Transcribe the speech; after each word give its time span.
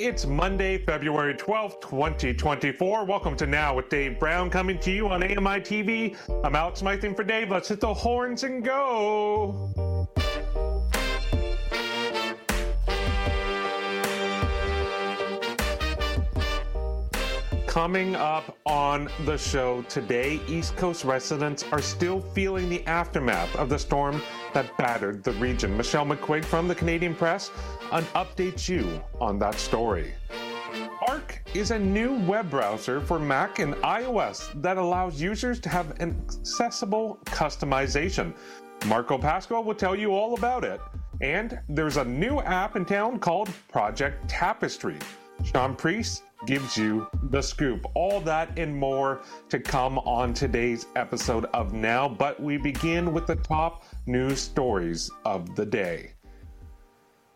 It's 0.00 0.26
Monday, 0.26 0.78
February 0.78 1.34
12th, 1.34 1.80
2024. 1.80 3.04
Welcome 3.04 3.36
to 3.36 3.48
Now 3.48 3.74
with 3.74 3.88
Dave 3.88 4.20
Brown 4.20 4.48
coming 4.48 4.78
to 4.78 4.92
you 4.92 5.08
on 5.08 5.24
AMI 5.24 5.60
TV. 5.60 6.16
I'm 6.44 6.54
Alex 6.54 6.78
Smithing 6.78 7.16
for 7.16 7.24
Dave. 7.24 7.50
Let's 7.50 7.68
hit 7.68 7.80
the 7.80 7.92
horns 7.92 8.44
and 8.44 8.64
go. 8.64 10.06
Coming 17.66 18.14
up 18.14 18.56
on 18.66 19.10
the 19.24 19.36
show 19.36 19.82
today, 19.88 20.40
East 20.46 20.76
Coast 20.76 21.04
residents 21.04 21.64
are 21.72 21.82
still 21.82 22.20
feeling 22.20 22.68
the 22.68 22.86
aftermath 22.86 23.54
of 23.56 23.68
the 23.68 23.78
storm 23.78 24.22
that 24.54 24.76
battered 24.76 25.22
the 25.22 25.32
region. 25.32 25.76
Michelle 25.76 26.06
McQuigge 26.06 26.44
from 26.44 26.68
the 26.68 26.74
Canadian 26.74 27.14
Press 27.14 27.50
and 27.92 28.06
updates 28.08 28.68
you 28.68 29.02
on 29.20 29.38
that 29.38 29.54
story. 29.54 30.12
Arc 31.06 31.42
is 31.54 31.70
a 31.70 31.78
new 31.78 32.16
web 32.26 32.50
browser 32.50 33.00
for 33.00 33.18
Mac 33.18 33.60
and 33.60 33.74
iOS 33.76 34.50
that 34.60 34.76
allows 34.76 35.20
users 35.20 35.58
to 35.60 35.68
have 35.68 35.98
an 36.00 36.22
accessible 36.28 37.18
customization. 37.24 38.34
Marco 38.86 39.16
Pasqua 39.18 39.64
will 39.64 39.74
tell 39.74 39.96
you 39.96 40.12
all 40.12 40.34
about 40.34 40.64
it. 40.64 40.80
And 41.20 41.58
there's 41.68 41.96
a 41.96 42.04
new 42.04 42.40
app 42.40 42.76
in 42.76 42.84
town 42.84 43.18
called 43.18 43.50
Project 43.68 44.28
Tapestry. 44.28 44.98
Shaun 45.44 45.76
Preece 45.76 46.22
gives 46.46 46.76
you 46.76 47.06
the 47.30 47.42
scoop. 47.42 47.86
All 47.94 48.20
that 48.20 48.58
and 48.58 48.74
more 48.74 49.22
to 49.48 49.58
come 49.58 49.98
on 50.00 50.34
today's 50.34 50.86
episode 50.96 51.46
of 51.46 51.72
Now, 51.72 52.08
but 52.08 52.40
we 52.40 52.56
begin 52.56 53.12
with 53.12 53.26
the 53.26 53.36
top 53.36 53.84
news 54.06 54.40
stories 54.40 55.10
of 55.24 55.54
the 55.56 55.66
day. 55.66 56.12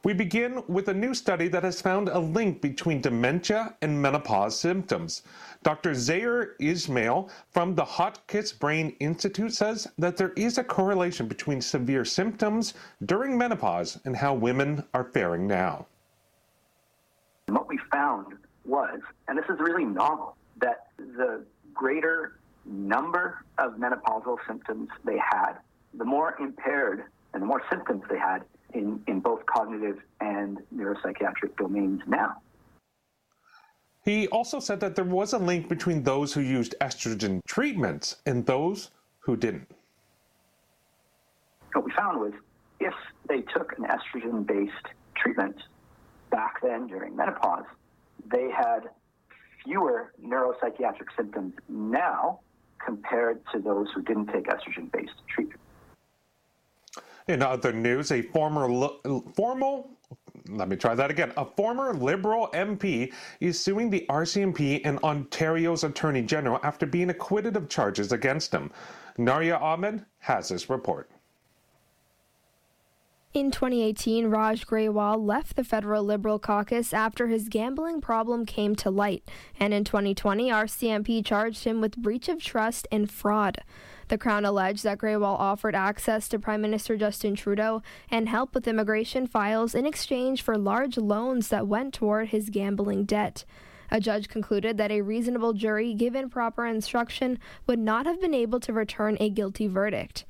We 0.05 0.12
begin 0.12 0.64
with 0.67 0.89
a 0.89 0.94
new 0.94 1.14
study 1.14 1.47
that 1.48 1.62
has 1.62 1.81
found 1.81 2.09
a 2.09 2.19
link 2.19 2.61
between 2.61 3.00
dementia 3.00 3.77
and 3.83 4.03
menopause 4.03 4.59
symptoms. 4.59 5.22
Dr. 5.62 5.92
Zayer 5.92 6.55
Ismail 6.59 7.31
from 7.50 7.77
the 7.77 7.84
Hotchkiss 7.84 8.53
Brain 8.53 8.97
Institute 8.98 9.53
says 9.53 9.87
that 9.98 10.16
there 10.16 10.33
is 10.37 10.59
a 10.59 10.64
correlation 10.64 11.28
between 11.28 11.61
severe 11.61 12.05
symptoms 12.05 12.75
during 13.05 13.39
menopause 13.39 14.00
and 14.05 14.16
how 14.16 14.34
women 14.34 14.83
are 14.92 15.05
faring 15.05 15.47
now. 15.47 15.87
What 17.53 17.69
we 17.69 17.78
found 17.92 18.39
was, 18.64 19.00
and 19.28 19.36
this 19.36 19.45
is 19.50 19.61
really 19.61 19.84
novel, 19.84 20.36
that 20.56 20.86
the 20.97 21.45
greater 21.75 22.39
number 22.64 23.44
of 23.59 23.75
menopausal 23.75 24.39
symptoms 24.47 24.89
they 25.05 25.19
had, 25.19 25.55
the 25.92 26.05
more 26.05 26.34
impaired 26.41 27.05
and 27.34 27.42
the 27.42 27.47
more 27.47 27.62
symptoms 27.70 28.03
they 28.09 28.19
had 28.19 28.44
in, 28.72 29.03
in 29.06 29.20
both 29.20 29.44
cognitive 29.44 29.98
and 30.20 30.61
neuropsychiatric 30.75 31.55
domains 31.59 32.00
now. 32.06 32.41
He 34.03 34.28
also 34.28 34.59
said 34.59 34.81
that 34.81 34.97
there 34.97 35.05
was 35.05 35.34
a 35.34 35.39
link 35.39 35.69
between 35.69 36.05
those 36.05 36.33
who 36.33 36.41
used 36.41 36.75
estrogen 36.81 37.41
treatments 37.47 38.16
and 38.25 38.47
those 38.47 38.91
who 39.20 39.37
didn't. 39.37 39.70
What 41.75 41.84
we 41.84 41.92
found 41.92 42.19
was 42.19 42.33
if 42.81 42.94
they 43.28 43.42
took 43.42 43.75
an 43.77 43.84
estrogen 43.84 44.47
based 44.47 44.87
treatment 45.14 45.56
back 46.33 46.61
then 46.62 46.88
during 46.88 47.14
menopause, 47.14 47.64
they 48.33 48.50
had 48.50 48.91
fewer 49.65 50.12
neuropsychiatric 50.20 51.06
symptoms 51.16 51.54
now 51.69 52.41
compared 52.84 53.41
to 53.53 53.60
those 53.60 53.87
who 53.94 54.03
didn't 54.03 54.26
take 54.26 54.47
estrogen 54.47 54.91
based 54.91 55.12
treatment. 55.28 55.60
In 57.28 57.41
other 57.42 57.72
news, 57.72 58.10
a 58.10 58.22
former 58.22 58.88
formal 59.37 59.91
let 60.48 60.69
me 60.69 60.76
try 60.76 60.94
that 60.94 61.10
again. 61.10 61.32
A 61.37 61.44
former 61.44 61.94
Liberal 61.94 62.48
MP 62.53 63.12
is 63.41 63.60
suing 63.60 63.91
the 63.91 64.04
RCMP 64.09 64.81
and 64.84 64.98
Ontario's 65.04 65.84
Attorney 65.84 66.22
General 66.22 66.59
after 66.65 66.84
being 66.84 67.10
acquitted 67.10 67.56
of 67.56 67.69
charges 67.69 68.10
against 68.10 68.53
him. 68.53 68.72
Naria 69.19 69.60
Ahmed 69.60 70.04
has 70.19 70.48
this 70.48 70.69
report. 70.69 71.10
In 73.34 73.50
2018, 73.50 74.26
Raj 74.26 74.66
Grewal 74.66 75.19
left 75.26 75.56
the 75.56 75.65
federal 75.65 76.04
Liberal 76.04 76.38
caucus 76.38 76.93
after 76.93 77.28
his 77.28 77.48
gambling 77.48 78.03
problem 78.03 78.44
came 78.44 78.76
to 78.76 78.91
light, 78.91 79.26
and 79.59 79.72
in 79.72 79.84
2020, 79.84 80.50
RCMP 80.50 81.25
charged 81.25 81.65
him 81.65 81.81
with 81.81 81.97
breach 81.97 82.28
of 82.28 82.42
trust 82.42 82.87
and 82.92 83.10
fraud. 83.10 83.56
The 84.09 84.19
Crown 84.19 84.44
alleged 84.44 84.84
that 84.84 84.98
Grewal 84.98 85.25
offered 85.38 85.75
access 85.75 86.28
to 86.28 86.38
Prime 86.38 86.60
Minister 86.60 86.94
Justin 86.94 87.34
Trudeau 87.34 87.81
and 88.10 88.28
help 88.28 88.54
with 88.54 88.69
immigration 88.69 89.26
files 89.26 89.75
in 89.75 89.87
exchange 89.87 90.42
for 90.42 90.59
large 90.59 90.98
loans 90.98 91.48
that 91.48 91.66
went 91.66 91.94
toward 91.94 92.28
his 92.28 92.50
gambling 92.50 93.06
debt. 93.06 93.47
A 93.91 93.98
judge 93.98 94.28
concluded 94.28 94.76
that 94.76 94.91
a 94.91 95.00
reasonable 95.00 95.54
jury, 95.54 95.94
given 95.94 96.28
proper 96.28 96.66
instruction, 96.66 97.38
would 97.66 97.78
not 97.78 98.04
have 98.04 98.21
been 98.21 98.34
able 98.34 98.60
to 98.60 98.75
return 98.75 99.16
a 99.21 99.31
guilty 99.31 99.69
verdict. 99.69 100.26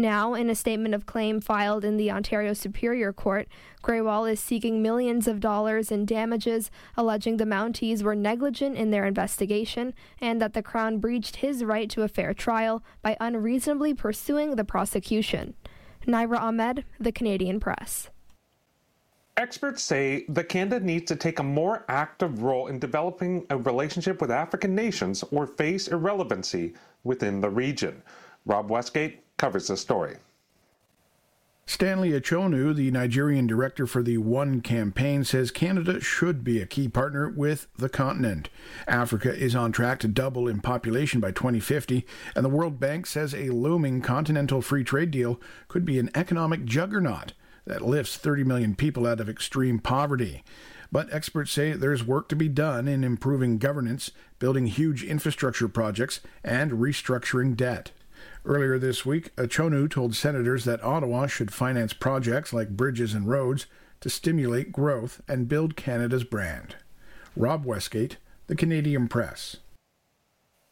Now, 0.00 0.34
in 0.34 0.48
a 0.48 0.54
statement 0.54 0.94
of 0.94 1.06
claim 1.06 1.40
filed 1.40 1.84
in 1.84 1.96
the 1.96 2.12
Ontario 2.12 2.52
Superior 2.52 3.12
Court, 3.12 3.48
Grewal 3.82 4.30
is 4.30 4.38
seeking 4.38 4.80
millions 4.80 5.26
of 5.26 5.40
dollars 5.40 5.90
in 5.90 6.06
damages, 6.06 6.70
alleging 6.96 7.36
the 7.36 7.44
Mounties 7.44 8.04
were 8.04 8.14
negligent 8.14 8.76
in 8.76 8.92
their 8.92 9.04
investigation 9.04 9.92
and 10.20 10.40
that 10.40 10.52
the 10.54 10.62
Crown 10.62 10.98
breached 10.98 11.36
his 11.36 11.64
right 11.64 11.90
to 11.90 12.02
a 12.02 12.08
fair 12.08 12.32
trial 12.32 12.80
by 13.02 13.16
unreasonably 13.18 13.92
pursuing 13.92 14.54
the 14.54 14.64
prosecution. 14.64 15.54
Naira 16.06 16.38
Ahmed, 16.38 16.84
The 17.00 17.10
Canadian 17.10 17.58
Press. 17.58 18.08
Experts 19.36 19.82
say 19.82 20.24
that 20.28 20.48
Canada 20.48 20.84
needs 20.84 21.06
to 21.06 21.16
take 21.16 21.40
a 21.40 21.44
more 21.44 21.84
active 21.88 22.42
role 22.42 22.68
in 22.68 22.78
developing 22.78 23.46
a 23.50 23.56
relationship 23.56 24.20
with 24.20 24.30
African 24.30 24.76
nations 24.76 25.24
or 25.32 25.46
face 25.46 25.88
irrelevancy 25.88 26.74
within 27.02 27.40
the 27.40 27.50
region. 27.50 28.00
Rob 28.46 28.70
Westgate 28.70 29.24
covers 29.38 29.68
the 29.68 29.76
story. 29.76 30.16
Stanley 31.68 32.12
Achonu, 32.12 32.74
the 32.74 32.90
Nigerian 32.90 33.46
director 33.46 33.86
for 33.86 34.02
the 34.02 34.16
One 34.16 34.62
campaign, 34.62 35.22
says 35.22 35.50
Canada 35.50 36.00
should 36.00 36.42
be 36.42 36.62
a 36.62 36.66
key 36.66 36.88
partner 36.88 37.28
with 37.28 37.66
the 37.76 37.90
continent. 37.90 38.48
Africa 38.86 39.34
is 39.34 39.54
on 39.54 39.70
track 39.70 39.98
to 40.00 40.08
double 40.08 40.48
in 40.48 40.60
population 40.60 41.20
by 41.20 41.30
2050, 41.30 42.06
and 42.34 42.42
the 42.42 42.48
World 42.48 42.80
Bank 42.80 43.06
says 43.06 43.34
a 43.34 43.50
looming 43.50 44.00
continental 44.00 44.62
free 44.62 44.82
trade 44.82 45.10
deal 45.10 45.38
could 45.68 45.84
be 45.84 45.98
an 45.98 46.08
economic 46.14 46.64
juggernaut 46.64 47.34
that 47.66 47.82
lifts 47.82 48.16
30 48.16 48.44
million 48.44 48.74
people 48.74 49.06
out 49.06 49.20
of 49.20 49.28
extreme 49.28 49.78
poverty. 49.78 50.42
But 50.90 51.12
experts 51.12 51.52
say 51.52 51.72
there's 51.72 52.02
work 52.02 52.30
to 52.30 52.36
be 52.36 52.48
done 52.48 52.88
in 52.88 53.04
improving 53.04 53.58
governance, 53.58 54.10
building 54.38 54.68
huge 54.68 55.04
infrastructure 55.04 55.68
projects, 55.68 56.20
and 56.42 56.72
restructuring 56.72 57.54
debt. 57.54 57.90
Earlier 58.48 58.78
this 58.78 59.04
week, 59.04 59.30
uh, 59.36 59.42
Achonu 59.42 59.90
told 59.90 60.16
senators 60.16 60.64
that 60.64 60.82
Ottawa 60.82 61.26
should 61.26 61.52
finance 61.52 61.92
projects 61.92 62.50
like 62.50 62.70
bridges 62.70 63.12
and 63.12 63.28
roads 63.28 63.66
to 64.00 64.08
stimulate 64.08 64.72
growth 64.72 65.20
and 65.28 65.50
build 65.50 65.76
Canada's 65.76 66.24
brand. 66.24 66.76
Rob 67.36 67.66
Westgate, 67.66 68.16
The 68.46 68.56
Canadian 68.56 69.06
Press. 69.06 69.58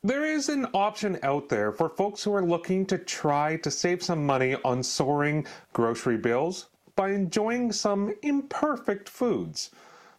There 0.02 0.24
is 0.24 0.48
an 0.48 0.68
option 0.72 1.18
out 1.22 1.50
there 1.50 1.70
for 1.70 1.90
folks 1.90 2.24
who 2.24 2.32
are 2.32 2.42
looking 2.42 2.86
to 2.86 2.96
try 2.96 3.56
to 3.56 3.70
save 3.70 4.02
some 4.02 4.24
money 4.24 4.56
on 4.64 4.82
soaring 4.82 5.46
grocery 5.74 6.16
bills 6.16 6.68
by 6.94 7.10
enjoying 7.10 7.72
some 7.72 8.14
imperfect 8.22 9.06
foods. 9.06 9.70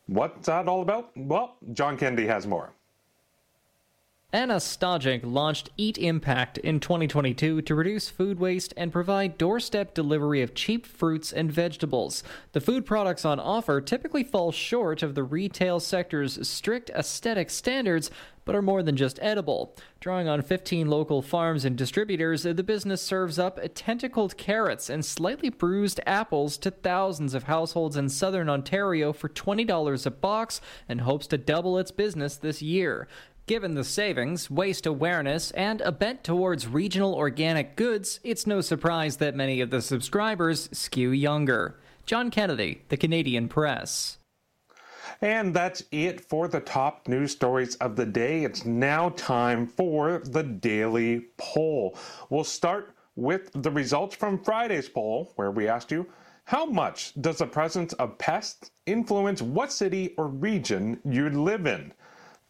What's 0.06 0.46
that 0.46 0.68
all 0.68 0.84
about? 0.84 1.10
Well, 1.18 1.56
John 1.74 1.98
Kennedy 1.98 2.28
has 2.28 2.46
more. 2.46 2.72
Anna 4.34 4.60
launched 5.24 5.70
Eat 5.78 5.98
Impact 5.98 6.58
in 6.58 6.82
2022 6.82 7.62
to 7.62 7.76
reduce 7.76 8.10
food 8.10 8.40
waste 8.40 8.74
and 8.76 8.92
provide 8.92 9.38
doorstep 9.38 9.94
delivery 9.94 10.42
of 10.42 10.54
cheap 10.54 10.86
fruits 10.86 11.32
and 11.32 11.50
vegetables. 11.50 12.24
The 12.52 12.60
food 12.60 12.86
products 12.86 13.24
on 13.24 13.40
offer 13.40 13.80
typically 13.80 14.26
fall 14.26 14.52
short 14.52 15.02
of 15.02 15.16
the 15.16 15.24
retail 15.24 15.80
sector's 15.80 16.46
strict 16.46 16.90
aesthetic 16.90 17.50
standards, 17.50 18.12
but 18.44 18.54
are 18.54 18.62
more 18.62 18.84
than 18.84 18.98
just 18.98 19.18
edible. 19.22 19.74
Drawing 20.02 20.28
on 20.28 20.42
15 20.42 20.90
local 20.90 21.22
farms 21.22 21.64
and 21.64 21.78
distributors, 21.78 22.44
the 22.44 22.64
business 22.64 23.02
serves 23.02 23.40
up 23.40 23.58
tentacled 23.76 24.36
carrots 24.36 24.90
and 24.90 25.06
slightly 25.06 25.50
bruised 25.50 26.02
apples 26.06 26.58
to 26.58 26.72
thousands 26.72 27.34
of 27.34 27.44
households 27.44 27.96
in 27.96 28.10
southern 28.10 28.50
Ontario 28.50 29.14
for 29.14 29.30
$20 29.30 30.06
a 30.06 30.12
box 30.12 30.60
and 30.90 31.02
hopes 31.02 31.28
to 31.28 31.38
double 31.38 31.78
its 31.78 31.92
business 31.92 32.36
this 32.36 32.62
year. 32.62 33.08
Given 33.48 33.76
the 33.76 33.86
savings, 33.86 34.52
waste 34.52 34.86
awareness, 34.86 35.52
and 35.52 35.80
a 35.80 35.92
bent 35.94 36.22
towards 36.22 36.68
regional 36.68 37.16
organic 37.16 37.78
goods, 37.78 38.20
it's 38.22 38.46
no 38.46 38.60
surprise 38.60 39.16
that 39.18 39.38
many 39.38 39.62
of 39.62 39.70
the 39.70 39.82
subscribers 39.82 40.68
skew 40.74 41.12
younger. 41.12 41.80
John 42.06 42.30
Kennedy, 42.30 42.82
The 42.90 42.98
Canadian 42.98 43.48
Press. 43.48 44.18
And 45.22 45.54
that's 45.54 45.82
it 45.94 46.20
for 46.28 46.50
the 46.50 46.60
top 46.60 47.08
news 47.08 47.32
stories 47.32 47.76
of 47.76 47.96
the 47.96 48.06
day. 48.06 48.44
It's 48.44 48.66
now 48.66 49.12
time 49.12 49.66
for 49.66 50.22
the 50.26 50.44
daily 50.44 51.28
poll. 51.38 51.98
We'll 52.30 52.44
start 52.44 52.96
with 53.16 53.50
the 53.54 53.72
results 53.72 54.14
from 54.18 54.44
Friday's 54.44 54.90
poll, 54.90 55.32
where 55.38 55.52
we 55.52 55.70
asked 55.70 55.90
you 55.90 56.06
how 56.44 56.66
much 56.66 57.14
does 57.22 57.38
the 57.38 57.46
presence 57.46 57.94
of 57.94 58.18
pests 58.18 58.72
influence 58.86 59.42
what 59.42 59.72
city 59.72 60.14
or 60.18 60.28
region 60.28 61.00
you 61.06 61.30
live 61.30 61.66
in? 61.66 61.94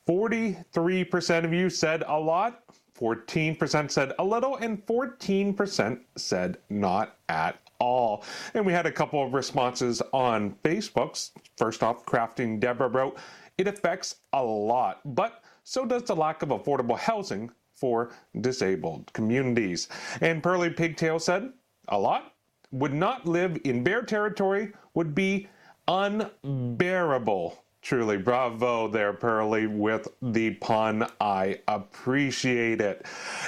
43% 0.07 1.43
of 1.43 1.53
you 1.53 1.69
said 1.69 2.03
a 2.07 2.17
lot, 2.17 2.63
14% 2.97 3.91
said 3.91 4.13
a 4.17 4.23
little, 4.23 4.55
and 4.55 4.85
14% 4.85 5.99
said 6.15 6.57
not 6.69 7.17
at 7.29 7.59
all. 7.79 8.23
And 8.53 8.65
we 8.65 8.73
had 8.73 8.85
a 8.85 8.91
couple 8.91 9.23
of 9.23 9.33
responses 9.33 10.01
on 10.13 10.55
Facebook. 10.63 11.29
First 11.57 11.83
off, 11.83 12.05
Crafting 12.05 12.59
Deborah 12.59 12.87
wrote, 12.87 13.17
It 13.57 13.67
affects 13.67 14.15
a 14.33 14.43
lot, 14.43 15.01
but 15.15 15.43
so 15.63 15.85
does 15.85 16.03
the 16.03 16.15
lack 16.15 16.41
of 16.41 16.49
affordable 16.49 16.97
housing 16.97 17.51
for 17.73 18.11
disabled 18.41 19.11
communities. 19.13 19.89
And 20.21 20.41
Pearly 20.41 20.69
Pigtail 20.69 21.19
said, 21.19 21.51
A 21.89 21.99
lot? 21.99 22.33
Would 22.71 22.93
not 22.93 23.25
live 23.25 23.59
in 23.63 23.83
bear 23.83 24.01
territory, 24.01 24.73
would 24.93 25.13
be 25.13 25.47
unbearable. 25.87 27.63
Truly, 27.87 28.17
bravo 28.17 28.89
there, 28.89 29.13
Pearly, 29.13 29.65
with 29.65 30.09
the 30.21 30.55
pun. 30.55 31.09
I 31.21 31.61
appreciate 31.69 32.81
it. 32.81 33.05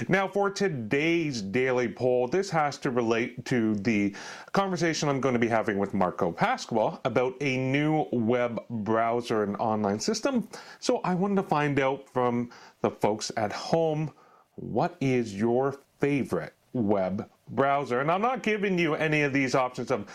Now, 0.08 0.30
for 0.30 0.50
today's 0.50 1.42
daily 1.42 1.90
poll, 1.90 2.30
this 2.30 2.50
has 2.50 2.78
to 2.78 2.90
relate 2.90 3.44
to 3.48 3.76
the 3.76 4.16
conversation 4.54 5.10
I'm 5.10 5.20
going 5.20 5.34
to 5.34 5.40
be 5.40 5.50
having 5.50 5.78
with 5.78 5.94
Marco 5.94 6.32
Pasqua 6.32 7.02
about 7.04 7.36
a 7.42 7.58
new 7.58 8.06
web 8.14 8.62
browser 8.70 9.44
and 9.44 9.58
online 9.58 10.00
system. 10.00 10.48
So, 10.80 11.02
I 11.04 11.16
wanted 11.16 11.36
to 11.36 11.44
find 11.44 11.78
out 11.78 12.08
from 12.08 12.50
the 12.80 12.92
folks 12.92 13.34
at 13.36 13.52
home 13.52 14.10
what 14.56 14.96
is 15.02 15.36
your 15.36 15.82
favorite 16.00 16.54
web 16.72 17.30
browser? 17.50 18.00
And 18.00 18.10
I'm 18.10 18.22
not 18.22 18.44
giving 18.44 18.80
you 18.80 18.96
any 18.96 19.24
of 19.24 19.34
these 19.34 19.54
options 19.54 19.92
of 19.92 20.06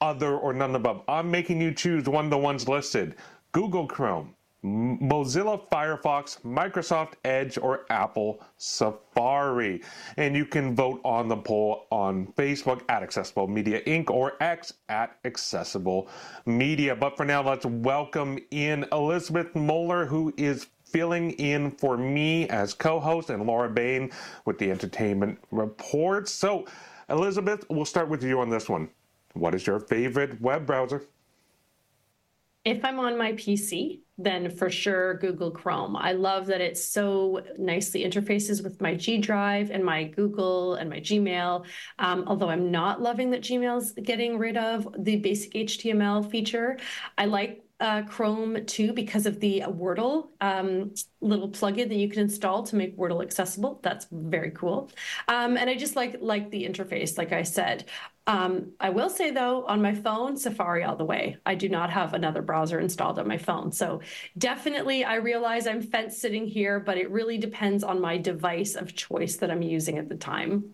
other 0.00 0.36
or 0.36 0.52
none 0.52 0.76
above. 0.76 1.02
I'm 1.08 1.32
making 1.32 1.60
you 1.60 1.72
choose 1.72 2.08
one 2.08 2.26
of 2.26 2.30
the 2.30 2.38
ones 2.38 2.68
listed. 2.68 3.16
Google 3.52 3.86
Chrome, 3.86 4.34
Mozilla 4.64 5.60
Firefox, 5.68 6.40
Microsoft 6.40 7.14
Edge, 7.22 7.58
or 7.58 7.84
Apple 7.90 8.42
Safari. 8.56 9.82
And 10.16 10.34
you 10.34 10.46
can 10.46 10.74
vote 10.74 11.02
on 11.04 11.28
the 11.28 11.36
poll 11.36 11.86
on 11.90 12.28
Facebook 12.28 12.80
at 12.88 13.02
Accessible 13.02 13.46
Media 13.46 13.82
Inc. 13.82 14.08
or 14.08 14.42
X 14.42 14.72
at 14.88 15.18
Accessible 15.26 16.08
Media. 16.46 16.96
But 16.96 17.14
for 17.14 17.26
now, 17.26 17.42
let's 17.42 17.66
welcome 17.66 18.38
in 18.52 18.86
Elizabeth 18.90 19.54
Moeller, 19.54 20.06
who 20.06 20.32
is 20.38 20.68
filling 20.86 21.32
in 21.32 21.72
for 21.72 21.98
me 21.98 22.48
as 22.48 22.72
co 22.72 23.00
host, 23.00 23.28
and 23.28 23.46
Laura 23.46 23.68
Bain 23.68 24.10
with 24.46 24.58
the 24.58 24.70
entertainment 24.70 25.38
reports. 25.50 26.32
So, 26.32 26.64
Elizabeth, 27.10 27.66
we'll 27.68 27.84
start 27.84 28.08
with 28.08 28.22
you 28.22 28.40
on 28.40 28.48
this 28.48 28.70
one. 28.70 28.88
What 29.34 29.54
is 29.54 29.66
your 29.66 29.78
favorite 29.78 30.40
web 30.40 30.64
browser? 30.64 31.02
If 32.64 32.84
I'm 32.84 33.00
on 33.00 33.18
my 33.18 33.32
PC, 33.32 34.02
then 34.18 34.50
for 34.50 34.70
sure 34.70 35.14
Google 35.14 35.50
Chrome. 35.50 35.96
I 35.96 36.12
love 36.12 36.46
that 36.46 36.60
it 36.60 36.78
so 36.78 37.42
nicely 37.58 38.04
interfaces 38.04 38.62
with 38.62 38.80
my 38.80 38.94
G 38.94 39.18
Drive 39.18 39.70
and 39.70 39.84
my 39.84 40.04
Google 40.04 40.74
and 40.74 40.88
my 40.88 41.00
Gmail. 41.00 41.64
Um, 41.98 42.24
although 42.26 42.50
I'm 42.50 42.70
not 42.70 43.00
loving 43.00 43.30
that 43.30 43.40
Gmail's 43.40 43.92
getting 43.92 44.38
rid 44.38 44.56
of 44.56 44.86
the 44.98 45.16
basic 45.16 45.52
HTML 45.54 46.30
feature, 46.30 46.78
I 47.18 47.24
like 47.24 47.61
uh, 47.82 48.02
Chrome 48.02 48.64
too 48.64 48.92
because 48.92 49.26
of 49.26 49.40
the 49.40 49.64
Wordle 49.66 50.28
um, 50.40 50.94
little 51.20 51.50
plugin 51.50 51.88
that 51.88 51.96
you 51.96 52.08
can 52.08 52.22
install 52.22 52.62
to 52.62 52.76
make 52.76 52.96
Wordle 52.96 53.22
accessible. 53.22 53.80
That's 53.82 54.06
very 54.12 54.52
cool. 54.52 54.88
Um, 55.26 55.56
and 55.56 55.68
I 55.68 55.74
just 55.74 55.96
like 55.96 56.16
like 56.20 56.50
the 56.50 56.64
interface, 56.64 57.18
like 57.18 57.32
I 57.32 57.42
said. 57.42 57.86
Um, 58.28 58.70
I 58.78 58.90
will 58.90 59.10
say 59.10 59.32
though, 59.32 59.66
on 59.66 59.82
my 59.82 59.94
phone, 59.96 60.36
Safari 60.36 60.84
all 60.84 60.94
the 60.94 61.04
way. 61.04 61.38
I 61.44 61.56
do 61.56 61.68
not 61.68 61.90
have 61.90 62.14
another 62.14 62.40
browser 62.40 62.78
installed 62.78 63.18
on 63.18 63.26
my 63.26 63.38
phone. 63.38 63.72
So 63.72 64.00
definitely, 64.38 65.02
I 65.04 65.16
realize 65.16 65.66
I'm 65.66 65.82
fence 65.82 66.18
sitting 66.18 66.46
here, 66.46 66.78
but 66.78 66.98
it 66.98 67.10
really 67.10 67.36
depends 67.36 67.82
on 67.82 68.00
my 68.00 68.16
device 68.16 68.76
of 68.76 68.94
choice 68.94 69.36
that 69.38 69.50
I'm 69.50 69.62
using 69.62 69.98
at 69.98 70.08
the 70.08 70.14
time. 70.14 70.72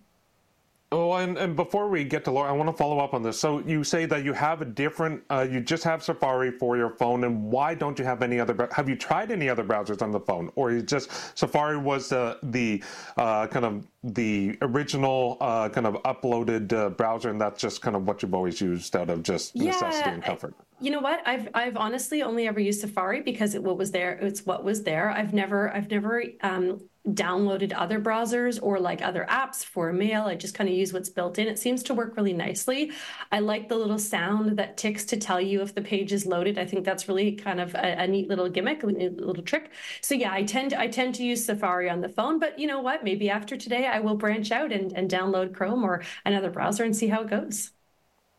Oh, 0.90 1.12
and, 1.12 1.36
and 1.36 1.54
before 1.54 1.88
we 1.88 2.02
get 2.02 2.24
to 2.24 2.30
Laura, 2.30 2.48
I 2.48 2.52
want 2.52 2.70
to 2.70 2.72
follow 2.72 2.98
up 2.98 3.12
on 3.12 3.22
this. 3.22 3.38
So 3.38 3.58
you 3.60 3.84
say 3.84 4.06
that 4.06 4.24
you 4.24 4.32
have 4.32 4.62
a 4.62 4.64
different, 4.64 5.22
uh, 5.28 5.46
you 5.50 5.60
just 5.60 5.84
have 5.84 6.02
Safari 6.02 6.50
for 6.50 6.78
your 6.78 6.88
phone, 6.88 7.24
and 7.24 7.44
why 7.44 7.74
don't 7.74 7.98
you 7.98 8.06
have 8.06 8.22
any 8.22 8.40
other? 8.40 8.68
Have 8.72 8.88
you 8.88 8.96
tried 8.96 9.30
any 9.30 9.50
other 9.50 9.62
browsers 9.62 10.00
on 10.00 10.12
the 10.12 10.20
phone, 10.20 10.50
or 10.54 10.70
is 10.70 10.84
just 10.84 11.10
Safari 11.36 11.76
was 11.76 12.08
the 12.08 12.38
the 12.42 12.82
uh, 13.18 13.46
kind 13.48 13.66
of 13.66 13.86
the 14.02 14.56
original 14.62 15.36
uh, 15.42 15.68
kind 15.68 15.86
of 15.86 15.94
uploaded 16.04 16.72
uh, 16.72 16.88
browser, 16.88 17.28
and 17.28 17.38
that's 17.38 17.60
just 17.60 17.82
kind 17.82 17.94
of 17.94 18.06
what 18.06 18.22
you've 18.22 18.34
always 18.34 18.58
used 18.58 18.96
out 18.96 19.10
of 19.10 19.22
just 19.22 19.54
necessity 19.56 20.08
and 20.08 20.22
comfort? 20.22 20.54
I, 20.58 20.64
you 20.80 20.90
know 20.90 21.00
what? 21.00 21.20
I've 21.26 21.48
I've 21.52 21.76
honestly 21.76 22.22
only 22.22 22.48
ever 22.48 22.60
used 22.60 22.80
Safari 22.80 23.20
because 23.20 23.54
it 23.54 23.62
what 23.62 23.76
was 23.76 23.90
there. 23.90 24.12
It's 24.12 24.46
what 24.46 24.64
was 24.64 24.84
there. 24.84 25.10
I've 25.10 25.34
never 25.34 25.70
I've 25.70 25.90
never 25.90 26.24
um, 26.40 26.80
downloaded 27.14 27.72
other 27.74 28.00
browsers 28.00 28.58
or 28.62 28.78
like 28.78 29.02
other 29.02 29.26
apps 29.28 29.64
for 29.64 29.92
mail. 29.92 30.24
I 30.24 30.34
just 30.34 30.54
kind 30.54 30.68
of 30.68 30.76
use 30.76 30.92
what's 30.92 31.08
built 31.08 31.38
in. 31.38 31.48
It 31.48 31.58
seems 31.58 31.82
to 31.84 31.94
work 31.94 32.16
really 32.16 32.32
nicely. 32.32 32.92
I 33.32 33.40
like 33.40 33.68
the 33.68 33.76
little 33.76 33.98
sound 33.98 34.58
that 34.58 34.76
ticks 34.76 35.04
to 35.06 35.16
tell 35.16 35.40
you 35.40 35.62
if 35.62 35.74
the 35.74 35.80
page 35.80 36.12
is 36.12 36.26
loaded. 36.26 36.58
I 36.58 36.66
think 36.66 36.84
that's 36.84 37.08
really 37.08 37.32
kind 37.32 37.60
of 37.60 37.74
a, 37.74 38.02
a 38.02 38.06
neat 38.06 38.28
little 38.28 38.48
gimmick, 38.48 38.82
a 38.82 38.86
little 38.86 39.42
trick. 39.42 39.70
So 40.00 40.14
yeah, 40.14 40.32
I 40.32 40.42
tend 40.42 40.74
I 40.74 40.88
tend 40.88 41.14
to 41.16 41.24
use 41.24 41.44
Safari 41.44 41.88
on 41.88 42.00
the 42.00 42.08
phone, 42.08 42.38
but 42.38 42.58
you 42.58 42.66
know 42.66 42.80
what? 42.80 43.04
Maybe 43.04 43.30
after 43.30 43.56
today 43.56 43.86
I 43.86 44.00
will 44.00 44.16
branch 44.16 44.52
out 44.52 44.72
and, 44.72 44.92
and 44.92 45.10
download 45.10 45.54
Chrome 45.54 45.84
or 45.84 46.02
another 46.24 46.50
browser 46.50 46.84
and 46.84 46.94
see 46.96 47.08
how 47.08 47.22
it 47.22 47.30
goes. 47.30 47.70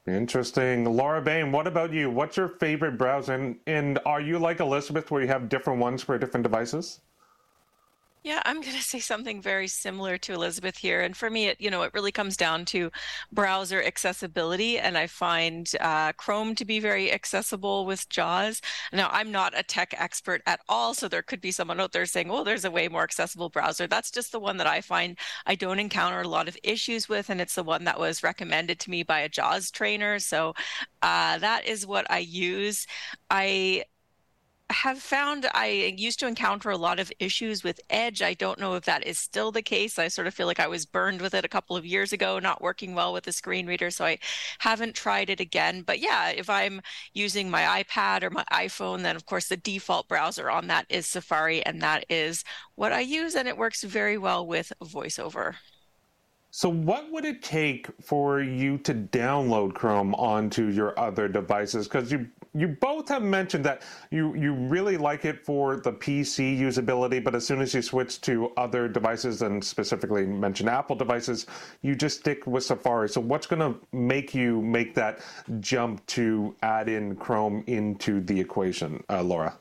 Interesting. 0.08 0.86
Laura 0.86 1.22
Bain, 1.22 1.52
what 1.52 1.68
about 1.68 1.94
you? 1.94 2.10
What's 2.10 2.38
your 2.38 2.48
favorite 2.48 2.98
browser? 2.98 3.34
And, 3.34 3.58
and 3.68 4.00
are 4.06 4.22
you 4.22 4.40
like 4.40 4.60
Elizabeth 4.60 5.12
where 5.12 5.22
you 5.22 5.28
have 5.28 5.50
different 5.50 5.80
ones 5.80 6.02
for 6.02 6.18
different 6.18 6.44
devices? 6.44 7.02
Yeah, 8.22 8.42
I'm 8.44 8.60
going 8.60 8.76
to 8.76 8.84
say 8.84 9.00
something 9.00 9.42
very 9.42 9.70
similar 9.70 10.18
to 10.20 10.34
Elizabeth 10.34 10.76
here. 10.78 11.00
And 11.02 11.16
for 11.16 11.30
me, 11.30 11.48
it 11.48 11.62
you 11.62 11.72
know 11.72 11.84
it 11.84 11.94
really 11.94 12.12
comes 12.12 12.36
down 12.36 12.66
to 12.66 12.92
browser 13.32 13.82
accessibility, 13.82 14.78
and 14.78 14.98
I 14.98 15.08
find 15.08 15.72
uh, 15.80 16.12
Chrome 16.14 16.54
to 16.56 16.66
be 16.66 16.82
very 16.82 17.14
accessible 17.14 17.86
with 17.86 18.10
JAWS. 18.10 18.62
Now, 18.92 19.08
I'm 19.14 19.32
not 19.32 19.58
a 19.58 19.64
tech 19.64 19.94
expert 19.98 20.42
at 20.46 20.60
all, 20.68 20.94
so 20.94 21.08
there 21.08 21.22
could 21.22 21.40
be 21.40 21.52
someone 21.52 21.80
out 21.80 21.94
there 21.94 22.06
saying, 22.06 22.28
"Well, 22.28 22.44
there's 22.44 22.66
a 22.66 22.72
way 22.72 22.90
more 22.90 23.04
accessible 23.04 23.48
browser." 23.50 23.88
That's 23.88 24.12
just 24.12 24.34
the 24.34 24.40
one 24.40 24.58
that 24.58 24.68
I 24.68 24.82
find 24.82 25.18
I 25.46 25.56
don't 25.56 25.80
encounter 25.80 26.20
a 26.20 26.28
lot 26.28 26.50
of 26.50 26.58
issues 26.62 27.08
with, 27.08 27.30
and 27.30 27.40
it's 27.40 27.56
the 27.56 27.64
one 27.64 27.86
that 27.86 28.00
was 28.00 28.22
recommended 28.22 28.80
to 28.82 28.90
me 28.90 29.04
by 29.04 29.22
a 29.22 29.30
JAWS 29.30 29.72
trainer. 29.72 30.20
So 30.20 30.56
uh, 31.02 31.38
that 31.38 31.66
is 31.66 31.88
what 31.88 32.06
I 32.12 32.20
use. 32.20 32.86
I 33.30 33.86
have 34.70 35.00
found 35.00 35.48
I 35.54 35.94
used 35.98 36.20
to 36.20 36.28
encounter 36.28 36.70
a 36.70 36.78
lot 36.78 37.00
of 37.00 37.12
issues 37.20 37.64
with 37.64 37.80
Edge. 37.90 38.22
I 38.22 38.36
don't 38.36 38.60
know 38.60 38.76
if 38.76 38.86
that 38.86 39.06
is 39.06 39.18
still 39.18 39.52
the 39.52 39.62
case. 39.62 39.98
I 39.98 40.08
sort 40.08 40.28
of 40.28 40.34
feel 40.34 40.46
like 40.46 40.60
I 40.60 40.68
was 40.68 40.86
burned 40.86 41.22
with 41.22 41.34
it 41.34 41.44
a 41.44 41.50
couple 41.50 41.76
of 41.76 41.86
years 41.86 42.14
ago, 42.14 42.40
not 42.40 42.62
working 42.62 42.94
well 42.94 43.12
with 43.12 43.24
the 43.24 43.32
screen 43.32 43.66
reader. 43.66 43.90
So 43.90 44.06
I 44.06 44.20
haven't 44.60 44.96
tried 44.96 45.30
it 45.30 45.40
again. 45.40 45.82
But 45.82 46.00
yeah, 46.00 46.30
if 46.30 46.50
I'm 46.50 46.82
using 47.14 47.50
my 47.50 47.84
iPad 47.84 48.24
or 48.24 48.30
my 48.30 48.46
iPhone, 48.52 49.02
then 49.02 49.16
of 49.16 49.26
course 49.26 49.48
the 49.48 49.58
default 49.58 50.08
browser 50.08 50.50
on 50.52 50.68
that 50.68 50.86
is 50.90 51.08
Safari. 51.08 51.66
And 51.66 51.82
that 51.82 52.06
is 52.10 52.44
what 52.76 52.94
I 52.94 53.02
use. 53.02 53.36
And 53.36 53.48
it 53.48 53.58
works 53.58 53.84
very 53.84 54.18
well 54.18 54.46
with 54.46 54.72
VoiceOver. 54.84 55.56
So, 56.52 56.68
what 56.68 57.12
would 57.12 57.26
it 57.26 57.44
take 57.44 57.88
for 58.02 58.42
you 58.42 58.80
to 58.80 58.94
download 58.96 59.76
Chrome 59.76 60.16
onto 60.16 60.68
your 60.68 61.00
other 61.00 61.28
devices? 61.28 61.88
Because 61.88 62.12
you 62.12 62.28
you 62.54 62.68
both 62.68 63.08
have 63.10 63.24
mentioned 63.24 63.66
that 63.66 63.84
you 64.12 64.36
you 64.36 64.54
really 64.54 64.98
like 64.98 65.26
it 65.26 65.46
for 65.46 65.78
the 65.78 65.92
PC 65.92 66.60
usability, 66.60 67.24
but 67.24 67.36
as 67.36 67.46
soon 67.46 67.62
as 67.62 67.74
you 67.74 67.82
switch 67.82 68.22
to 68.22 68.50
other 68.58 68.88
devices 68.88 69.42
and 69.42 69.64
specifically 69.64 70.26
mention 70.26 70.68
Apple 70.68 70.96
devices, 70.96 71.46
you 71.82 71.96
just 71.96 72.20
stick 72.20 72.46
with 72.48 72.64
Safari. 72.64 73.10
So 73.10 73.22
what's 73.22 73.48
going 73.48 73.62
to 73.62 73.80
make 73.92 74.34
you 74.34 74.62
make 74.62 74.96
that 74.96 75.20
jump 75.60 76.06
to 76.08 76.56
add 76.64 76.90
in 76.90 77.16
Chrome 77.16 77.64
into 77.68 78.22
the 78.22 78.40
equation, 78.40 79.04
uh, 79.10 79.22
Laura? 79.22 79.58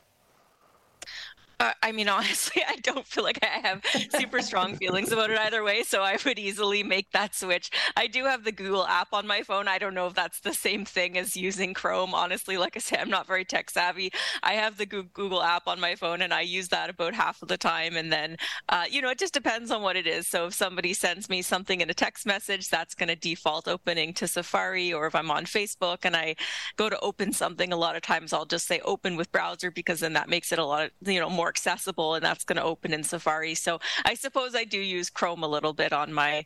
Uh, 1.59 1.73
I 1.83 1.91
mean, 1.91 2.07
honestly, 2.19 2.63
I 2.67 2.75
don't 2.77 3.05
feel 3.05 3.23
like 3.23 3.39
I 3.43 3.67
have 3.67 3.83
super 4.17 4.41
strong 4.41 4.75
feelings 4.77 5.11
about 5.11 5.29
it 5.29 5.37
either 5.37 5.63
way. 5.63 5.83
So 5.83 6.01
I 6.01 6.17
would 6.25 6.39
easily 6.39 6.83
make 6.83 7.11
that 7.11 7.35
switch. 7.35 7.69
I 7.97 8.07
do 8.07 8.25
have 8.25 8.43
the 8.43 8.51
Google 8.51 8.85
app 8.85 9.09
on 9.13 9.27
my 9.27 9.43
phone. 9.43 9.67
I 9.67 9.77
don't 9.77 9.93
know 9.93 10.07
if 10.07 10.13
that's 10.13 10.39
the 10.39 10.53
same 10.53 10.85
thing 10.85 11.17
as 11.17 11.35
using 11.35 11.73
Chrome. 11.73 12.13
Honestly, 12.13 12.57
like 12.57 12.75
I 12.75 12.79
said, 12.79 12.99
I'm 12.99 13.09
not 13.09 13.27
very 13.27 13.45
tech 13.45 13.69
savvy. 13.69 14.11
I 14.43 14.53
have 14.53 14.77
the 14.77 14.85
Google 14.85 15.43
app 15.43 15.67
on 15.67 15.79
my 15.79 15.95
phone 15.95 16.21
and 16.21 16.33
I 16.33 16.41
use 16.41 16.69
that 16.69 16.89
about 16.89 17.13
half 17.13 17.41
of 17.41 17.47
the 17.47 17.57
time. 17.57 17.95
And 17.97 18.11
then, 18.11 18.37
uh, 18.69 18.85
you 18.89 19.01
know, 19.01 19.09
it 19.09 19.19
just 19.19 19.33
depends 19.33 19.71
on 19.71 19.81
what 19.81 19.95
it 19.95 20.07
is. 20.07 20.27
So 20.27 20.47
if 20.47 20.53
somebody 20.53 20.93
sends 20.93 21.29
me 21.29 21.41
something 21.41 21.81
in 21.81 21.89
a 21.89 21.93
text 21.93 22.25
message, 22.25 22.69
that's 22.69 22.95
going 22.95 23.09
to 23.09 23.15
default 23.15 23.67
opening 23.67 24.13
to 24.15 24.27
Safari. 24.27 24.93
Or 24.93 25.07
if 25.07 25.15
I'm 25.15 25.31
on 25.31 25.45
Facebook 25.45 25.99
and 26.03 26.15
I 26.15 26.35
go 26.77 26.89
to 26.89 26.99
open 26.99 27.33
something, 27.33 27.73
a 27.73 27.77
lot 27.77 27.95
of 27.95 28.01
times 28.01 28.31
I'll 28.33 28.45
just 28.45 28.67
say 28.67 28.79
open 28.81 29.15
with 29.15 29.31
browser 29.31 29.71
because 29.71 29.99
then 29.99 30.13
that 30.13 30.29
makes 30.29 30.51
it 30.51 30.59
a 30.59 30.65
lot 30.65 30.85
of, 30.85 30.91
you 31.07 31.19
know, 31.19 31.29
more 31.29 31.48
more 31.49 31.51
accessible, 31.51 32.15
and 32.15 32.23
that's 32.23 32.45
going 32.45 32.57
to 32.57 32.63
open 32.63 32.93
in 32.93 33.03
Safari. 33.03 33.55
So 33.55 33.79
I 34.05 34.13
suppose 34.13 34.55
I 34.55 34.65
do 34.65 34.79
use 34.79 35.09
Chrome 35.09 35.43
a 35.43 35.47
little 35.47 35.73
bit 35.73 35.93
on 35.93 36.13
my 36.13 36.45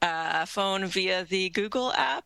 uh, 0.00 0.46
phone 0.46 0.86
via 0.86 1.24
the 1.24 1.50
Google 1.50 1.92
app. 1.92 2.24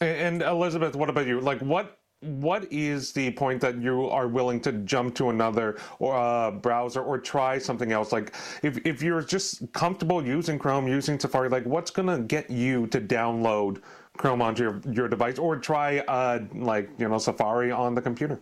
And 0.00 0.42
Elizabeth, 0.42 0.96
what 0.96 1.08
about 1.08 1.26
you? 1.26 1.40
Like, 1.40 1.60
what 1.60 1.98
what 2.20 2.66
is 2.72 3.12
the 3.12 3.30
point 3.32 3.60
that 3.60 3.82
you 3.82 4.08
are 4.08 4.28
willing 4.28 4.58
to 4.58 4.72
jump 4.72 5.14
to 5.14 5.28
another 5.28 5.76
or 5.98 6.16
uh, 6.16 6.50
browser 6.50 7.02
or 7.02 7.18
try 7.18 7.58
something 7.58 7.92
else? 7.92 8.12
Like, 8.12 8.34
if 8.62 8.78
if 8.84 9.02
you're 9.02 9.22
just 9.22 9.72
comfortable 9.72 10.26
using 10.26 10.58
Chrome, 10.58 10.88
using 10.88 11.20
Safari, 11.20 11.48
like, 11.48 11.64
what's 11.64 11.92
gonna 11.92 12.18
get 12.18 12.50
you 12.50 12.86
to 12.88 13.00
download 13.00 13.82
Chrome 14.16 14.42
onto 14.42 14.62
your 14.62 14.80
your 14.90 15.08
device 15.08 15.38
or 15.38 15.56
try 15.56 15.98
uh, 16.08 16.40
like 16.54 16.90
you 16.98 17.08
know 17.08 17.18
Safari 17.18 17.70
on 17.70 17.94
the 17.94 18.02
computer? 18.02 18.40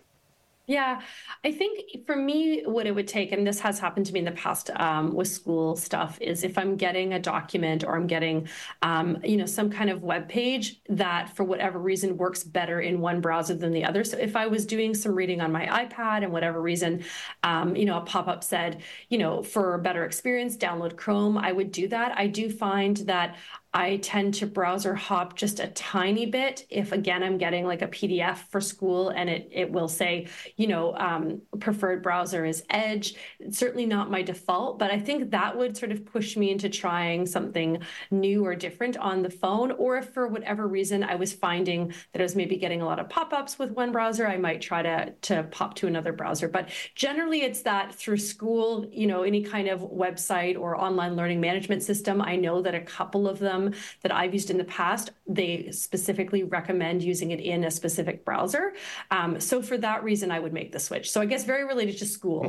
Yeah, 0.69 1.01
I 1.45 1.51
think 1.51 2.07
for 2.07 2.15
me, 2.15 2.63
what 2.65 2.87
it 2.87 2.95
would 2.95 3.09
take, 3.09 3.33
and 3.33 3.45
this 3.45 3.59
has 3.61 3.81
happened 3.81 4.07
to 4.07 4.13
me 4.13 4.21
in 4.21 4.25
the 4.25 4.31
past 4.31 4.71
um, 4.77 5.13
with 5.13 5.27
school 5.27 5.75
stuff, 5.75 6.19
is 6.21 6.45
if 6.45 6.57
I'm 6.57 6.77
getting 6.77 7.15
a 7.15 7.19
document 7.19 7.83
or 7.83 7.97
I'm 7.97 8.07
getting, 8.07 8.49
um, 8.81 9.19
you 9.25 9.37
know, 9.37 9.45
some 9.45 9.71
kind 9.71 9.91
of 9.91 10.03
web 10.05 10.29
page 10.29 10.81
that 10.89 11.35
for 11.35 11.43
whatever 11.43 11.81
reason 11.81 12.17
works 12.17 12.45
better 12.45 12.81
in 12.81 13.01
one 13.01 13.21
browser 13.21 13.55
than 13.55 13.73
the 13.73 13.85
other. 13.85 14.05
So 14.05 14.17
if 14.19 14.37
I 14.37 14.47
was 14.47 14.65
doing 14.65 14.95
some 14.95 15.17
reading 15.17 15.41
on 15.41 15.51
my 15.51 15.67
iPad 15.67 16.23
and 16.23 16.33
whatever 16.33 16.63
reason, 16.63 17.05
um, 17.43 17.75
you 17.75 17.85
know, 17.85 17.99
a 17.99 18.03
pop 18.03 18.29
up 18.29 18.45
said, 18.45 18.83
you 19.09 19.19
know, 19.19 19.43
for 19.43 19.75
a 19.75 19.81
better 19.81 20.05
experience, 20.05 20.57
download 20.57 20.97
Chrome, 20.97 21.37
I 21.37 21.51
would 21.51 21.73
do 21.73 21.89
that. 21.89 22.17
I 22.17 22.29
do 22.29 22.49
find 22.49 22.99
that 22.99 23.37
I 23.75 23.97
tend 23.99 24.35
to 24.35 24.47
browser 24.47 24.95
hop 24.95 25.35
just 25.35 25.59
a 25.59 25.69
tiny 25.69 26.27
bit 26.27 26.67
if 26.69 26.93
again 26.93 27.23
I'm 27.23 27.39
getting 27.39 27.65
like 27.65 27.81
a 27.81 27.89
PDF 27.89 28.37
for 28.51 28.61
school 28.61 29.09
and 29.09 29.31
it 29.31 29.49
it 29.51 29.71
will 29.71 29.89
say 29.89 30.29
you 30.57 30.67
know 30.67 30.95
um, 30.97 31.41
preferred 31.59 32.03
browser 32.03 32.45
is 32.45 32.65
Edge. 32.69 33.15
It's 33.41 33.59
certainly 33.59 33.87
not 33.87 34.11
my 34.11 34.21
default, 34.23 34.79
but 34.79 34.91
I 34.91 34.99
think 34.99 35.31
that 35.31 35.57
would 35.57 35.77
sort 35.77 35.91
of 35.91 36.05
push 36.05 36.37
me 36.37 36.51
into 36.51 36.69
trying 36.69 37.25
something 37.25 37.83
new 38.11 38.45
or 38.45 38.55
different 38.55 38.97
on 38.99 39.23
the 39.23 39.31
phone. 39.31 39.73
Or 39.73 39.97
if 39.99 40.11
for 40.13 40.29
whatever 40.29 40.69
reason 40.69 41.03
I 41.03 41.15
was 41.15 41.33
finding 41.33 41.95
that 42.13 42.21
I 42.21 42.23
was 42.23 42.37
maybe 42.37 42.57
getting 42.57 42.83
a 42.83 42.85
lot 42.85 42.99
of 42.99 43.09
pop-ups 43.09 43.59
with 43.59 43.71
one 43.71 43.93
browser, 43.93 44.27
I 44.27 44.37
might 44.37 44.61
try 44.61 44.83
to 44.83 45.15
to 45.23 45.45
pop 45.45 45.75
to 45.77 45.87
another 45.87 46.13
browser. 46.13 46.49
But 46.49 46.69
generally, 46.95 47.43
it's 47.43 47.63
that 47.63 47.95
through 47.95 48.19
school, 48.19 48.87
you 48.93 49.07
know, 49.07 49.23
any 49.23 49.43
kind 49.43 49.69
of 49.69 49.81
website 49.81 50.59
or 50.59 50.79
online 50.79 51.17
learning 51.17 51.41
management 51.41 51.83
system. 51.83 52.21
I 52.21 52.37
know 52.37 52.61
that 52.61 52.75
a 52.75 52.81
couple 52.81 53.27
of 53.27 53.39
them 53.39 53.62
that 54.03 54.13
I've 54.21 54.33
used 54.39 54.51
in 54.51 54.59
the 54.59 54.71
past, 54.81 55.11
they 55.27 55.71
specifically 55.71 56.43
recommend 56.43 57.03
using 57.03 57.31
it 57.31 57.41
in 57.41 57.65
a 57.65 57.71
specific 57.71 58.25
browser. 58.25 58.65
Um, 59.11 59.31
so 59.41 59.63
for 59.63 59.77
that 59.79 60.03
reason, 60.03 60.31
I 60.31 60.39
would 60.43 60.53
make 60.53 60.71
the 60.73 60.81
switch. 60.81 61.11
So 61.13 61.21
I 61.21 61.27
guess 61.27 61.45
very 61.45 61.65
related 61.65 61.99
to 61.99 62.07
school. 62.07 62.43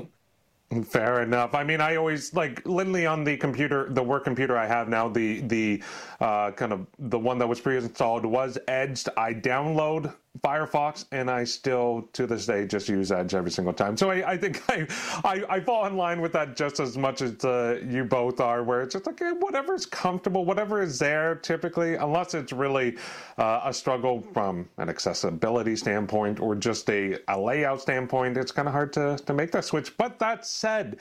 Fair 0.82 1.22
enough. 1.22 1.54
I 1.54 1.64
mean, 1.64 1.82
I 1.82 1.98
always 1.98 2.34
like 2.34 2.66
literally 2.66 3.06
on 3.06 3.24
the 3.24 3.38
computer, 3.38 3.88
the 3.90 4.02
work 4.02 4.24
computer 4.24 4.58
I 4.58 4.66
have 4.66 4.88
now, 4.90 5.08
the 5.08 5.42
the 5.42 5.84
uh, 6.20 6.52
kind 6.52 6.74
of 6.74 6.88
the 6.98 7.20
one 7.20 7.38
that 7.38 7.48
was 7.48 7.60
pre-installed 7.60 8.26
was 8.26 8.58
Edge. 8.68 9.06
I 9.16 9.34
download 9.36 10.14
Firefox, 10.42 11.06
and 11.12 11.30
I 11.30 11.44
still 11.44 12.10
to 12.14 12.26
this 12.26 12.48
day 12.48 12.66
just 12.66 12.90
use 12.90 13.12
Edge 13.12 13.36
every 13.36 13.52
single 13.52 13.74
time. 13.74 13.96
So 13.96 14.10
I, 14.10 14.32
I 14.32 14.38
think 14.38 14.64
I, 14.70 14.88
I, 15.24 15.44
I 15.48 15.60
fall 15.60 15.86
in 15.86 15.96
line 15.96 16.22
with 16.22 16.34
that 16.34 16.56
just 16.56 16.80
as 16.80 16.98
much 16.98 17.22
as 17.22 17.46
uh, 17.46 17.80
you 17.88 18.04
both 18.04 18.40
are, 18.40 18.64
where 18.64 18.82
it's 18.82 18.94
just 18.94 19.06
like 19.06 19.22
okay, 19.22 19.32
whatever's 19.40 19.86
comfortable, 19.86 20.44
whatever 20.44 20.82
is 20.82 20.98
there. 20.98 21.36
Typically, 21.36 21.96
unless 21.96 22.34
it's 22.34 22.52
really 22.52 22.98
uh, 23.38 23.62
a 23.64 23.74
struggle 23.74 24.22
from 24.34 24.68
an 24.78 24.90
accessibility 24.90 25.76
standpoint 25.76 26.40
or 26.40 26.56
just 26.56 26.90
a, 26.90 27.20
a 27.28 27.40
layout 27.40 27.82
standpoint, 27.82 28.36
it's 28.36 28.52
kind 28.52 28.68
of 28.68 28.74
hard 28.74 28.92
to 28.94 29.18
to 29.18 29.34
make 29.34 29.52
that 29.52 29.66
switch. 29.66 29.96
But 29.98 30.18
that 30.20 30.46
said 30.46 30.98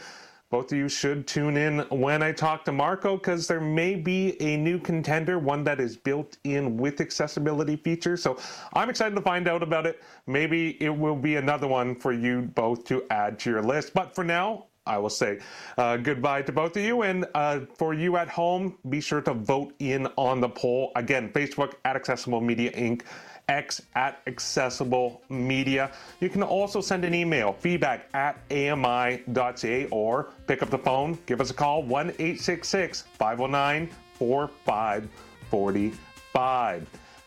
both 0.52 0.70
of 0.70 0.76
you 0.76 0.86
should 0.86 1.26
tune 1.26 1.56
in 1.56 1.78
when 1.88 2.22
I 2.22 2.30
talk 2.30 2.62
to 2.66 2.72
Marco 2.72 3.16
because 3.16 3.48
there 3.48 3.58
may 3.58 3.94
be 3.94 4.40
a 4.42 4.58
new 4.58 4.78
contender, 4.78 5.38
one 5.38 5.64
that 5.64 5.80
is 5.80 5.96
built 5.96 6.36
in 6.44 6.76
with 6.76 7.00
accessibility 7.00 7.74
features. 7.74 8.22
So 8.22 8.38
I'm 8.74 8.90
excited 8.90 9.14
to 9.14 9.22
find 9.22 9.48
out 9.48 9.62
about 9.62 9.86
it. 9.86 10.02
Maybe 10.26 10.76
it 10.82 10.94
will 10.94 11.16
be 11.16 11.36
another 11.36 11.66
one 11.66 11.94
for 11.96 12.12
you 12.12 12.42
both 12.54 12.84
to 12.84 13.02
add 13.10 13.38
to 13.40 13.50
your 13.50 13.62
list. 13.62 13.94
But 13.94 14.14
for 14.14 14.24
now, 14.24 14.66
I 14.86 14.98
will 14.98 15.10
say 15.10 15.38
uh, 15.78 15.96
goodbye 15.96 16.42
to 16.42 16.52
both 16.52 16.76
of 16.76 16.82
you. 16.82 17.00
And 17.02 17.24
uh, 17.34 17.60
for 17.78 17.94
you 17.94 18.18
at 18.18 18.28
home, 18.28 18.76
be 18.90 19.00
sure 19.00 19.22
to 19.22 19.32
vote 19.32 19.72
in 19.78 20.06
on 20.18 20.42
the 20.42 20.50
poll. 20.50 20.92
Again, 20.96 21.32
Facebook 21.32 21.74
at 21.86 21.96
Accessible 21.96 22.42
Media 22.42 22.72
Inc. 22.72 23.02
X 23.48 23.82
at 23.94 24.20
Accessible 24.26 25.22
Media. 25.28 25.92
You 26.20 26.28
can 26.28 26.42
also 26.42 26.80
send 26.80 27.04
an 27.04 27.14
email, 27.14 27.52
feedback 27.52 28.08
at 28.14 28.36
ami.ca, 28.50 29.86
or 29.90 30.30
pick 30.46 30.62
up 30.62 30.70
the 30.70 30.78
phone, 30.78 31.18
give 31.26 31.40
us 31.40 31.50
a 31.50 31.54
call, 31.54 31.82
1 31.82 32.10
866 32.10 33.02
509 33.18 33.90
4545. 34.14 36.86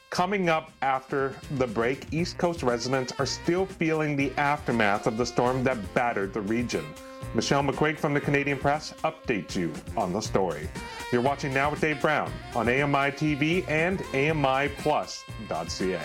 Coming 0.10 0.50
up 0.50 0.72
after 0.81 1.36
the 1.57 1.67
break, 1.67 2.13
East 2.13 2.38
Coast 2.38 2.63
residents 2.63 3.12
are 3.19 3.25
still 3.25 3.65
feeling 3.65 4.15
the 4.15 4.31
aftermath 4.38 5.07
of 5.07 5.17
the 5.17 5.25
storm 5.25 5.65
that 5.65 5.93
battered 5.93 6.34
the 6.34 6.39
region. 6.41 6.86
Michelle 7.36 7.63
McQuigge 7.63 7.98
from 7.98 8.13
the 8.13 8.22
Canadian 8.22 8.58
Press 8.58 8.94
updates 9.04 9.58
you 9.58 9.74
on 9.98 10.13
the 10.13 10.22
story. 10.22 10.70
You're 11.12 11.22
watching 11.22 11.54
Now 11.54 11.70
with 11.70 11.82
Dave 11.82 12.00
Brown 12.00 12.32
on 12.56 12.70
AMI 12.70 13.12
TV 13.12 13.70
and 13.70 14.00
AMIPlus.ca. 14.00 16.00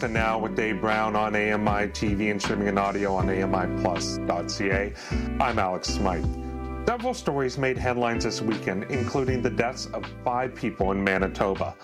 to 0.00 0.08
Now 0.08 0.38
with 0.38 0.56
Dave 0.56 0.80
Brown 0.80 1.14
on 1.14 1.36
AMI 1.36 1.88
TV 1.88 2.30
and 2.30 2.42
streaming 2.42 2.68
and 2.68 2.78
audio 2.78 3.14
on 3.14 3.28
AMIplus.ca. 3.28 4.92
I'm 5.40 5.58
Alex 5.58 5.88
Smythe. 5.88 6.86
Several 6.86 7.14
stories 7.14 7.58
made 7.58 7.78
headlines 7.78 8.24
this 8.24 8.40
weekend, 8.40 8.84
including 8.84 9.40
the 9.40 9.50
deaths 9.50 9.86
of 9.92 10.04
five 10.24 10.54
people 10.54 10.90
in 10.90 11.02
Manitoba. 11.02 11.76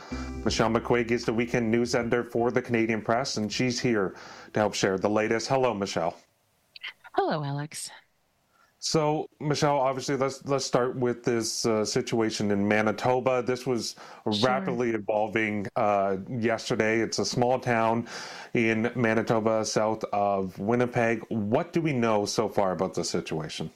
Michelle 0.44 0.70
McQuigge 0.70 1.10
is 1.10 1.24
the 1.24 1.32
weekend 1.32 1.70
news 1.70 1.94
editor 1.94 2.24
for 2.24 2.50
the 2.50 2.60
Canadian 2.60 3.00
Press, 3.00 3.36
and 3.36 3.52
she's 3.52 3.78
here 3.78 4.14
to 4.54 4.60
help 4.60 4.74
share 4.74 4.98
the 4.98 5.08
latest. 5.08 5.48
Hello, 5.48 5.72
Michelle. 5.72 6.16
Hello, 7.12 7.44
Alex. 7.44 7.90
So, 8.82 9.28
Michelle, 9.40 9.76
obviously, 9.76 10.16
let's 10.16 10.42
let's 10.46 10.64
start 10.64 10.96
with 10.96 11.22
this 11.22 11.66
uh, 11.66 11.84
situation 11.84 12.50
in 12.50 12.66
Manitoba. 12.66 13.42
This 13.42 13.66
was 13.66 13.94
sure. 14.24 14.48
rapidly 14.48 14.90
evolving 14.92 15.66
uh, 15.76 16.16
yesterday. 16.30 17.00
It's 17.00 17.18
a 17.18 17.24
small 17.26 17.60
town 17.60 18.08
in 18.54 18.90
Manitoba, 18.94 19.66
south 19.66 20.02
of 20.14 20.58
Winnipeg. 20.58 21.22
What 21.28 21.74
do 21.74 21.82
we 21.82 21.92
know 21.92 22.24
so 22.24 22.48
far 22.48 22.72
about 22.72 22.94
the 22.94 23.04
situation? 23.04 23.70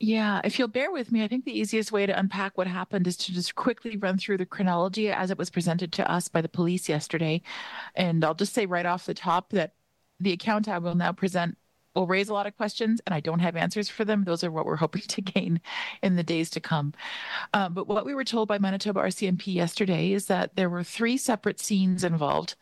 Yeah, 0.00 0.40
if 0.42 0.58
you'll 0.58 0.66
bear 0.66 0.90
with 0.90 1.12
me, 1.12 1.22
I 1.22 1.28
think 1.28 1.44
the 1.44 1.56
easiest 1.56 1.92
way 1.92 2.06
to 2.06 2.18
unpack 2.18 2.58
what 2.58 2.66
happened 2.66 3.06
is 3.06 3.16
to 3.18 3.32
just 3.32 3.54
quickly 3.54 3.98
run 3.98 4.18
through 4.18 4.38
the 4.38 4.46
chronology 4.46 5.10
as 5.10 5.30
it 5.30 5.38
was 5.38 5.50
presented 5.50 5.92
to 5.92 6.10
us 6.10 6.26
by 6.26 6.40
the 6.40 6.48
police 6.48 6.88
yesterday. 6.88 7.42
And 7.94 8.24
I'll 8.24 8.34
just 8.34 8.54
say 8.54 8.66
right 8.66 8.86
off 8.86 9.06
the 9.06 9.14
top 9.14 9.50
that 9.50 9.74
the 10.18 10.32
account 10.32 10.68
I 10.68 10.78
will 10.78 10.96
now 10.96 11.12
present 11.12 11.56
will 11.94 12.06
raise 12.06 12.28
a 12.28 12.34
lot 12.34 12.46
of 12.46 12.56
questions 12.56 13.00
and 13.06 13.14
I 13.14 13.20
don't 13.20 13.40
have 13.40 13.56
answers 13.56 13.88
for 13.88 14.04
them. 14.04 14.24
Those 14.24 14.44
are 14.44 14.50
what 14.50 14.66
we're 14.66 14.76
hoping 14.76 15.02
to 15.02 15.20
gain 15.20 15.60
in 16.02 16.16
the 16.16 16.22
days 16.22 16.50
to 16.50 16.60
come. 16.60 16.92
Uh, 17.52 17.68
but 17.68 17.88
what 17.88 18.04
we 18.04 18.14
were 18.14 18.24
told 18.24 18.48
by 18.48 18.58
Manitoba 18.58 19.00
RCMP 19.00 19.54
yesterday 19.54 20.12
is 20.12 20.26
that 20.26 20.56
there 20.56 20.70
were 20.70 20.84
three 20.84 21.16
separate 21.16 21.60
scenes 21.60 22.04
involved. 22.04 22.54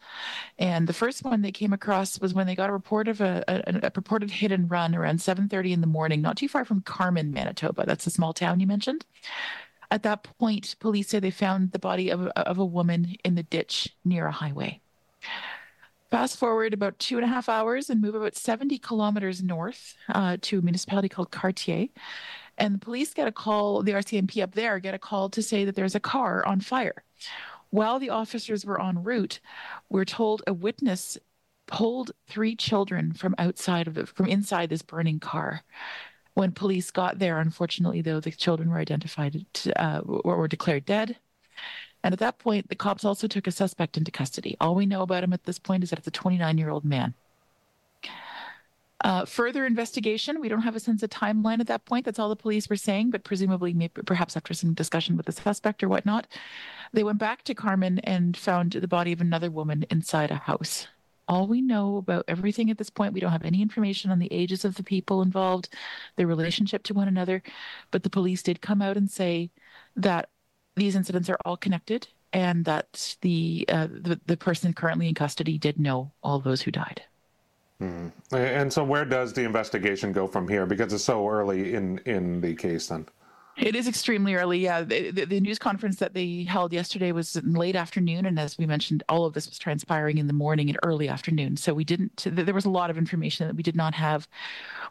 And 0.58 0.86
the 0.86 0.92
first 0.92 1.24
one 1.24 1.42
they 1.42 1.52
came 1.52 1.72
across 1.72 2.20
was 2.20 2.34
when 2.34 2.46
they 2.46 2.54
got 2.54 2.70
a 2.70 2.72
report 2.72 3.08
of 3.08 3.20
a, 3.20 3.44
a, 3.48 3.86
a 3.86 3.90
purported 3.90 4.30
hit 4.30 4.52
and 4.52 4.70
run 4.70 4.94
around 4.94 5.18
7.30 5.18 5.72
in 5.72 5.80
the 5.80 5.86
morning, 5.86 6.20
not 6.20 6.36
too 6.36 6.48
far 6.48 6.64
from 6.64 6.80
Carman, 6.82 7.32
Manitoba. 7.32 7.84
That's 7.86 8.04
the 8.04 8.10
small 8.10 8.32
town 8.32 8.60
you 8.60 8.66
mentioned. 8.66 9.04
At 9.90 10.02
that 10.02 10.24
point, 10.38 10.76
police 10.80 11.08
say 11.08 11.18
they 11.18 11.30
found 11.30 11.72
the 11.72 11.78
body 11.78 12.10
of, 12.10 12.26
of 12.26 12.58
a 12.58 12.64
woman 12.64 13.16
in 13.24 13.34
the 13.34 13.42
ditch 13.42 13.88
near 14.04 14.26
a 14.26 14.32
highway. 14.32 14.82
Fast 16.10 16.38
forward 16.38 16.72
about 16.72 16.98
two 16.98 17.16
and 17.16 17.24
a 17.24 17.28
half 17.28 17.48
hours 17.48 17.90
and 17.90 18.00
move 18.00 18.14
about 18.14 18.34
70 18.34 18.78
kilometers 18.78 19.42
north 19.42 19.94
uh, 20.08 20.38
to 20.40 20.58
a 20.58 20.62
municipality 20.62 21.08
called 21.08 21.30
Cartier. 21.30 21.88
And 22.56 22.74
the 22.74 22.78
police 22.78 23.12
get 23.12 23.28
a 23.28 23.32
call, 23.32 23.82
the 23.82 23.92
RCMP 23.92 24.42
up 24.42 24.54
there 24.54 24.78
get 24.78 24.94
a 24.94 24.98
call 24.98 25.28
to 25.30 25.42
say 25.42 25.64
that 25.64 25.74
there's 25.74 25.94
a 25.94 26.00
car 26.00 26.44
on 26.46 26.60
fire. 26.60 27.04
While 27.70 27.98
the 27.98 28.10
officers 28.10 28.64
were 28.64 28.82
en 28.82 29.04
route, 29.04 29.40
we're 29.90 30.06
told 30.06 30.42
a 30.46 30.54
witness 30.54 31.18
pulled 31.66 32.12
three 32.26 32.56
children 32.56 33.12
from 33.12 33.34
outside 33.38 33.86
of 33.86 33.94
the, 33.94 34.06
from 34.06 34.26
inside 34.26 34.70
this 34.70 34.82
burning 34.82 35.20
car. 35.20 35.62
When 36.32 36.52
police 36.52 36.90
got 36.90 37.18
there, 37.18 37.38
unfortunately, 37.38 38.00
though, 38.00 38.20
the 38.20 38.30
children 38.30 38.70
were 38.70 38.78
identified 38.78 39.44
uh, 39.76 40.00
or 40.06 40.38
were 40.38 40.48
declared 40.48 40.86
dead. 40.86 41.16
And 42.08 42.14
at 42.14 42.20
that 42.20 42.38
point, 42.38 42.70
the 42.70 42.74
cops 42.74 43.04
also 43.04 43.26
took 43.26 43.46
a 43.46 43.50
suspect 43.50 43.98
into 43.98 44.10
custody. 44.10 44.56
All 44.62 44.74
we 44.74 44.86
know 44.86 45.02
about 45.02 45.22
him 45.22 45.34
at 45.34 45.44
this 45.44 45.58
point 45.58 45.84
is 45.84 45.90
that 45.90 45.98
it's 45.98 46.08
a 46.08 46.10
29 46.10 46.56
year 46.56 46.70
old 46.70 46.82
man. 46.82 47.12
Uh, 49.04 49.26
further 49.26 49.66
investigation, 49.66 50.40
we 50.40 50.48
don't 50.48 50.62
have 50.62 50.74
a 50.74 50.80
sense 50.80 51.02
of 51.02 51.10
timeline 51.10 51.60
at 51.60 51.66
that 51.66 51.84
point. 51.84 52.06
That's 52.06 52.18
all 52.18 52.30
the 52.30 52.34
police 52.34 52.70
were 52.70 52.76
saying, 52.76 53.10
but 53.10 53.24
presumably, 53.24 53.74
maybe, 53.74 54.00
perhaps 54.06 54.38
after 54.38 54.54
some 54.54 54.72
discussion 54.72 55.18
with 55.18 55.26
the 55.26 55.32
suspect 55.32 55.82
or 55.82 55.90
whatnot, 55.90 56.26
they 56.94 57.04
went 57.04 57.18
back 57.18 57.42
to 57.42 57.54
Carman 57.54 57.98
and 57.98 58.38
found 58.38 58.72
the 58.72 58.88
body 58.88 59.12
of 59.12 59.20
another 59.20 59.50
woman 59.50 59.84
inside 59.90 60.30
a 60.30 60.36
house. 60.36 60.86
All 61.28 61.46
we 61.46 61.60
know 61.60 61.98
about 61.98 62.24
everything 62.26 62.70
at 62.70 62.78
this 62.78 62.88
point, 62.88 63.12
we 63.12 63.20
don't 63.20 63.32
have 63.32 63.44
any 63.44 63.60
information 63.60 64.10
on 64.10 64.18
the 64.18 64.32
ages 64.32 64.64
of 64.64 64.76
the 64.76 64.82
people 64.82 65.20
involved, 65.20 65.68
their 66.16 66.26
relationship 66.26 66.84
to 66.84 66.94
one 66.94 67.06
another, 67.06 67.42
but 67.90 68.02
the 68.02 68.08
police 68.08 68.42
did 68.42 68.62
come 68.62 68.80
out 68.80 68.96
and 68.96 69.10
say 69.10 69.50
that 69.94 70.30
these 70.78 70.96
incidents 70.96 71.28
are 71.28 71.38
all 71.44 71.56
connected 71.56 72.08
and 72.32 72.64
that 72.64 73.16
the, 73.22 73.64
uh, 73.68 73.88
the, 73.90 74.20
the 74.26 74.36
person 74.36 74.72
currently 74.72 75.08
in 75.08 75.14
custody 75.14 75.58
did 75.58 75.78
know 75.78 76.12
all 76.22 76.38
those 76.38 76.62
who 76.62 76.70
died. 76.70 77.02
Mm. 77.80 78.10
And 78.32 78.72
so, 78.72 78.82
where 78.82 79.04
does 79.04 79.32
the 79.32 79.44
investigation 79.44 80.12
go 80.12 80.26
from 80.26 80.48
here? 80.48 80.66
Because 80.66 80.92
it's 80.92 81.04
so 81.04 81.28
early 81.28 81.74
in 81.74 81.98
in 82.06 82.40
the 82.40 82.54
case, 82.54 82.88
then. 82.88 83.06
It 83.58 83.74
is 83.74 83.88
extremely 83.88 84.36
early. 84.36 84.60
Yeah, 84.60 84.82
the, 84.82 85.10
the, 85.10 85.24
the, 85.24 85.40
news 85.40 85.58
conference 85.58 85.96
that 85.96 86.14
they 86.14 86.44
held 86.44 86.72
yesterday 86.72 87.10
was 87.10 87.34
in 87.34 87.54
late 87.54 87.74
afternoon, 87.74 88.24
and 88.24 88.38
as 88.38 88.56
we 88.56 88.66
mentioned, 88.66 89.02
all 89.08 89.24
of 89.24 89.34
this 89.34 89.48
was 89.48 89.58
transpiring 89.58 90.18
in 90.18 90.28
the 90.28 90.32
morning 90.32 90.68
and 90.68 90.78
early 90.84 91.08
afternoon. 91.08 91.56
So 91.56 91.74
we 91.74 91.82
didn't. 91.82 92.24
There 92.24 92.54
was 92.54 92.66
a 92.66 92.70
lot 92.70 92.88
of 92.88 92.96
information 92.96 93.48
that 93.48 93.56
we 93.56 93.64
did 93.64 93.74
not 93.74 93.94
have. 93.94 94.28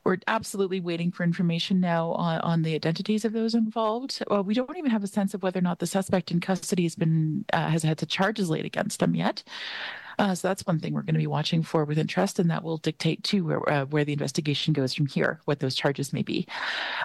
We're 0.04 0.18
absolutely 0.28 0.82
waiting 0.82 1.12
for 1.12 1.24
information 1.24 1.80
now 1.80 2.12
on, 2.12 2.42
on 2.42 2.62
the 2.64 2.76
identities 2.76 3.24
of 3.24 3.32
those 3.32 3.56
involved. 3.56 4.22
Well, 4.30 4.44
we 4.44 4.54
don't 4.54 4.78
even 4.78 4.92
have 4.92 5.04
a 5.04 5.08
sense 5.08 5.34
of 5.34 5.44
whether 5.44 5.60
or 5.60 5.64
not 5.64 5.80
the 5.80 5.88
suspect 5.88 6.32
in 6.32 6.42
custody 6.42 6.84
has 6.84 6.96
been 6.96 7.46
uh, 7.54 7.70
has 7.70 7.84
had 7.84 7.98
the 7.98 8.06
charges 8.06 8.50
laid 8.50 8.66
against 8.66 9.00
them 9.00 9.16
yet. 9.16 9.44
Uh, 10.20 10.34
so 10.34 10.48
that's 10.48 10.66
one 10.66 10.80
thing 10.80 10.94
we're 10.94 11.02
going 11.02 11.14
to 11.14 11.20
be 11.20 11.28
watching 11.28 11.62
for 11.62 11.86
with 11.86 11.98
interest, 11.98 12.40
and 12.40 12.50
that 12.50 12.64
will 12.64 12.78
dictate 12.78 13.24
too 13.24 13.46
where, 13.46 13.70
uh, 13.70 13.86
where 13.86 14.04
the 14.04 14.14
investigation 14.14 14.74
goes 14.74 14.94
from 14.94 15.06
here, 15.06 15.40
what 15.46 15.60
those 15.60 15.76
charges 15.76 16.14
may 16.14 16.24
be. 16.24 16.48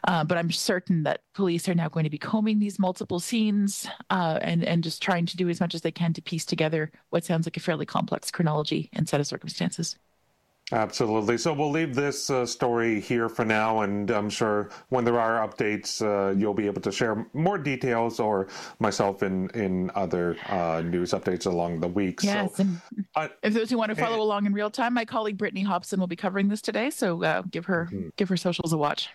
Uh, 0.04 0.24
but 0.24 0.38
I'm 0.38 0.50
certain 0.50 1.02
that 1.02 1.20
police 1.34 1.68
are 1.68 1.74
now 1.74 1.88
going 1.88 2.04
to 2.04 2.10
be 2.10 2.18
combing 2.18 2.58
these 2.58 2.78
multiple 2.78 3.20
scenes 3.20 3.86
uh, 4.10 4.38
and 4.42 4.64
and 4.64 4.82
just 4.82 5.02
trying 5.02 5.26
to 5.26 5.36
do 5.36 5.48
as 5.48 5.60
much 5.60 5.74
as 5.74 5.82
they 5.82 5.92
can 5.92 6.12
to 6.14 6.22
piece 6.22 6.44
together 6.44 6.90
what 7.10 7.24
sounds 7.24 7.46
like 7.46 7.56
a 7.56 7.60
fairly 7.60 7.86
complex 7.86 8.30
chronology 8.30 8.88
and 8.92 9.08
set 9.08 9.20
of 9.20 9.26
circumstances. 9.26 9.96
Absolutely. 10.72 11.36
So 11.36 11.52
we'll 11.52 11.70
leave 11.70 11.94
this 11.94 12.30
uh, 12.30 12.46
story 12.46 12.98
here 12.98 13.28
for 13.28 13.44
now, 13.44 13.82
and 13.82 14.10
I'm 14.10 14.30
sure 14.30 14.70
when 14.88 15.04
there 15.04 15.20
are 15.20 15.46
updates, 15.46 16.00
uh, 16.00 16.34
you'll 16.34 16.54
be 16.54 16.66
able 16.66 16.80
to 16.80 16.90
share 16.90 17.26
more 17.34 17.58
details, 17.58 18.18
or 18.18 18.48
myself 18.78 19.22
in 19.22 19.50
in 19.50 19.90
other 19.94 20.36
uh, 20.48 20.82
news 20.84 21.12
updates 21.12 21.46
along 21.46 21.80
the 21.80 21.88
week. 21.88 22.22
Yes. 22.22 22.56
So, 22.56 22.62
and 23.16 23.30
if 23.42 23.52
those 23.52 23.70
who 23.70 23.76
want 23.76 23.90
to 23.90 23.96
follow 23.96 24.14
and, 24.14 24.22
along 24.22 24.46
in 24.46 24.54
real 24.54 24.70
time, 24.70 24.94
my 24.94 25.04
colleague 25.04 25.36
Brittany 25.36 25.62
Hobson 25.62 26.00
will 26.00 26.06
be 26.06 26.16
covering 26.16 26.48
this 26.48 26.62
today. 26.62 26.88
So 26.88 27.22
uh, 27.22 27.42
give 27.42 27.66
her 27.66 27.88
mm-hmm. 27.92 28.08
give 28.16 28.30
her 28.30 28.36
socials 28.38 28.72
a 28.72 28.78
watch. 28.78 29.10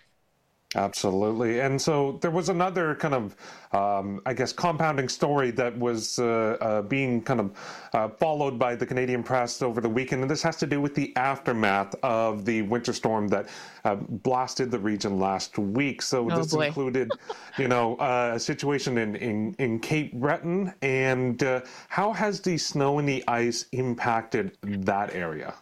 Absolutely. 0.74 1.60
And 1.60 1.80
so 1.80 2.18
there 2.20 2.30
was 2.30 2.50
another 2.50 2.94
kind 2.94 3.14
of, 3.14 3.36
um, 3.72 4.20
I 4.26 4.34
guess, 4.34 4.52
compounding 4.52 5.08
story 5.08 5.50
that 5.52 5.76
was 5.78 6.18
uh, 6.18 6.58
uh, 6.60 6.82
being 6.82 7.22
kind 7.22 7.40
of 7.40 7.88
uh, 7.94 8.08
followed 8.08 8.58
by 8.58 8.74
the 8.74 8.84
Canadian 8.84 9.22
press 9.22 9.62
over 9.62 9.80
the 9.80 9.88
weekend. 9.88 10.20
And 10.20 10.30
this 10.30 10.42
has 10.42 10.56
to 10.56 10.66
do 10.66 10.78
with 10.82 10.94
the 10.94 11.16
aftermath 11.16 11.94
of 12.02 12.44
the 12.44 12.62
winter 12.62 12.92
storm 12.92 13.28
that 13.28 13.48
uh, 13.86 13.94
blasted 13.94 14.70
the 14.70 14.78
region 14.78 15.18
last 15.18 15.56
week. 15.56 16.02
So 16.02 16.30
oh, 16.30 16.36
this 16.36 16.52
boy. 16.52 16.66
included, 16.66 17.12
you 17.56 17.68
know, 17.68 17.96
uh, 18.00 18.32
a 18.34 18.40
situation 18.40 18.98
in, 18.98 19.16
in, 19.16 19.54
in 19.58 19.80
Cape 19.80 20.12
Breton. 20.12 20.74
And 20.82 21.42
uh, 21.42 21.62
how 21.88 22.12
has 22.12 22.42
the 22.42 22.58
snow 22.58 22.98
and 22.98 23.08
the 23.08 23.24
ice 23.26 23.64
impacted 23.72 24.58
that 24.62 25.14
area? 25.14 25.54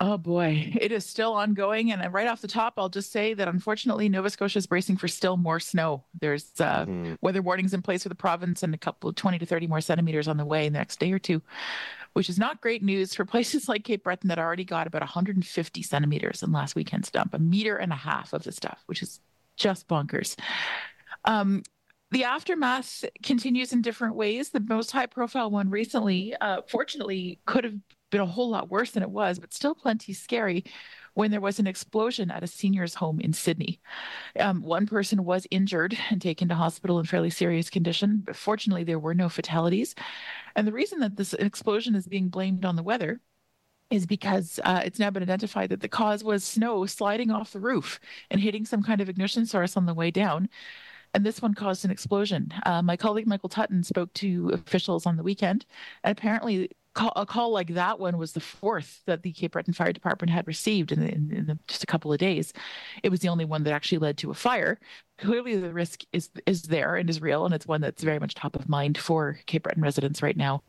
Oh 0.00 0.16
boy, 0.16 0.72
it 0.80 0.92
is 0.92 1.04
still 1.04 1.32
ongoing. 1.32 1.90
And 1.90 2.12
right 2.12 2.28
off 2.28 2.40
the 2.40 2.46
top, 2.46 2.74
I'll 2.76 2.88
just 2.88 3.10
say 3.10 3.34
that 3.34 3.48
unfortunately, 3.48 4.08
Nova 4.08 4.30
Scotia 4.30 4.58
is 4.58 4.66
bracing 4.66 4.96
for 4.96 5.08
still 5.08 5.36
more 5.36 5.58
snow. 5.58 6.04
There's 6.20 6.52
uh, 6.60 6.84
mm-hmm. 6.84 7.14
weather 7.20 7.42
warnings 7.42 7.74
in 7.74 7.82
place 7.82 8.04
for 8.04 8.08
the 8.08 8.14
province 8.14 8.62
and 8.62 8.72
a 8.74 8.78
couple 8.78 9.10
of 9.10 9.16
20 9.16 9.40
to 9.40 9.46
30 9.46 9.66
more 9.66 9.80
centimeters 9.80 10.28
on 10.28 10.36
the 10.36 10.44
way 10.44 10.66
in 10.66 10.72
the 10.72 10.78
next 10.78 11.00
day 11.00 11.10
or 11.10 11.18
two, 11.18 11.42
which 12.12 12.28
is 12.28 12.38
not 12.38 12.60
great 12.60 12.84
news 12.84 13.12
for 13.12 13.24
places 13.24 13.68
like 13.68 13.82
Cape 13.82 14.04
Breton 14.04 14.28
that 14.28 14.38
already 14.38 14.64
got 14.64 14.86
about 14.86 15.02
150 15.02 15.82
centimeters 15.82 16.44
in 16.44 16.52
last 16.52 16.76
weekend's 16.76 17.10
dump, 17.10 17.34
a 17.34 17.38
meter 17.40 17.76
and 17.76 17.92
a 17.92 17.96
half 17.96 18.32
of 18.32 18.44
the 18.44 18.52
stuff, 18.52 18.80
which 18.86 19.02
is 19.02 19.18
just 19.56 19.88
bonkers. 19.88 20.38
Um, 21.24 21.64
the 22.12 22.22
aftermath 22.22 23.04
continues 23.24 23.72
in 23.72 23.82
different 23.82 24.14
ways. 24.14 24.50
The 24.50 24.60
most 24.60 24.92
high 24.92 25.06
profile 25.06 25.50
one 25.50 25.68
recently, 25.70 26.34
uh, 26.40 26.62
fortunately, 26.68 27.40
could 27.44 27.64
have 27.64 27.74
been 28.10 28.20
a 28.20 28.26
whole 28.26 28.50
lot 28.50 28.70
worse 28.70 28.92
than 28.92 29.02
it 29.02 29.10
was, 29.10 29.38
but 29.38 29.52
still 29.52 29.74
plenty 29.74 30.12
scary 30.12 30.64
when 31.14 31.30
there 31.30 31.40
was 31.40 31.58
an 31.58 31.66
explosion 31.66 32.30
at 32.30 32.44
a 32.44 32.46
senior's 32.46 32.94
home 32.94 33.18
in 33.20 33.32
Sydney. 33.32 33.80
Um, 34.38 34.62
one 34.62 34.86
person 34.86 35.24
was 35.24 35.48
injured 35.50 35.98
and 36.10 36.22
taken 36.22 36.48
to 36.48 36.54
hospital 36.54 37.00
in 37.00 37.06
fairly 37.06 37.30
serious 37.30 37.70
condition, 37.70 38.22
but 38.24 38.36
fortunately, 38.36 38.84
there 38.84 39.00
were 39.00 39.14
no 39.14 39.28
fatalities. 39.28 39.94
And 40.54 40.66
the 40.66 40.72
reason 40.72 41.00
that 41.00 41.16
this 41.16 41.34
explosion 41.34 41.94
is 41.94 42.06
being 42.06 42.28
blamed 42.28 42.64
on 42.64 42.76
the 42.76 42.82
weather 42.84 43.20
is 43.90 44.06
because 44.06 44.60
uh, 44.64 44.82
it's 44.84 44.98
now 44.98 45.10
been 45.10 45.22
identified 45.22 45.70
that 45.70 45.80
the 45.80 45.88
cause 45.88 46.22
was 46.22 46.44
snow 46.44 46.84
sliding 46.86 47.30
off 47.30 47.52
the 47.52 47.60
roof 47.60 47.98
and 48.30 48.40
hitting 48.40 48.64
some 48.64 48.82
kind 48.82 49.00
of 49.00 49.08
ignition 49.08 49.46
source 49.46 49.76
on 49.76 49.86
the 49.86 49.94
way 49.94 50.10
down. 50.10 50.48
And 51.14 51.24
this 51.24 51.40
one 51.40 51.54
caused 51.54 51.84
an 51.84 51.90
explosion. 51.90 52.52
Uh, 52.66 52.82
my 52.82 52.96
colleague 52.96 53.26
Michael 53.26 53.48
Tutton 53.48 53.82
spoke 53.82 54.12
to 54.14 54.50
officials 54.50 55.06
on 55.06 55.16
the 55.16 55.22
weekend, 55.22 55.64
and 56.04 56.16
apparently 56.16 56.70
call, 56.98 57.12
a 57.14 57.24
call 57.24 57.52
like 57.52 57.74
that 57.74 58.00
one 58.00 58.18
was 58.18 58.32
the 58.32 58.40
fourth 58.40 59.02
that 59.06 59.22
the 59.22 59.32
Cape 59.32 59.52
Breton 59.52 59.72
Fire 59.72 59.92
Department 59.92 60.30
had 60.30 60.48
received 60.48 60.90
in, 60.90 61.02
in, 61.02 61.30
in 61.32 61.46
the, 61.46 61.58
just 61.68 61.84
a 61.84 61.86
couple 61.86 62.12
of 62.12 62.18
days. 62.18 62.52
It 63.04 63.10
was 63.10 63.20
the 63.20 63.28
only 63.28 63.44
one 63.44 63.62
that 63.64 63.72
actually 63.72 63.98
led 63.98 64.18
to 64.18 64.32
a 64.32 64.34
fire. 64.34 64.80
Clearly, 65.18 65.56
the 65.56 65.72
risk 65.72 66.02
is 66.12 66.30
is 66.46 66.62
there 66.62 66.96
and 66.96 67.08
is 67.08 67.20
real, 67.20 67.44
and 67.44 67.54
it's 67.54 67.66
one 67.66 67.80
that's 67.80 68.02
very 68.02 68.18
much 68.18 68.34
top 68.34 68.56
of 68.56 68.68
mind 68.68 68.98
for 68.98 69.38
Cape 69.46 69.64
Breton 69.64 69.82
residents 69.82 70.22
right 70.22 70.36
now. 70.36 70.62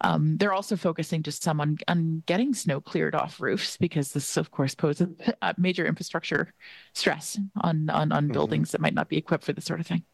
Um, 0.00 0.36
they're 0.36 0.52
also 0.52 0.76
focusing 0.76 1.22
just 1.22 1.42
some 1.42 1.60
on, 1.60 1.78
on 1.88 2.22
getting 2.26 2.54
snow 2.54 2.80
cleared 2.80 3.14
off 3.14 3.40
roofs 3.40 3.76
because 3.76 4.12
this, 4.12 4.36
of 4.36 4.50
course, 4.50 4.74
poses 4.74 5.08
a 5.42 5.54
major 5.58 5.86
infrastructure 5.86 6.52
stress 6.92 7.38
on 7.60 7.90
on, 7.90 8.12
on 8.12 8.24
mm-hmm. 8.24 8.32
buildings 8.32 8.72
that 8.72 8.80
might 8.80 8.94
not 8.94 9.08
be 9.08 9.16
equipped 9.16 9.44
for 9.44 9.52
this 9.52 9.64
sort 9.64 9.80
of 9.80 9.86
thing. 9.86 10.04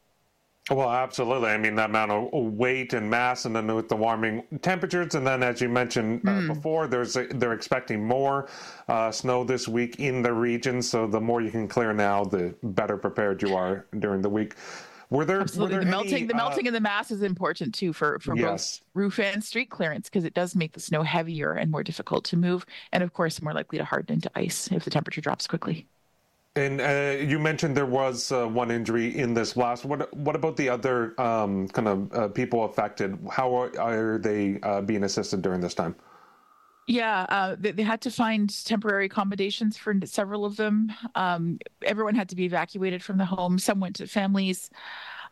Well, 0.69 0.91
absolutely. 0.91 1.49
I 1.49 1.59
mean, 1.59 1.75
that 1.77 1.91
amount 1.91 2.13
of 2.13 2.29
weight 2.33 2.93
and 2.93 3.11
mass, 3.11 3.45
and 3.45 3.57
then 3.57 3.75
with 3.75 3.89
the 3.89 3.97
warming 3.97 4.45
temperatures, 4.63 5.15
and 5.17 5.27
then 5.27 5.43
as 5.43 5.61
you 5.61 5.69
mentioned 5.69 6.21
uh, 6.25 6.31
mm. 6.31 6.55
before, 6.55 6.87
there's 6.87 7.17
a, 7.17 7.27
they're 7.27 7.55
expecting 7.55 8.05
more 8.05 8.49
uh, 8.87 9.11
snow 9.11 9.43
this 9.43 9.67
week 9.67 9.99
in 9.99 10.23
the 10.23 10.33
region. 10.33 10.81
So 10.81 11.09
the 11.09 11.21
more 11.21 11.41
you 11.41 11.51
can 11.51 11.67
clear 11.67 11.93
now, 11.93 12.25
the 12.25 12.55
better 12.63 12.97
prepared 12.97 13.43
you 13.43 13.57
are 13.57 13.87
during 13.99 14.23
the 14.23 14.29
week. 14.29 14.55
Were 15.09 15.25
there 15.25 15.41
absolutely 15.41 15.79
were 15.79 15.81
there 15.81 15.85
the 15.87 15.91
melting? 15.91 16.15
Any, 16.15 16.27
the 16.27 16.35
melting 16.35 16.67
uh, 16.67 16.71
of 16.71 16.75
the 16.75 16.81
mass 16.81 17.11
is 17.11 17.23
important 17.23 17.75
too 17.75 17.93
for 17.93 18.21
for 18.21 18.37
yes. 18.37 18.79
both 18.79 18.87
roof 18.95 19.19
and 19.19 19.43
street 19.43 19.71
clearance 19.71 20.09
because 20.09 20.25
it 20.25 20.35
does 20.35 20.55
make 20.55 20.73
the 20.73 20.81
snow 20.81 21.03
heavier 21.03 21.53
and 21.53 21.69
more 21.69 21.83
difficult 21.83 22.25
to 22.27 22.37
move, 22.37 22.65
and 22.93 23.03
of 23.03 23.13
course 23.13 23.43
more 23.43 23.53
likely 23.53 23.79
to 23.79 23.85
harden 23.85 24.15
into 24.15 24.31
ice 24.37 24.69
if 24.71 24.85
the 24.85 24.91
temperature 24.91 25.21
drops 25.21 25.49
quickly. 25.49 25.89
And 26.57 26.81
uh, 26.81 27.23
you 27.23 27.39
mentioned 27.39 27.77
there 27.77 27.87
was 27.87 28.33
uh, 28.33 28.47
one 28.47 28.73
injury 28.73 29.17
in 29.17 29.35
this 29.35 29.53
blast. 29.53 29.85
What 29.85 30.13
what 30.17 30.35
about 30.35 30.57
the 30.57 30.69
other 30.69 31.19
um, 31.21 31.69
kind 31.69 31.87
of 31.87 32.13
uh, 32.13 32.29
people 32.29 32.65
affected? 32.65 33.17
How 33.31 33.55
are, 33.55 33.81
are 33.81 34.19
they 34.19 34.59
uh, 34.63 34.81
being 34.81 35.05
assisted 35.05 35.43
during 35.43 35.61
this 35.61 35.75
time? 35.75 35.95
Yeah, 36.89 37.25
uh, 37.29 37.55
they, 37.57 37.71
they, 37.71 37.85
had 37.85 38.01
to 38.01 38.11
find 38.11 38.53
temporary 38.65 39.07
accommodations 39.07 39.77
for 39.77 39.95
several 40.07 40.45
of 40.45 40.57
them. 40.57 40.93
Um, 41.15 41.61
everyone 41.83 42.17
had 42.17 42.29
to 42.31 42.37
be 42.37 42.47
evacuated 42.47 43.01
from 43.01 43.17
the 43.17 43.25
home. 43.25 43.61
Some 43.61 43.79
went 43.79 43.97
to 43.97 44.09
families. 44.09 44.71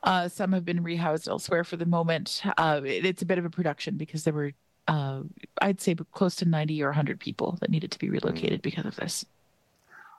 Uh, 0.05 0.29
some 0.29 0.53
have 0.53 0.65
been 0.65 0.85
rehoused 0.85 1.27
elsewhere 1.27 1.65
for 1.65 1.77
the 1.77 1.87
moment. 1.87 2.43
It, 2.59 3.05
it's 3.05 3.23
a 3.23 3.27
bit 3.27 3.39
of 3.39 3.45
a 3.45 3.51
production 3.51 3.97
because 3.97 4.23
there 4.23 4.35
were, 4.35 4.53
I'd 4.87 5.81
say, 5.81 5.97
close 6.13 6.37
to 6.37 6.45
90 6.45 6.81
or 6.85 6.91
100 6.91 7.19
people 7.19 7.59
that 7.61 7.71
needed 7.71 7.91
to 7.91 7.99
be 7.99 8.09
relocated 8.09 8.61
mm. 8.61 8.63
because 8.63 8.87
of 8.87 8.95
this. 8.95 9.25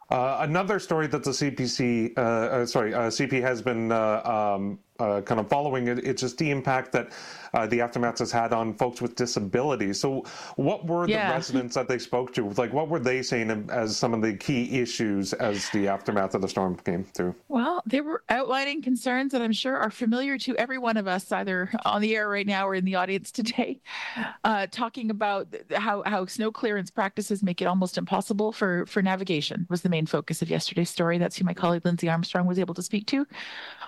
Uh, 0.09 0.37
another 0.41 0.79
story 0.79 1.05
that 1.07 1.23
the 1.23 1.29
CPC, 1.31 2.17
uh, 2.17 2.21
uh, 2.21 2.65
sorry, 2.65 2.93
uh, 2.93 3.09
CP 3.09 3.41
has 3.41 3.61
been 3.61 3.91
uh, 3.91 4.21
um, 4.23 4.79
uh, 4.99 5.21
kind 5.21 5.39
of 5.39 5.47
following 5.49 5.87
it. 5.87 5.99
It's 5.99 6.21
just 6.21 6.37
the 6.37 6.51
impact 6.51 6.91
that 6.91 7.11
uh, 7.53 7.65
the 7.67 7.81
aftermath 7.81 8.19
has 8.19 8.31
had 8.31 8.53
on 8.53 8.73
folks 8.73 9.01
with 9.01 9.15
disabilities. 9.15 9.99
So, 9.99 10.25
what 10.55 10.85
were 10.85 11.07
yeah. 11.07 11.29
the 11.29 11.33
residents 11.35 11.75
that 11.75 11.87
they 11.87 11.97
spoke 11.97 12.33
to? 12.35 12.47
Like, 12.49 12.73
what 12.73 12.89
were 12.89 12.99
they 12.99 13.21
saying 13.21 13.69
as 13.71 13.97
some 13.97 14.13
of 14.13 14.21
the 14.21 14.33
key 14.33 14.79
issues 14.79 15.33
as 15.33 15.69
the 15.69 15.87
aftermath 15.87 16.35
of 16.35 16.41
the 16.41 16.49
storm 16.49 16.75
came 16.75 17.03
through? 17.03 17.35
Well, 17.47 17.81
they 17.85 18.01
were 18.01 18.23
outlining 18.29 18.81
concerns 18.81 19.31
that 19.31 19.41
I'm 19.41 19.51
sure 19.51 19.75
are 19.77 19.89
familiar 19.89 20.37
to 20.39 20.55
every 20.57 20.77
one 20.77 20.97
of 20.97 21.07
us, 21.07 21.31
either 21.31 21.71
on 21.85 22.01
the 22.01 22.15
air 22.15 22.29
right 22.29 22.45
now 22.45 22.67
or 22.67 22.75
in 22.75 22.85
the 22.85 22.95
audience 22.95 23.31
today, 23.31 23.79
uh, 24.43 24.67
talking 24.71 25.09
about 25.09 25.47
how, 25.75 26.03
how 26.05 26.25
snow 26.25 26.51
clearance 26.51 26.91
practices 26.91 27.41
make 27.41 27.61
it 27.61 27.65
almost 27.65 27.97
impossible 27.97 28.51
for, 28.51 28.85
for 28.85 29.01
navigation, 29.01 29.65
was 29.69 29.81
the 29.81 29.89
main 29.89 30.05
focus 30.05 30.41
of 30.41 30.49
yesterday's 30.49 30.89
story. 30.89 31.17
That's 31.17 31.37
who 31.37 31.45
my 31.45 31.53
colleague 31.53 31.85
Lindsay 31.85 32.09
Armstrong 32.09 32.45
was 32.45 32.59
able 32.59 32.73
to 32.75 32.83
speak 32.83 33.07
to, 33.07 33.25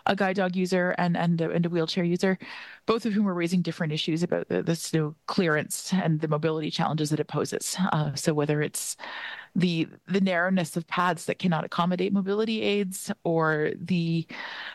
a 0.06 0.16
guide 0.16 0.38
dog 0.38 0.56
user 0.56 0.96
and, 1.02 1.18
and, 1.18 1.42
a, 1.42 1.50
and 1.50 1.66
a 1.66 1.70
wheelchair 1.70 2.04
user, 2.04 2.38
both 2.86 3.06
of 3.06 3.14
whom 3.14 3.26
were 3.26 3.34
raising 3.34 3.62
different 3.62 3.92
issues 3.92 4.24
about 4.24 4.48
the, 4.48 4.62
the 4.62 4.76
snow 4.76 5.16
clearance 5.26 5.92
and 5.94 6.22
the 6.22 6.28
mobility 6.28 6.70
challenges 6.70 7.10
that 7.10 7.20
it 7.20 7.28
poses. 7.28 7.76
Uh, 7.92 8.14
so 8.16 8.34
whether 8.34 8.62
it's 8.62 8.96
the 9.56 9.88
the 10.08 10.22
narrowness 10.22 10.78
of 10.78 10.88
paths 10.88 11.26
that 11.26 11.40
cannot 11.40 11.66
accommodate 11.66 12.14
mobility 12.14 12.62
aids 12.62 13.12
or 13.26 13.72
the 13.76 14.26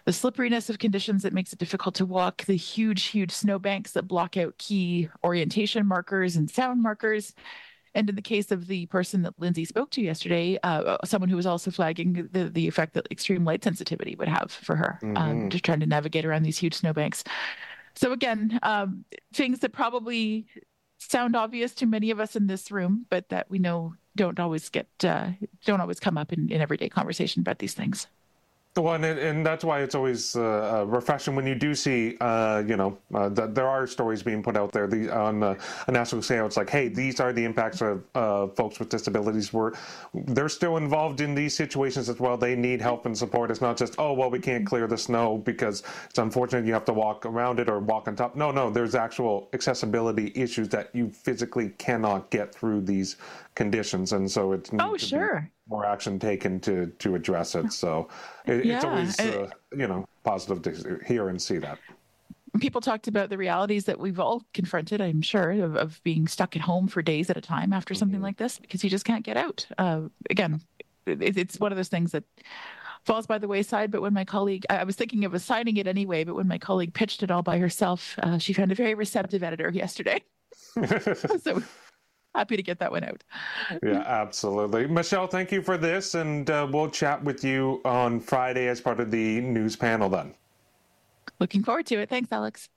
the 0.04 0.12
slipperiness 0.12 0.68
of 0.68 0.78
conditions 0.78 1.22
that 1.22 1.32
makes 1.32 1.52
it 1.52 1.58
difficult 1.58 1.94
to 1.94 2.04
walk 2.04 2.44
the 2.44 2.56
huge 2.56 3.04
huge 3.04 3.30
snowbanks 3.30 3.92
that 3.92 4.06
block 4.06 4.36
out 4.36 4.58
key 4.58 5.08
orientation 5.24 5.86
markers 5.86 6.36
and 6.36 6.50
sound 6.50 6.82
markers 6.82 7.32
and 7.96 8.11
in 8.11 8.14
the 8.14 8.22
case 8.22 8.52
of 8.52 8.66
the 8.66 8.85
person 8.87 9.22
that 9.22 9.32
Lindsay 9.38 9.64
spoke 9.64 9.90
to 9.92 10.02
yesterday, 10.02 10.59
uh, 10.62 10.98
someone 11.06 11.30
who 11.30 11.37
was 11.37 11.46
also 11.46 11.70
flagging 11.70 12.28
the, 12.30 12.50
the 12.50 12.68
effect 12.68 12.92
that 12.92 13.09
extreme 13.11 13.42
light 13.42 13.64
sensitivity 13.64 14.14
would 14.16 14.28
have 14.28 14.52
for 14.52 14.76
her, 14.76 14.98
um, 15.02 15.14
mm-hmm. 15.14 15.16
um, 15.16 15.50
just 15.50 15.64
trying 15.64 15.80
to 15.80 15.87
navigate 15.87 16.26
around 16.26 16.42
these 16.42 16.59
huge 16.59 16.74
snowbanks. 16.74 17.24
So 17.94 18.12
again, 18.12 18.59
um, 18.62 19.06
things 19.32 19.61
that 19.61 19.72
probably 19.72 20.46
sound 20.98 21.35
obvious 21.35 21.72
to 21.76 21.87
many 21.87 22.11
of 22.11 22.20
us 22.20 22.37
in 22.37 22.46
this 22.46 22.70
room, 22.70 23.06
but 23.09 23.30
that 23.30 23.50
we 23.50 23.59
know 23.59 23.94
don't 24.14 24.38
always 24.38 24.68
get 24.68 24.88
uh, 25.02 25.28
don't 25.64 25.80
always 25.80 25.98
come 25.98 26.18
up 26.18 26.35
in, 26.35 26.50
in 26.50 26.61
everyday 26.61 26.90
conversation 26.90 27.40
about 27.40 27.59
these 27.61 27.72
things. 27.72 28.09
Well, 28.76 28.94
and, 28.94 29.04
and 29.04 29.44
that's 29.44 29.64
why 29.64 29.80
it's 29.80 29.94
always 29.94 30.36
uh, 30.36 30.80
uh, 30.80 30.84
refreshing 30.84 31.34
when 31.34 31.46
you 31.46 31.54
do 31.54 31.74
see, 31.74 32.16
uh, 32.20 32.62
you 32.66 32.76
know, 32.76 32.98
uh, 33.14 33.30
that 33.30 33.54
there 33.54 33.66
are 33.66 33.86
stories 33.86 34.22
being 34.22 34.42
put 34.42 34.54
out 34.54 34.70
there 34.70 34.86
the, 34.86 35.14
on 35.14 35.42
uh, 35.42 35.54
a 35.86 35.92
national 35.92 36.20
scale. 36.20 36.44
It's 36.44 36.58
like, 36.58 36.68
hey, 36.68 36.88
these 36.88 37.18
are 37.18 37.32
the 37.32 37.42
impacts 37.42 37.80
of 37.80 38.04
uh, 38.14 38.48
folks 38.48 38.78
with 38.78 38.90
disabilities. 38.90 39.50
Where 39.50 39.72
they're 40.12 40.50
still 40.50 40.76
involved 40.76 41.22
in 41.22 41.34
these 41.34 41.54
situations 41.54 42.10
as 42.10 42.20
well. 42.20 42.36
They 42.36 42.54
need 42.54 42.82
help 42.82 43.06
and 43.06 43.16
support. 43.16 43.50
It's 43.50 43.62
not 43.62 43.78
just, 43.78 43.94
oh, 43.98 44.12
well, 44.12 44.30
we 44.30 44.40
can't 44.40 44.66
clear 44.66 44.86
the 44.86 44.98
snow 44.98 45.38
because 45.38 45.82
it's 46.10 46.18
unfortunate 46.18 46.66
you 46.66 46.74
have 46.74 46.84
to 46.84 46.92
walk 46.92 47.24
around 47.24 47.60
it 47.60 47.70
or 47.70 47.80
walk 47.80 48.08
on 48.08 48.16
top. 48.16 48.36
No, 48.36 48.50
no, 48.50 48.68
there's 48.68 48.94
actual 48.94 49.48
accessibility 49.54 50.32
issues 50.34 50.68
that 50.68 50.90
you 50.94 51.08
physically 51.08 51.70
cannot 51.78 52.30
get 52.30 52.54
through 52.54 52.82
these 52.82 53.16
conditions, 53.54 54.12
and 54.12 54.30
so 54.30 54.52
it's 54.52 54.68
oh, 54.78 54.98
sure 54.98 55.50
more 55.68 55.85
action 55.85 56.18
taken 56.18 56.61
to 56.61 56.87
to 56.98 57.14
address 57.14 57.55
it. 57.55 57.72
So 57.72 58.09
it, 58.46 58.64
yeah. 58.64 58.76
it's 58.76 58.85
always 58.85 59.20
uh, 59.20 59.50
you 59.76 59.87
know 59.87 60.07
positive 60.24 60.62
to 60.62 61.00
hear 61.07 61.29
and 61.29 61.40
see 61.40 61.59
that. 61.59 61.79
People 62.61 62.81
talked 62.81 63.07
about 63.07 63.29
the 63.29 63.37
realities 63.37 63.85
that 63.85 64.00
we've 64.00 64.18
all 64.18 64.42
confronted, 64.55 65.02
I'm 65.02 65.20
sure, 65.20 65.50
of, 65.50 65.76
of 65.76 66.02
being 66.05 66.26
stuck 66.26 66.57
at 66.57 66.62
home 66.62 66.88
for 66.88 67.02
days 67.02 67.29
at 67.29 67.37
a 67.37 67.40
time 67.40 67.74
after 67.74 67.92
something 67.92 68.16
mm-hmm. 68.16 68.24
like 68.24 68.38
this 68.38 68.59
because 68.59 68.83
you 68.83 68.88
just 68.88 69.05
can't 69.05 69.24
get 69.24 69.37
out. 69.37 69.66
Uh, 69.76 70.02
again, 70.31 70.62
it, 71.05 71.37
it's 71.37 71.61
one 71.61 71.70
of 71.70 71.76
those 71.76 71.88
things 71.88 72.12
that 72.12 72.24
falls 73.05 73.26
by 73.26 73.38
the 73.38 73.48
wayside. 73.48 73.90
But 73.90 74.00
when 74.02 74.14
my 74.14 74.24
colleague, 74.24 74.64
I 74.70 74.85
was 74.85 74.96
thinking 74.96 75.24
of 75.24 75.35
assigning 75.35 75.76
it 75.76 75.87
anyway, 75.87 76.24
but 76.24 76.35
when 76.35 76.48
my 76.48 76.59
colleague 76.59 76.94
pitched 76.94 77.22
it 77.22 77.31
all 77.31 77.42
by 77.42 77.59
herself, 77.59 78.18
uh, 78.22 78.38
she 78.38 78.52
found 78.52 78.72
a 78.72 78.74
very 78.74 78.94
receptive 78.94 79.42
editor 79.42 79.70
yesterday. 79.70 80.22
so 81.42 81.62
happy 82.37 82.57
to 82.57 82.62
get 82.62 82.79
that 82.79 82.90
one 82.90 83.05
out. 83.05 83.25
Yeah, 83.83 84.05
absolutely. 84.07 84.87
Michelle, 84.87 85.27
thank 85.27 85.51
you 85.51 85.62
for 85.62 85.77
this, 85.77 86.14
and 86.14 86.49
uh, 86.51 86.68
we'll 86.70 86.90
chat 86.90 87.22
with 87.25 87.42
you 87.42 87.81
on 87.85 88.20
Friday 88.20 88.68
as 88.68 88.81
part 88.81 89.01
of 89.01 89.11
the 89.11 89.40
news 89.40 89.75
panel 89.77 90.09
then. 90.09 90.35
Looking 91.40 91.64
forward 91.64 91.87
to 91.87 91.96
it. 91.96 92.09
Thanks, 92.09 92.31
Alex. 92.33 92.68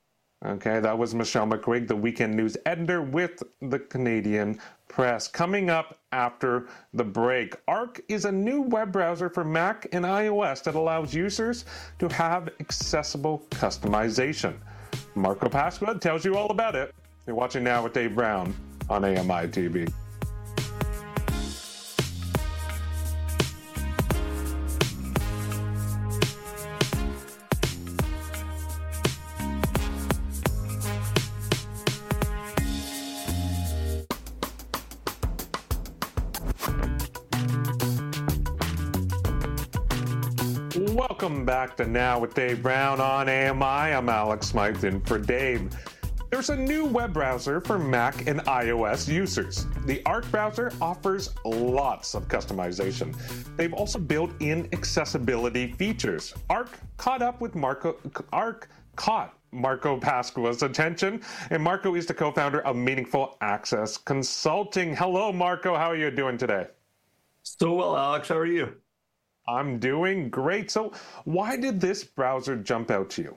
Okay, 0.44 0.80
that 0.80 0.96
was 0.96 1.14
Michelle 1.14 1.46
McQuigge, 1.46 1.86
the 1.86 1.96
weekend 1.96 2.34
news 2.34 2.56
editor 2.64 3.02
with 3.02 3.42
the 3.60 3.78
Canadian 3.78 4.58
Press. 4.88 5.28
Coming 5.28 5.68
up 5.68 5.98
after 6.12 6.66
the 6.94 7.04
break, 7.04 7.54
Arc 7.68 8.00
is 8.08 8.24
a 8.24 8.32
new 8.32 8.62
web 8.62 8.90
browser 8.90 9.28
for 9.28 9.44
Mac 9.44 9.86
and 9.92 10.06
iOS 10.06 10.62
that 10.64 10.74
allows 10.74 11.14
users 11.14 11.66
to 11.98 12.08
have 12.08 12.48
accessible 12.58 13.46
customization. 13.50 14.54
Marco 15.14 15.50
Pasqua 15.50 16.00
tells 16.00 16.24
you 16.24 16.36
all 16.36 16.50
about 16.50 16.74
it. 16.74 16.94
You're 17.26 17.36
watching 17.36 17.62
now 17.62 17.84
with 17.84 17.92
Dave 17.92 18.14
Brown 18.14 18.54
on 18.90 19.04
AMI 19.04 19.46
TV. 19.46 19.90
Welcome 40.94 41.44
back 41.44 41.76
to 41.76 41.86
Now 41.86 42.18
with 42.18 42.34
Dave 42.34 42.62
Brown 42.62 43.00
on 43.00 43.28
AMI. 43.28 43.62
I'm 43.62 44.08
Alex 44.08 44.48
Smythe 44.48 45.06
for 45.06 45.18
Dave. 45.18 45.70
There's 46.30 46.48
a 46.48 46.56
new 46.56 46.84
web 46.84 47.12
browser 47.12 47.60
for 47.60 47.76
Mac 47.76 48.28
and 48.28 48.38
iOS 48.42 49.12
users. 49.12 49.66
The 49.84 50.00
Arc 50.06 50.30
browser 50.30 50.72
offers 50.80 51.34
lots 51.44 52.14
of 52.14 52.28
customization. 52.28 53.16
They've 53.56 53.74
also 53.74 53.98
built 53.98 54.30
in 54.38 54.68
accessibility 54.72 55.72
features. 55.72 56.32
Arc 56.48 56.70
caught 56.98 57.20
up 57.20 57.40
with 57.40 57.56
Marco 57.56 57.96
Arc 58.32 58.68
caught 58.94 59.34
Marco 59.50 59.98
Pasqua's 59.98 60.62
attention, 60.62 61.20
and 61.50 61.60
Marco 61.60 61.96
is 61.96 62.06
the 62.06 62.14
co-founder 62.14 62.60
of 62.60 62.76
Meaningful 62.76 63.36
Access 63.40 63.96
Consulting. 63.96 64.94
Hello, 64.94 65.32
Marco. 65.32 65.74
How 65.74 65.90
are 65.90 65.96
you 65.96 66.12
doing 66.12 66.38
today? 66.38 66.68
So 67.42 67.74
well, 67.74 67.96
Alex. 67.96 68.28
How 68.28 68.36
are 68.36 68.46
you? 68.46 68.72
I'm 69.48 69.80
doing 69.80 70.30
great. 70.30 70.70
So, 70.70 70.92
why 71.24 71.56
did 71.56 71.80
this 71.80 72.04
browser 72.04 72.54
jump 72.54 72.92
out 72.92 73.10
to 73.10 73.22
you? 73.22 73.36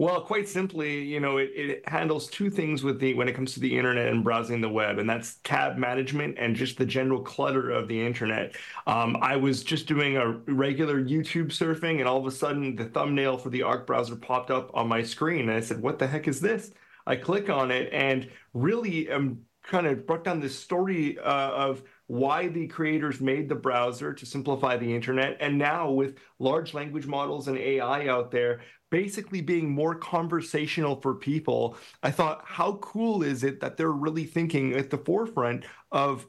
Well, 0.00 0.20
quite 0.20 0.46
simply, 0.48 1.02
you 1.02 1.18
know, 1.18 1.38
it, 1.38 1.50
it 1.56 1.88
handles 1.88 2.28
two 2.28 2.50
things 2.50 2.84
with 2.84 3.00
the 3.00 3.14
when 3.14 3.28
it 3.28 3.32
comes 3.34 3.54
to 3.54 3.60
the 3.60 3.76
internet 3.76 4.06
and 4.06 4.22
browsing 4.22 4.60
the 4.60 4.68
web, 4.68 4.98
and 4.98 5.10
that's 5.10 5.38
tab 5.42 5.76
management 5.76 6.36
and 6.38 6.54
just 6.54 6.78
the 6.78 6.86
general 6.86 7.20
clutter 7.20 7.70
of 7.70 7.88
the 7.88 8.00
internet. 8.00 8.54
Um, 8.86 9.16
I 9.20 9.34
was 9.34 9.64
just 9.64 9.88
doing 9.88 10.16
a 10.16 10.30
regular 10.46 11.02
YouTube 11.02 11.48
surfing, 11.48 11.98
and 11.98 12.06
all 12.06 12.18
of 12.18 12.26
a 12.26 12.30
sudden, 12.30 12.76
the 12.76 12.84
thumbnail 12.84 13.38
for 13.38 13.50
the 13.50 13.62
Arc 13.62 13.88
browser 13.88 14.14
popped 14.14 14.52
up 14.52 14.70
on 14.72 14.86
my 14.86 15.02
screen, 15.02 15.48
and 15.48 15.50
I 15.50 15.60
said, 15.60 15.82
"What 15.82 15.98
the 15.98 16.06
heck 16.06 16.28
is 16.28 16.40
this?" 16.40 16.70
I 17.04 17.16
click 17.16 17.50
on 17.50 17.72
it, 17.72 17.92
and 17.92 18.30
really, 18.54 19.10
um, 19.10 19.40
kind 19.64 19.86
of 19.86 20.06
brought 20.06 20.24
down 20.24 20.40
this 20.40 20.58
story 20.58 21.18
uh, 21.18 21.50
of 21.50 21.82
why 22.06 22.48
the 22.48 22.66
creators 22.66 23.20
made 23.20 23.48
the 23.48 23.54
browser 23.54 24.14
to 24.14 24.24
simplify 24.24 24.76
the 24.76 24.94
internet. 24.94 25.36
And 25.40 25.58
now, 25.58 25.90
with 25.90 26.16
large 26.38 26.72
language 26.72 27.06
models 27.06 27.48
and 27.48 27.58
AI 27.58 28.06
out 28.08 28.30
there, 28.30 28.62
basically 28.90 29.40
being 29.40 29.70
more 29.70 29.94
conversational 29.94 31.00
for 31.00 31.14
people, 31.14 31.76
I 32.02 32.10
thought, 32.10 32.42
how 32.44 32.74
cool 32.76 33.22
is 33.22 33.44
it 33.44 33.60
that 33.60 33.76
they're 33.76 33.92
really 33.92 34.24
thinking 34.24 34.74
at 34.74 34.90
the 34.90 34.98
forefront 34.98 35.64
of 35.92 36.26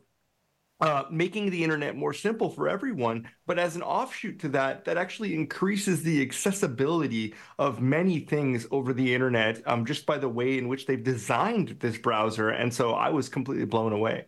uh, 0.81 1.03
making 1.11 1.49
the 1.49 1.63
internet 1.63 1.95
more 1.95 2.13
simple 2.13 2.49
for 2.49 2.69
everyone. 2.69 3.27
But 3.45 3.59
as 3.59 3.75
an 3.75 3.81
offshoot 3.81 4.39
to 4.39 4.49
that, 4.49 4.85
that 4.85 4.97
actually 4.97 5.35
increases 5.35 6.03
the 6.03 6.21
accessibility 6.21 7.35
of 7.57 7.81
many 7.81 8.21
things 8.21 8.65
over 8.71 8.93
the 8.93 9.13
internet 9.13 9.61
um, 9.67 9.85
just 9.85 10.05
by 10.05 10.17
the 10.17 10.29
way 10.29 10.57
in 10.57 10.67
which 10.67 10.85
they've 10.85 11.03
designed 11.03 11.77
this 11.79 11.97
browser. 11.97 12.49
And 12.49 12.73
so 12.73 12.93
I 12.93 13.09
was 13.09 13.27
completely 13.27 13.65
blown 13.65 13.91
away. 13.91 14.27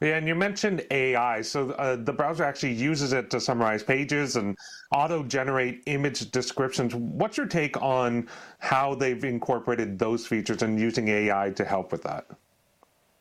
Yeah, 0.00 0.16
and 0.16 0.28
you 0.28 0.34
mentioned 0.34 0.84
AI. 0.90 1.40
So 1.42 1.70
uh, 1.72 1.96
the 1.96 2.12
browser 2.12 2.44
actually 2.44 2.74
uses 2.74 3.12
it 3.12 3.30
to 3.30 3.40
summarize 3.40 3.82
pages 3.82 4.36
and 4.36 4.56
auto 4.90 5.22
generate 5.22 5.82
image 5.86 6.30
descriptions. 6.30 6.94
What's 6.94 7.36
your 7.38 7.46
take 7.46 7.80
on 7.82 8.28
how 8.58 8.94
they've 8.94 9.22
incorporated 9.24 9.98
those 9.98 10.26
features 10.26 10.62
and 10.62 10.78
using 10.78 11.08
AI 11.08 11.50
to 11.52 11.64
help 11.64 11.92
with 11.92 12.02
that? 12.02 12.26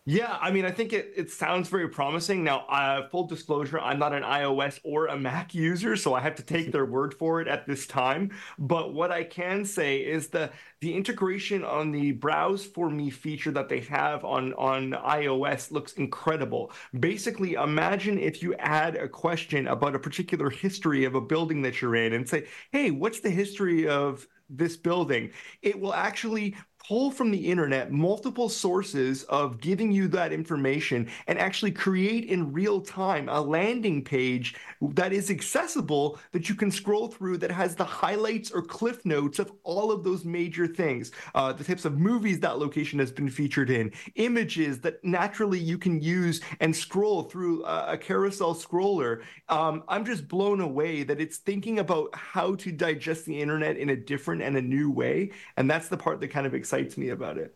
Yeah, 0.08 0.38
I 0.39 0.52
mean, 0.52 0.65
I 0.65 0.72
think 0.72 0.94
it, 0.94 1.13
it 1.15 1.32
sounds 1.32 1.68
very 1.68 1.89
promising. 1.89 2.44
Now, 2.44 3.08
full 3.10 3.26
disclosure, 3.26 3.80
I'm 3.80 3.98
not 3.98 4.13
an 4.13 4.22
iOS 4.22 4.80
or 4.84 5.08
a 5.08 5.18
Mac 5.18 5.56
user, 5.56 5.96
so 5.96 6.13
I 6.13 6.20
have 6.20 6.36
to 6.36 6.44
take 6.44 6.72
their 6.72 6.86
word 6.86 7.15
for 7.15 7.41
it 7.41 7.48
at 7.48 7.65
this 7.65 7.88
time. 7.88 8.30
But 8.60 8.94
what 8.94 9.12
I 9.12 9.24
can 9.24 9.65
say 9.65 9.98
is 9.98 10.28
the 10.28 10.52
the 10.80 10.94
integration 10.94 11.63
on 11.63 11.91
the 11.91 12.12
Browse 12.12 12.63
for 12.63 12.88
Me 12.91 13.10
feature 13.10 13.50
that 13.54 13.68
they 13.68 13.80
have 13.80 14.24
on, 14.24 14.54
on 14.54 14.91
iOS 14.91 15.72
looks 15.72 15.94
incredible. 15.94 16.72
Basically, 17.00 17.54
imagine 17.54 18.20
if 18.20 18.44
you 18.44 18.54
add 18.60 18.96
a 18.96 19.08
question 19.10 19.68
about 19.68 19.96
a 19.96 20.00
particular 20.00 20.52
history 20.52 21.06
of 21.06 21.15
a 21.15 21.22
building 21.22 21.63
that 21.63 21.82
you're 21.82 21.96
in 21.96 22.13
and 22.13 22.30
say, 22.30 22.46
hey, 22.72 22.91
what's 22.91 23.22
the 23.22 23.32
history 23.32 23.88
of 23.88 24.28
this 24.52 24.78
building? 24.78 25.32
It 25.63 25.80
will 25.80 25.94
actually 25.96 26.56
pull 26.88 27.10
from 27.10 27.32
the 27.32 27.48
internet 27.50 27.91
multiple 27.91 28.48
sources 28.50 29.24
of 29.24 29.60
giving 29.60 29.91
you 29.91 30.08
that 30.08 30.32
information 30.32 31.08
and 31.28 31.39
actually 31.39 31.71
create 31.71 32.26
in 32.26 32.52
real 32.54 32.80
time 32.80 33.28
a 33.30 33.41
landing 33.41 34.04
page 34.04 34.56
that 34.82 35.12
is 35.12 35.32
accessible 35.32 36.19
that 36.32 36.48
you 36.48 36.56
can 36.56 36.69
scroll 36.69 37.08
through 37.08 37.38
that 37.38 37.50
has 37.50 37.76
the 37.76 37.84
highlights 37.84 38.52
or 38.52 38.62
cliff 38.62 39.04
notes 39.06 39.39
of 39.39 39.52
all 39.63 39.91
of 39.91 40.04
those 40.04 40.26
major 40.26 40.67
things 40.67 41.12
uh, 41.34 41.52
the 41.52 41.63
types 41.63 41.86
of 41.86 41.98
movies 41.98 42.39
that 42.39 42.60
location 42.60 43.00
has 43.00 43.12
been 43.12 43.30
featured 43.30 43.69
in 43.69 43.91
images 44.15 44.80
that 44.80 45.04
naturally 45.04 45.60
you 45.60 45.78
can 45.78 46.00
use 46.02 46.41
and 46.60 46.76
scroll 46.76 47.24
through 47.24 47.63
a, 47.65 47.93
a 47.93 47.98
carousel 47.98 48.54
scroller. 48.54 49.21
Um, 49.50 49.84
i'm 49.88 50.06
just 50.06 50.28
blown 50.28 50.62
away 50.62 51.04
that 51.04 51.19
it's 51.19 51.38
thinking 51.38 51.80
about 51.80 52.13
how 52.13 52.56
to 52.56 52.71
digest 52.71 53.26
the 53.26 53.39
internet 53.39 53.78
in 53.78 53.89
a 53.89 53.95
different 53.95 54.41
and 54.41 54.58
a 54.58 54.62
new 54.62 54.91
way. 54.91 55.32
And 55.58 55.69
that's 55.69 55.88
the 55.88 55.98
part 55.98 56.19
that 56.19 56.28
kind 56.28 56.45
of 56.45 56.54
excites 56.54 56.74
excites 56.75 56.97
me 56.97 57.09
about 57.09 57.38
it. 57.38 57.55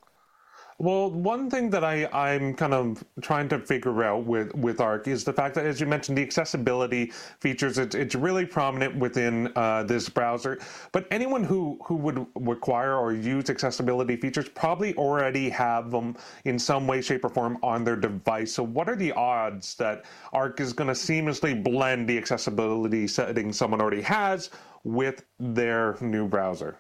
Well, 0.82 1.12
one 1.12 1.49
thing 1.49 1.69
that 1.71 1.84
I, 1.84 2.08
I'm 2.13 2.53
kind 2.53 2.73
of 2.73 3.03
trying 3.19 3.49
to 3.49 3.60
figure 3.60 4.01
out 4.01 4.23
with, 4.23 4.55
with 4.55 4.79
ARC 4.79 5.10
is 5.10 5.25
the 5.25 5.34
fact 5.34 5.55
that, 5.55 5.65
as 5.65 5.82
you 5.82 5.86
mentioned, 5.86 6.17
the 6.17 6.21
accessibility 6.21 7.12
features, 7.41 7.77
it's, 7.77 7.95
it's 7.95 8.15
really 8.15 8.45
prominent 8.45 8.95
within 8.95 9.51
uh, 9.58 9.84
this 9.84 10.08
browser. 10.08 10.58
But 10.93 11.05
anyone 11.12 11.43
who, 11.43 11.77
who 11.84 11.95
would 11.95 12.25
require 12.36 12.95
or 12.95 13.12
use 13.12 13.49
accessibility 13.49 14.15
features 14.15 14.47
probably 14.47 14.95
already 14.95 15.49
have 15.49 15.91
them 15.91 16.15
in 16.45 16.58
some 16.58 16.88
way, 16.88 17.01
shape, 17.01 17.25
or 17.25 17.29
form 17.29 17.58
on 17.62 17.84
their 17.84 17.97
device. 17.97 18.53
So, 18.53 18.63
what 18.63 18.88
are 18.88 18.95
the 18.95 19.12
odds 19.12 19.75
that 19.75 20.05
ARC 20.32 20.62
is 20.62 20.71
going 20.71 20.88
to 20.88 20.93
seamlessly 20.93 21.62
blend 21.62 22.08
the 22.08 22.17
accessibility 22.17 23.05
settings 23.05 23.58
someone 23.58 23.82
already 23.82 24.01
has 24.03 24.49
with 24.86 25.25
their 25.41 25.97
new 25.99 26.25
browser? 26.25 26.77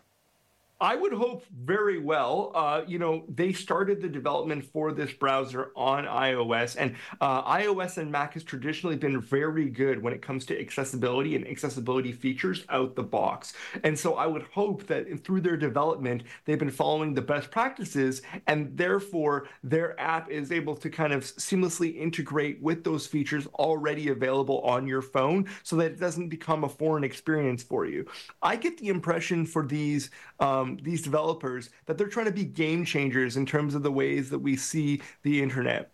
I 0.81 0.95
would 0.95 1.11
hope 1.11 1.43
very 1.53 1.99
well. 1.99 2.51
Uh, 2.55 2.83
you 2.87 2.99
know, 2.99 3.25
they 3.27 3.51
started 3.51 4.01
the 4.01 4.07
development 4.07 4.63
for 4.63 4.93
this 4.93 5.11
browser 5.11 5.71
on 5.75 6.05
iOS, 6.05 6.77
and 6.79 6.95
uh, 7.19 7.43
iOS 7.43 7.97
and 7.97 8.09
Mac 8.09 8.33
has 8.35 8.43
traditionally 8.43 8.95
been 8.95 9.19
very 9.19 9.69
good 9.69 10.01
when 10.01 10.13
it 10.13 10.21
comes 10.21 10.45
to 10.45 10.59
accessibility 10.59 11.35
and 11.35 11.45
accessibility 11.47 12.13
features 12.13 12.65
out 12.69 12.95
the 12.95 13.03
box. 13.03 13.53
And 13.83 13.97
so 13.97 14.15
I 14.15 14.25
would 14.25 14.43
hope 14.43 14.87
that 14.87 15.23
through 15.23 15.41
their 15.41 15.57
development, 15.57 16.23
they've 16.45 16.57
been 16.57 16.69
following 16.71 17.13
the 17.13 17.21
best 17.21 17.51
practices, 17.51 18.21
and 18.47 18.77
therefore 18.77 19.47
their 19.63 19.99
app 19.99 20.29
is 20.29 20.51
able 20.51 20.77
to 20.77 20.89
kind 20.89 21.11
of 21.11 21.23
seamlessly 21.23 21.97
integrate 21.97 22.61
with 22.61 22.85
those 22.85 23.05
features 23.05 23.47
already 23.55 24.09
available 24.09 24.61
on 24.61 24.87
your 24.87 25.01
phone 25.01 25.45
so 25.63 25.75
that 25.75 25.91
it 25.91 25.99
doesn't 25.99 26.29
become 26.29 26.63
a 26.63 26.69
foreign 26.69 27.03
experience 27.03 27.63
for 27.63 27.85
you. 27.85 28.05
I 28.41 28.55
get 28.55 28.77
the 28.77 28.87
impression 28.87 29.45
for 29.45 29.65
these. 29.65 30.09
Um, 30.39 30.77
these 30.81 31.01
developers 31.01 31.69
that 31.85 31.97
they're 31.97 32.07
trying 32.07 32.27
to 32.27 32.31
be 32.31 32.45
game 32.45 32.85
changers 32.85 33.37
in 33.37 33.45
terms 33.45 33.75
of 33.75 33.83
the 33.83 33.91
ways 33.91 34.29
that 34.29 34.39
we 34.39 34.55
see 34.55 35.01
the 35.23 35.41
internet. 35.41 35.91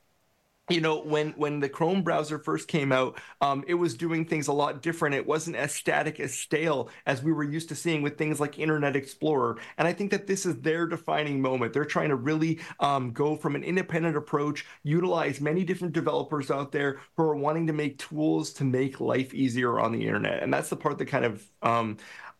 You 0.67 0.81
know 0.81 1.01
when 1.01 1.29
when 1.34 1.60
the 1.60 1.69
chrome 1.69 2.01
browser 2.01 2.39
first 2.39 2.67
came 2.67 2.91
out 2.91 3.21
um, 3.39 3.63
it 3.67 3.75
was 3.75 3.93
doing 3.93 4.25
things 4.25 4.47
a 4.47 4.53
lot 4.53 4.81
different. 4.81 5.13
It 5.13 5.27
wasn't 5.27 5.58
as 5.58 5.75
static 5.75 6.19
as 6.19 6.34
stale 6.34 6.89
as 7.05 7.21
we 7.21 7.31
were 7.31 7.43
used 7.43 7.69
to 7.69 7.75
seeing 7.75 8.01
with 8.01 8.17
things 8.17 8.39
like 8.39 8.58
internet 8.58 8.95
explorer. 8.95 9.60
And 9.77 9.88
i 9.88 9.93
think 9.93 10.10
that 10.10 10.25
this 10.25 10.43
is 10.43 10.60
their 10.62 10.88
defining 10.88 11.39
moment. 11.39 11.71
They're 11.71 11.86
trying 11.86 12.10
to 12.10 12.15
really 12.15 12.62
um, 12.79 13.12
go 13.12 13.36
from 13.36 13.55
an 13.55 13.63
independent 13.63 14.17
approach 14.17 14.65
utilize 14.81 15.39
many 15.39 15.63
different 15.63 15.93
developers 15.93 16.49
out 16.49 16.71
there 16.71 16.99
who 17.15 17.23
are 17.23 17.36
wanting 17.36 17.67
to 17.67 17.73
make 17.73 17.99
tools 17.99 18.51
to 18.53 18.63
make 18.63 18.99
life 18.99 19.36
easier 19.36 19.79
on 19.79 19.91
the 19.91 20.03
internet. 20.08 20.41
And 20.41 20.51
that's 20.51 20.69
the 20.69 20.75
part 20.75 20.97
that 20.97 21.05
kind 21.05 21.25
of 21.25 21.43
um, 21.62 21.97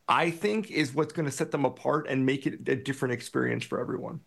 I 0.08 0.30
think 0.32 0.72
is 0.72 0.94
what's 0.94 1.14
going 1.14 1.26
to 1.26 1.32
set 1.32 1.52
them 1.52 1.66
apart 1.66 2.08
and 2.08 2.26
make 2.26 2.46
it 2.46 2.68
a 2.68 2.76
different 2.76 3.14
experience 3.14 3.64
for 3.64 3.80
everyone. 3.80 4.22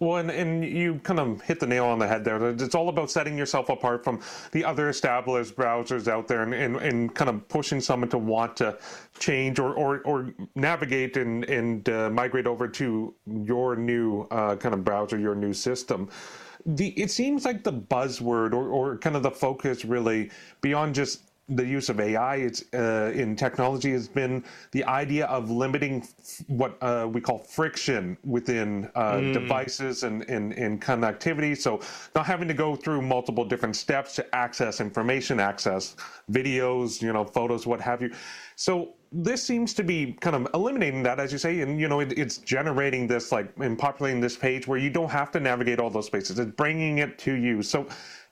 Well, 0.00 0.18
and, 0.18 0.30
and 0.30 0.64
you 0.64 1.00
kind 1.02 1.18
of 1.18 1.40
hit 1.40 1.58
the 1.58 1.66
nail 1.66 1.86
on 1.86 1.98
the 1.98 2.06
head 2.06 2.24
there. 2.24 2.50
It's 2.50 2.76
all 2.76 2.88
about 2.88 3.10
setting 3.10 3.36
yourself 3.36 3.68
apart 3.68 4.04
from 4.04 4.20
the 4.52 4.64
other 4.64 4.88
established 4.88 5.56
browsers 5.56 6.06
out 6.06 6.28
there 6.28 6.42
and, 6.42 6.54
and, 6.54 6.76
and 6.76 7.14
kind 7.14 7.28
of 7.28 7.48
pushing 7.48 7.80
someone 7.80 8.08
to 8.10 8.18
want 8.18 8.56
to 8.58 8.78
change 9.18 9.58
or, 9.58 9.74
or, 9.74 9.98
or 10.02 10.32
navigate 10.54 11.16
and, 11.16 11.44
and 11.46 11.88
uh, 11.88 12.10
migrate 12.10 12.46
over 12.46 12.68
to 12.68 13.12
your 13.26 13.74
new 13.74 14.22
uh, 14.30 14.54
kind 14.54 14.72
of 14.72 14.84
browser, 14.84 15.18
your 15.18 15.34
new 15.34 15.52
system. 15.52 16.08
The, 16.64 16.90
it 16.90 17.10
seems 17.10 17.44
like 17.44 17.64
the 17.64 17.72
buzzword 17.72 18.52
or, 18.52 18.68
or 18.68 18.98
kind 18.98 19.16
of 19.16 19.24
the 19.24 19.32
focus 19.32 19.84
really 19.84 20.30
beyond 20.60 20.94
just 20.94 21.27
the 21.48 21.64
use 21.64 21.88
of 21.88 21.98
AI 21.98 22.36
it's, 22.36 22.62
uh, 22.74 23.10
in 23.14 23.34
technology 23.34 23.92
has 23.92 24.06
been 24.06 24.44
the 24.72 24.84
idea 24.84 25.26
of 25.26 25.50
limiting 25.50 26.02
f- 26.02 26.42
what 26.46 26.76
uh, 26.82 27.08
we 27.10 27.20
call 27.20 27.38
friction 27.38 28.16
within 28.24 28.90
uh, 28.94 29.14
mm. 29.14 29.32
devices 29.32 30.02
and, 30.02 30.28
and, 30.28 30.52
and 30.52 30.82
connectivity. 30.82 31.56
So, 31.56 31.80
not 32.14 32.26
having 32.26 32.48
to 32.48 32.54
go 32.54 32.76
through 32.76 33.02
multiple 33.02 33.44
different 33.44 33.76
steps 33.76 34.14
to 34.16 34.34
access 34.34 34.80
information, 34.80 35.40
access 35.40 35.96
videos, 36.30 37.00
you 37.00 37.12
know, 37.12 37.24
photos, 37.24 37.66
what 37.66 37.80
have 37.80 38.02
you. 38.02 38.12
So, 38.56 38.94
this 39.10 39.42
seems 39.42 39.72
to 39.72 39.82
be 39.82 40.12
kind 40.20 40.36
of 40.36 40.48
eliminating 40.52 41.02
that, 41.04 41.18
as 41.18 41.32
you 41.32 41.38
say, 41.38 41.60
and 41.60 41.80
you 41.80 41.88
know, 41.88 42.00
it, 42.00 42.18
it's 42.18 42.36
generating 42.38 43.06
this 43.06 43.32
like 43.32 43.50
and 43.58 43.78
populating 43.78 44.20
this 44.20 44.36
page 44.36 44.66
where 44.66 44.78
you 44.78 44.90
don't 44.90 45.10
have 45.10 45.30
to 45.30 45.40
navigate 45.40 45.78
all 45.78 45.88
those 45.88 46.06
spaces. 46.06 46.38
It's 46.38 46.50
bringing 46.50 46.98
it 46.98 47.18
to 47.20 47.32
you. 47.32 47.62
So, 47.62 47.86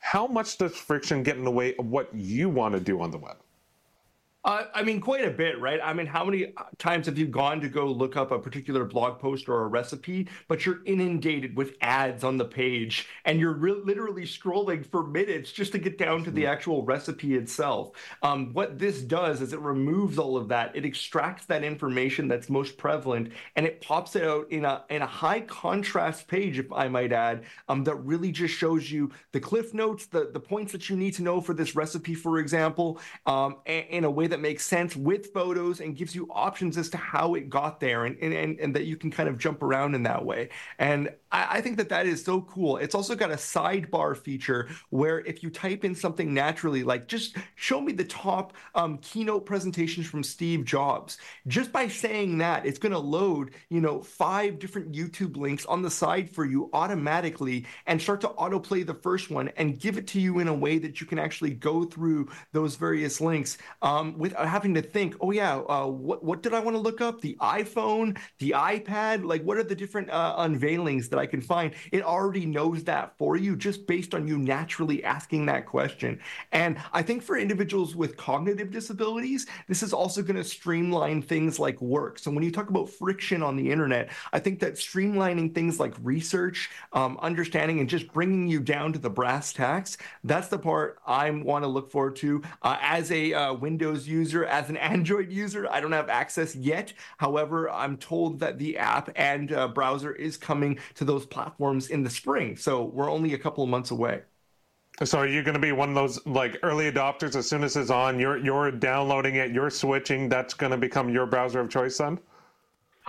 how 0.07 0.25
much 0.29 0.57
does 0.57 0.77
friction 0.77 1.25
get 1.25 1.37
in 1.37 1.43
the 1.43 1.51
way 1.51 1.75
of 1.81 1.87
what 1.87 2.09
you 2.15 2.49
want 2.49 2.73
to 2.73 2.79
do 2.81 3.01
on 3.01 3.11
the 3.11 3.19
web? 3.19 3.39
Uh, 4.47 4.67
I 4.73 4.85
mean, 4.85 5.01
quite 5.01 5.25
a 5.25 5.31
bit, 5.31 5.61
right? 5.61 5.81
I 5.83 5.93
mean, 5.93 6.07
how 6.07 6.25
many 6.25 6.53
times 6.79 7.07
have 7.07 7.19
you 7.19 7.27
gone 7.27 7.61
to 7.63 7.69
go 7.69 7.87
look 7.87 8.17
up 8.17 8.31
a 8.31 8.39
particular 8.39 8.85
blog 8.85 9.19
post 9.19 9.49
or 9.49 9.65
a 9.65 9.67
recipe, 9.67 10.29
but 10.47 10.65
you're 10.65 10.85
inundated 10.85 11.57
with 11.57 11.75
ads 11.81 12.23
on 12.23 12.37
the 12.37 12.45
page 12.45 13.09
and 13.25 13.41
you're 13.41 13.55
re- 13.55 13.83
literally 13.85 14.23
scrolling 14.23 14.87
for 14.87 15.05
minutes 15.05 15.51
just 15.51 15.73
to 15.73 15.79
get 15.79 15.99
down 15.99 16.23
to 16.23 16.31
the 16.31 16.43
hmm. 16.43 16.47
actual 16.47 16.85
recipe 16.85 17.35
itself? 17.35 17.91
Um, 18.23 18.53
what 18.53 18.79
this 18.79 19.03
does 19.03 19.43
is 19.43 19.53
it 19.53 19.59
removes 19.59 20.17
all 20.17 20.37
of 20.37 20.47
that. 20.47 20.77
It 20.77 20.85
extracts 20.85 21.47
that 21.47 21.65
information 21.65 22.29
that's 22.29 22.49
most 22.49 22.79
prevalent 22.79 23.33
and 23.57 23.67
it 23.67 23.81
pops 23.81 24.15
it 24.15 24.23
out 24.23 24.49
in 24.53 24.65
a 24.65 24.85
in 24.91 25.03
a 25.03 25.07
high 25.07 25.41
contrast 25.41 26.29
page, 26.29 26.61
if 26.61 26.71
I 26.73 26.87
might 26.87 27.13
add, 27.13 27.43
um, 27.69 27.83
that 27.83 27.97
really 27.97 28.31
just 28.31 28.55
shows 28.55 28.93
you 28.93 29.11
the 29.33 29.41
cliff 29.41 29.75
notes, 29.75 30.07
the 30.07 30.31
the 30.33 30.39
points 30.39 30.71
that 30.71 30.89
you 30.89 30.97
need 30.97 31.15
to 31.15 31.25
know 31.25 31.41
for 31.41 31.53
this 31.53 31.75
recipe, 31.75 32.15
for 32.15 32.39
example, 32.39 33.01
um, 33.27 33.57
in 33.67 34.05
a 34.05 34.11
way 34.11 34.29
that 34.29 34.36
that 34.37 34.43
makes 34.43 34.67
sense 34.67 34.95
with 34.95 35.33
photos 35.33 35.81
and 35.81 35.97
gives 35.97 36.15
you 36.15 36.29
options 36.31 36.77
as 36.77 36.91
to 36.91 36.99
how 36.99 37.35
it 37.37 37.49
got 37.49 37.81
there 37.81 38.05
and, 38.05 38.19
and, 38.19 38.61
and 38.61 38.77
that 38.77 38.85
you 38.85 38.95
can 38.95 39.11
kind 39.11 39.31
of 39.31 39.39
jump 39.39 39.63
around 39.63 39.95
in 39.95 40.03
that 40.03 40.23
way. 40.23 40.51
And 40.79 41.09
I, 41.37 41.59
I 41.59 41.61
think 41.61 41.77
that 41.77 41.91
that 41.91 42.07
is 42.07 42.25
so 42.25 42.41
cool. 42.43 42.79
It's 42.79 42.95
also 42.95 43.15
got 43.15 43.31
a 43.31 43.35
sidebar 43.35 44.17
feature 44.17 44.69
where 44.91 45.21
if 45.21 45.43
you 45.43 45.51
type 45.51 45.85
in 45.85 45.95
something 45.95 46.33
naturally, 46.33 46.83
like 46.83 47.07
just 47.07 47.37
show 47.55 47.81
me 47.81 47.93
the 47.93 48.05
top 48.05 48.55
um, 48.75 48.99
keynote 48.99 49.45
presentations 49.45 50.07
from 50.07 50.23
Steve 50.23 50.65
Jobs, 50.65 51.19
just 51.47 51.71
by 51.73 51.89
saying 51.89 52.39
that, 52.39 52.65
it's 52.65 52.79
going 52.79 52.93
to 52.93 52.99
load, 52.99 53.51
you 53.69 53.81
know, 53.81 54.01
five 54.01 54.59
different 54.59 54.93
YouTube 54.93 55.37
links 55.37 55.67
on 55.67 55.83
the 55.83 55.91
side 55.91 56.31
for 56.31 56.47
you 56.47 56.71
automatically 56.73 57.67
and 57.87 58.01
start 58.01 58.23
to 58.23 58.29
autoplay 58.29 58.85
the 58.87 58.95
first 58.95 59.31
one 59.31 59.51
and 59.57 59.79
give 59.79 59.99
it 59.99 60.07
to 60.07 60.21
you 60.21 60.39
in 60.39 60.49
a 60.49 60.55
way 60.55 60.79
that 60.79 61.01
you 61.01 61.07
can 61.07 61.19
actually 61.19 61.51
go 61.51 61.85
through 61.85 62.29
those 62.53 62.77
various 62.77 63.21
links 63.21 63.59
um, 63.83 64.17
without 64.17 64.49
having 64.49 64.73
to 64.73 64.83
think, 64.83 65.15
oh 65.21 65.31
yeah, 65.31 65.57
uh, 65.59 65.87
what 65.87 66.25
what 66.25 66.43
did 66.43 66.55
I 66.55 66.61
want 66.61 66.77
to 66.77 66.81
look 66.81 67.01
up? 67.01 67.21
The 67.21 67.37
iPhone, 67.41 68.19
the 68.39 68.53
iPad, 68.57 69.25
like 69.25 69.43
what 69.43 69.59
are 69.59 69.63
the 69.63 69.75
different 69.75 70.09
uh, 70.11 70.37
unveilings 70.39 71.11
that 71.11 71.19
I 71.19 71.26
can 71.27 71.41
find? 71.41 71.73
It 71.93 72.03
already 72.03 72.47
knows 72.47 72.85
that 72.85 73.17
for 73.19 73.37
you 73.37 73.57
just 73.57 73.87
based 73.87 74.15
on 74.15 74.29
you 74.29 74.39
naturally 74.39 75.03
asking 75.05 75.47
that 75.47 75.67
question. 75.67 76.21
And 76.53 76.79
I 76.93 77.03
think 77.03 77.23
for 77.23 77.39
individuals 77.39 77.97
with 77.97 78.17
cognitive 78.17 78.71
disabilities, 78.71 79.47
this 79.69 79.83
is 79.83 79.93
also 79.93 80.23
going 80.23 80.37
to 80.37 80.45
streamline 80.45 81.23
things 81.23 81.59
like 81.59 81.81
work. 81.81 82.19
So 82.19 82.31
when 82.31 82.45
you 82.45 82.51
talk 82.51 82.71
about 82.71 82.91
friction 82.91 83.43
on 83.43 83.57
the 83.57 83.71
internet, 83.71 84.11
I 84.33 84.39
think 84.39 84.61
that 84.61 84.75
streamlining 84.75 85.55
things 85.55 85.81
like 85.81 85.95
research, 86.03 86.71
um, 86.93 87.19
understanding, 87.21 87.81
and 87.81 87.89
just 87.89 88.13
bringing 88.13 88.49
you 88.49 88.61
down 88.61 88.93
to 88.93 88.99
the 88.99 89.11
brass 89.11 89.53
tacks, 89.53 89.97
that's 90.25 90.49
the 90.49 90.59
part 90.59 90.99
I 91.07 91.31
want 91.31 91.65
to 91.65 91.69
look 91.69 91.91
forward 91.91 92.17
to 92.17 92.43
uh, 92.63 92.77
as 92.81 93.11
a 93.11 93.33
uh, 93.33 93.55
Windows 93.55 94.07
user 94.07 94.17
user. 94.17 94.45
As 94.45 94.69
an 94.69 94.77
Android 94.97 95.33
user, 95.33 95.69
I 95.71 95.81
don't 95.81 95.93
have 95.93 96.09
access 96.09 96.55
yet. 96.55 96.93
However, 97.19 97.71
I'm 97.71 97.97
told 97.97 98.41
that 98.41 98.59
the 98.59 98.79
app 98.79 99.11
and 99.17 99.53
uh, 99.53 99.69
browser 99.69 100.13
is 100.13 100.37
coming 100.37 100.79
to 100.95 101.05
those 101.07 101.27
platforms 101.27 101.89
in 101.89 102.03
the 102.03 102.11
spring. 102.11 102.57
So 102.57 102.85
we're 102.85 103.11
only 103.11 103.35
a 103.35 103.39
couple 103.39 103.65
of 103.65 103.71
months 103.71 103.91
away. 103.91 104.23
So 105.05 105.19
are 105.19 105.27
you 105.27 105.43
going 105.43 105.55
to 105.55 105.61
be 105.61 105.73
one 105.73 105.91
of 105.91 105.95
those 105.95 106.25
like 106.27 106.59
early 106.63 106.91
adopters? 106.91 107.37
As 107.37 107.49
soon 107.49 107.63
as 107.63 107.77
it's 107.77 107.91
on, 107.91 108.19
you're 108.19 108.39
you're 108.39 108.71
downloading 108.71 109.35
it, 109.37 109.53
you're 109.53 109.69
switching. 109.69 110.29
That's 110.29 110.55
going 110.55 110.73
to 110.73 110.79
become 110.79 111.11
your 111.11 111.27
browser 111.27 111.61
of 111.61 111.69
choice, 111.69 111.99
then. 111.99 112.19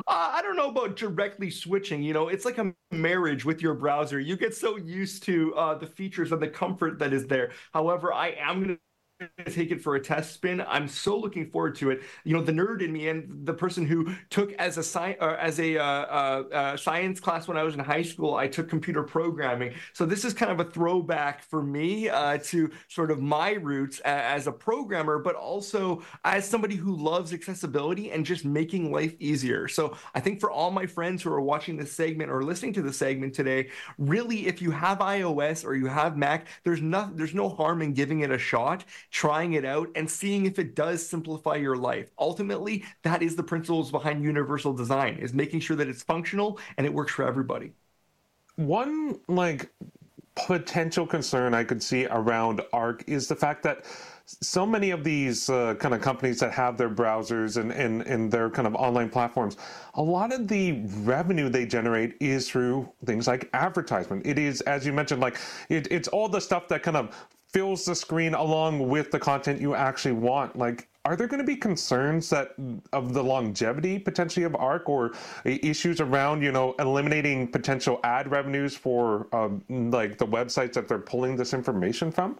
Uh, 0.06 0.32
I 0.34 0.42
don't 0.42 0.56
know 0.56 0.70
about 0.70 0.96
directly 0.96 1.50
switching. 1.50 2.04
You 2.04 2.14
know, 2.14 2.28
it's 2.28 2.46
like 2.46 2.60
a 2.60 2.74
marriage 2.92 3.46
with 3.46 3.62
your 3.62 3.74
browser. 3.74 4.20
You 4.20 4.36
get 4.36 4.54
so 4.54 4.78
used 4.78 5.24
to 5.24 5.56
uh, 5.56 5.76
the 5.76 5.88
features 5.88 6.32
and 6.32 6.42
the 6.42 6.48
comfort 6.48 7.00
that 7.00 7.14
is 7.14 7.26
there. 7.26 7.52
However, 7.74 8.14
I 8.14 8.36
am 8.40 8.64
going 8.64 8.78
to 9.20 9.52
take 9.52 9.72
it 9.72 9.82
for 9.82 9.96
a 9.96 10.00
test 10.00 10.34
spin. 10.34 10.64
I'm 10.68 10.88
so 10.88 11.18
looking 11.18 11.50
forward 11.50 11.76
to 11.78 11.90
it. 11.90 12.02
You 12.24 12.36
know, 12.36 12.42
the 12.42 12.52
nerd 12.52 12.84
in 12.84 12.94
me 12.94 13.08
and 13.10 13.46
the 13.48 13.54
person 13.54 13.86
who 13.86 14.14
took 14.30 14.52
as 14.54 14.78
a 14.78 14.84
sci- 14.84 15.18
uh, 15.20 15.36
as 15.40 15.60
a 15.60 15.78
uh, 15.78 15.84
uh, 15.84 16.44
uh, 16.54 16.78
science 16.78 17.20
class 17.20 17.48
when 17.48 17.58
I 17.58 17.64
was 17.64 17.74
in 17.74 17.80
high 17.80 18.04
school, 18.04 18.36
I 18.36 18.48
took 18.48 18.70
computer 18.70 19.02
programming. 19.02 19.74
So 19.94 20.06
this 20.06 20.24
is 20.24 20.34
kind 20.34 20.52
of 20.52 20.60
a 20.60 20.70
throwback 20.70 21.42
for 21.42 21.64
me 21.64 22.10
uh, 22.10 22.38
to 22.44 22.70
sort 22.90 23.10
of 23.10 23.20
my 23.20 23.54
roots 23.54 24.00
as 24.02 24.46
a 24.46 24.52
programmer, 24.52 25.18
but 25.18 25.36
also 25.36 26.04
as 26.24 26.48
somebody 26.48 26.76
who 26.76 26.96
loves 26.96 27.34
accessibility 27.34 28.12
and 28.12 28.24
just 28.24 28.46
making 28.46 28.92
life 28.92 29.16
easier. 29.20 29.68
So 29.68 29.98
I 30.14 30.20
think 30.20 30.40
for 30.40 30.52
all 30.52 30.70
my 30.70 30.86
friends 30.86 31.24
who 31.24 31.32
are 31.32 31.42
watching 31.42 31.76
this 31.76 31.92
segment 31.92 32.30
or 32.30 32.44
listening 32.44 32.74
to 32.74 32.84
the 32.84 32.94
segment 32.94 33.34
today, 33.34 33.70
really, 33.98 34.46
if 34.46 34.62
you 34.62 34.70
have 34.70 35.00
iOS 35.00 35.66
or 35.66 35.76
you 35.76 35.88
have 35.88 36.18
Mac, 36.18 36.48
there's 36.64 36.82
no 36.82 37.10
there's 37.16 37.34
no 37.34 37.50
harm 37.50 37.82
in 37.82 37.94
giving 37.94 38.20
it 38.20 38.30
a 38.30 38.38
shot 38.38 38.86
trying 39.12 39.54
it 39.54 39.66
out 39.66 39.90
and 39.96 40.10
seeing 40.10 40.46
if 40.46 40.60
it 40.60 40.76
does 40.76 41.08
simplify 41.08 41.56
your 41.56 41.76
life. 41.76 42.10
Ultimately, 42.20 42.84
that 43.04 43.22
is 43.22 43.36
the 43.36 43.44
principles 43.44 43.92
behind 43.92 44.24
universal 44.24 44.74
design 44.74 45.18
is 45.18 45.34
making 45.34 45.60
sure 45.60 45.76
that 45.78 45.88
it's 45.88 46.04
functional 46.04 46.60
and 46.78 46.86
it 46.86 46.94
works 46.94 47.14
for 47.14 47.28
everybody. 47.28 47.72
One 48.56 49.20
like 49.28 49.70
potential 50.36 51.08
concern 51.08 51.54
I 51.54 51.64
could 51.64 51.82
see 51.82 52.06
around 52.08 52.62
Arc 52.74 53.04
is 53.08 53.28
the 53.28 53.36
fact 53.36 53.64
that 53.64 53.86
so 54.28 54.66
many 54.66 54.92
of 54.92 55.06
these 55.06 55.50
uh, 55.50 55.74
kind 55.76 55.94
of 55.94 56.02
companies 56.02 56.40
that 56.42 56.52
have 56.52 56.78
their 56.78 56.90
browsers 56.90 57.56
and, 57.56 57.72
and, 57.72 58.02
and 58.02 58.30
their 58.30 58.50
kind 58.50 58.68
of 58.68 58.76
online 58.76 59.10
platforms, 59.10 59.56
a 59.94 60.02
lot 60.02 60.34
of 60.34 60.50
the 60.50 60.82
revenue 61.04 61.48
they 61.48 61.66
generate 61.66 62.16
is 62.20 62.50
through 62.50 62.90
things 63.06 63.26
like 63.26 63.50
advertisement. 63.54 64.26
It 64.28 64.38
is, 64.38 64.60
as 64.62 64.86
you 64.86 64.92
mentioned, 64.92 65.22
like 65.22 65.38
it, 65.70 65.88
it's 65.90 66.10
all 66.10 66.28
the 66.28 66.42
stuff 66.42 66.68
that 66.68 66.84
kind 66.84 66.98
of 66.98 67.28
fills 67.50 67.86
the 67.86 67.96
screen 67.96 68.34
along 68.34 68.88
with 68.88 69.12
the 69.12 69.20
content 69.20 69.62
you 69.62 69.74
actually 69.74 70.14
want. 70.14 70.58
Like, 70.58 70.90
are 71.06 71.16
there 71.16 71.28
going 71.28 71.40
to 71.40 71.46
be 71.46 71.56
concerns 71.56 72.30
that 72.30 72.54
of 72.92 73.14
the 73.14 73.24
longevity 73.24 73.98
potentially 73.98 74.44
of 74.44 74.56
ARC 74.56 74.90
or 74.90 75.14
issues 75.46 76.02
around, 76.02 76.42
you 76.42 76.52
know, 76.52 76.76
eliminating 76.80 77.48
potential 77.48 78.02
ad 78.04 78.30
revenues 78.30 78.76
for 78.76 79.28
um, 79.34 79.64
like 79.70 80.18
the 80.18 80.28
websites 80.28 80.74
that 80.74 80.88
they're 80.88 81.00
pulling 81.00 81.38
this 81.38 81.54
information 81.54 82.12
from? 82.12 82.38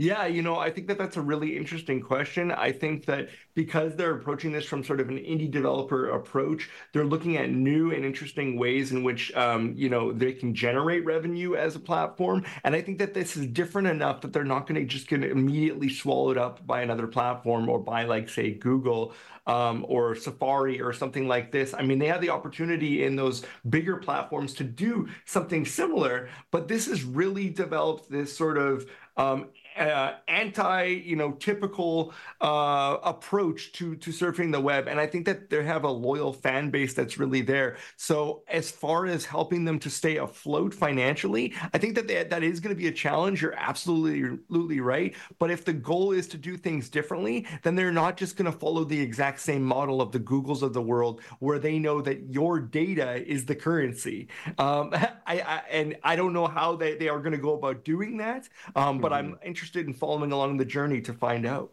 Yeah, 0.00 0.24
you 0.24 0.40
know, 0.40 0.56
I 0.56 0.70
think 0.70 0.86
that 0.88 0.96
that's 0.96 1.18
a 1.18 1.20
really 1.20 1.58
interesting 1.58 2.00
question. 2.00 2.50
I 2.52 2.72
think 2.72 3.04
that 3.04 3.28
because 3.52 3.94
they're 3.96 4.14
approaching 4.14 4.50
this 4.50 4.64
from 4.64 4.82
sort 4.82 4.98
of 4.98 5.10
an 5.10 5.18
indie 5.18 5.50
developer 5.50 6.08
approach, 6.12 6.70
they're 6.94 7.04
looking 7.04 7.36
at 7.36 7.50
new 7.50 7.92
and 7.92 8.02
interesting 8.02 8.58
ways 8.58 8.92
in 8.92 9.02
which, 9.02 9.30
um, 9.34 9.74
you 9.76 9.90
know, 9.90 10.10
they 10.10 10.32
can 10.32 10.54
generate 10.54 11.04
revenue 11.04 11.54
as 11.54 11.76
a 11.76 11.78
platform. 11.80 12.46
And 12.64 12.74
I 12.74 12.80
think 12.80 12.98
that 12.98 13.12
this 13.12 13.36
is 13.36 13.46
different 13.48 13.88
enough 13.88 14.22
that 14.22 14.32
they're 14.32 14.42
not 14.42 14.66
going 14.66 14.80
to 14.80 14.86
just 14.86 15.10
to 15.10 15.30
immediately 15.30 15.90
swallowed 15.90 16.38
up 16.38 16.66
by 16.66 16.80
another 16.80 17.06
platform 17.06 17.68
or 17.68 17.78
by, 17.78 18.04
like, 18.04 18.30
say, 18.30 18.52
Google 18.54 19.12
um, 19.46 19.84
or 19.86 20.14
Safari 20.14 20.80
or 20.80 20.94
something 20.94 21.28
like 21.28 21.52
this. 21.52 21.74
I 21.74 21.82
mean, 21.82 21.98
they 21.98 22.06
have 22.06 22.22
the 22.22 22.30
opportunity 22.30 23.04
in 23.04 23.16
those 23.16 23.44
bigger 23.68 23.96
platforms 23.98 24.54
to 24.54 24.64
do 24.64 25.08
something 25.26 25.66
similar, 25.66 26.30
but 26.50 26.68
this 26.68 26.86
has 26.86 27.04
really 27.04 27.50
developed 27.50 28.10
this 28.10 28.34
sort 28.34 28.56
of 28.56 28.86
um, 29.16 29.48
uh, 29.80 30.14
anti, 30.28 30.84
you 30.84 31.16
know, 31.16 31.32
typical 31.32 32.12
uh, 32.40 32.98
approach 33.02 33.72
to 33.72 33.96
to 33.96 34.10
surfing 34.10 34.52
the 34.52 34.60
web, 34.60 34.88
and 34.88 35.00
I 35.00 35.06
think 35.06 35.26
that 35.26 35.50
they 35.50 35.64
have 35.64 35.84
a 35.84 35.90
loyal 35.90 36.32
fan 36.32 36.70
base 36.70 36.94
that's 36.94 37.18
really 37.18 37.40
there. 37.40 37.76
So 37.96 38.42
as 38.48 38.70
far 38.70 39.06
as 39.06 39.24
helping 39.24 39.64
them 39.64 39.78
to 39.80 39.90
stay 39.90 40.18
afloat 40.18 40.74
financially, 40.74 41.54
I 41.74 41.78
think 41.78 41.94
that 41.96 42.06
they, 42.08 42.22
that 42.22 42.42
is 42.42 42.60
going 42.60 42.74
to 42.74 42.80
be 42.80 42.88
a 42.88 42.92
challenge. 42.92 43.42
You're 43.42 43.54
absolutely 43.54 44.20
absolutely 44.50 44.80
right. 44.80 45.14
But 45.38 45.50
if 45.50 45.64
the 45.64 45.72
goal 45.72 46.12
is 46.12 46.26
to 46.28 46.36
do 46.36 46.56
things 46.56 46.88
differently, 46.88 47.46
then 47.62 47.74
they're 47.74 47.92
not 47.92 48.16
just 48.16 48.36
going 48.36 48.50
to 48.50 48.56
follow 48.56 48.84
the 48.84 49.00
exact 49.00 49.40
same 49.40 49.62
model 49.62 50.00
of 50.00 50.12
the 50.12 50.20
Googles 50.20 50.62
of 50.62 50.72
the 50.72 50.82
world, 50.82 51.20
where 51.38 51.58
they 51.58 51.78
know 51.78 52.00
that 52.02 52.30
your 52.30 52.60
data 52.60 53.24
is 53.26 53.44
the 53.46 53.54
currency. 53.54 54.28
Um, 54.58 54.90
I, 55.26 55.40
I, 55.40 55.62
and 55.70 55.96
I 56.02 56.16
don't 56.16 56.32
know 56.32 56.46
how 56.46 56.76
they, 56.76 56.96
they 56.96 57.08
are 57.08 57.20
going 57.20 57.32
to 57.32 57.38
go 57.38 57.54
about 57.54 57.84
doing 57.84 58.16
that, 58.18 58.48
um, 58.74 58.98
but 58.98 59.12
mm-hmm. 59.12 59.32
I'm 59.32 59.38
interested 59.44 59.69
interested 59.70 59.86
in 59.86 59.94
following 59.94 60.32
along 60.32 60.56
the 60.56 60.64
journey 60.64 61.00
to 61.00 61.12
find 61.12 61.46
out. 61.46 61.72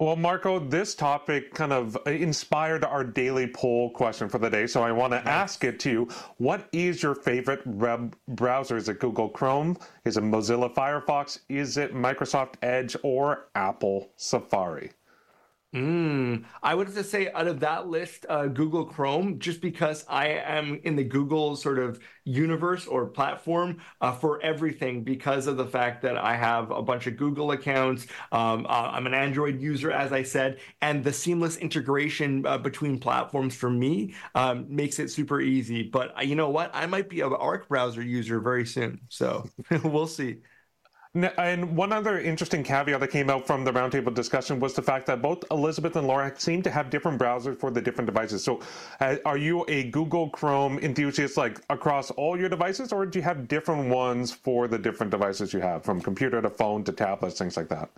Well, 0.00 0.16
Marco, 0.16 0.58
this 0.58 0.94
topic 0.94 1.52
kind 1.52 1.72
of 1.72 1.96
uh, 2.06 2.10
inspired 2.10 2.84
our 2.84 3.04
daily 3.04 3.46
poll 3.46 3.90
question 3.90 4.28
for 4.30 4.38
the 4.38 4.48
day. 4.48 4.66
So 4.66 4.82
I 4.82 4.90
want 4.92 5.12
to 5.12 5.28
ask 5.28 5.62
it 5.62 5.78
to 5.80 5.90
you. 5.90 6.08
What 6.38 6.68
is 6.72 7.02
your 7.02 7.14
favorite 7.14 7.64
web 7.66 8.16
browser? 8.28 8.78
Is 8.78 8.88
it 8.88 8.98
Google 8.98 9.28
Chrome? 9.28 9.76
Is 10.04 10.16
it 10.16 10.24
Mozilla 10.24 10.74
Firefox? 10.74 11.40
Is 11.50 11.76
it 11.76 11.94
Microsoft 11.94 12.54
Edge 12.62 12.96
or 13.02 13.50
Apple 13.54 14.10
Safari? 14.16 14.90
Mm, 15.72 16.46
I 16.64 16.74
would 16.74 16.88
have 16.88 16.96
to 16.96 17.04
say 17.04 17.30
out 17.30 17.46
of 17.46 17.60
that 17.60 17.86
list, 17.86 18.26
uh, 18.28 18.48
Google 18.48 18.84
Chrome, 18.84 19.38
just 19.38 19.60
because 19.60 20.04
I 20.08 20.26
am 20.26 20.80
in 20.82 20.96
the 20.96 21.04
Google 21.04 21.54
sort 21.54 21.78
of 21.78 22.00
universe 22.24 22.88
or 22.88 23.06
platform 23.06 23.80
uh, 24.00 24.10
for 24.10 24.42
everything 24.42 25.04
because 25.04 25.46
of 25.46 25.56
the 25.56 25.64
fact 25.64 26.02
that 26.02 26.16
I 26.16 26.34
have 26.34 26.72
a 26.72 26.82
bunch 26.82 27.06
of 27.06 27.16
Google 27.16 27.52
accounts. 27.52 28.08
Um, 28.32 28.66
uh, 28.66 28.90
I'm 28.92 29.06
an 29.06 29.14
Android 29.14 29.60
user, 29.60 29.92
as 29.92 30.12
I 30.12 30.24
said, 30.24 30.58
and 30.82 31.04
the 31.04 31.12
seamless 31.12 31.56
integration 31.56 32.44
uh, 32.46 32.58
between 32.58 32.98
platforms 32.98 33.54
for 33.54 33.70
me 33.70 34.14
um, 34.34 34.66
makes 34.68 34.98
it 34.98 35.08
super 35.12 35.40
easy. 35.40 35.84
But 35.84 36.18
uh, 36.18 36.22
you 36.22 36.34
know 36.34 36.48
what? 36.50 36.72
I 36.74 36.86
might 36.86 37.08
be 37.08 37.20
an 37.20 37.32
Arc 37.32 37.68
browser 37.68 38.02
user 38.02 38.40
very 38.40 38.66
soon. 38.66 39.02
So 39.08 39.48
we'll 39.84 40.08
see. 40.08 40.38
And 41.12 41.76
one 41.76 41.92
other 41.92 42.20
interesting 42.20 42.62
caveat 42.62 43.00
that 43.00 43.10
came 43.10 43.30
out 43.30 43.44
from 43.44 43.64
the 43.64 43.72
roundtable 43.72 44.14
discussion 44.14 44.60
was 44.60 44.74
the 44.74 44.82
fact 44.82 45.06
that 45.06 45.20
both 45.20 45.42
Elizabeth 45.50 45.96
and 45.96 46.06
Laura 46.06 46.32
seem 46.38 46.62
to 46.62 46.70
have 46.70 46.88
different 46.88 47.20
browsers 47.20 47.58
for 47.58 47.72
the 47.72 47.80
different 47.80 48.06
devices. 48.06 48.44
So, 48.44 48.60
uh, 49.00 49.16
are 49.24 49.36
you 49.36 49.64
a 49.66 49.90
Google 49.90 50.30
Chrome 50.30 50.78
enthusiast 50.78 51.36
like 51.36 51.60
across 51.68 52.12
all 52.12 52.38
your 52.38 52.48
devices, 52.48 52.92
or 52.92 53.06
do 53.06 53.18
you 53.18 53.24
have 53.24 53.48
different 53.48 53.88
ones 53.88 54.30
for 54.30 54.68
the 54.68 54.78
different 54.78 55.10
devices 55.10 55.52
you 55.52 55.58
have, 55.58 55.82
from 55.82 56.00
computer 56.00 56.40
to 56.40 56.48
phone 56.48 56.84
to 56.84 56.92
tablets, 56.92 57.38
things 57.38 57.56
like 57.56 57.68
that? 57.70 57.90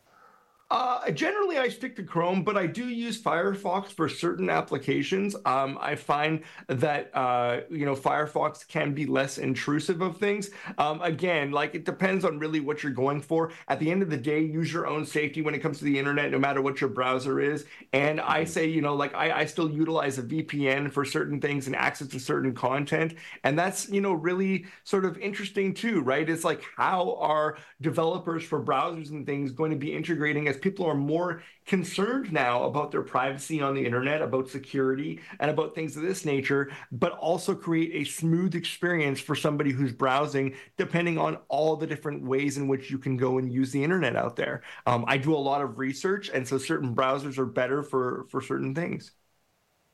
Uh, 0.72 1.10
generally, 1.10 1.58
I 1.58 1.68
stick 1.68 1.94
to 1.96 2.02
Chrome, 2.02 2.44
but 2.44 2.56
I 2.56 2.66
do 2.66 2.88
use 2.88 3.20
Firefox 3.20 3.88
for 3.88 4.08
certain 4.08 4.48
applications. 4.48 5.36
Um, 5.44 5.76
I 5.78 5.94
find 5.96 6.44
that 6.66 7.14
uh, 7.14 7.60
you 7.70 7.84
know 7.84 7.94
Firefox 7.94 8.66
can 8.66 8.94
be 8.94 9.04
less 9.04 9.36
intrusive 9.36 10.00
of 10.00 10.16
things. 10.16 10.48
Um, 10.78 11.02
again, 11.02 11.50
like 11.50 11.74
it 11.74 11.84
depends 11.84 12.24
on 12.24 12.38
really 12.38 12.60
what 12.60 12.82
you're 12.82 12.90
going 12.90 13.20
for. 13.20 13.52
At 13.68 13.80
the 13.80 13.90
end 13.90 14.02
of 14.02 14.08
the 14.08 14.16
day, 14.16 14.40
use 14.40 14.72
your 14.72 14.86
own 14.86 15.04
safety 15.04 15.42
when 15.42 15.54
it 15.54 15.58
comes 15.58 15.78
to 15.80 15.84
the 15.84 15.98
internet, 15.98 16.30
no 16.30 16.38
matter 16.38 16.62
what 16.62 16.80
your 16.80 16.88
browser 16.88 17.38
is. 17.38 17.66
And 17.92 18.18
I 18.18 18.40
mm-hmm. 18.40 18.50
say, 18.50 18.66
you 18.66 18.80
know, 18.80 18.94
like 18.94 19.14
I, 19.14 19.40
I 19.40 19.44
still 19.44 19.70
utilize 19.70 20.16
a 20.16 20.22
VPN 20.22 20.90
for 20.90 21.04
certain 21.04 21.38
things 21.38 21.66
and 21.66 21.76
access 21.76 22.08
to 22.08 22.18
certain 22.18 22.54
content, 22.54 23.16
and 23.44 23.58
that's 23.58 23.90
you 23.90 24.00
know 24.00 24.14
really 24.14 24.64
sort 24.84 25.04
of 25.04 25.18
interesting 25.18 25.74
too, 25.74 26.00
right? 26.00 26.30
It's 26.30 26.44
like 26.44 26.62
how 26.78 27.16
are 27.16 27.58
developers 27.82 28.42
for 28.42 28.64
browsers 28.64 29.10
and 29.10 29.26
things 29.26 29.52
going 29.52 29.70
to 29.70 29.76
be 29.76 29.94
integrating 29.94 30.48
as 30.48 30.61
people 30.62 30.86
are 30.86 30.94
more 30.94 31.42
concerned 31.66 32.32
now 32.32 32.64
about 32.64 32.90
their 32.90 33.02
privacy 33.02 33.60
on 33.60 33.74
the 33.74 33.84
internet, 33.84 34.22
about 34.22 34.48
security, 34.48 35.20
and 35.40 35.50
about 35.50 35.74
things 35.74 35.96
of 35.96 36.02
this 36.02 36.24
nature, 36.24 36.70
but 36.92 37.12
also 37.12 37.54
create 37.54 37.94
a 37.94 38.10
smooth 38.10 38.54
experience 38.54 39.20
for 39.20 39.34
somebody 39.34 39.72
who's 39.72 39.92
browsing, 39.92 40.54
depending 40.76 41.18
on 41.18 41.36
all 41.48 41.76
the 41.76 41.86
different 41.86 42.22
ways 42.24 42.56
in 42.56 42.68
which 42.68 42.90
you 42.90 42.98
can 42.98 43.16
go 43.16 43.38
and 43.38 43.52
use 43.52 43.70
the 43.72 43.82
internet 43.82 44.16
out 44.16 44.36
there. 44.36 44.62
Um, 44.86 45.04
I 45.06 45.18
do 45.18 45.34
a 45.34 45.36
lot 45.36 45.60
of 45.62 45.78
research, 45.78 46.30
and 46.32 46.46
so 46.46 46.58
certain 46.58 46.94
browsers 46.94 47.38
are 47.38 47.46
better 47.46 47.82
for 47.82 48.26
for 48.30 48.40
certain 48.40 48.74
things. 48.74 49.12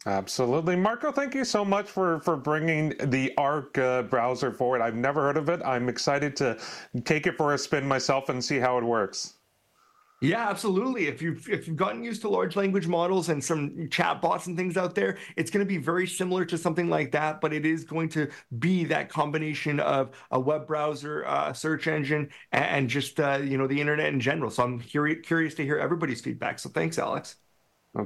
Absolutely. 0.07 0.77
Marco, 0.77 1.13
thank 1.13 1.35
you 1.35 1.45
so 1.45 1.65
much 1.65 1.89
for, 1.91 2.21
for 2.21 2.37
bringing 2.37 2.91
the 3.11 3.33
ARC 3.37 3.77
uh, 3.79 4.03
browser 4.03 4.53
forward. 4.53 4.81
I've 4.81 4.95
never 4.95 5.23
heard 5.23 5.37
of 5.37 5.49
it. 5.49 5.61
I'm 5.65 5.89
excited 5.89 6.37
to 6.37 6.59
take 7.05 7.27
it 7.27 7.37
for 7.37 7.53
a 7.55 7.59
spin 7.59 7.87
myself 7.87 8.29
and 8.29 8.43
see 8.45 8.59
how 8.59 8.79
it 8.79 8.85
works. 8.85 9.35
Yeah, 10.21 10.49
absolutely. 10.49 11.07
If 11.07 11.23
you've 11.23 11.49
if 11.49 11.69
you've 11.69 11.77
gotten 11.77 12.03
used 12.03 12.23
to 12.23 12.29
large 12.29 12.57
language 12.57 12.89
models 12.89 13.29
and 13.29 13.43
some 13.43 13.89
chat 13.89 14.21
bots 14.21 14.49
and 14.49 14.57
things 14.57 14.77
out 14.77 14.97
there, 14.97 15.17
it's 15.37 15.49
going 15.49 15.65
to 15.65 15.69
be 15.69 15.77
very 15.79 16.09
similar 16.09 16.45
to 16.47 16.59
something 16.59 16.89
like 16.89 17.13
that, 17.13 17.41
but 17.41 17.53
it 17.53 17.65
is 17.65 17.85
going 17.85 18.09
to 18.11 18.29
be 18.59 18.85
that 18.87 19.09
combination 19.11 19.79
of 19.79 20.11
a 20.33 20.41
web 20.41 20.67
browser, 20.67 21.25
uh, 21.25 21.53
search 21.53 21.87
engine, 21.87 22.31
and 22.51 22.91
just 22.91 23.21
uh, 23.21 23.39
you 23.41 23.57
know 23.57 23.69
the 23.69 23.81
internet 23.81 24.09
in 24.09 24.19
general. 24.19 24.51
So 24.51 24.65
I'm 24.65 24.81
curious 24.81 25.25
curious 25.25 25.55
to 25.55 25.65
hear 25.65 25.79
everybody's 25.79 26.21
feedback. 26.21 26.59
So 26.59 26.69
thanks, 26.69 26.99
Alex. 26.99 27.37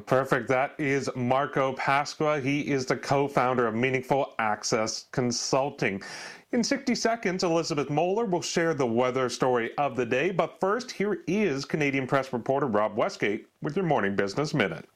Perfect. 0.06 0.48
That 0.48 0.74
is 0.78 1.10
Marco 1.14 1.74
Pasqua. 1.74 2.42
He 2.42 2.70
is 2.70 2.86
the 2.86 2.96
co 2.96 3.28
founder 3.28 3.66
of 3.66 3.74
Meaningful 3.74 4.34
Access 4.38 5.06
Consulting. 5.12 6.02
In 6.52 6.62
60 6.62 6.94
seconds, 6.94 7.44
Elizabeth 7.44 7.88
Moeller 7.88 8.26
will 8.26 8.42
share 8.42 8.74
the 8.74 8.86
weather 8.86 9.30
story 9.30 9.74
of 9.78 9.96
the 9.96 10.04
day. 10.04 10.30
But 10.30 10.60
first, 10.60 10.90
here 10.90 11.22
is 11.26 11.64
Canadian 11.64 12.06
Press 12.06 12.30
reporter 12.30 12.66
Rob 12.66 12.94
Westgate 12.94 13.46
with 13.62 13.74
your 13.74 13.86
Morning 13.86 14.14
Business 14.14 14.52
Minute. 14.52 14.86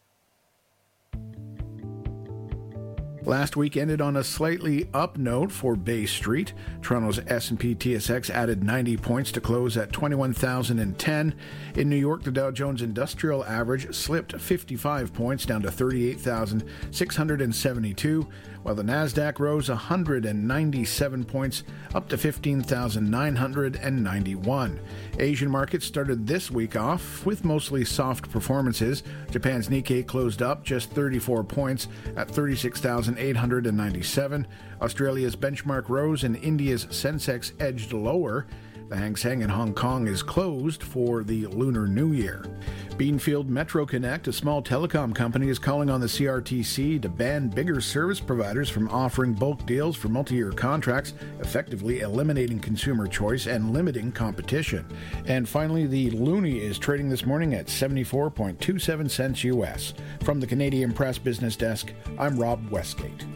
Last 3.27 3.57
week 3.57 3.77
ended 3.77 4.01
on 4.01 4.17
a 4.19 4.23
slightly 4.23 4.89
up 4.95 5.19
note 5.19 5.51
for 5.51 5.75
Bay 5.75 6.07
Street. 6.07 6.53
Toronto's 6.81 7.19
S&P 7.27 7.75
TSX 7.75 8.31
added 8.31 8.63
90 8.63 8.97
points 8.99 9.33
to 9.33 9.41
close 9.41 9.77
at 9.77 9.91
21,010. 9.91 11.35
In 11.75 11.89
New 11.89 11.97
York, 11.97 12.23
the 12.23 12.31
Dow 12.31 12.53
Jones 12.53 12.83
Industrial 12.83 13.45
Average 13.45 13.93
slipped 13.93 14.41
55 14.41 15.13
points 15.13 15.45
down 15.45 15.63
to 15.63 15.73
38,672, 15.73 18.29
while 18.67 18.75
the 18.75 18.83
Nasdaq 18.83 19.39
rose 19.39 19.69
197 19.69 21.25
points 21.25 21.63
up 21.95 22.09
to 22.09 22.19
15,991. 22.19 24.81
Asian 25.21 25.49
markets 25.49 25.87
started 25.87 26.27
this 26.27 26.51
week 26.51 26.75
off 26.75 27.25
with 27.25 27.45
mostly 27.45 27.85
soft 27.85 28.29
performances. 28.29 29.05
Japan's 29.31 29.69
Nikkei 29.69 30.05
closed 30.05 30.43
up 30.43 30.65
just 30.65 30.91
34 30.91 31.45
points 31.45 31.87
at 32.17 32.29
36,897. 32.29 34.49
Australia's 34.83 35.37
benchmark 35.37 35.89
rose 35.89 36.25
and 36.25 36.35
India's 36.35 36.87
Sensex 36.87 37.53
edged 37.61 37.93
lower. 37.93 38.49
The 38.89 38.97
Hang 38.97 39.17
Seng 39.17 39.43
in 39.43 39.49
Hong 39.49 39.75
Kong 39.75 40.07
is 40.07 40.23
closed 40.23 40.81
for 40.81 41.25
the 41.25 41.47
Lunar 41.47 41.89
New 41.89 42.13
Year. 42.13 42.45
Beanfield 42.91 43.49
Metro 43.49 43.85
Connect, 43.85 44.29
a 44.29 44.33
small 44.33 44.63
telecom 44.63 45.13
company, 45.13 45.49
is 45.49 45.59
calling 45.59 45.91
on 45.91 46.01
the 46.01 46.07
CRTC 46.07 47.03
to 47.03 47.09
ban 47.09 47.49
bigger 47.49 47.81
service 47.81 48.21
providers 48.21 48.71
from 48.71 48.89
offering 48.91 49.33
bulk 49.33 49.67
deals 49.67 49.97
for 49.97 50.09
multi 50.09 50.37
year 50.37 50.53
contracts, 50.53 51.15
effectively 51.41 52.01
eliminating 52.01 52.61
consumer 52.61 53.09
choice 53.09 53.49
and 53.49 53.73
limiting 53.73 54.13
competition. 54.13 54.87
And 55.27 55.49
finally, 55.49 55.87
the 55.87 56.13
loonie 56.13 56.61
is 56.61 56.79
trading 56.79 57.09
this 57.09 57.27
morning 57.27 57.55
at 57.55 57.67
74.27 57.67 59.11
cents 59.11 59.43
US. 59.43 59.95
From 60.23 60.39
the 60.39 60.47
Canadian 60.47 60.93
Press 60.93 61.19
Business 61.19 61.57
Desk, 61.57 61.93
I'm 62.21 62.39
Rob 62.39 62.71
Westgate. 62.71 63.27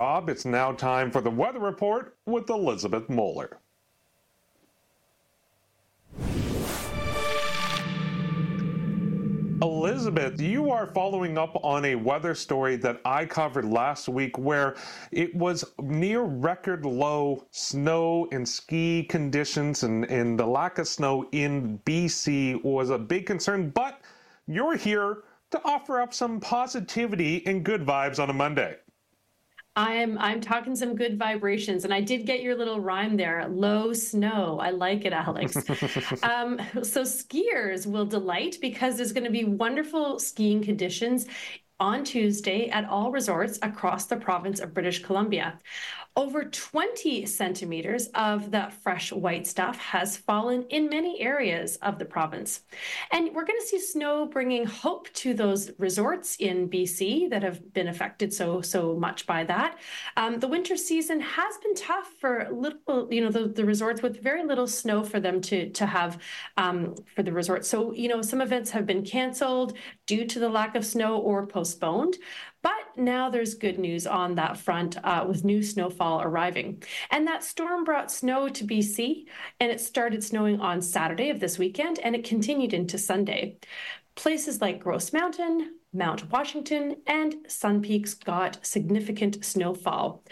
Bob, 0.00 0.30
it's 0.30 0.46
now 0.46 0.72
time 0.72 1.10
for 1.10 1.20
the 1.20 1.28
weather 1.28 1.58
report 1.58 2.16
with 2.24 2.48
Elizabeth 2.48 3.10
Moeller. 3.10 3.58
Elizabeth, 9.60 10.40
you 10.40 10.70
are 10.70 10.86
following 10.94 11.36
up 11.36 11.54
on 11.62 11.84
a 11.84 11.94
weather 11.94 12.34
story 12.34 12.76
that 12.76 13.02
I 13.04 13.26
covered 13.26 13.66
last 13.66 14.08
week 14.08 14.38
where 14.38 14.74
it 15.12 15.34
was 15.34 15.66
near 15.82 16.22
record 16.22 16.86
low 16.86 17.44
snow 17.50 18.26
and 18.32 18.48
ski 18.48 19.02
conditions, 19.02 19.82
and, 19.82 20.06
and 20.06 20.40
the 20.40 20.46
lack 20.46 20.78
of 20.78 20.88
snow 20.88 21.28
in 21.32 21.78
BC 21.84 22.64
was 22.64 22.88
a 22.88 22.96
big 22.96 23.26
concern. 23.26 23.68
But 23.68 24.00
you're 24.46 24.78
here 24.78 25.24
to 25.50 25.60
offer 25.66 26.00
up 26.00 26.14
some 26.14 26.40
positivity 26.40 27.46
and 27.46 27.62
good 27.62 27.84
vibes 27.84 28.18
on 28.18 28.30
a 28.30 28.32
Monday. 28.32 28.78
I'm 29.76 30.18
I'm 30.18 30.40
talking 30.40 30.74
some 30.74 30.96
good 30.96 31.18
vibrations, 31.18 31.84
and 31.84 31.94
I 31.94 32.00
did 32.00 32.26
get 32.26 32.42
your 32.42 32.56
little 32.56 32.80
rhyme 32.80 33.16
there. 33.16 33.46
Low 33.48 33.92
snow, 33.92 34.58
I 34.60 34.70
like 34.70 35.04
it, 35.04 35.12
Alex. 35.12 35.56
um, 36.22 36.60
so 36.82 37.02
skiers 37.02 37.86
will 37.86 38.04
delight 38.04 38.58
because 38.60 38.96
there's 38.96 39.12
going 39.12 39.24
to 39.24 39.30
be 39.30 39.44
wonderful 39.44 40.18
skiing 40.18 40.62
conditions 40.62 41.26
on 41.78 42.04
Tuesday 42.04 42.68
at 42.68 42.84
all 42.84 43.10
resorts 43.10 43.58
across 43.62 44.06
the 44.06 44.16
province 44.16 44.60
of 44.60 44.74
British 44.74 45.02
Columbia. 45.02 45.58
Over 46.16 46.44
20 46.44 47.24
centimeters 47.26 48.08
of 48.14 48.50
that 48.50 48.72
fresh 48.72 49.12
white 49.12 49.46
stuff 49.46 49.78
has 49.78 50.16
fallen 50.16 50.64
in 50.70 50.88
many 50.88 51.20
areas 51.20 51.76
of 51.76 51.98
the 51.98 52.04
province. 52.04 52.62
And 53.12 53.28
we're 53.34 53.44
going 53.44 53.60
to 53.60 53.66
see 53.66 53.80
snow 53.80 54.26
bringing 54.26 54.66
hope 54.66 55.12
to 55.14 55.34
those 55.34 55.70
resorts 55.78 56.36
in 56.36 56.68
BC 56.68 57.30
that 57.30 57.42
have 57.42 57.72
been 57.72 57.88
affected 57.88 58.34
so, 58.34 58.60
so 58.60 58.96
much 58.96 59.26
by 59.26 59.44
that. 59.44 59.78
Um, 60.16 60.40
the 60.40 60.48
winter 60.48 60.76
season 60.76 61.20
has 61.20 61.56
been 61.58 61.74
tough 61.74 62.08
for 62.20 62.48
little, 62.50 63.06
you 63.10 63.22
know, 63.22 63.30
the, 63.30 63.46
the 63.46 63.64
resorts 63.64 64.02
with 64.02 64.22
very 64.22 64.44
little 64.44 64.66
snow 64.66 65.04
for 65.04 65.20
them 65.20 65.40
to, 65.42 65.70
to 65.70 65.86
have 65.86 66.18
um, 66.56 66.96
for 67.14 67.22
the 67.22 67.32
resorts. 67.32 67.68
So, 67.68 67.92
you 67.92 68.08
know, 68.08 68.20
some 68.20 68.40
events 68.40 68.70
have 68.70 68.84
been 68.84 69.04
canceled 69.04 69.76
due 70.06 70.26
to 70.26 70.38
the 70.40 70.48
lack 70.48 70.74
of 70.74 70.84
snow 70.84 71.18
or 71.18 71.46
postponed. 71.46 72.16
But 72.62 72.79
now 72.96 73.30
there's 73.30 73.54
good 73.54 73.78
news 73.78 74.06
on 74.06 74.34
that 74.34 74.56
front 74.58 74.96
uh, 75.04 75.24
with 75.26 75.44
new 75.44 75.62
snowfall 75.62 76.22
arriving. 76.22 76.82
And 77.10 77.26
that 77.26 77.44
storm 77.44 77.84
brought 77.84 78.10
snow 78.10 78.48
to 78.48 78.64
BC, 78.64 79.26
and 79.58 79.70
it 79.70 79.80
started 79.80 80.22
snowing 80.22 80.60
on 80.60 80.82
Saturday 80.82 81.30
of 81.30 81.40
this 81.40 81.58
weekend, 81.58 81.98
and 81.98 82.14
it 82.14 82.24
continued 82.24 82.72
into 82.72 82.98
Sunday. 82.98 83.58
Places 84.14 84.60
like 84.60 84.80
Grouse 84.80 85.12
Mountain, 85.12 85.76
Mount 85.92 86.30
Washington, 86.30 86.96
and 87.06 87.34
Sun 87.48 87.82
Peaks 87.82 88.14
got 88.14 88.64
significant 88.64 89.44
snowfall. 89.44 90.22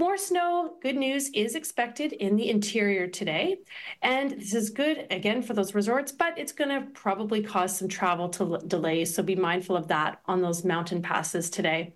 More 0.00 0.16
snow, 0.16 0.76
good 0.80 0.94
news, 0.94 1.28
is 1.30 1.56
expected 1.56 2.12
in 2.12 2.36
the 2.36 2.50
interior 2.50 3.08
today. 3.08 3.56
And 4.00 4.30
this 4.30 4.54
is 4.54 4.70
good, 4.70 5.08
again, 5.10 5.42
for 5.42 5.54
those 5.54 5.74
resorts, 5.74 6.12
but 6.12 6.38
it's 6.38 6.52
going 6.52 6.70
to 6.70 6.88
probably 6.92 7.42
cause 7.42 7.76
some 7.76 7.88
travel 7.88 8.28
to 8.28 8.60
delays. 8.68 9.12
So 9.12 9.24
be 9.24 9.34
mindful 9.34 9.76
of 9.76 9.88
that 9.88 10.20
on 10.26 10.40
those 10.40 10.64
mountain 10.64 11.02
passes 11.02 11.50
today. 11.50 11.94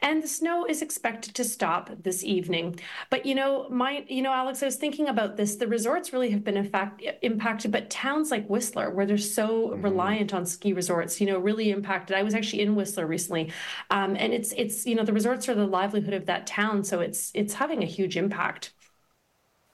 And 0.00 0.22
the 0.22 0.28
snow 0.28 0.66
is 0.66 0.82
expected 0.82 1.34
to 1.34 1.44
stop 1.44 1.90
this 2.02 2.24
evening. 2.24 2.78
But 3.10 3.26
you 3.26 3.34
know, 3.34 3.68
my 3.70 4.04
you 4.08 4.22
know, 4.22 4.32
Alex, 4.32 4.62
I 4.62 4.66
was 4.66 4.76
thinking 4.76 5.08
about 5.08 5.36
this. 5.36 5.56
The 5.56 5.66
resorts 5.66 6.12
really 6.12 6.30
have 6.30 6.44
been 6.44 6.56
in 6.56 6.68
fact 6.68 7.02
impacted, 7.22 7.72
but 7.72 7.90
towns 7.90 8.30
like 8.30 8.46
Whistler, 8.48 8.90
where 8.90 9.06
they're 9.06 9.18
so 9.18 9.68
mm-hmm. 9.68 9.82
reliant 9.82 10.34
on 10.34 10.46
ski 10.46 10.72
resorts, 10.72 11.20
you 11.20 11.26
know, 11.26 11.38
really 11.38 11.70
impacted. 11.70 12.16
I 12.16 12.22
was 12.22 12.34
actually 12.34 12.62
in 12.62 12.74
Whistler 12.74 13.06
recently, 13.06 13.52
um, 13.90 14.16
and 14.16 14.32
it's 14.32 14.52
it's 14.56 14.86
you 14.86 14.94
know 14.94 15.04
the 15.04 15.12
resorts 15.12 15.48
are 15.48 15.54
the 15.54 15.66
livelihood 15.66 16.14
of 16.14 16.26
that 16.26 16.46
town, 16.46 16.84
so 16.84 17.00
it's 17.00 17.30
it's 17.34 17.54
having 17.54 17.82
a 17.82 17.86
huge 17.86 18.16
impact. 18.16 18.72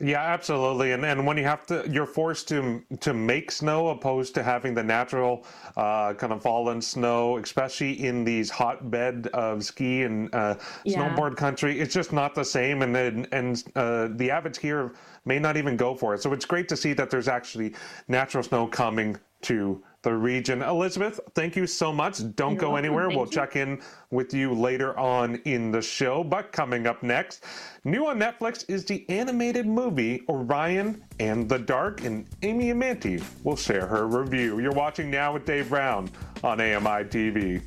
Yeah, 0.01 0.23
absolutely. 0.23 0.93
And 0.93 1.05
and 1.05 1.27
when 1.27 1.37
you 1.37 1.43
have 1.43 1.67
to, 1.67 1.85
you're 1.91 2.07
forced 2.07 2.47
to 2.49 2.85
to 3.01 3.13
make 3.13 3.51
snow 3.51 3.89
opposed 3.89 4.33
to 4.37 4.45
having 4.45 4.73
the 4.73 4.83
natural 4.83 5.45
uh, 5.77 6.15
kind 6.15 6.33
of 6.33 6.41
fallen 6.41 6.81
snow, 6.81 7.39
especially 7.39 8.05
in 8.07 8.23
these 8.23 8.49
hotbed 8.49 9.27
of 9.35 9.65
ski 9.65 10.05
and 10.05 10.33
uh, 10.33 10.55
yeah. 10.85 10.99
snowboard 10.99 11.37
country. 11.37 11.81
It's 11.81 11.93
just 11.93 12.13
not 12.13 12.37
the 12.37 12.45
same. 12.45 12.83
And 12.83 12.95
then 12.95 13.27
and 13.33 13.65
uh, 13.75 14.09
the 14.13 14.31
avid 14.31 14.53
skier 14.55 14.95
may 15.25 15.41
not 15.41 15.57
even 15.57 15.77
go 15.77 15.97
for 15.97 16.15
it. 16.15 16.23
So 16.23 16.33
it's 16.33 16.45
great 16.45 16.69
to 16.69 16.77
see 16.77 16.93
that 16.93 17.11
there's 17.11 17.27
actually 17.29 17.75
natural 18.07 18.45
snow 18.45 18.69
coming 18.69 19.19
to 19.43 19.83
the 20.03 20.15
region. 20.15 20.63
Elizabeth, 20.63 21.19
thank 21.35 21.57
you 21.57 21.67
so 21.67 21.93
much. 21.93 22.19
Don't 22.37 22.53
You're 22.53 22.61
go 22.61 22.71
welcome. 22.71 22.85
anywhere. 22.85 23.07
Thank 23.07 23.17
we'll 23.17 23.27
you. 23.27 23.33
check 23.33 23.57
in 23.57 23.81
with 24.11 24.33
you 24.33 24.55
later 24.55 24.97
on 24.99 25.37
in 25.45 25.71
the 25.73 25.83
show. 25.83 26.23
But 26.23 26.53
coming 26.53 26.87
up 26.87 27.03
next, 27.03 27.45
new 27.85 28.07
on 28.07 28.19
Netflix 28.19 28.65
is 28.69 28.85
the 28.85 29.09
animated 29.09 29.67
movie 29.67 30.23
Orion 30.29 31.03
and 31.19 31.49
the 31.49 31.59
Dark, 31.59 32.05
and 32.05 32.27
Amy 32.43 32.67
Amantea 32.67 33.23
will 33.45 33.57
share 33.57 33.87
her 33.87 34.07
review. 34.07 34.61
You're 34.61 34.73
watching 34.73 35.11
now 35.11 35.33
with 35.35 35.45
Dave 35.45 35.69
Brown 35.69 36.11
on 36.45 36.61
AMI 36.61 37.05
TV. 37.05 37.63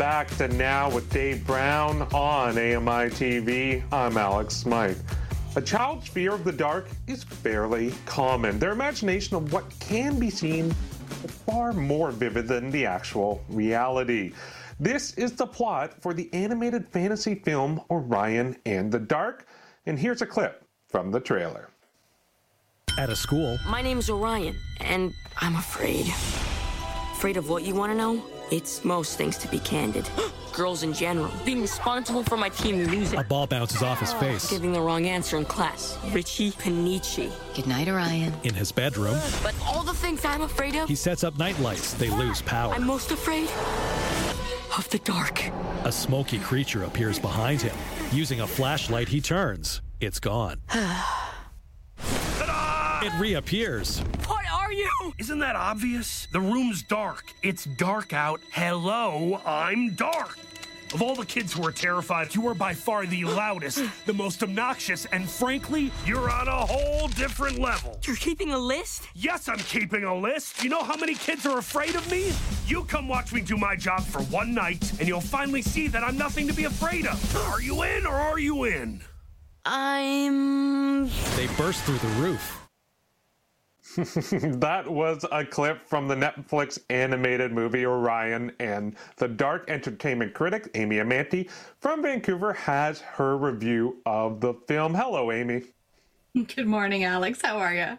Back 0.00 0.34
to 0.38 0.48
Now 0.48 0.90
with 0.90 1.12
Dave 1.12 1.46
Brown 1.46 2.00
on 2.14 2.56
AMI 2.56 3.10
TV. 3.10 3.82
I'm 3.92 4.16
Alex 4.16 4.56
Smythe. 4.56 4.98
A 5.56 5.60
child's 5.60 6.08
fear 6.08 6.32
of 6.32 6.42
the 6.42 6.52
dark 6.52 6.88
is 7.06 7.22
fairly 7.22 7.92
common. 8.06 8.58
Their 8.58 8.70
imagination 8.70 9.36
of 9.36 9.52
what 9.52 9.64
can 9.78 10.18
be 10.18 10.30
seen 10.30 10.74
is 11.22 11.30
far 11.44 11.74
more 11.74 12.12
vivid 12.12 12.48
than 12.48 12.70
the 12.70 12.86
actual 12.86 13.44
reality. 13.50 14.32
This 14.80 15.12
is 15.18 15.32
the 15.32 15.46
plot 15.46 16.00
for 16.00 16.14
the 16.14 16.32
animated 16.32 16.88
fantasy 16.88 17.34
film 17.34 17.82
Orion 17.90 18.56
and 18.64 18.90
the 18.90 19.00
Dark, 19.00 19.46
and 19.84 19.98
here's 19.98 20.22
a 20.22 20.26
clip 20.26 20.64
from 20.88 21.10
the 21.10 21.20
trailer. 21.20 21.68
At 22.96 23.10
a 23.10 23.16
school. 23.16 23.58
My 23.68 23.82
name's 23.82 24.08
Orion, 24.08 24.56
and 24.80 25.12
I'm 25.36 25.56
afraid. 25.56 26.06
Afraid 27.12 27.36
of 27.36 27.50
what 27.50 27.64
you 27.64 27.74
want 27.74 27.92
to 27.92 27.98
know? 27.98 28.39
It's 28.50 28.84
most 28.84 29.16
things, 29.16 29.36
to 29.38 29.48
be 29.48 29.60
candid. 29.60 30.08
Girls 30.52 30.82
in 30.82 30.92
general. 30.92 31.30
Being 31.44 31.62
responsible 31.62 32.24
for 32.24 32.36
my 32.36 32.48
team 32.48 32.84
music. 32.90 33.18
A 33.18 33.22
ball 33.22 33.46
bounces 33.46 33.82
off 33.82 34.00
his 34.00 34.12
face. 34.14 34.50
Giving 34.50 34.72
the 34.72 34.80
wrong 34.80 35.06
answer 35.06 35.36
in 35.36 35.44
class. 35.44 35.96
Richie 36.12 36.50
Panici. 36.52 37.30
Good 37.54 37.68
night, 37.68 37.86
Orion. 37.86 38.32
In 38.42 38.54
his 38.54 38.72
bedroom, 38.72 39.16
But 39.44 39.54
all 39.64 39.84
the 39.84 39.94
things 39.94 40.24
I'm 40.24 40.42
afraid 40.42 40.74
of, 40.74 40.88
he 40.88 40.96
sets 40.96 41.22
up 41.22 41.38
night 41.38 41.58
lights. 41.60 41.92
They 41.94 42.10
lose 42.10 42.42
power. 42.42 42.74
I'm 42.74 42.86
most 42.86 43.12
afraid 43.12 43.48
of 44.76 44.88
the 44.90 44.98
dark. 44.98 45.42
A 45.84 45.92
smoky 45.92 46.40
creature 46.40 46.82
appears 46.84 47.18
behind 47.18 47.62
him. 47.62 47.76
Using 48.10 48.40
a 48.40 48.46
flashlight, 48.46 49.08
he 49.08 49.20
turns. 49.20 49.80
It's 50.00 50.18
gone. 50.18 50.60
It 53.02 53.14
reappears. 53.18 54.00
What 54.26 54.44
are 54.52 54.72
you? 54.72 54.90
Isn't 55.16 55.38
that 55.38 55.56
obvious? 55.56 56.28
The 56.32 56.40
room's 56.40 56.82
dark. 56.82 57.32
It's 57.42 57.64
dark 57.64 58.12
out. 58.12 58.40
Hello, 58.50 59.40
I'm 59.46 59.94
dark. 59.94 60.38
Of 60.92 61.00
all 61.00 61.14
the 61.14 61.24
kids 61.24 61.54
who 61.54 61.66
are 61.66 61.72
terrified, 61.72 62.34
you 62.34 62.46
are 62.48 62.54
by 62.54 62.74
far 62.74 63.06
the 63.06 63.24
loudest, 63.24 63.82
the 64.04 64.12
most 64.12 64.42
obnoxious, 64.42 65.06
and 65.06 65.26
frankly, 65.26 65.90
you're 66.04 66.30
on 66.30 66.48
a 66.48 66.66
whole 66.66 67.08
different 67.08 67.58
level. 67.58 67.98
You're 68.02 68.16
keeping 68.16 68.52
a 68.52 68.58
list? 68.58 69.04
Yes, 69.14 69.48
I'm 69.48 69.60
keeping 69.60 70.04
a 70.04 70.14
list. 70.14 70.62
You 70.62 70.68
know 70.68 70.82
how 70.82 70.96
many 70.96 71.14
kids 71.14 71.46
are 71.46 71.56
afraid 71.56 71.94
of 71.94 72.10
me? 72.10 72.32
You 72.66 72.84
come 72.84 73.08
watch 73.08 73.32
me 73.32 73.40
do 73.40 73.56
my 73.56 73.76
job 73.76 74.02
for 74.02 74.20
one 74.24 74.52
night, 74.52 74.92
and 74.98 75.08
you'll 75.08 75.22
finally 75.22 75.62
see 75.62 75.88
that 75.88 76.04
I'm 76.04 76.18
nothing 76.18 76.46
to 76.48 76.52
be 76.52 76.64
afraid 76.64 77.06
of. 77.06 77.36
Are 77.48 77.62
you 77.62 77.82
in 77.82 78.04
or 78.04 78.14
are 78.14 78.38
you 78.38 78.64
in? 78.64 79.00
I'm. 79.64 81.06
They 81.36 81.46
burst 81.56 81.82
through 81.84 81.98
the 81.98 82.20
roof. 82.20 82.59
that 83.96 84.84
was 84.86 85.24
a 85.32 85.44
clip 85.44 85.82
from 85.82 86.06
the 86.06 86.14
Netflix 86.14 86.78
animated 86.90 87.50
movie 87.50 87.84
Orion, 87.84 88.52
and 88.60 88.94
the 89.16 89.26
dark 89.26 89.68
entertainment 89.68 90.32
critic 90.32 90.70
Amy 90.74 90.96
Amantea 90.96 91.50
from 91.80 92.02
Vancouver 92.02 92.52
has 92.52 93.00
her 93.00 93.36
review 93.36 93.96
of 94.06 94.40
the 94.40 94.54
film. 94.68 94.94
Hello, 94.94 95.32
Amy. 95.32 95.64
Good 96.54 96.68
morning, 96.68 97.02
Alex. 97.02 97.40
How 97.42 97.58
are 97.58 97.74
you? 97.74 97.98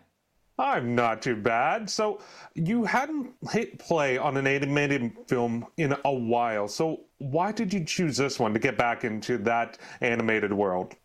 I'm 0.57 0.95
not 0.95 1.21
too 1.21 1.35
bad. 1.35 1.89
So, 1.89 2.21
you 2.53 2.85
hadn't 2.85 3.33
hit 3.51 3.77
play 3.77 4.17
on 4.17 4.37
an 4.37 4.47
animated 4.47 5.11
film 5.27 5.65
in 5.75 5.95
a 6.05 6.13
while. 6.13 6.69
So, 6.69 7.01
why 7.17 7.51
did 7.51 7.73
you 7.73 7.83
choose 7.83 8.15
this 8.15 8.39
one 8.39 8.53
to 8.53 8.59
get 8.59 8.77
back 8.77 9.03
into 9.03 9.37
that 9.39 9.77
animated 9.99 10.53
world? 10.53 10.95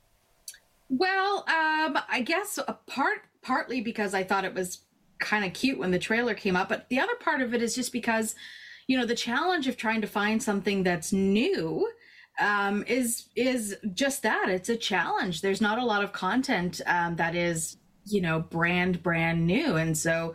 Well, 0.89 1.39
um, 1.49 1.99
I 2.09 2.23
guess 2.25 2.59
a 2.59 2.75
part 2.87 3.23
partly 3.47 3.81
because 3.81 4.13
I 4.13 4.25
thought 4.25 4.45
it 4.45 4.55
was 4.55 4.81
kind 5.21 5.45
of 5.45 5.53
cute 5.53 5.79
when 5.79 5.93
the 5.93 5.99
trailer 5.99 6.35
came 6.35 6.57
up, 6.57 6.69
but 6.69 6.89
the 6.89 6.99
other 6.99 7.15
part 7.21 7.41
of 7.41 7.55
it 7.55 7.63
is 7.63 7.77
just 7.77 7.93
because, 7.93 8.35
you 8.89 8.99
know, 8.99 9.07
the 9.07 9.15
challenge 9.15 9.69
of 9.69 9.77
trying 9.77 10.01
to 10.01 10.07
find 10.09 10.43
something 10.43 10.83
that's 10.83 11.13
new 11.13 11.89
um, 12.41 12.85
is 12.89 13.29
is 13.37 13.77
just 13.95 14.23
that. 14.25 14.49
It's 14.49 14.69
a 14.69 14.77
challenge. 14.77 15.41
There's 15.41 15.61
not 15.61 15.79
a 15.79 15.85
lot 15.85 16.03
of 16.03 16.13
content 16.13 16.81
um, 16.87 17.17
that 17.17 17.35
is, 17.37 17.79
you 18.05 18.21
know, 18.21 18.41
brand 18.41 19.03
brand 19.03 19.47
new, 19.47 19.77
and 19.77 19.97
so 19.97 20.35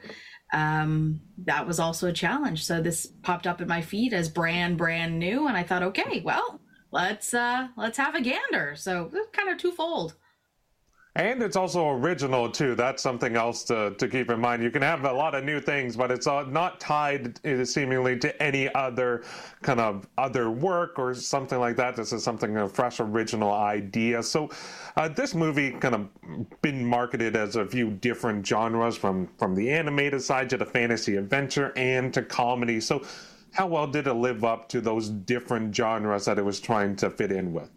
um, 0.53 1.20
that 1.45 1.68
was 1.68 1.80
also 1.80 2.07
a 2.07 2.14
challenge. 2.14 2.66
So 2.66 2.82
this 2.82 3.07
popped 3.24 3.45
up 3.45 3.62
in 3.62 3.68
my 3.68 3.82
feed 3.82 4.14
as 4.14 4.30
brand 4.30 4.78
brand 4.78 5.20
new, 5.20 5.47
and 5.47 5.57
I 5.57 5.64
thought, 5.64 5.84
okay, 5.84 6.22
well, 6.24 6.62
let's 6.91 7.34
uh, 7.34 7.68
let's 7.76 7.97
have 7.97 8.16
a 8.16 8.22
gander. 8.22 8.76
So 8.78 9.12
kind 9.34 9.49
of 9.49 9.57
twofold. 9.57 10.16
And 11.16 11.43
it's 11.43 11.57
also 11.57 11.89
original 11.89 12.49
too. 12.49 12.74
That's 12.74 13.03
something 13.03 13.36
else 13.36 13.66
to, 13.66 13.93
to 13.97 14.07
keep 14.07 14.32
in 14.32 14.39
mind. 14.39 14.64
You 14.64 14.72
can 14.72 14.82
have 14.82 15.03
a 15.03 15.12
lot 15.12 15.36
of 15.36 15.43
new 15.43 15.59
things, 15.59 15.97
but 15.97 16.09
it's 16.09 16.26
uh, 16.26 16.43
not 16.43 16.80
tied 16.80 17.45
uh, 17.45 17.66
seemingly 17.66 18.18
to 18.20 18.41
any 18.41 18.74
other 18.76 19.24
kind 19.62 19.82
of 19.82 20.07
other 20.18 20.49
work 20.49 20.97
or 20.97 21.14
something 21.14 21.59
like 21.59 21.76
that. 21.76 21.97
This 21.97 22.14
is 22.14 22.24
something 22.24 22.55
a 22.55 22.70
fresh, 22.70 23.01
original 23.01 23.51
idea. 23.51 24.24
So, 24.24 24.51
uh, 24.95 25.09
this 25.09 25.36
movie 25.36 25.72
kind 25.72 25.95
of 25.95 26.62
been 26.62 26.86
marketed 26.86 27.36
as 27.36 27.57
a 27.57 27.66
few 27.66 27.91
different 27.91 28.47
genres, 28.47 28.95
from 28.95 29.28
from 29.38 29.53
the 29.53 29.70
animated 29.70 30.22
side 30.22 30.49
to 30.51 30.57
the 30.57 30.66
fantasy 30.66 31.18
adventure 31.18 31.74
and 31.76 32.14
to 32.14 32.22
comedy. 32.22 32.80
So, 32.80 33.03
how 33.51 33.68
well 33.68 33.88
did 33.88 34.07
it 34.07 34.14
live 34.14 34.45
up 34.45 34.70
to 34.70 34.80
those 34.80 35.09
different 35.09 35.76
genres 35.76 36.24
that 36.24 36.39
it 36.39 36.45
was 36.45 36.62
trying 36.62 36.95
to 36.97 37.09
fit 37.09 37.34
in 37.34 37.51
with? 37.51 37.70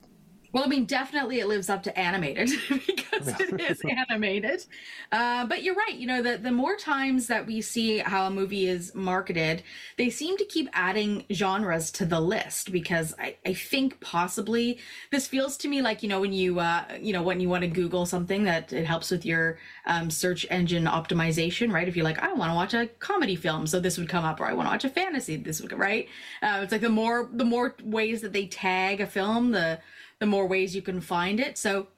Well, 0.55 0.63
I 0.63 0.69
mean, 0.69 0.85
definitely 0.85 1.41
it 1.41 1.49
lives 1.49 1.69
up 1.69 1.83
to 1.83 1.99
animated 1.99 2.49
because 2.87 3.29
it 3.41 3.61
is 3.61 3.83
animated. 4.09 4.65
Uh, 5.11 5.45
but 5.47 5.65
you're 5.65 5.75
right. 5.75 5.95
You 5.97 6.07
know, 6.07 6.23
the, 6.23 6.39
the 6.39 6.53
more 6.53 6.77
times 6.77 7.27
that 7.27 7.45
we 7.45 7.61
see 7.61 7.99
how 7.99 8.29
a 8.29 8.31
movie 8.31 8.69
is 8.69 8.95
marketed, 8.95 9.65
they 9.99 10.11
seem 10.11 10.37
to 10.37 10.45
keep 10.45 10.69
adding 10.73 11.25
genres 11.33 11.91
to 11.93 12.07
the 12.07 12.21
list 12.21 12.71
because 12.71 13.13
I, 13.19 13.35
I 13.45 13.53
think 13.53 13.99
possibly 13.99 14.79
this 15.11 15.27
feels 15.27 15.57
to 15.57 15.69
me 15.69 15.83
like, 15.83 16.05
you 16.05 16.09
know, 16.09 16.21
when 16.21 16.33
you, 16.33 16.61
uh, 16.61 16.85
you 17.01 17.13
know, 17.13 17.23
when 17.25 17.41
you 17.41 17.49
want 17.49 17.63
to 17.63 17.69
Google 17.69 18.07
something 18.07 18.45
that 18.45 18.73
it 18.73 18.87
helps 18.87 19.11
with 19.11 19.27
your 19.27 19.59
um, 19.87 20.09
search 20.09 20.47
engine 20.51 20.85
optimization, 20.85 21.73
right? 21.73 21.89
If 21.89 21.97
you're 21.97 22.05
like, 22.05 22.21
I 22.21 22.33
want 22.33 22.53
to 22.53 22.55
watch 22.55 22.75
a 22.75 22.87
comedy 23.01 23.35
film, 23.35 23.67
so 23.67 23.81
this 23.81 23.99
would 23.99 24.09
come 24.09 24.25
up, 24.25 24.39
or 24.39 24.47
I 24.47 24.53
want 24.53 24.69
to 24.69 24.71
watch 24.71 24.85
a 24.85 24.89
fantasy, 24.89 25.35
this 25.35 25.61
would, 25.61 25.73
right? 25.73 26.09
Uh, 26.41 26.61
it's 26.63 26.71
like 26.71 26.81
the 26.81 26.89
more, 26.89 27.29
the 27.33 27.45
more 27.45 27.75
ways 27.83 28.21
that 28.21 28.33
they 28.33 28.47
tag 28.47 29.01
a 29.01 29.07
film, 29.09 29.51
the, 29.51 29.81
the 30.25 30.31
more 30.31 30.47
ways 30.49 30.75
you 30.75 30.81
can 30.81 31.03
find 31.03 31.39
it. 31.39 31.59
So 31.59 31.89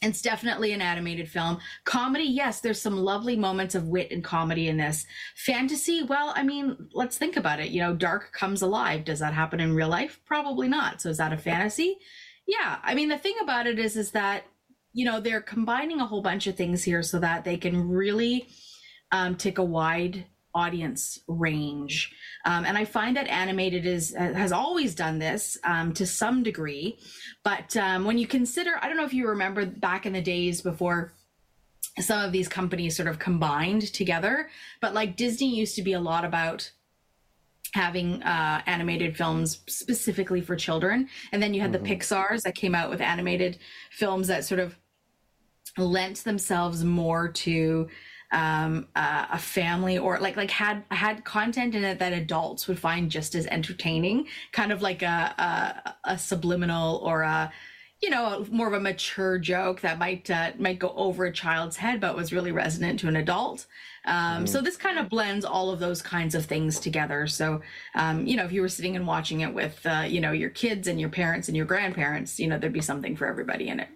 it's 0.00 0.22
definitely 0.22 0.72
an 0.72 0.80
animated 0.80 1.28
film. 1.28 1.58
Comedy, 1.84 2.24
yes, 2.24 2.62
there's 2.62 2.80
some 2.80 2.96
lovely 2.96 3.36
moments 3.36 3.74
of 3.74 3.88
wit 3.88 4.10
and 4.12 4.24
comedy 4.24 4.68
in 4.68 4.78
this. 4.78 5.04
Fantasy, 5.36 6.02
well, 6.04 6.32
I 6.34 6.42
mean, 6.42 6.88
let's 6.94 7.18
think 7.18 7.36
about 7.36 7.60
it. 7.60 7.68
You 7.68 7.82
know, 7.82 7.94
dark 7.94 8.32
comes 8.32 8.62
alive. 8.62 9.04
Does 9.04 9.18
that 9.18 9.34
happen 9.34 9.60
in 9.60 9.74
real 9.74 9.90
life? 9.90 10.22
Probably 10.24 10.68
not. 10.68 11.02
So 11.02 11.10
is 11.10 11.18
that 11.18 11.34
a 11.34 11.36
fantasy? 11.36 11.98
Yeah. 12.46 12.78
I 12.82 12.94
mean, 12.94 13.10
the 13.10 13.18
thing 13.18 13.36
about 13.42 13.66
it 13.66 13.78
is, 13.78 13.94
is 13.94 14.12
that, 14.12 14.44
you 14.94 15.04
know, 15.04 15.20
they're 15.20 15.42
combining 15.42 16.00
a 16.00 16.06
whole 16.06 16.22
bunch 16.22 16.46
of 16.46 16.56
things 16.56 16.82
here 16.82 17.02
so 17.02 17.18
that 17.18 17.44
they 17.44 17.58
can 17.58 17.90
really 17.90 18.48
um, 19.12 19.36
take 19.36 19.58
a 19.58 19.62
wide 19.64 20.24
audience 20.54 21.20
range. 21.28 22.12
Um, 22.44 22.64
and 22.64 22.76
I 22.76 22.84
find 22.84 23.16
that 23.16 23.28
animated 23.28 23.86
is 23.86 24.14
has 24.14 24.52
always 24.52 24.94
done 24.94 25.18
this 25.18 25.58
um, 25.64 25.92
to 25.94 26.06
some 26.06 26.42
degree. 26.42 26.98
But 27.44 27.76
um, 27.76 28.04
when 28.04 28.18
you 28.18 28.26
consider, 28.26 28.72
I 28.80 28.88
don't 28.88 28.96
know 28.96 29.04
if 29.04 29.14
you 29.14 29.28
remember 29.28 29.66
back 29.66 30.06
in 30.06 30.12
the 30.12 30.22
days 30.22 30.60
before 30.60 31.12
some 31.98 32.22
of 32.22 32.32
these 32.32 32.48
companies 32.48 32.96
sort 32.96 33.08
of 33.08 33.18
combined 33.18 33.92
together, 33.92 34.48
but 34.80 34.94
like 34.94 35.16
Disney 35.16 35.54
used 35.54 35.74
to 35.76 35.82
be 35.82 35.92
a 35.92 36.00
lot 36.00 36.24
about 36.24 36.70
having 37.74 38.22
uh, 38.22 38.62
animated 38.66 39.16
films 39.16 39.60
specifically 39.68 40.40
for 40.40 40.56
children. 40.56 41.08
And 41.32 41.42
then 41.42 41.54
you 41.54 41.60
had 41.60 41.72
mm-hmm. 41.72 41.84
the 41.84 41.96
Pixars 41.96 42.42
that 42.42 42.54
came 42.54 42.74
out 42.74 42.90
with 42.90 43.00
animated 43.00 43.58
films 43.90 44.26
that 44.28 44.44
sort 44.44 44.60
of 44.60 44.76
lent 45.78 46.24
themselves 46.24 46.84
more 46.84 47.28
to 47.28 47.88
um, 48.32 48.86
uh, 48.94 49.26
a 49.32 49.38
family 49.38 49.98
or 49.98 50.18
like 50.18 50.36
like 50.36 50.50
had 50.50 50.84
had 50.90 51.24
content 51.24 51.74
in 51.74 51.84
it 51.84 51.98
that 51.98 52.12
adults 52.12 52.68
would 52.68 52.78
find 52.78 53.10
just 53.10 53.34
as 53.34 53.46
entertaining, 53.46 54.26
kind 54.52 54.72
of 54.72 54.82
like 54.82 55.02
a 55.02 55.34
a, 56.06 56.12
a 56.12 56.18
subliminal 56.18 56.96
or 56.98 57.22
a 57.22 57.52
you 58.00 58.08
know 58.08 58.46
more 58.50 58.66
of 58.66 58.72
a 58.72 58.80
mature 58.80 59.38
joke 59.38 59.80
that 59.80 59.98
might 59.98 60.30
uh, 60.30 60.52
might 60.58 60.78
go 60.78 60.92
over 60.96 61.26
a 61.26 61.32
child's 61.32 61.76
head 61.76 62.00
but 62.00 62.16
was 62.16 62.32
really 62.32 62.52
resonant 62.52 63.00
to 63.00 63.08
an 63.08 63.16
adult. 63.16 63.66
Um, 64.06 64.44
mm. 64.44 64.48
So 64.48 64.62
this 64.62 64.76
kind 64.76 64.98
of 64.98 65.10
blends 65.10 65.44
all 65.44 65.70
of 65.70 65.78
those 65.78 66.00
kinds 66.00 66.34
of 66.34 66.46
things 66.46 66.80
together. 66.80 67.26
So 67.26 67.60
um, 67.94 68.26
you 68.26 68.36
know 68.36 68.44
if 68.44 68.52
you 68.52 68.62
were 68.62 68.68
sitting 68.68 68.96
and 68.96 69.06
watching 69.06 69.40
it 69.40 69.52
with 69.52 69.84
uh, 69.84 70.04
you 70.06 70.20
know 70.20 70.32
your 70.32 70.50
kids 70.50 70.88
and 70.88 71.00
your 71.00 71.10
parents 71.10 71.48
and 71.48 71.56
your 71.56 71.66
grandparents, 71.66 72.38
you 72.38 72.46
know 72.46 72.58
there'd 72.58 72.72
be 72.72 72.80
something 72.80 73.16
for 73.16 73.26
everybody 73.26 73.68
in 73.68 73.80
it. 73.80 73.88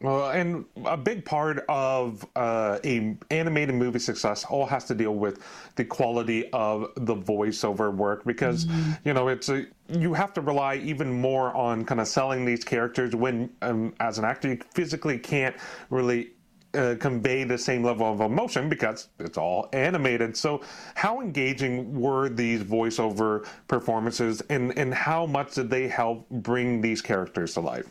Well, 0.00 0.30
and 0.30 0.64
a 0.86 0.96
big 0.96 1.26
part 1.26 1.62
of 1.68 2.26
uh, 2.34 2.78
a 2.84 3.16
animated 3.30 3.74
movie 3.74 3.98
success 3.98 4.46
all 4.46 4.64
has 4.64 4.86
to 4.86 4.94
deal 4.94 5.14
with 5.14 5.42
the 5.76 5.84
quality 5.84 6.48
of 6.52 6.88
the 6.96 7.14
voiceover 7.14 7.94
work 7.94 8.24
because 8.24 8.64
mm-hmm. 8.64 8.92
you 9.04 9.12
know 9.12 9.28
it's 9.28 9.50
a 9.50 9.66
you 9.88 10.14
have 10.14 10.32
to 10.34 10.40
rely 10.40 10.76
even 10.76 11.12
more 11.12 11.54
on 11.54 11.84
kind 11.84 12.00
of 12.00 12.08
selling 12.08 12.46
these 12.46 12.64
characters 12.64 13.14
when 13.14 13.50
um, 13.60 13.92
as 14.00 14.18
an 14.18 14.24
actor 14.24 14.48
you 14.48 14.58
physically 14.72 15.18
can't 15.18 15.54
really 15.90 16.30
uh, 16.72 16.94
convey 16.98 17.44
the 17.44 17.58
same 17.58 17.84
level 17.84 18.10
of 18.10 18.20
emotion 18.20 18.68
because 18.68 19.08
it's 19.18 19.36
all 19.36 19.68
animated. 19.72 20.36
So, 20.36 20.62
how 20.94 21.20
engaging 21.20 22.00
were 22.00 22.28
these 22.28 22.62
voiceover 22.62 23.46
performances, 23.68 24.40
and 24.48 24.76
and 24.78 24.94
how 24.94 25.26
much 25.26 25.56
did 25.56 25.68
they 25.68 25.88
help 25.88 26.28
bring 26.30 26.80
these 26.80 27.02
characters 27.02 27.54
to 27.54 27.60
life? 27.60 27.90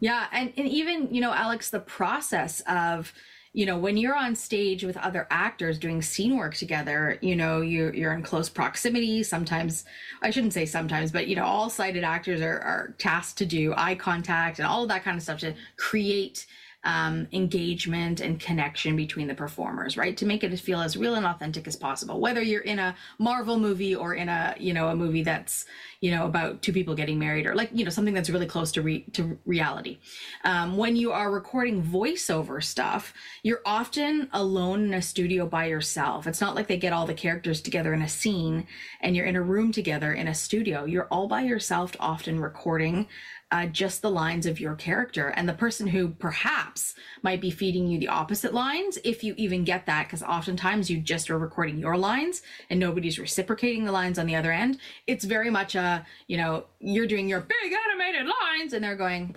Yeah, 0.00 0.26
and, 0.32 0.52
and 0.56 0.68
even, 0.68 1.12
you 1.14 1.20
know, 1.20 1.32
Alex, 1.32 1.70
the 1.70 1.80
process 1.80 2.60
of, 2.62 3.12
you 3.52 3.66
know, 3.66 3.76
when 3.78 3.96
you're 3.96 4.16
on 4.16 4.34
stage 4.36 4.84
with 4.84 4.96
other 4.96 5.26
actors 5.30 5.78
doing 5.78 6.00
scene 6.02 6.36
work 6.36 6.54
together, 6.54 7.18
you 7.20 7.34
know, 7.34 7.60
you're 7.60 7.92
you're 7.92 8.12
in 8.12 8.22
close 8.22 8.48
proximity. 8.48 9.24
Sometimes 9.24 9.84
I 10.22 10.30
shouldn't 10.30 10.52
say 10.52 10.66
sometimes, 10.66 11.10
but 11.10 11.26
you 11.26 11.34
know, 11.34 11.44
all 11.44 11.68
sighted 11.68 12.04
actors 12.04 12.40
are, 12.40 12.60
are 12.60 12.94
tasked 12.98 13.38
to 13.38 13.46
do 13.46 13.74
eye 13.76 13.96
contact 13.96 14.60
and 14.60 14.68
all 14.68 14.84
of 14.84 14.88
that 14.90 15.02
kind 15.02 15.16
of 15.16 15.22
stuff 15.22 15.40
to 15.40 15.54
create 15.76 16.46
um, 16.84 17.28
engagement 17.32 18.20
and 18.20 18.40
connection 18.40 18.96
between 18.96 19.28
the 19.28 19.34
performers, 19.34 19.96
right? 19.96 20.16
To 20.16 20.26
make 20.26 20.42
it 20.42 20.58
feel 20.58 20.80
as 20.80 20.96
real 20.96 21.14
and 21.14 21.26
authentic 21.26 21.66
as 21.68 21.76
possible. 21.76 22.20
Whether 22.20 22.40
you're 22.40 22.62
in 22.62 22.78
a 22.78 22.96
Marvel 23.18 23.58
movie 23.58 23.94
or 23.94 24.14
in 24.14 24.28
a 24.28 24.54
you 24.58 24.72
know 24.72 24.88
a 24.88 24.96
movie 24.96 25.22
that's 25.22 25.66
you 26.00 26.10
know 26.10 26.24
about 26.24 26.62
two 26.62 26.72
people 26.72 26.94
getting 26.94 27.18
married 27.18 27.46
or 27.46 27.54
like 27.54 27.70
you 27.72 27.84
know 27.84 27.90
something 27.90 28.14
that's 28.14 28.30
really 28.30 28.46
close 28.46 28.72
to 28.72 28.82
re- 28.82 29.04
to 29.12 29.38
reality. 29.44 29.98
Um, 30.44 30.76
when 30.76 30.96
you 30.96 31.12
are 31.12 31.30
recording 31.30 31.82
voiceover 31.82 32.62
stuff, 32.62 33.12
you're 33.42 33.62
often 33.66 34.28
alone 34.32 34.84
in 34.84 34.94
a 34.94 35.02
studio 35.02 35.46
by 35.46 35.66
yourself. 35.66 36.26
It's 36.26 36.40
not 36.40 36.54
like 36.54 36.66
they 36.66 36.78
get 36.78 36.92
all 36.94 37.06
the 37.06 37.14
characters 37.14 37.60
together 37.60 37.92
in 37.92 38.02
a 38.02 38.08
scene 38.08 38.66
and 39.02 39.14
you're 39.14 39.26
in 39.26 39.36
a 39.36 39.42
room 39.42 39.72
together 39.72 40.12
in 40.12 40.28
a 40.28 40.34
studio. 40.34 40.84
You're 40.84 41.08
all 41.10 41.28
by 41.28 41.42
yourself, 41.42 41.92
often 42.00 42.40
recording 42.40 43.06
uh, 43.52 43.66
just 43.66 44.00
the 44.00 44.10
lines 44.10 44.46
of 44.46 44.60
your 44.60 44.74
character. 44.74 45.28
And 45.28 45.48
the 45.48 45.54
person 45.54 45.86
who 45.88 46.10
perhaps 46.10 46.94
might 47.22 47.40
be 47.40 47.50
feeding 47.50 47.88
you 47.88 47.98
the 47.98 48.08
opposite 48.08 48.54
lines 48.54 48.98
if 49.04 49.24
you 49.24 49.34
even 49.36 49.64
get 49.64 49.86
that 49.86 50.06
because 50.06 50.22
oftentimes 50.22 50.88
you 50.88 51.00
just 51.00 51.30
are 51.30 51.38
recording 51.38 51.78
your 51.78 51.96
lines 51.96 52.42
and 52.68 52.78
nobody's 52.78 53.18
reciprocating 53.18 53.84
the 53.84 53.92
lines 53.92 54.18
on 54.18 54.26
the 54.26 54.36
other 54.36 54.52
end. 54.52 54.78
It's 55.06 55.24
very 55.24 55.50
much 55.50 55.74
a 55.74 56.06
you 56.28 56.36
know 56.36 56.66
you're 56.78 57.06
doing 57.06 57.28
your 57.28 57.40
big 57.40 57.74
animated 57.88 58.26
lines 58.26 58.72
and 58.72 58.84
they're 58.84 58.96
going 58.96 59.36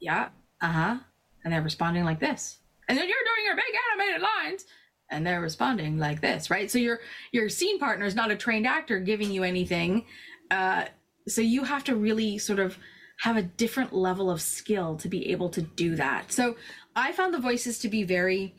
yeah 0.00 0.28
uh-huh 0.62 0.98
and 1.44 1.52
they're 1.52 1.62
responding 1.62 2.04
like 2.04 2.20
this. 2.20 2.58
And 2.88 2.96
then 2.96 3.06
you're 3.06 3.16
doing 3.18 3.44
your 3.44 3.56
big 3.56 3.74
animated 3.92 4.22
lines 4.22 4.64
and 5.10 5.26
they're 5.26 5.42
responding 5.42 5.98
like 5.98 6.22
this 6.22 6.48
right? 6.48 6.70
So 6.70 6.78
your 6.78 7.00
your 7.32 7.50
scene 7.50 7.78
partner 7.78 8.06
is 8.06 8.14
not 8.14 8.30
a 8.30 8.36
trained 8.36 8.66
actor 8.66 8.98
giving 8.98 9.30
you 9.30 9.44
anything 9.44 10.06
uh 10.50 10.86
so 11.28 11.42
you 11.42 11.64
have 11.64 11.84
to 11.84 11.94
really 11.94 12.38
sort 12.38 12.58
of 12.58 12.78
have 13.20 13.36
a 13.36 13.42
different 13.42 13.92
level 13.92 14.30
of 14.30 14.40
skill 14.40 14.96
to 14.96 15.08
be 15.08 15.30
able 15.30 15.50
to 15.50 15.62
do 15.62 15.96
that. 15.96 16.32
So 16.32 16.56
I 16.96 17.12
found 17.12 17.34
the 17.34 17.38
voices 17.38 17.78
to 17.80 17.88
be 17.88 18.02
very 18.02 18.54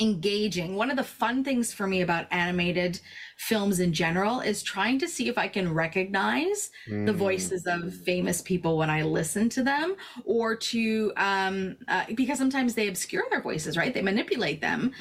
engaging. 0.00 0.74
One 0.76 0.90
of 0.90 0.96
the 0.96 1.04
fun 1.04 1.44
things 1.44 1.72
for 1.72 1.86
me 1.86 2.00
about 2.00 2.26
animated 2.30 3.00
films 3.36 3.80
in 3.80 3.92
general 3.92 4.40
is 4.40 4.62
trying 4.62 4.98
to 5.00 5.08
see 5.08 5.28
if 5.28 5.36
I 5.36 5.48
can 5.48 5.72
recognize 5.72 6.70
mm. 6.88 7.04
the 7.04 7.12
voices 7.12 7.66
of 7.66 7.94
famous 7.94 8.40
people 8.40 8.78
when 8.78 8.88
I 8.88 9.02
listen 9.02 9.48
to 9.50 9.62
them, 9.62 9.96
or 10.24 10.56
to 10.56 11.12
um, 11.16 11.76
uh, 11.88 12.04
because 12.14 12.38
sometimes 12.38 12.74
they 12.74 12.88
obscure 12.88 13.24
their 13.30 13.42
voices, 13.42 13.76
right? 13.76 13.92
They 13.92 14.02
manipulate 14.02 14.60
them, 14.60 14.92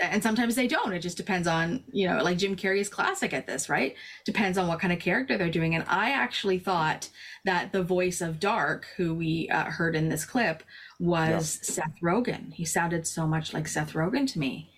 and 0.00 0.22
sometimes 0.22 0.54
they 0.54 0.66
don't. 0.66 0.92
It 0.92 1.00
just 1.00 1.16
depends 1.16 1.46
on 1.46 1.84
you 1.92 2.08
know, 2.08 2.22
like 2.22 2.38
Jim 2.38 2.56
Carrey's 2.56 2.88
classic 2.88 3.32
at 3.32 3.46
this, 3.46 3.68
right? 3.68 3.94
Depends 4.24 4.58
on 4.58 4.66
what 4.66 4.80
kind 4.80 4.92
of 4.92 4.98
character 4.98 5.36
they're 5.36 5.50
doing. 5.50 5.74
And 5.74 5.84
I 5.88 6.10
actually 6.10 6.58
thought 6.58 7.08
that 7.44 7.72
the 7.72 7.82
voice 7.82 8.20
of 8.20 8.40
Dark, 8.40 8.86
who 8.96 9.14
we 9.14 9.48
uh, 9.50 9.64
heard 9.64 9.94
in 9.94 10.08
this 10.08 10.24
clip, 10.24 10.62
was 10.98 11.60
Seth 11.62 12.00
Rogen. 12.02 12.52
He 12.52 12.64
sounded 12.64 13.06
so 13.06 13.26
much 13.26 13.52
like 13.52 13.68
Seth 13.68 13.92
Rogen 13.92 14.26
to 14.32 14.38
me. 14.38 14.70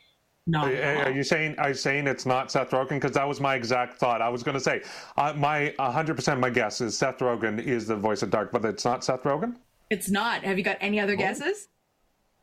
Not 0.46 0.72
are, 0.72 1.12
you 1.12 1.22
saying 1.22 1.54
are 1.58 1.68
you 1.68 1.74
saying 1.74 2.08
it's 2.08 2.26
not 2.26 2.50
Seth 2.50 2.70
Rogen? 2.70 2.90
Because 2.90 3.12
that 3.12 3.28
was 3.28 3.40
my 3.40 3.54
exact 3.54 3.98
thought. 3.98 4.20
I 4.20 4.28
was 4.28 4.42
going 4.42 4.56
to 4.56 4.60
say 4.60 4.82
uh, 5.16 5.32
my 5.34 5.72
100 5.78 6.16
percent 6.16 6.40
my 6.40 6.50
guess 6.50 6.80
is 6.80 6.98
Seth 6.98 7.18
Rogen 7.18 7.62
is 7.62 7.86
the 7.86 7.96
voice 7.96 8.22
of 8.22 8.30
Dark, 8.30 8.50
but 8.50 8.64
it's 8.64 8.84
not 8.84 9.04
Seth 9.04 9.22
Rogen. 9.22 9.54
It's 9.90 10.10
not. 10.10 10.42
Have 10.42 10.58
you 10.58 10.64
got 10.64 10.78
any 10.80 10.98
other 10.98 11.14
guesses? 11.14 11.68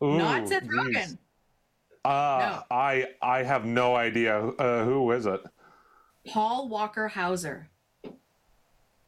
Ooh, 0.02 0.18
not 0.18 0.48
Seth 0.48 0.64
Rogen. 0.64 1.18
Uh, 2.06 2.10
no. 2.40 2.64
I 2.76 3.08
I 3.22 3.44
have 3.44 3.66
no 3.66 3.96
idea. 3.96 4.40
Uh, 4.40 4.86
who 4.86 5.12
is 5.12 5.26
it? 5.26 5.42
Paul 6.28 6.70
Walter 6.70 7.08
Hauser. 7.08 7.70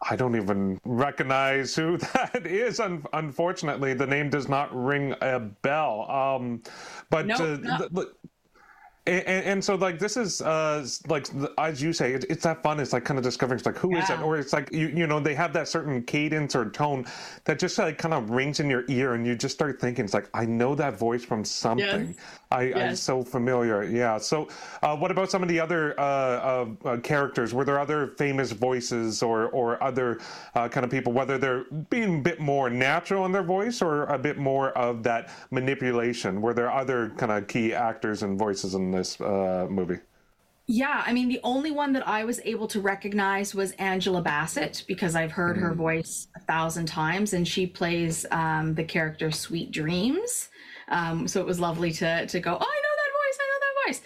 I 0.09 0.15
don't 0.15 0.35
even 0.35 0.79
recognize 0.83 1.75
who 1.75 1.97
that 2.13 2.45
is. 2.45 2.79
Un- 2.79 3.05
unfortunately, 3.13 3.93
the 3.93 4.07
name 4.07 4.29
does 4.29 4.49
not 4.49 4.75
ring 4.75 5.13
a 5.21 5.39
bell. 5.39 6.09
Um, 6.09 6.63
but 7.09 7.27
nope, 7.27 7.39
uh, 7.39 7.87
th- 7.87 8.07
and, 9.07 9.25
and, 9.25 9.63
so 9.63 9.75
like 9.75 9.97
this 9.97 10.15
is 10.15 10.41
uh 10.41 10.85
like 11.07 11.27
as 11.57 11.81
you 11.81 11.91
say 11.91 12.13
it, 12.13 12.25
it's 12.29 12.43
that 12.43 12.61
fun 12.61 12.79
it's 12.79 12.93
like 12.93 13.03
kind 13.03 13.17
of 13.17 13.23
discovering 13.23 13.57
it's 13.57 13.65
like 13.65 13.77
who 13.77 13.91
yeah. 13.95 14.03
is 14.03 14.09
it 14.11 14.19
or 14.21 14.37
it's 14.37 14.53
like 14.53 14.71
you 14.71 14.89
you 14.89 15.07
know 15.07 15.19
they 15.19 15.33
have 15.33 15.53
that 15.53 15.67
certain 15.67 16.03
cadence 16.03 16.55
or 16.55 16.69
tone 16.69 17.05
that 17.45 17.57
just 17.57 17.79
like 17.79 17.97
kind 17.97 18.13
of 18.13 18.29
rings 18.29 18.59
in 18.59 18.69
your 18.69 18.83
ear 18.89 19.15
and 19.15 19.25
you 19.25 19.35
just 19.35 19.55
start 19.55 19.81
thinking 19.81 20.05
it's 20.05 20.13
like 20.13 20.29
i 20.35 20.45
know 20.45 20.75
that 20.75 20.99
voice 20.99 21.25
from 21.25 21.43
something 21.43 22.09
yes. 22.09 22.17
I 22.51 22.63
yes. 22.63 22.77
i'm 22.77 22.95
so 22.95 23.23
familiar 23.23 23.83
yeah 23.83 24.17
so 24.17 24.47
uh, 24.83 24.95
what 24.95 25.11
about 25.11 25.29
some 25.31 25.41
of 25.41 25.49
the 25.49 25.59
other 25.59 25.99
uh, 25.99 26.65
uh, 26.85 26.97
characters 26.97 27.53
were 27.53 27.65
there 27.65 27.79
other 27.79 28.07
famous 28.17 28.51
voices 28.51 29.23
or 29.23 29.49
or 29.49 29.81
other 29.83 30.19
uh, 30.55 30.67
kind 30.67 30.83
of 30.83 30.91
people 30.91 31.13
whether 31.13 31.37
they're 31.37 31.65
being 31.89 32.19
a 32.19 32.21
bit 32.21 32.39
more 32.39 32.69
natural 32.69 33.25
in 33.25 33.31
their 33.31 33.43
voice 33.43 33.81
or 33.81 34.05
a 34.05 34.17
bit 34.17 34.37
more 34.37 34.71
of 34.77 35.03
that 35.03 35.29
manipulation 35.51 36.41
were 36.41 36.53
there 36.53 36.71
other 36.71 37.09
kind 37.17 37.31
of 37.31 37.47
key 37.47 37.73
actors 37.73 38.23
and 38.23 38.37
voices 38.37 38.75
in 38.75 38.91
this 38.91 39.19
uh, 39.21 39.67
movie? 39.69 39.97
Yeah, 40.67 41.03
I 41.05 41.11
mean, 41.11 41.27
the 41.27 41.41
only 41.43 41.71
one 41.71 41.91
that 41.93 42.07
I 42.07 42.23
was 42.23 42.39
able 42.45 42.67
to 42.67 42.79
recognize 42.79 43.53
was 43.53 43.71
Angela 43.73 44.21
Bassett 44.21 44.85
because 44.87 45.15
I've 45.15 45.31
heard 45.31 45.57
mm. 45.57 45.61
her 45.61 45.73
voice 45.73 46.27
a 46.35 46.39
thousand 46.39 46.85
times, 46.85 47.33
and 47.33 47.45
she 47.45 47.67
plays 47.67 48.25
um, 48.31 48.73
the 48.75 48.83
character 48.83 49.31
Sweet 49.31 49.71
Dreams. 49.71 50.49
Um, 50.91 51.27
so 51.27 51.39
it 51.39 51.47
was 51.47 51.59
lovely 51.59 51.91
to 51.93 52.27
to 52.27 52.39
go. 52.39 52.51
Oh, 52.51 52.53
I 52.53 52.81
know 52.85 52.95
that 53.01 53.11
voice. 53.21 53.37
I 53.41 53.47
know 53.47 53.59
that 53.59 53.87
voice. 53.87 54.01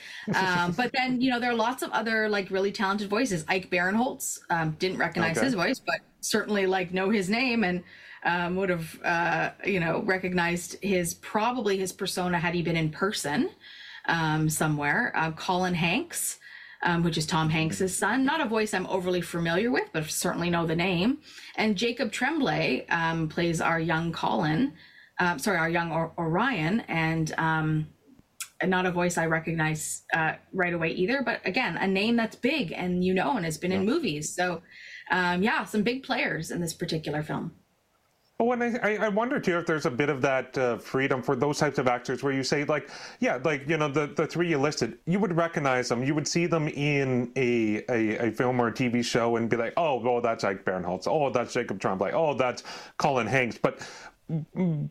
Um, 0.66 0.72
but 0.72 0.92
then 0.94 1.20
you 1.20 1.32
know 1.32 1.40
there 1.40 1.52
are 1.52 1.56
lots 1.56 1.84
of 1.84 1.92
other 1.92 2.30
like 2.30 2.50
really 2.50 2.72
talented 2.72 3.10
voices. 3.10 3.44
Ike 3.48 3.70
Barinholtz 3.70 4.40
um, 4.50 4.76
didn't 4.80 4.98
recognize 4.98 5.38
okay. 5.38 5.46
his 5.46 5.56
voice, 5.56 5.80
but 5.80 6.00
certainly 6.22 6.66
like 6.66 6.94
know 6.94 7.10
his 7.10 7.30
name 7.30 7.64
and 7.64 7.84
um, 8.24 8.56
would 8.56 8.70
have 8.70 9.00
uh, 9.04 9.50
you 9.66 9.80
know 9.80 10.02
recognized 10.04 10.78
his 10.82 11.16
probably 11.16 11.78
his 11.78 11.92
persona 11.92 12.40
had 12.40 12.54
he 12.54 12.62
been 12.62 12.78
in 12.78 12.90
person 12.90 13.50
um, 14.08 14.50
somewhere. 14.50 15.12
Uh, 15.16 15.32
Colin 15.32 15.74
Hanks, 15.74 16.40
um, 16.84 17.04
which 17.04 17.18
is 17.18 17.26
Tom 17.26 17.50
Hanks's 17.50 17.96
son. 17.96 18.26
Not 18.26 18.42
a 18.42 18.46
voice 18.46 18.74
I'm 18.74 18.88
overly 18.88 19.22
familiar 19.22 19.72
with, 19.72 19.90
but 19.92 20.06
certainly 20.06 20.50
know 20.50 20.66
the 20.66 20.76
name. 20.76 21.20
And 21.56 21.76
Jacob 21.76 22.12
Tremblay 22.12 22.86
um, 22.90 23.28
plays 23.28 23.62
our 23.62 23.80
young 23.80 24.12
Colin, 24.12 24.74
uh, 25.20 25.38
sorry, 25.38 25.58
our 25.58 25.70
young 25.70 25.92
or- 25.92 26.14
Orion, 26.18 26.82
and 26.82 27.34
um, 27.38 27.88
not 28.64 28.86
a 28.86 28.92
voice 28.92 29.18
I 29.18 29.26
recognize 29.26 30.04
uh, 30.14 30.34
right 30.54 30.74
away 30.74 30.92
either. 30.92 31.22
But 31.24 31.42
again, 31.46 31.78
a 31.78 31.88
name 31.88 32.16
that's 32.16 32.36
big 32.36 32.72
and 32.72 33.04
you 33.04 33.14
know 33.14 33.36
and 33.36 33.46
has 33.46 33.58
been 33.58 33.72
in 33.72 33.86
movies. 33.86 34.34
So 34.34 34.62
um, 35.12 35.44
yeah, 35.44 35.66
some 35.66 35.84
big 35.84 36.04
players 36.04 36.52
in 36.52 36.62
this 36.62 36.74
particular 36.74 37.24
film. 37.24 37.52
Oh, 38.38 38.52
and 38.52 38.78
I, 38.84 38.98
I 38.98 39.08
wonder 39.08 39.40
too 39.40 39.58
if 39.58 39.66
there's 39.66 39.86
a 39.86 39.92
bit 39.92 40.10
of 40.10 40.22
that 40.24 40.58
uh, 40.58 40.78
freedom 40.78 41.22
for 41.22 41.38
those 41.38 41.58
types 41.58 41.78
of 41.78 41.88
actors 41.88 42.22
where 42.22 42.34
you 42.34 42.44
say 42.44 42.66
like, 42.66 42.90
yeah, 43.22 43.40
like 43.46 43.66
you 43.66 43.78
know 43.78 43.88
the, 43.88 44.08
the 44.08 44.28
three 44.28 44.50
you 44.50 44.58
listed, 44.58 44.98
you 45.06 45.20
would 45.20 45.34
recognize 45.34 45.88
them, 45.88 46.04
you 46.04 46.14
would 46.14 46.28
see 46.28 46.46
them 46.46 46.68
in 46.68 47.32
a, 47.38 47.86
a, 47.90 48.28
a 48.28 48.32
film 48.32 48.60
or 48.60 48.68
a 48.68 48.74
TV 48.74 49.06
show 49.06 49.38
and 49.38 49.50
be 49.50 49.56
like, 49.56 49.72
oh, 49.78 50.02
well, 50.02 50.20
that's 50.20 50.44
Ike 50.44 50.66
Barinholtz, 50.66 51.08
oh, 51.08 51.30
that's 51.30 51.54
Jacob 51.54 51.80
Tremblay, 51.80 52.12
oh, 52.12 52.34
that's 52.34 52.64
Colin 52.98 53.26
Hanks, 53.26 53.58
but 53.58 53.88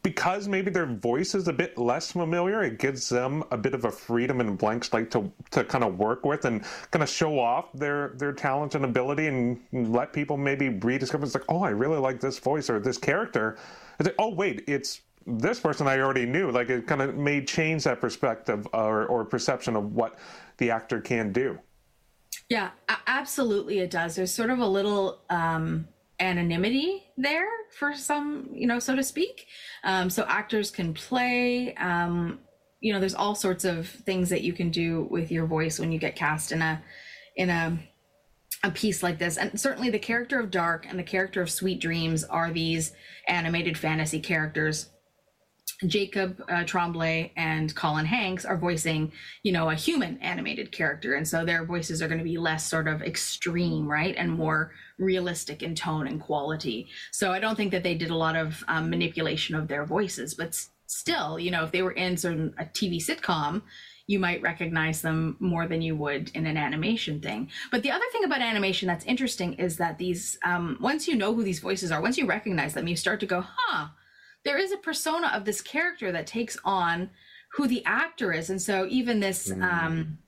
because 0.03 0.47
maybe 0.47 0.71
their 0.71 0.87
voice 0.87 1.35
is 1.35 1.49
a 1.49 1.53
bit 1.53 1.77
less 1.77 2.13
familiar, 2.13 2.63
it 2.63 2.79
gives 2.79 3.09
them 3.09 3.43
a 3.51 3.57
bit 3.57 3.75
of 3.75 3.85
a 3.85 3.91
freedom 3.91 4.41
and 4.41 4.57
blank 4.57 4.85
slate 4.85 5.11
to 5.11 5.31
to 5.51 5.65
kind 5.65 5.83
of 5.83 5.99
work 5.99 6.25
with 6.25 6.45
and 6.45 6.63
kind 6.93 7.03
of 7.03 7.09
show 7.09 7.41
off 7.41 7.73
their 7.73 8.11
their 8.17 8.33
talent 8.33 8.77
and 8.77 8.85
ability 8.85 9.27
and 9.27 9.59
let 9.73 10.13
people 10.13 10.37
maybe 10.37 10.69
rediscover. 10.69 11.25
It's 11.25 11.35
like, 11.35 11.45
oh, 11.49 11.63
I 11.63 11.71
really 11.71 11.99
like 11.99 12.21
this 12.21 12.39
voice 12.39 12.71
or 12.71 12.79
this 12.79 12.97
character. 12.97 13.59
It's 13.99 14.09
like, 14.09 14.17
oh, 14.21 14.33
wait, 14.33 14.63
it's 14.69 15.01
this 15.27 15.59
person 15.59 15.89
I 15.89 15.99
already 15.99 16.27
knew. 16.27 16.51
Like 16.53 16.71
it 16.71 16.87
kind 16.87 17.03
of 17.03 17.17
may 17.17 17.45
change 17.45 17.85
that 17.85 18.01
perspective 18.01 18.69
or, 18.73 19.07
or 19.07 19.25
perception 19.25 19.75
of 19.75 19.95
what 19.95 20.19
the 20.59 20.71
actor 20.71 21.01
can 21.01 21.33
do. 21.33 21.59
Yeah, 22.49 22.71
absolutely, 23.07 23.81
it 23.81 23.91
does. 23.91 24.15
There's 24.15 24.33
sort 24.33 24.51
of 24.51 24.61
a 24.61 24.67
little. 24.67 25.21
Um 25.29 25.89
anonymity 26.21 27.05
there 27.17 27.49
for 27.77 27.95
some, 27.95 28.49
you 28.53 28.67
know, 28.67 28.79
so 28.79 28.95
to 28.95 29.03
speak. 29.03 29.47
Um, 29.83 30.11
so 30.11 30.25
actors 30.29 30.71
can 30.71 30.95
play. 30.95 31.75
Um, 31.75 32.41
you 32.81 32.93
know, 32.93 33.01
there's 33.01 33.15
all 33.15 33.35
sorts 33.35 33.65
of 33.65 33.89
things 33.89 34.29
that 34.31 34.43
you 34.43 34.53
can 34.53 34.71
do 34.71 35.09
with 35.11 35.31
your 35.31 35.47
voice 35.47 35.79
when 35.79 35.91
you 35.91 35.99
get 35.99 36.17
cast 36.17 36.53
in 36.53 36.63
a 36.63 36.83
in 37.37 37.51
a 37.51 37.79
a 38.63 38.71
piece 38.71 39.03
like 39.03 39.19
this. 39.19 39.37
And 39.37 39.59
certainly 39.61 39.91
the 39.91 39.99
character 39.99 40.41
of 40.41 40.51
Dark 40.51 40.87
and 40.89 40.99
the 40.99 41.03
character 41.05 41.43
of 41.43 41.51
Sweet 41.51 41.81
Dreams 41.81 42.25
are 42.25 42.51
these 42.51 42.93
animated 43.29 43.77
fantasy 43.77 44.21
characters 44.21 44.89
Jacob 45.87 46.43
uh, 46.49 46.65
Tremblay 46.65 47.33
and 47.37 47.75
Colin 47.75 48.07
Hanks 48.07 48.45
are 48.45 48.57
voicing, 48.57 49.13
you 49.43 49.53
know, 49.53 49.71
a 49.71 49.75
human 49.75 50.19
animated 50.19 50.73
character. 50.73 51.15
And 51.15 51.27
so 51.27 51.45
their 51.45 51.65
voices 51.65 52.03
are 52.03 52.09
going 52.09 52.19
to 52.19 52.25
be 52.25 52.39
less 52.39 52.67
sort 52.67 52.89
of 52.89 53.03
extreme, 53.03 53.87
right? 53.87 54.15
And 54.17 54.31
more 54.31 54.73
realistic 54.99 55.63
in 55.63 55.75
tone 55.75 56.07
and 56.07 56.21
quality. 56.21 56.89
So 57.13 57.33
I 57.33 57.41
don't 57.41 57.57
think 57.57 57.73
that 57.73 57.83
they 57.83 57.95
did 57.95 58.11
a 58.11 58.17
lot 58.17 58.37
of 58.37 58.63
um, 58.69 58.91
manipulation 58.91 59.55
of 59.55 59.69
their 59.69 59.85
voices, 59.85 60.35
but 60.35 60.49
s- 60.49 60.71
still, 60.87 61.39
you 61.39 61.51
know, 61.51 61.65
if 61.65 61.73
they 61.73 61.83
were 61.83 61.93
in 61.93 62.17
sort 62.17 62.35
of 62.35 62.55
a 62.59 62.65
TV 62.65 62.97
sitcom, 62.97 63.63
you 64.07 64.19
might 64.19 64.43
recognize 64.43 65.01
them 65.01 65.37
more 65.41 65.67
than 65.67 65.81
you 65.81 65.97
would 65.97 66.31
in 66.35 66.47
an 66.47 66.57
animation 66.57 67.21
thing. 67.21 67.51
But 67.71 67.83
the 67.83 67.91
other 67.91 68.05
thing 68.13 68.25
about 68.25 68.43
animation 68.43 68.87
that's 68.87 69.05
interesting 69.07 69.55
is 69.55 69.79
that 69.79 69.99
these, 69.99 70.39
um, 70.45 70.77
once 70.81 71.09
you 71.09 71.17
know 71.17 71.35
who 71.35 71.43
these 71.43 71.61
voices 71.61 71.91
are, 71.91 72.03
once 72.03 72.19
you 72.19 72.27
recognize 72.27 72.75
them, 72.75 72.87
you 72.87 72.97
start 72.97 73.21
to 73.21 73.27
go, 73.27 73.45
huh, 73.47 73.89
there 74.45 74.59
is 74.59 74.73
a 74.73 74.77
persona 74.77 75.29
of 75.35 75.45
this 75.45 75.61
character 75.61 76.13
that 76.13 76.27
takes 76.27 76.57
on 76.65 77.11
who 77.53 77.67
the 77.67 77.85
actor 77.85 78.33
is. 78.33 78.51
And 78.51 78.61
so 78.61 78.87
even 78.91 79.21
this 79.21 79.51
um, 79.51 80.19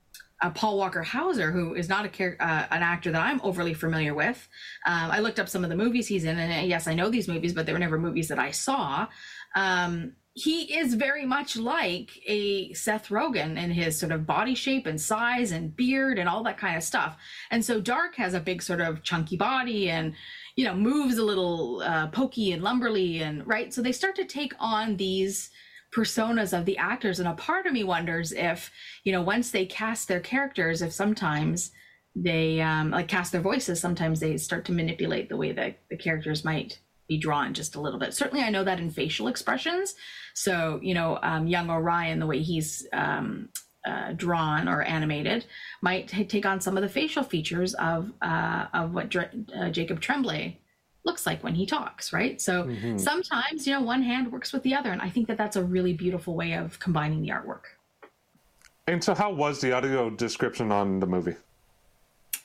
uh, 0.41 0.49
Paul 0.51 0.77
Walter 0.77 1.03
Hauser, 1.03 1.51
who 1.51 1.73
is 1.73 1.89
not 1.89 2.05
a 2.05 2.09
char- 2.09 2.37
uh, 2.39 2.65
an 2.69 2.83
actor 2.83 3.11
that 3.11 3.21
I'm 3.21 3.41
overly 3.41 3.73
familiar 3.73 4.13
with. 4.13 4.47
Um, 4.85 5.11
I 5.11 5.19
looked 5.19 5.39
up 5.39 5.49
some 5.49 5.63
of 5.63 5.69
the 5.69 5.75
movies 5.75 6.07
he's 6.07 6.25
in, 6.25 6.37
and 6.37 6.63
uh, 6.63 6.67
yes, 6.67 6.87
I 6.87 6.93
know 6.93 7.09
these 7.09 7.27
movies, 7.27 7.53
but 7.53 7.65
they 7.65 7.73
were 7.73 7.79
never 7.79 7.97
movies 7.97 8.27
that 8.27 8.39
I 8.39 8.51
saw. 8.51 9.07
Um, 9.55 10.13
he 10.33 10.77
is 10.77 10.93
very 10.93 11.25
much 11.25 11.57
like 11.57 12.11
a 12.27 12.71
Seth 12.73 13.09
Rogen 13.09 13.57
in 13.57 13.71
his 13.71 13.97
sort 13.97 14.11
of 14.11 14.27
body 14.27 14.53
shape 14.53 14.85
and 14.85 15.01
size 15.01 15.51
and 15.51 15.75
beard 15.75 16.19
and 16.19 16.29
all 16.29 16.43
that 16.43 16.59
kind 16.59 16.77
of 16.77 16.83
stuff. 16.83 17.17
And 17.49 17.65
so 17.65 17.81
Dark 17.81 18.15
has 18.17 18.35
a 18.35 18.39
big 18.39 18.61
sort 18.61 18.79
of 18.79 19.01
chunky 19.01 19.35
body 19.35 19.89
and 19.89 20.13
you 20.57 20.65
know 20.65 20.75
moves 20.75 21.17
a 21.17 21.23
little 21.23 21.81
uh, 21.81 22.07
pokey 22.07 22.51
and 22.51 22.61
lumberly 22.61 23.21
and 23.21 23.47
right. 23.47 23.73
So 23.73 23.81
they 23.81 23.93
start 23.93 24.15
to 24.17 24.25
take 24.25 24.53
on 24.59 24.97
these 24.97 25.51
personas 25.95 26.57
of 26.57 26.65
the 26.65 26.77
actors. 26.77 27.19
And 27.19 27.29
a 27.29 27.33
part 27.33 27.65
of 27.65 27.73
me 27.73 27.85
wonders 27.85 28.33
if 28.33 28.71
you 29.05 29.13
know 29.13 29.21
once 29.21 29.51
they 29.51 29.65
cast 29.65 30.09
their 30.09 30.19
characters 30.19 30.81
if 30.81 30.91
sometimes 30.91 31.71
they 32.15 32.59
um, 32.59 32.89
like 32.89 33.07
cast 33.07 33.31
their 33.31 33.41
voices 33.41 33.79
sometimes 33.79 34.19
they 34.19 34.35
start 34.37 34.65
to 34.65 34.71
manipulate 34.71 35.29
the 35.29 35.37
way 35.37 35.51
that 35.51 35.77
the 35.91 35.95
characters 35.95 36.43
might 36.43 36.79
be 37.07 37.17
drawn 37.17 37.53
just 37.53 37.75
a 37.75 37.79
little 37.79 37.99
bit. 37.99 38.13
Certainly 38.13 38.43
i 38.43 38.49
know 38.49 38.63
that 38.63 38.79
in 38.79 38.89
facial 38.89 39.27
expressions. 39.27 39.93
So 40.33 40.79
you 40.81 40.95
know 40.95 41.19
um, 41.21 41.45
young 41.45 41.69
orion 41.69 42.19
the 42.19 42.27
way 42.27 42.41
he's 42.41 42.87
um, 42.93 43.49
uh, 43.87 44.11
drawn 44.13 44.67
or 44.67 44.81
animated 44.83 45.45
might 45.81 46.07
t- 46.07 46.25
take 46.25 46.45
on 46.45 46.59
some 46.59 46.75
of 46.77 46.83
the 46.83 46.89
facial 46.89 47.23
features 47.23 47.73
of 47.75 48.11
uh, 48.21 48.65
of 48.73 48.93
what 48.93 49.09
Dr- 49.09 49.33
uh, 49.55 49.69
jacob 49.69 49.99
tremblay 50.01 50.57
looks 51.05 51.25
like 51.25 51.41
when 51.43 51.55
he 51.55 51.65
talks, 51.65 52.11
right? 52.11 52.41
So 52.41 52.65
Mhm. 52.65 52.99
sometimes, 52.99 53.65
you 53.65 53.73
know, 53.73 53.81
one 53.81 54.03
hand 54.03 54.29
works 54.31 54.51
with 54.51 54.63
the 54.63 54.75
other. 54.75 54.91
And 54.91 55.01
I 55.01 55.09
think 55.09 55.27
that 55.29 55.37
that's 55.37 55.55
a 55.55 55.63
really 55.63 55.93
beautiful 55.93 56.35
way 56.35 56.51
of 56.53 56.79
combining 56.79 57.21
the 57.21 57.29
artwork. 57.29 57.65
And 58.87 59.01
so, 59.03 59.13
how 59.15 59.31
was 59.33 59.61
the 59.61 59.71
audio 59.71 60.09
description 60.09 60.71
on 60.71 60.99
the 60.99 61.07
movie? 61.07 61.35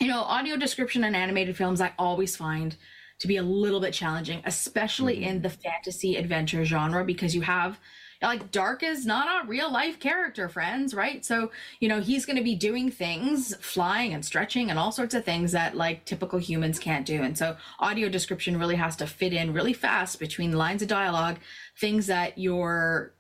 You 0.01 0.09
know, 0.09 0.20
audio 0.20 0.57
description 0.57 1.05
in 1.05 1.14
animated 1.14 1.57
films, 1.57 1.80
I 1.80 1.93
always 1.99 2.36
find 2.36 2.76
to 3.20 3.28
be 3.28 3.36
a 3.36 3.43
little 3.43 3.80
bit 3.80 3.95
challenging, 3.95 4.43
especially 4.45 5.22
in 5.24 5.43
the 5.43 5.51
fantasy 5.51 6.16
adventure 6.16 6.64
genre, 6.64 7.05
because 7.05 7.34
you 7.36 7.43
have 7.43 7.78
like 8.22 8.50
Dark 8.50 8.82
is 8.82 9.04
not 9.04 9.44
a 9.44 9.48
real 9.48 9.70
life 9.70 9.98
character, 9.98 10.48
friends, 10.48 10.94
right? 10.94 11.24
So, 11.24 11.50
you 11.80 11.88
know, 11.88 12.00
he's 12.00 12.24
going 12.24 12.36
to 12.36 12.42
be 12.42 12.54
doing 12.54 12.90
things, 12.90 13.54
flying 13.56 14.14
and 14.14 14.24
stretching 14.24 14.70
and 14.70 14.78
all 14.78 14.92
sorts 14.92 15.14
of 15.14 15.24
things 15.24 15.52
that 15.52 15.76
like 15.76 16.04
typical 16.04 16.38
humans 16.38 16.78
can't 16.78 17.04
do. 17.04 17.22
And 17.22 17.36
so, 17.36 17.56
audio 17.80 18.08
description 18.08 18.58
really 18.58 18.76
has 18.76 18.96
to 18.96 19.06
fit 19.06 19.32
in 19.32 19.52
really 19.52 19.72
fast 19.72 20.20
between 20.20 20.52
lines 20.52 20.82
of 20.82 20.88
dialogue, 20.88 21.38
things 21.78 22.06
that 22.06 22.38
you're 22.38 23.12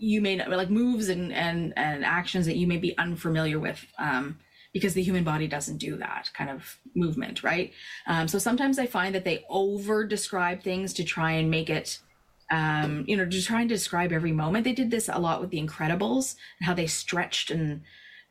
you 0.00 0.22
may 0.22 0.34
not 0.34 0.48
like 0.48 0.70
moves 0.70 1.10
and 1.10 1.32
and 1.32 1.74
and 1.76 2.04
actions 2.04 2.46
that 2.46 2.56
you 2.56 2.66
may 2.66 2.78
be 2.78 2.96
unfamiliar 2.96 3.58
with 3.58 3.84
um 3.98 4.38
because 4.72 4.94
the 4.94 5.02
human 5.02 5.24
body 5.24 5.46
doesn't 5.46 5.76
do 5.76 5.96
that 5.96 6.30
kind 6.32 6.48
of 6.48 6.78
movement 6.94 7.42
right 7.42 7.72
um 8.06 8.26
so 8.26 8.38
sometimes 8.38 8.78
i 8.78 8.86
find 8.86 9.14
that 9.14 9.24
they 9.24 9.44
over 9.50 10.06
describe 10.06 10.62
things 10.62 10.94
to 10.94 11.04
try 11.04 11.32
and 11.32 11.50
make 11.50 11.68
it 11.68 11.98
um 12.50 13.04
you 13.06 13.16
know 13.16 13.26
to 13.26 13.42
try 13.42 13.60
and 13.60 13.68
describe 13.68 14.12
every 14.12 14.32
moment. 14.32 14.64
They 14.64 14.72
did 14.72 14.90
this 14.90 15.08
a 15.08 15.18
lot 15.18 15.40
with 15.40 15.50
the 15.50 15.62
incredibles 15.64 16.36
and 16.58 16.66
how 16.66 16.74
they 16.74 16.86
stretched 16.86 17.50
and 17.50 17.82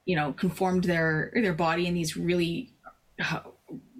you 0.05 0.15
know 0.15 0.33
conformed 0.33 0.85
their 0.85 1.31
their 1.33 1.53
body 1.53 1.87
in 1.87 1.93
these 1.93 2.17
really 2.17 2.73
uh, 3.23 3.41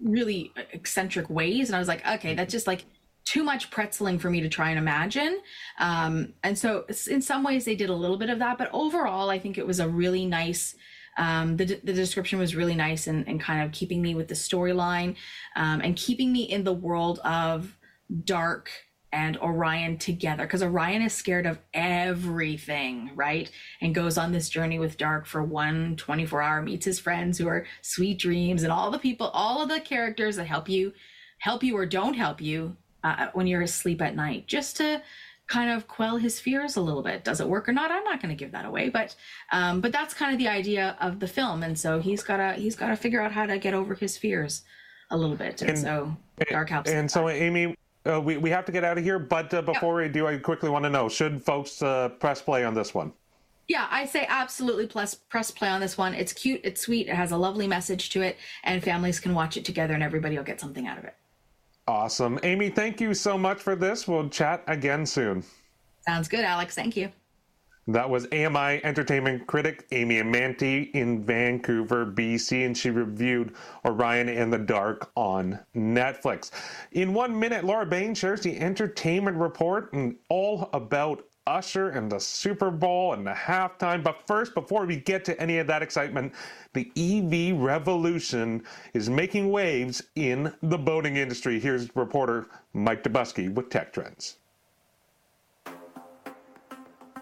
really 0.03 0.51
eccentric 0.74 1.30
ways. 1.30 1.70
And 1.70 1.76
i 1.76 1.80
was 1.80 1.88
like 1.88 2.05
okay 2.07 2.34
that's 2.34 2.51
just 2.51 2.67
like 2.67 2.86
too 3.26 3.43
much 3.43 3.70
pretzeling 3.70 4.20
for 4.20 4.30
me 4.32 4.41
to 4.41 4.49
try 4.49 4.70
and 4.70 4.80
imagine. 4.80 5.39
Um, 5.78 6.34
and 6.43 6.57
so 6.57 6.86
in 7.07 7.22
some 7.22 7.43
ways 7.43 7.63
they 7.63 7.76
did 7.76 7.89
a 7.89 7.93
little 7.93 8.17
bit 8.17 8.30
of 8.30 8.39
that 8.39 8.57
but 8.57 8.70
overall 8.74 9.30
i 9.30 9.38
think 9.38 9.57
it 9.57 9.67
was 9.67 9.80
a 9.80 9.88
really 9.88 10.26
nice 10.26 10.76
um, 11.17 11.57
the, 11.57 11.65
the 11.84 11.93
description 11.93 12.39
was 12.39 12.55
really 12.55 12.76
nice 12.76 13.05
and, 13.07 13.28
and 13.28 13.41
kind 13.41 13.61
of 13.61 13.74
keeping 13.74 14.01
me 14.01 14.15
with 14.15 14.30
the 14.30 14.36
storyline 14.36 15.15
um, 15.57 15.82
and 15.82 15.97
keeping 15.97 16.32
me 16.32 16.43
in 16.43 16.63
the 16.63 16.74
world 16.74 17.20
of 17.20 17.78
dark 18.24 18.72
and 19.12 19.38
Orion 19.38 19.97
together 19.97 20.43
because 20.43 20.62
Orion 20.62 21.01
is 21.01 21.14
scared 21.14 21.45
of 21.45 21.60
everything, 21.74 23.12
right? 23.16 23.49
And 23.82 23.95
goes 23.95 24.18
on 24.18 24.32
this 24.32 24.49
journey 24.49 24.80
with 24.80 24.97
Dark 24.97 25.26
for 25.26 25.43
one 25.43 25.95
24 25.95 26.41
hour, 26.41 26.62
meets 26.62 26.86
his 26.86 26.99
friends 26.99 27.38
who 27.38 27.47
are 27.47 27.66
sweet 27.82 28.20
dreams 28.20 28.64
and 28.64 28.72
all 28.72 28.91
the 28.91 28.99
people, 28.99 29.28
all 29.28 29.62
of 29.62 29.70
the 29.70 29.80
characters 29.80 30.36
that 30.36 30.45
help 30.45 30.70
you, 30.70 30.93
help 31.39 31.64
you 31.64 31.76
or 31.76 31.86
don't 31.86 32.14
help 32.14 32.41
you 32.41 32.76
uh, 33.03 33.28
when 33.34 33.47
you're 33.47 33.62
asleep 33.62 34.01
at 34.01 34.16
night, 34.16 34.47
just 34.47 34.78
to 34.78 35.01
kind 35.47 35.72
of 35.72 35.88
quell 35.88 36.18
his 36.18 36.39
fears 36.39 36.76
a 36.76 36.82
little 36.82 37.01
bit. 37.01 37.24
Does 37.24 37.41
it 37.41 37.49
work 37.49 37.68
or 37.68 37.74
not? 37.74 37.91
I'm 37.91 38.03
not 38.03 38.22
going 38.22 38.30
to 38.30 38.36
give 38.36 38.51
that 38.51 38.66
away, 38.66 38.89
but 38.89 39.16
um, 39.51 39.82
but 39.82 39.91
that's 39.91 40.14
kind 40.14 40.32
of 40.32 40.38
the 40.38 40.47
idea 40.47 40.95
of 41.01 41.20
the 41.20 41.28
film, 41.28 41.64
and 41.64 41.78
so 41.78 41.99
he's 41.99 42.24
gotta 42.24 42.53
he's 42.53 42.76
gotta 42.76 42.95
figure 42.95 43.22
out 43.22 43.32
how 43.32 43.45
to 43.45 43.57
get 43.57 43.74
over 43.74 43.95
his 43.95 44.18
fears 44.18 44.62
a 45.12 45.18
little 45.18 45.36
bit, 45.36 45.62
and, 45.64 45.78
so 45.78 46.16
Dark 46.49 46.70
helps. 46.70 46.91
And 46.91 47.10
so, 47.10 47.30
Amy, 47.30 47.76
uh, 48.10 48.20
we, 48.20 48.38
we 48.38 48.49
have 48.49 48.66
to 48.66 48.72
get 48.72 48.84
out 48.84 48.97
of 48.97 49.03
here. 49.03 49.20
But 49.20 49.53
uh, 49.53 49.62
before 49.62 49.95
we 49.95 50.10
do, 50.10 50.28
I 50.28 50.38
quickly 50.38 50.70
want 50.70 50.84
to 50.84 50.89
know 50.89 51.10
should 51.10 51.43
folks 51.43 51.82
uh, 51.82 52.10
press 52.10 52.41
play 52.41 52.66
on 52.66 52.74
this 52.74 52.93
one? 52.93 53.14
Yeah, 53.68 53.88
I 53.91 54.05
say 54.05 54.26
absolutely 54.28 54.88
plus 54.88 55.14
press 55.14 55.51
play 55.51 55.70
on 55.70 55.80
this 55.80 55.97
one. 55.97 56.16
It's 56.16 56.34
cute, 56.34 56.62
it's 56.64 56.82
sweet, 56.82 57.07
it 57.07 57.16
has 57.16 57.32
a 57.32 57.38
lovely 57.38 57.68
message 57.68 58.10
to 58.10 58.22
it, 58.22 58.38
and 58.64 58.84
families 58.84 59.20
can 59.20 59.36
watch 59.36 59.57
it 59.57 59.66
together 59.66 59.93
and 59.93 60.01
everybody 60.01 60.36
will 60.38 60.43
get 60.43 60.60
something 60.60 60.88
out 60.88 60.97
of 60.97 61.03
it. 61.03 61.16
Awesome. 61.88 62.39
Amy, 62.43 62.70
thank 62.70 62.99
you 62.99 63.14
so 63.14 63.38
much 63.38 63.60
for 63.60 63.76
this. 63.76 64.07
We'll 64.07 64.30
chat 64.30 64.64
again 64.68 65.05
soon. 65.05 65.43
Sounds 66.05 66.28
good, 66.28 66.45
Alex. 66.45 66.74
Thank 66.74 66.97
you. 66.97 67.12
That 67.91 68.07
was 68.07 68.27
AMI 68.31 68.83
entertainment 68.83 69.47
critic 69.47 69.87
Amy 69.91 70.17
Amantea 70.21 70.91
in 70.91 71.23
Vancouver, 71.23 72.05
BC, 72.05 72.63
and 72.63 72.77
she 72.77 72.91
reviewed 72.91 73.55
Orion 73.83 74.29
in 74.29 74.51
the 74.51 74.59
Dark 74.59 75.09
on 75.15 75.57
Netflix. 75.75 76.51
In 76.91 77.15
one 77.15 77.39
minute, 77.39 77.65
Laura 77.65 77.87
Bain 77.87 78.13
shares 78.13 78.41
the 78.41 78.59
entertainment 78.59 79.37
report 79.37 79.91
and 79.93 80.15
all 80.29 80.69
about 80.71 81.25
Usher 81.47 81.89
and 81.89 82.11
the 82.11 82.19
Super 82.19 82.69
Bowl 82.69 83.13
and 83.13 83.25
the 83.25 83.31
halftime. 83.31 84.03
But 84.03 84.21
first, 84.27 84.53
before 84.53 84.85
we 84.85 84.97
get 84.97 85.25
to 85.25 85.41
any 85.41 85.57
of 85.57 85.65
that 85.65 85.81
excitement, 85.81 86.33
the 86.73 86.91
EV 86.95 87.59
revolution 87.59 88.61
is 88.93 89.09
making 89.09 89.49
waves 89.49 90.03
in 90.15 90.53
the 90.61 90.77
boating 90.77 91.17
industry. 91.17 91.59
Here's 91.59 91.95
reporter 91.95 92.49
Mike 92.71 93.01
Dobuski 93.01 93.51
with 93.51 93.71
Tech 93.71 93.91
Trends. 93.91 94.37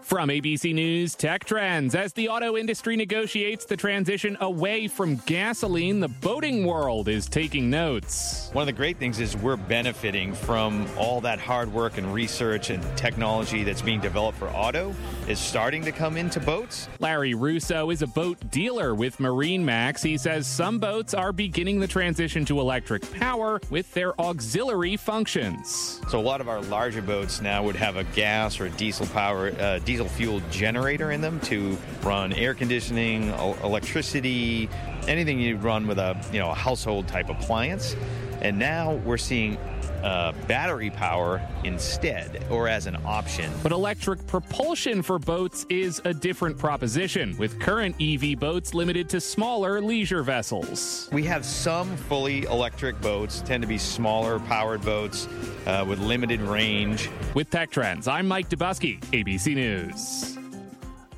From 0.07 0.29
ABC 0.29 0.73
News 0.73 1.15
Tech 1.15 1.43
Trends, 1.43 1.93
as 1.93 2.13
the 2.13 2.29
auto 2.29 2.55
industry 2.55 2.95
negotiates 2.95 3.65
the 3.65 3.75
transition 3.75 4.37
away 4.39 4.87
from 4.87 5.17
gasoline, 5.25 5.99
the 5.99 6.07
boating 6.07 6.65
world 6.65 7.09
is 7.09 7.27
taking 7.27 7.69
notes. 7.69 8.49
One 8.53 8.61
of 8.61 8.67
the 8.67 8.71
great 8.71 8.95
things 8.99 9.19
is 9.19 9.35
we're 9.35 9.57
benefiting 9.57 10.33
from 10.33 10.87
all 10.97 11.19
that 11.19 11.39
hard 11.39 11.73
work 11.73 11.97
and 11.97 12.13
research 12.13 12.69
and 12.69 12.81
technology 12.95 13.65
that's 13.65 13.81
being 13.81 13.99
developed 13.99 14.37
for 14.37 14.47
auto 14.47 14.95
is 15.27 15.39
starting 15.39 15.83
to 15.83 15.91
come 15.91 16.15
into 16.15 16.39
boats. 16.39 16.87
Larry 16.99 17.33
Russo 17.33 17.89
is 17.89 18.01
a 18.01 18.07
boat 18.07 18.37
dealer 18.49 18.95
with 18.95 19.17
MarineMax. 19.17 20.01
He 20.01 20.17
says 20.17 20.47
some 20.47 20.79
boats 20.79 21.13
are 21.13 21.33
beginning 21.33 21.81
the 21.81 21.87
transition 21.87 22.45
to 22.45 22.61
electric 22.61 23.11
power 23.11 23.59
with 23.69 23.93
their 23.93 24.17
auxiliary 24.21 24.95
functions. 24.95 25.99
So 26.07 26.17
a 26.17 26.21
lot 26.21 26.39
of 26.39 26.47
our 26.47 26.61
larger 26.61 27.01
boats 27.01 27.41
now 27.41 27.61
would 27.63 27.75
have 27.75 27.97
a 27.97 28.05
gas 28.05 28.61
or 28.61 28.67
a 28.67 28.69
diesel 28.69 29.05
power, 29.07 29.51
uh, 29.59 29.79
diesel 29.79 29.96
fuel 30.05 30.41
generator 30.51 31.11
in 31.11 31.21
them 31.21 31.39
to 31.41 31.77
run 32.03 32.33
air 32.33 32.53
conditioning, 32.53 33.29
el- 33.29 33.57
electricity, 33.63 34.69
anything 35.07 35.39
you'd 35.39 35.63
run 35.63 35.87
with 35.87 35.97
a 35.99 36.15
you 36.31 36.39
know 36.39 36.51
a 36.51 36.55
household 36.55 37.07
type 37.07 37.29
appliance. 37.29 37.95
And 38.41 38.59
now 38.59 38.93
we're 38.93 39.17
seeing 39.17 39.57
uh, 40.03 40.33
battery 40.47 40.89
power 40.89 41.41
instead, 41.63 42.43
or 42.49 42.67
as 42.67 42.87
an 42.87 42.97
option. 43.05 43.51
But 43.63 43.71
electric 43.71 44.25
propulsion 44.27 45.01
for 45.01 45.19
boats 45.19 45.65
is 45.69 46.01
a 46.05 46.13
different 46.13 46.57
proposition, 46.57 47.35
with 47.37 47.59
current 47.59 47.95
EV 48.01 48.39
boats 48.39 48.73
limited 48.73 49.09
to 49.09 49.21
smaller 49.21 49.81
leisure 49.81 50.23
vessels. 50.23 51.09
We 51.11 51.23
have 51.23 51.45
some 51.45 51.95
fully 51.97 52.43
electric 52.43 52.99
boats, 53.01 53.41
tend 53.41 53.61
to 53.63 53.67
be 53.67 53.77
smaller 53.77 54.39
powered 54.39 54.81
boats 54.81 55.27
uh, 55.65 55.85
with 55.87 55.99
limited 55.99 56.41
range. 56.41 57.09
With 57.33 57.49
Tech 57.49 57.71
Trends, 57.71 58.07
I'm 58.07 58.27
Mike 58.27 58.49
Dobuski, 58.49 58.99
ABC 59.11 59.55
News. 59.55 60.36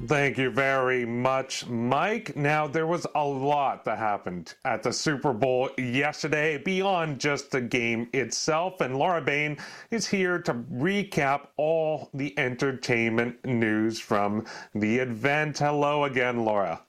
Thank 0.05 0.37
you 0.37 0.49
very 0.49 1.05
much, 1.05 1.67
Mike. 1.67 2.33
Now, 2.37 2.67
there 2.67 2.87
was 2.87 3.05
a 3.15 3.25
lot 3.25 3.83
that 3.83 3.97
happened 3.97 4.55
at 4.63 4.81
the 4.81 4.93
Super 4.93 5.33
Bowl 5.33 5.69
yesterday 5.77 6.57
beyond 6.57 7.19
just 7.19 7.51
the 7.51 7.59
game 7.59 8.07
itself, 8.13 8.79
and 8.79 8.97
Laura 8.97 9.21
Bain 9.21 9.57
is 9.91 10.07
here 10.07 10.39
to 10.43 10.53
recap 10.53 11.47
all 11.57 12.09
the 12.13 12.33
entertainment 12.39 13.43
news 13.45 13.99
from 13.99 14.45
the 14.73 14.99
event. 14.99 15.57
Hello 15.59 16.05
again, 16.05 16.45
Laura. 16.45 16.81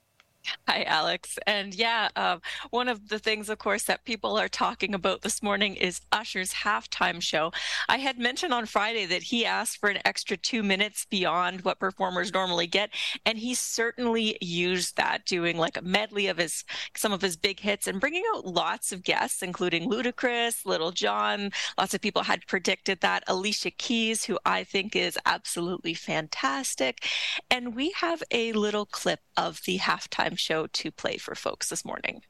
Hi, 0.66 0.84
Alex. 0.84 1.38
And 1.46 1.74
yeah, 1.74 2.08
um, 2.16 2.40
one 2.70 2.88
of 2.88 3.08
the 3.08 3.18
things, 3.18 3.50
of 3.50 3.58
course, 3.58 3.84
that 3.84 4.04
people 4.04 4.38
are 4.38 4.48
talking 4.48 4.94
about 4.94 5.20
this 5.22 5.42
morning 5.42 5.74
is 5.74 6.00
Usher's 6.12 6.52
halftime 6.52 7.20
show. 7.20 7.52
I 7.88 7.98
had 7.98 8.18
mentioned 8.18 8.54
on 8.54 8.66
Friday 8.66 9.04
that 9.06 9.22
he 9.24 9.44
asked 9.44 9.78
for 9.78 9.90
an 9.90 9.98
extra 10.04 10.36
two 10.36 10.62
minutes 10.62 11.06
beyond 11.10 11.62
what 11.62 11.78
performers 11.78 12.32
normally 12.32 12.66
get, 12.66 12.90
and 13.26 13.36
he 13.36 13.54
certainly 13.54 14.38
used 14.40 14.96
that, 14.96 15.26
doing 15.26 15.58
like 15.58 15.76
a 15.76 15.82
medley 15.82 16.28
of 16.28 16.38
his 16.38 16.64
some 16.96 17.12
of 17.12 17.20
his 17.20 17.36
big 17.36 17.60
hits 17.60 17.86
and 17.86 18.00
bringing 18.00 18.24
out 18.34 18.46
lots 18.46 18.92
of 18.92 19.02
guests, 19.02 19.42
including 19.42 19.90
Ludacris, 19.90 20.64
Lil 20.64 20.92
Jon. 20.92 21.50
Lots 21.78 21.94
of 21.94 22.00
people 22.00 22.22
had 22.22 22.46
predicted 22.46 23.00
that. 23.00 23.24
Alicia 23.26 23.72
Keys, 23.72 24.24
who 24.24 24.38
I 24.46 24.64
think 24.64 24.96
is 24.96 25.18
absolutely 25.26 25.94
fantastic, 25.94 27.06
and 27.50 27.74
we 27.74 27.90
have 27.96 28.22
a 28.30 28.52
little 28.52 28.86
clip 28.86 29.20
of 29.36 29.60
the 29.66 29.78
halftime 29.78 30.29
show 30.36 30.66
to 30.66 30.90
play 30.90 31.16
for 31.16 31.34
folks 31.34 31.68
this 31.68 31.84
morning. 31.84 32.22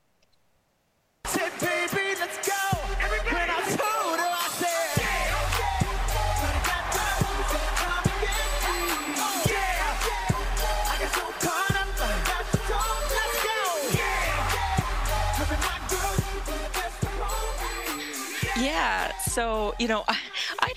Yeah, 18.60 19.12
so 19.20 19.74
you 19.78 19.88
know, 19.88 20.04
I, 20.06 20.12
would 20.16 20.20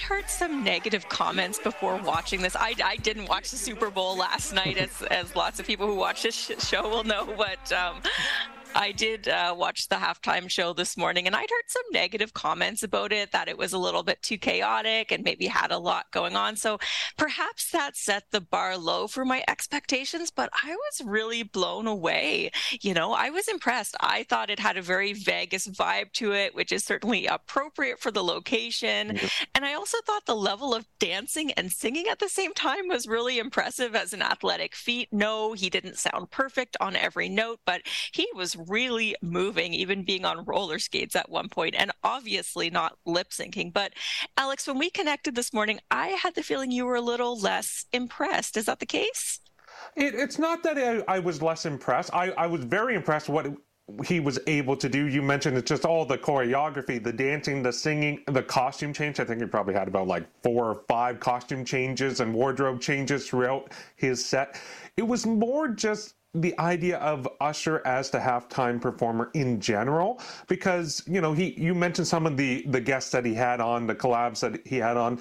heard 0.04 0.30
some 0.30 0.64
negative 0.64 1.08
comments 1.10 1.60
before 1.60 1.98
watching 1.98 2.42
this. 2.42 2.56
I, 2.56 2.76
I 2.84 2.98
didn't 2.98 3.28
watch 3.28 3.52
the 3.52 3.58
Super 3.58 3.90
Bowl 3.90 4.18
last 4.18 4.54
night, 4.54 4.78
as 4.78 5.02
as 5.04 5.36
lots 5.36 5.60
of 5.60 5.66
people 5.66 5.88
who 5.88 5.96
watch 5.96 6.24
this 6.24 6.36
show 6.60 6.88
will 6.90 7.04
know. 7.04 7.34
But 7.38 7.72
um, 7.72 8.02
I 8.76 8.92
did 8.92 9.28
uh, 9.28 9.56
watch 9.58 9.88
the 9.88 9.96
halftime 9.96 10.50
show 10.50 10.74
this 10.74 10.98
morning 10.98 11.28
and 11.28 11.36
I'd 11.36 11.50
heard 11.50 11.68
some 11.68 11.84
negative 11.92 12.34
comments 12.34 12.84
about 12.84 13.12
it, 13.12 13.32
that 13.32 13.48
it 13.48 13.58
was 13.58 13.74
a 13.74 13.78
little 13.78 14.04
bit 14.04 14.22
too 14.22 14.38
chaotic 14.38 15.12
and 15.12 15.24
maybe 15.24 15.48
had 15.48 15.72
a 15.72 15.78
lot 15.78 16.12
going 16.12 16.36
on. 16.36 16.56
So 16.56 16.80
perhaps 17.18 17.72
that 17.72 17.96
set 17.96 18.24
the 18.32 18.42
bar 18.42 18.78
low 18.78 19.08
for 19.08 19.26
my 19.26 19.44
expectations, 19.48 20.32
but 20.32 20.50
I 20.64 20.76
was 20.76 21.02
really 21.06 21.44
blown 21.44 21.88
away. 21.88 22.52
You 22.82 22.94
know, 22.94 23.14
I 23.14 23.30
was 23.30 23.48
impressed. 23.48 23.96
I 24.00 24.24
thought 24.24 24.50
it 24.50 24.60
had 24.60 24.78
a 24.78 24.82
very 24.82 25.14
Vegas 25.14 25.68
vibe 25.68 26.12
to 26.14 26.34
it, 26.34 26.56
which 26.56 26.72
is 26.72 26.84
certainly 26.84 27.28
appropriate 27.28 28.00
for 28.00 28.12
the 28.12 28.24
location. 28.24 29.10
Mm-hmm. 29.10 29.44
And 29.56 29.66
I 29.66 29.74
also 29.74 29.98
thought 30.06 30.26
the 30.26 30.36
level 30.36 30.74
of 30.74 30.88
dancing 31.00 31.52
and 31.54 31.72
singing 31.72 32.08
at 32.08 32.20
the 32.20 32.30
same 32.30 32.54
time 32.54 32.88
was 32.88 33.08
really 33.08 33.40
impressive 33.40 33.96
as 33.96 34.14
an 34.14 34.22
athletic 34.22 34.76
feat. 34.76 35.10
No, 35.12 35.54
he 35.54 35.70
didn't 35.70 35.98
sound 35.98 36.32
perfect 36.32 36.78
on 36.80 36.96
every 36.96 37.30
note, 37.30 37.60
but 37.66 37.82
he 38.12 38.28
was 38.36 38.56
really 38.68 39.16
moving, 39.22 39.74
even 39.74 40.04
being 40.04 40.26
on 40.26 40.46
roller 40.46 40.80
skates 40.80 41.16
at 41.16 41.30
one 41.30 41.50
point, 41.50 41.76
and 41.78 41.92
obviously 42.04 42.70
not 42.70 42.98
lip 43.06 43.30
syncing. 43.30 43.72
But 43.72 43.94
Alex, 44.38 44.68
when 44.68 44.78
we 44.78 44.90
connected 44.90 45.36
this 45.36 45.54
morning, 45.54 45.80
I 45.92 46.10
had 46.10 46.36
the 46.36 46.44
feeling 46.44 46.72
you 46.72 46.86
were 46.86 46.96
a 46.96 47.02
little 47.02 47.40
less 47.40 47.86
impressed. 47.94 48.58
Is 48.58 48.66
that 48.66 48.80
the 48.80 48.86
case? 48.86 49.40
It, 49.96 50.16
it's 50.16 50.40
not 50.40 50.64
that 50.64 50.78
I, 50.78 51.16
I, 51.16 51.20
was 51.20 51.42
less 51.42 51.66
impressed. 51.66 52.14
I, 52.14 52.32
I 52.32 52.48
was 52.48 52.64
very 52.64 52.96
impressed 52.96 53.30
what 53.30 53.48
he 54.06 54.20
was 54.20 54.40
able 54.48 54.78
to 54.78 54.88
do. 54.88 55.08
You 55.08 55.22
mentioned 55.22 55.58
it's 55.58 55.68
just 55.68 55.86
all 55.86 56.06
the 56.06 56.18
choreography, 56.18 57.04
the 57.04 57.12
dancing, 57.12 57.62
the 57.62 57.74
singing, 57.74 58.24
the 58.28 58.42
costume 58.42 58.94
change. 58.94 59.20
I 59.20 59.26
think 59.26 59.42
he 59.42 59.48
probably 59.48 59.74
had 59.74 59.88
about 59.88 60.08
like 60.08 60.26
four 60.42 60.70
or 60.70 60.82
five 60.88 61.20
costume 61.20 61.66
changes 61.66 62.20
and 62.22 62.34
wardrobe 62.34 62.80
changes 62.80 63.28
throughout 63.28 63.74
his 63.96 64.24
set. 64.24 64.60
It 64.96 65.04
was 65.04 65.26
more 65.26 65.68
just 65.68 66.16
the 66.36 66.58
idea 66.60 66.98
of 66.98 67.28
Usher 67.40 67.82
as 67.86 68.10
the 68.10 68.18
halftime 68.18 68.82
performer 68.82 69.30
in 69.34 69.60
general, 69.60 70.20
because 70.48 71.04
you 71.08 71.22
know 71.22 71.34
he 71.34 71.54
you 71.60 71.76
mentioned 71.76 72.08
some 72.08 72.26
of 72.26 72.38
the 72.38 72.64
the 72.68 72.82
guests 72.82 73.12
that 73.12 73.26
he 73.26 73.34
had 73.34 73.62
on, 73.62 73.88
the 73.88 73.96
collabs 73.96 74.40
that 74.40 74.66
he 74.66 74.78
had 74.78 74.98
on. 74.98 75.20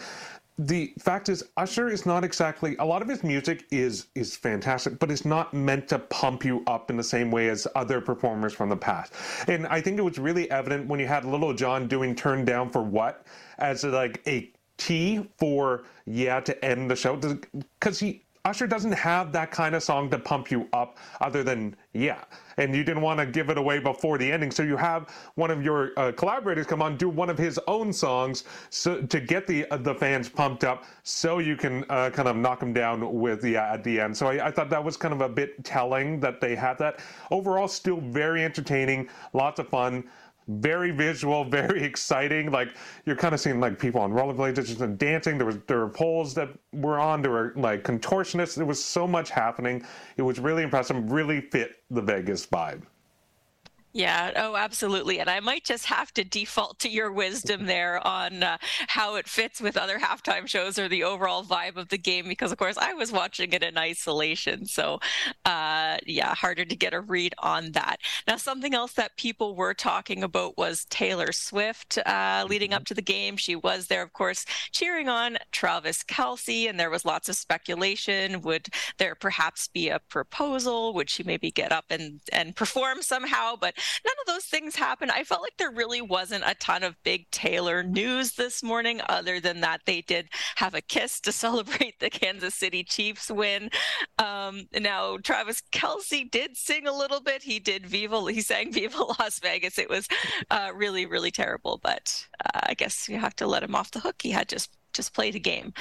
The 0.58 0.92
fact 0.98 1.28
is, 1.28 1.42
Usher 1.56 1.88
is 1.88 2.04
not 2.06 2.24
exactly 2.24 2.76
a 2.78 2.84
lot 2.84 3.02
of 3.02 3.08
his 3.08 3.22
music 3.24 3.64
is 3.70 4.06
is 4.14 4.36
fantastic, 4.36 4.98
but 4.98 5.10
it's 5.10 5.24
not 5.24 5.52
meant 5.52 5.88
to 5.88 5.98
pump 5.98 6.44
you 6.44 6.62
up 6.66 6.90
in 6.90 6.96
the 6.96 7.04
same 7.04 7.30
way 7.30 7.48
as 7.48 7.66
other 7.74 8.00
performers 8.00 8.52
from 8.52 8.68
the 8.68 8.76
past. 8.76 9.12
And 9.48 9.66
I 9.66 9.80
think 9.80 9.98
it 9.98 10.02
was 10.02 10.18
really 10.18 10.50
evident 10.50 10.88
when 10.88 11.00
you 11.00 11.06
had 11.06 11.24
Lil 11.24 11.52
Jon 11.54 11.88
doing 11.88 12.14
"Turn 12.14 12.44
Down 12.44 12.70
for 12.70 12.82
What" 12.82 13.26
as 13.58 13.84
like 13.84 14.22
a 14.26 14.50
T 14.78 15.28
for 15.38 15.84
yeah 16.06 16.40
to 16.40 16.64
end 16.64 16.90
the 16.90 16.96
show 16.96 17.16
because 17.16 17.98
he 17.98 18.22
Usher 18.44 18.66
doesn't 18.66 18.92
have 18.92 19.30
that 19.32 19.52
kind 19.52 19.72
of 19.74 19.84
song 19.84 20.10
to 20.10 20.18
pump 20.18 20.50
you 20.50 20.68
up 20.72 20.98
other 21.20 21.44
than 21.44 21.76
yeah. 21.92 22.24
And 22.56 22.74
you 22.74 22.82
didn't 22.82 23.02
want 23.02 23.20
to 23.20 23.26
give 23.26 23.50
it 23.50 23.56
away 23.56 23.78
before 23.78 24.18
the 24.18 24.30
ending. 24.30 24.50
So 24.50 24.64
you 24.64 24.76
have 24.76 25.08
one 25.36 25.52
of 25.52 25.62
your 25.62 25.92
uh, 25.96 26.10
collaborators 26.10 26.66
come 26.66 26.82
on, 26.82 26.96
do 26.96 27.08
one 27.08 27.30
of 27.30 27.38
his 27.38 27.60
own 27.68 27.92
songs 27.92 28.42
so, 28.68 29.00
to 29.00 29.20
get 29.20 29.46
the 29.46 29.70
uh, 29.70 29.76
the 29.76 29.94
fans 29.94 30.28
pumped 30.28 30.64
up 30.64 30.84
so 31.04 31.38
you 31.38 31.56
can 31.56 31.84
uh, 31.88 32.10
kind 32.10 32.26
of 32.26 32.36
knock 32.36 32.58
them 32.58 32.72
down 32.72 33.20
with 33.20 33.44
yeah 33.44 33.72
at 33.72 33.84
the 33.84 34.00
end. 34.00 34.16
So 34.16 34.26
I, 34.26 34.48
I 34.48 34.50
thought 34.50 34.70
that 34.70 34.82
was 34.82 34.96
kind 34.96 35.14
of 35.14 35.20
a 35.20 35.28
bit 35.28 35.62
telling 35.64 36.18
that 36.20 36.40
they 36.40 36.56
had 36.56 36.78
that. 36.78 36.98
Overall, 37.30 37.68
still 37.68 38.00
very 38.00 38.44
entertaining, 38.44 39.08
lots 39.32 39.60
of 39.60 39.68
fun 39.68 40.04
very 40.48 40.90
visual, 40.90 41.44
very 41.60 41.82
exciting. 41.82 42.50
Like 42.50 42.76
you're 43.06 43.16
kind 43.16 43.34
of 43.34 43.40
seeing 43.40 43.60
like 43.60 43.78
people 43.78 44.00
on 44.00 44.12
rollerblades 44.12 44.56
just 44.56 44.98
dancing. 44.98 45.38
There 45.38 45.46
was 45.46 45.58
there 45.66 45.78
were 45.78 45.88
poles 45.88 46.34
that 46.34 46.48
were 46.72 46.98
on. 46.98 47.22
There 47.22 47.30
were 47.30 47.52
like 47.56 47.84
contortionists. 47.84 48.54
There 48.56 48.66
was 48.66 48.82
so 48.82 49.06
much 49.06 49.30
happening. 49.30 49.84
It 50.16 50.22
was 50.22 50.38
really 50.38 50.62
impressive. 50.62 51.10
Really 51.10 51.40
fit 51.40 51.76
the 51.90 52.02
Vegas 52.02 52.46
vibe. 52.46 52.82
Yeah, 53.94 54.30
oh, 54.36 54.56
absolutely. 54.56 55.20
And 55.20 55.28
I 55.28 55.40
might 55.40 55.64
just 55.64 55.84
have 55.84 56.14
to 56.14 56.24
default 56.24 56.78
to 56.78 56.88
your 56.88 57.12
wisdom 57.12 57.66
there 57.66 58.04
on 58.06 58.42
uh, 58.42 58.56
how 58.88 59.16
it 59.16 59.28
fits 59.28 59.60
with 59.60 59.76
other 59.76 59.98
halftime 59.98 60.46
shows 60.46 60.78
or 60.78 60.88
the 60.88 61.04
overall 61.04 61.44
vibe 61.44 61.76
of 61.76 61.90
the 61.90 61.98
game, 61.98 62.26
because 62.26 62.52
of 62.52 62.56
course 62.56 62.78
I 62.78 62.94
was 62.94 63.12
watching 63.12 63.52
it 63.52 63.62
in 63.62 63.76
isolation. 63.76 64.64
So, 64.64 64.98
uh, 65.44 65.98
yeah, 66.06 66.34
harder 66.34 66.64
to 66.64 66.74
get 66.74 66.94
a 66.94 67.00
read 67.02 67.34
on 67.40 67.72
that. 67.72 67.98
Now, 68.26 68.36
something 68.38 68.72
else 68.72 68.94
that 68.94 69.18
people 69.18 69.54
were 69.56 69.74
talking 69.74 70.22
about 70.22 70.56
was 70.56 70.86
Taylor 70.86 71.30
Swift 71.30 71.98
uh, 72.06 72.46
leading 72.48 72.72
up 72.72 72.86
to 72.86 72.94
the 72.94 73.02
game. 73.02 73.36
She 73.36 73.56
was 73.56 73.88
there, 73.88 74.02
of 74.02 74.14
course, 74.14 74.46
cheering 74.70 75.10
on 75.10 75.36
Travis 75.50 76.02
Kelce, 76.02 76.66
and 76.66 76.80
there 76.80 76.88
was 76.90 77.04
lots 77.04 77.28
of 77.28 77.36
speculation. 77.36 78.40
Would 78.40 78.68
there 78.96 79.14
perhaps 79.14 79.68
be 79.68 79.90
a 79.90 79.98
proposal? 79.98 80.94
Would 80.94 81.10
she 81.10 81.24
maybe 81.24 81.50
get 81.50 81.72
up 81.72 81.84
and, 81.90 82.20
and 82.32 82.56
perform 82.56 83.02
somehow? 83.02 83.56
But 83.60 83.74
none 84.04 84.14
of 84.20 84.26
those 84.26 84.44
things 84.44 84.76
happened. 84.76 85.10
I 85.10 85.24
felt 85.24 85.42
like 85.42 85.56
there 85.58 85.70
really 85.70 86.02
wasn't 86.02 86.44
a 86.46 86.54
ton 86.54 86.82
of 86.82 87.02
big 87.02 87.30
Taylor 87.30 87.82
news 87.82 88.32
this 88.32 88.62
morning, 88.62 89.00
other 89.08 89.40
than 89.40 89.60
that 89.60 89.82
they 89.86 90.00
did 90.02 90.28
have 90.56 90.74
a 90.74 90.80
kiss 90.80 91.20
to 91.20 91.32
celebrate 91.42 92.00
the 92.00 92.10
Kansas 92.10 92.54
City 92.54 92.84
Chiefs 92.84 93.30
win. 93.30 93.70
Um, 94.18 94.68
now, 94.78 95.18
Travis 95.18 95.62
Kelce 95.72 96.30
did 96.30 96.56
sing 96.56 96.86
a 96.86 96.96
little 96.96 97.20
bit. 97.20 97.42
He 97.42 97.58
did 97.58 97.86
Viva, 97.86 98.20
he 98.30 98.40
sang 98.40 98.72
Viva 98.72 99.02
Las 99.18 99.38
Vegas. 99.40 99.78
It 99.78 99.90
was 99.90 100.08
uh, 100.50 100.70
really, 100.74 101.06
really 101.06 101.30
terrible, 101.30 101.80
but 101.82 102.26
uh, 102.44 102.60
I 102.64 102.74
guess 102.74 103.08
you 103.08 103.18
have 103.18 103.36
to 103.36 103.46
let 103.46 103.62
him 103.62 103.74
off 103.74 103.90
the 103.90 104.00
hook. 104.00 104.16
He 104.22 104.30
had 104.30 104.48
just 104.48 104.70
just 104.92 105.14
play 105.14 105.30
the 105.30 105.40
game. 105.40 105.72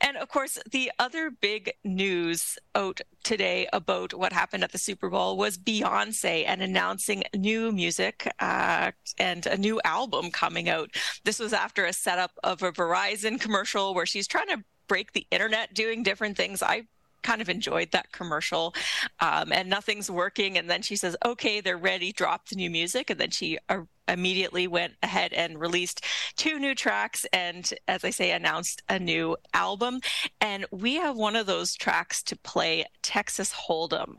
And 0.00 0.16
of 0.16 0.28
course, 0.28 0.58
the 0.70 0.90
other 0.98 1.30
big 1.30 1.72
news 1.84 2.58
out 2.74 3.00
today 3.24 3.68
about 3.72 4.14
what 4.14 4.32
happened 4.32 4.64
at 4.64 4.72
the 4.72 4.78
Super 4.78 5.08
Bowl 5.08 5.36
was 5.36 5.58
Beyonce 5.58 6.44
and 6.46 6.62
announcing 6.62 7.22
new 7.34 7.72
music 7.72 8.30
uh, 8.40 8.92
and 9.18 9.46
a 9.46 9.56
new 9.56 9.80
album 9.84 10.30
coming 10.30 10.68
out. 10.68 10.90
This 11.24 11.38
was 11.38 11.52
after 11.52 11.84
a 11.84 11.92
setup 11.92 12.32
of 12.42 12.62
a 12.62 12.72
Verizon 12.72 13.40
commercial 13.40 13.94
where 13.94 14.06
she's 14.06 14.26
trying 14.26 14.48
to 14.48 14.64
break 14.88 15.12
the 15.12 15.26
internet 15.30 15.74
doing 15.74 16.02
different 16.02 16.36
things. 16.36 16.62
I 16.62 16.86
kind 17.22 17.40
of 17.40 17.48
enjoyed 17.48 17.90
that 17.92 18.12
commercial 18.12 18.74
um, 19.20 19.52
and 19.52 19.68
nothing's 19.68 20.10
working. 20.10 20.58
And 20.58 20.68
then 20.68 20.82
she 20.82 20.96
says 20.96 21.16
okay 21.24 21.60
they're 21.60 21.76
ready 21.76 22.12
drop 22.12 22.48
the 22.48 22.56
new 22.56 22.70
music. 22.70 23.10
And 23.10 23.20
then 23.20 23.30
she 23.30 23.58
uh, 23.68 23.82
immediately 24.08 24.66
went 24.66 24.94
ahead 25.02 25.32
and 25.32 25.58
released 25.58 26.04
two 26.36 26.58
new 26.58 26.74
tracks 26.74 27.24
and 27.32 27.72
as 27.86 28.04
i 28.04 28.10
say 28.10 28.32
announced 28.32 28.82
a 28.88 28.98
new 28.98 29.36
album. 29.54 30.00
And 30.40 30.66
we 30.70 30.96
have 30.96 31.16
one 31.16 31.36
of 31.36 31.46
those 31.46 31.74
tracks 31.74 32.22
to 32.24 32.36
play 32.36 32.84
texas 33.02 33.52
hold'em. 33.52 34.16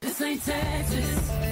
This 0.00 0.20
ain't 0.20 0.44
texas 0.44 1.47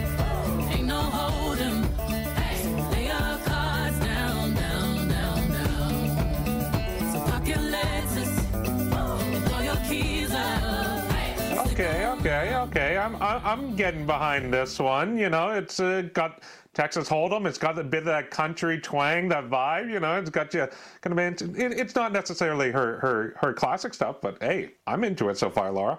Okay, 11.78 12.06
okay, 12.06 12.56
okay. 12.56 12.96
I'm 12.96 13.16
I'm 13.20 13.76
getting 13.76 14.06
behind 14.06 14.50
this 14.50 14.78
one. 14.78 15.18
You 15.18 15.28
know, 15.28 15.50
it's 15.50 15.78
uh, 15.78 16.08
got 16.14 16.42
Texas 16.72 17.06
Hold'em. 17.06 17.46
It's 17.46 17.58
got 17.58 17.78
a 17.78 17.84
bit 17.84 17.98
of 17.98 18.04
that 18.06 18.30
country 18.30 18.80
twang, 18.80 19.28
that 19.28 19.50
vibe. 19.50 19.90
You 19.92 20.00
know, 20.00 20.16
it's 20.16 20.30
got 20.30 20.54
you 20.54 20.68
kind 21.02 21.12
of 21.12 21.18
into. 21.18 21.44
It, 21.54 21.78
it's 21.78 21.94
not 21.94 22.12
necessarily 22.12 22.70
her 22.70 22.98
her 23.00 23.34
her 23.42 23.52
classic 23.52 23.92
stuff, 23.92 24.22
but 24.22 24.38
hey, 24.42 24.70
I'm 24.86 25.04
into 25.04 25.28
it 25.28 25.36
so 25.36 25.50
far, 25.50 25.70
Laura. 25.70 25.98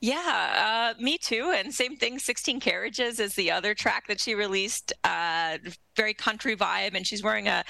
Yeah, 0.00 0.94
uh, 0.96 1.02
me 1.02 1.18
too. 1.18 1.52
And 1.54 1.74
same 1.74 1.98
thing, 1.98 2.18
16 2.18 2.58
Carriages 2.60 3.20
is 3.20 3.34
the 3.34 3.50
other 3.50 3.74
track 3.74 4.06
that 4.08 4.18
she 4.18 4.34
released. 4.34 4.94
Uh, 5.04 5.58
very 5.96 6.14
country 6.14 6.56
vibe. 6.56 6.94
And 6.94 7.06
she's 7.06 7.22
wearing 7.22 7.48
a, 7.48 7.64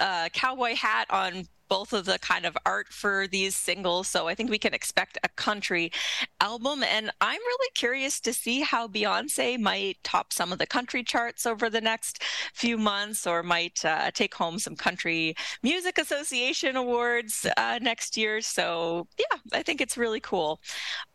a 0.00 0.30
cowboy 0.32 0.74
hat 0.74 1.06
on 1.10 1.46
both 1.68 1.92
of 1.92 2.04
the 2.04 2.18
kind 2.18 2.46
of 2.46 2.56
art 2.64 2.88
for 2.88 3.26
these 3.28 3.54
singles. 3.54 4.08
So 4.08 4.26
I 4.26 4.34
think 4.34 4.50
we 4.50 4.58
can 4.58 4.74
expect 4.74 5.18
a 5.22 5.28
country 5.28 5.92
album. 6.40 6.82
And 6.82 7.10
I'm 7.20 7.40
really 7.40 7.70
curious 7.74 8.20
to 8.20 8.32
see 8.32 8.60
how 8.62 8.88
Beyonce 8.88 9.58
might 9.58 10.02
top 10.02 10.32
some 10.32 10.52
of 10.52 10.58
the 10.58 10.66
country 10.66 11.02
charts 11.02 11.46
over 11.46 11.68
the 11.70 11.80
next 11.80 12.22
few 12.54 12.78
months 12.78 13.26
or 13.26 13.42
might 13.42 13.84
uh, 13.84 14.10
take 14.12 14.34
home 14.34 14.58
some 14.58 14.76
Country 14.76 15.34
Music 15.62 15.98
Association 15.98 16.76
awards 16.76 17.46
uh, 17.56 17.78
next 17.82 18.16
year. 18.16 18.40
So 18.40 19.06
yeah, 19.18 19.38
I 19.52 19.62
think 19.62 19.80
it's 19.80 19.96
really 19.96 20.20
cool. 20.20 20.60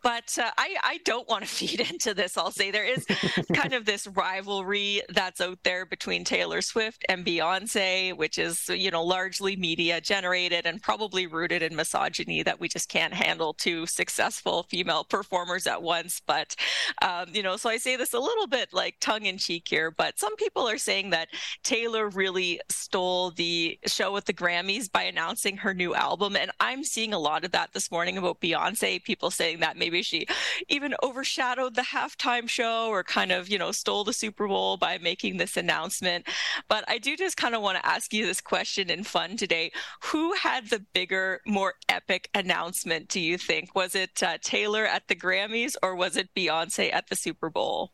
But 0.01 0.37
uh, 0.37 0.51
I, 0.57 0.75
I 0.83 0.99
don't 1.05 1.27
want 1.27 1.43
to 1.43 1.49
feed 1.53 1.79
into 1.79 2.13
this. 2.13 2.37
I'll 2.37 2.51
say 2.51 2.71
there 2.71 2.85
is 2.85 3.05
kind 3.53 3.73
of 3.73 3.85
this 3.85 4.07
rivalry 4.07 5.01
that's 5.09 5.41
out 5.41 5.59
there 5.63 5.85
between 5.85 6.23
Taylor 6.23 6.42
Swift 6.61 7.05
and 7.09 7.25
Beyonce, 7.25 8.15
which 8.15 8.37
is, 8.37 8.69
you 8.69 8.91
know, 8.91 9.03
largely 9.03 9.55
media 9.55 10.01
generated 10.01 10.65
and 10.65 10.81
probably 10.81 11.27
rooted 11.27 11.61
in 11.61 11.75
misogyny 11.75 12.43
that 12.43 12.59
we 12.59 12.67
just 12.67 12.89
can't 12.89 13.13
handle 13.13 13.53
two 13.53 13.85
successful 13.85 14.63
female 14.63 15.03
performers 15.03 15.67
at 15.67 15.81
once. 15.81 16.21
But, 16.25 16.55
um, 17.01 17.27
you 17.33 17.43
know, 17.43 17.57
so 17.57 17.69
I 17.69 17.77
say 17.77 17.95
this 17.95 18.13
a 18.13 18.19
little 18.19 18.47
bit 18.47 18.73
like 18.73 18.95
tongue 18.99 19.25
in 19.25 19.37
cheek 19.37 19.67
here, 19.67 19.91
but 19.91 20.19
some 20.19 20.35
people 20.35 20.67
are 20.67 20.77
saying 20.77 21.09
that 21.11 21.29
Taylor 21.63 22.09
really 22.09 22.59
stole 22.69 23.31
the 23.31 23.79
show 23.85 24.15
at 24.17 24.25
the 24.25 24.33
Grammys 24.33 24.91
by 24.91 25.03
announcing 25.03 25.57
her 25.57 25.73
new 25.73 25.95
album. 25.95 26.35
And 26.35 26.51
I'm 26.59 26.83
seeing 26.83 27.13
a 27.13 27.19
lot 27.19 27.45
of 27.45 27.51
that 27.51 27.73
this 27.73 27.91
morning 27.91 28.17
about 28.17 28.41
Beyonce, 28.41 29.03
people 29.03 29.31
saying 29.31 29.59
that 29.59 29.77
maybe 29.77 30.01
she 30.01 30.27
even 30.69 30.93
overshadowed 31.03 31.75
the 31.75 31.81
halftime 31.81 32.47
show 32.47 32.87
or 32.89 33.03
kind 33.03 33.31
of, 33.31 33.49
you 33.49 33.57
know, 33.57 33.71
stole 33.71 34.03
the 34.03 34.13
Super 34.13 34.47
Bowl 34.47 34.77
by 34.77 34.97
making 34.97 35.37
this 35.37 35.57
announcement. 35.57 36.27
But 36.67 36.83
I 36.87 36.97
do 36.97 37.15
just 37.15 37.37
kind 37.37 37.55
of 37.55 37.61
want 37.61 37.77
to 37.77 37.85
ask 37.85 38.13
you 38.13 38.25
this 38.25 38.41
question 38.41 38.89
in 38.89 39.03
fun 39.03 39.37
today. 39.37 39.71
Who 40.05 40.33
had 40.33 40.69
the 40.69 40.83
bigger, 40.93 41.41
more 41.45 41.75
epic 41.89 42.29
announcement, 42.33 43.09
do 43.09 43.19
you 43.19 43.37
think? 43.37 43.75
Was 43.75 43.95
it 43.95 44.21
uh, 44.23 44.37
Taylor 44.41 44.85
at 44.85 45.07
the 45.07 45.15
Grammys 45.15 45.75
or 45.81 45.95
was 45.95 46.17
it 46.17 46.29
Beyonce 46.35 46.93
at 46.93 47.07
the 47.07 47.15
Super 47.15 47.49
Bowl? 47.49 47.91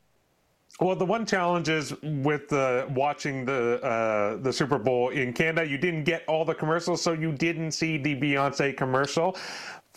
Well, 0.79 0.95
the 0.95 1.05
one 1.05 1.25
challenge 1.25 1.67
is 1.67 1.93
with 2.01 2.53
uh, 2.53 2.85
watching 2.91 3.43
the 3.43 3.83
uh, 3.83 4.37
the 4.37 4.53
Super 4.53 4.77
Bowl 4.77 5.09
in 5.09 5.33
Canada, 5.33 5.67
you 5.67 5.77
didn't 5.77 6.05
get 6.05 6.23
all 6.25 6.45
the 6.45 6.55
commercials, 6.55 7.01
so 7.01 7.11
you 7.11 7.33
didn't 7.33 7.71
see 7.71 7.97
the 7.97 8.15
Beyonce 8.15 8.77
commercial 8.77 9.35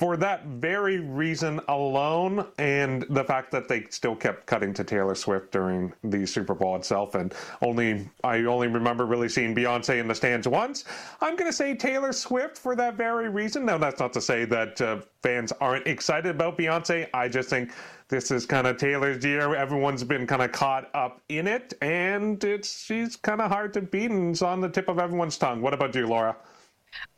for 0.02 0.16
that 0.16 0.44
very 0.46 0.98
reason 0.98 1.60
alone, 1.68 2.44
and 2.58 3.02
the 3.08 3.22
fact 3.22 3.52
that 3.52 3.68
they 3.68 3.84
still 3.88 4.16
kept 4.16 4.46
cutting 4.46 4.74
to 4.74 4.82
Taylor 4.82 5.14
Swift 5.14 5.52
during 5.52 5.92
the 6.02 6.26
Super 6.26 6.54
Bowl 6.54 6.74
itself, 6.74 7.14
and 7.14 7.32
only 7.60 8.10
I 8.24 8.40
only 8.40 8.66
remember 8.66 9.06
really 9.06 9.28
seeing 9.28 9.54
Beyonce 9.54 10.00
in 10.00 10.08
the 10.08 10.14
stands 10.16 10.48
once. 10.48 10.86
I'm 11.20 11.36
going 11.36 11.48
to 11.48 11.56
say 11.56 11.76
Taylor 11.76 12.12
Swift 12.12 12.58
for 12.58 12.74
that 12.74 12.96
very 12.96 13.28
reason. 13.28 13.64
Now, 13.64 13.78
that's 13.78 14.00
not 14.00 14.12
to 14.14 14.20
say 14.20 14.44
that 14.46 14.80
uh, 14.80 15.02
fans 15.22 15.52
aren't 15.60 15.86
excited 15.86 16.34
about 16.34 16.58
Beyonce. 16.58 17.08
I 17.14 17.28
just 17.28 17.48
think 17.48 17.70
this 18.08 18.32
is 18.32 18.44
kind 18.44 18.66
of 18.66 18.78
Taylor's 18.78 19.24
year. 19.24 19.54
Everyone's 19.54 20.02
been 20.02 20.26
kind 20.26 20.42
of 20.42 20.50
caught 20.50 20.90
up 20.94 21.20
in 21.28 21.46
it, 21.46 21.74
and 21.80 22.42
it's 22.42 22.86
she's 22.86 23.14
kind 23.14 23.40
of 23.40 23.52
hard 23.52 23.72
to 23.74 23.80
beat, 23.80 24.10
and 24.10 24.32
it's 24.32 24.42
on 24.42 24.60
the 24.60 24.68
tip 24.68 24.88
of 24.88 24.98
everyone's 24.98 25.38
tongue. 25.38 25.62
What 25.62 25.74
about 25.74 25.94
you, 25.94 26.08
Laura? 26.08 26.34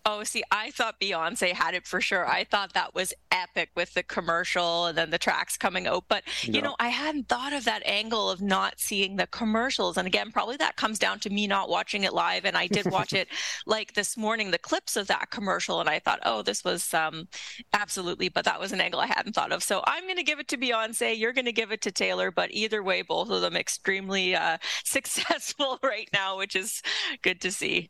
Oh, 0.07 0.23
see, 0.23 0.43
I 0.51 0.71
thought 0.71 1.01
Beyonce 1.01 1.53
had 1.53 1.75
it 1.75 1.87
for 1.87 1.99
sure. 1.99 2.29
I 2.29 2.45
thought 2.45 2.75
that 2.75 2.95
was 2.95 3.15
epic 3.33 3.71
with 3.75 3.95
the 3.95 4.03
commercial 4.03 4.85
and 4.85 4.99
then 4.99 5.09
the 5.09 5.19
tracks 5.19 5.57
coming 5.57 5.87
out. 5.87 6.05
But, 6.09 6.25
you 6.43 6.61
know, 6.61 6.77
I 6.79 6.89
hadn't 6.89 7.29
thought 7.31 7.55
of 7.55 7.65
that 7.65 7.83
angle 7.87 8.29
of 8.31 8.43
not 8.43 8.79
seeing 8.79 9.17
the 9.17 9.27
commercials. 9.27 9.97
And 9.97 10.07
again, 10.07 10.31
probably 10.31 10.59
that 10.59 10.77
comes 10.77 10.99
down 10.99 11.21
to 11.21 11.31
me 11.31 11.47
not 11.47 11.71
watching 11.71 12.05
it 12.05 12.13
live. 12.13 12.45
And 12.45 12.55
I 12.55 12.67
did 12.67 12.91
watch 12.91 13.15
it 13.15 13.29
like 13.67 13.95
this 13.95 14.15
morning, 14.15 14.51
the 14.51 14.59
clips 14.59 14.97
of 14.97 15.07
that 15.07 15.31
commercial. 15.31 15.81
And 15.81 15.89
I 15.89 16.01
thought, 16.01 16.21
oh, 16.27 16.43
this 16.43 16.65
was 16.65 16.93
um, 16.93 17.27
absolutely, 17.73 18.29
but 18.29 18.45
that 18.45 18.61
was 18.61 18.73
an 18.73 18.83
angle 18.83 19.01
I 19.01 19.07
hadn't 19.07 19.33
thought 19.33 19.53
of. 19.53 19.63
So 19.63 19.83
I'm 19.87 20.05
going 20.05 20.17
to 20.17 20.23
give 20.23 20.39
it 20.39 20.49
to 20.49 20.59
Beyonce. 20.59 21.19
You're 21.19 21.33
going 21.33 21.47
to 21.47 21.53
give 21.53 21.73
it 21.73 21.81
to 21.81 21.91
Taylor. 21.91 22.31
But 22.31 22.51
either 22.53 22.83
way, 22.83 23.01
both 23.01 23.31
of 23.31 23.41
them 23.41 23.57
extremely 23.57 24.37
uh, 24.37 24.59
successful 24.85 25.79
right 25.83 26.11
now, 26.13 26.37
which 26.37 26.55
is 26.55 26.83
good 27.23 27.41
to 27.41 27.51
see. 27.51 27.89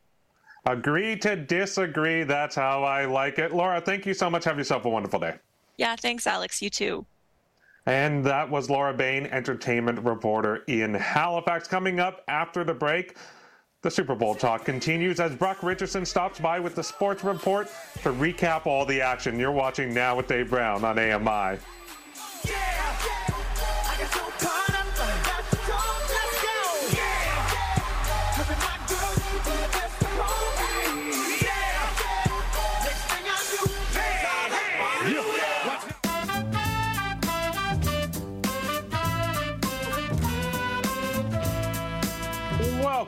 Agree 0.67 1.17
to 1.17 1.37
disagree. 1.37 2.23
That's 2.23 2.57
how 2.57 2.85
I 2.85 3.05
like 3.05 3.39
it. 3.39 3.53
Laura, 3.53 3.81
thank 3.81 4.07
you 4.07 4.15
so 4.15 4.31
much. 4.31 4.45
Have 4.45 4.57
yourself 4.57 4.85
a 4.87 4.89
wonderful 4.89 5.21
day. 5.21 5.35
Yeah, 5.77 5.95
thanks, 5.97 6.27
Alex. 6.27 6.63
You 6.63 6.71
too. 6.71 7.07
And 7.87 8.25
that 8.25 8.49
was 8.49 8.71
Laura 8.71 8.95
Bain, 8.95 9.27
entertainment 9.27 9.99
reporter 10.01 10.65
in 10.69 10.95
Halifax. 10.95 11.69
Coming 11.69 12.01
up 12.01 12.25
after 12.29 12.65
the 12.65 12.73
break, 12.73 13.17
the 13.83 13.91
Super 13.91 14.15
Bowl 14.15 14.35
talk 14.35 14.65
continues 14.65 15.21
as 15.21 15.37
Brock 15.37 15.63
Richardson 15.63 16.07
stops 16.07 16.41
by 16.41 16.59
with 16.59 16.75
the 16.75 16.83
sports 16.83 17.23
report 17.23 17.69
to 18.03 18.13
recap 18.13 18.65
all 18.65 18.87
the 18.87 19.03
action. 19.03 19.39
You're 19.39 19.53
watching 19.53 19.93
now 19.93 20.17
with 20.17 20.27
Dave 20.29 20.49
Brown 20.49 20.83
on 20.83 20.99
AMI. 20.99 21.59
Yeah. 22.47 23.34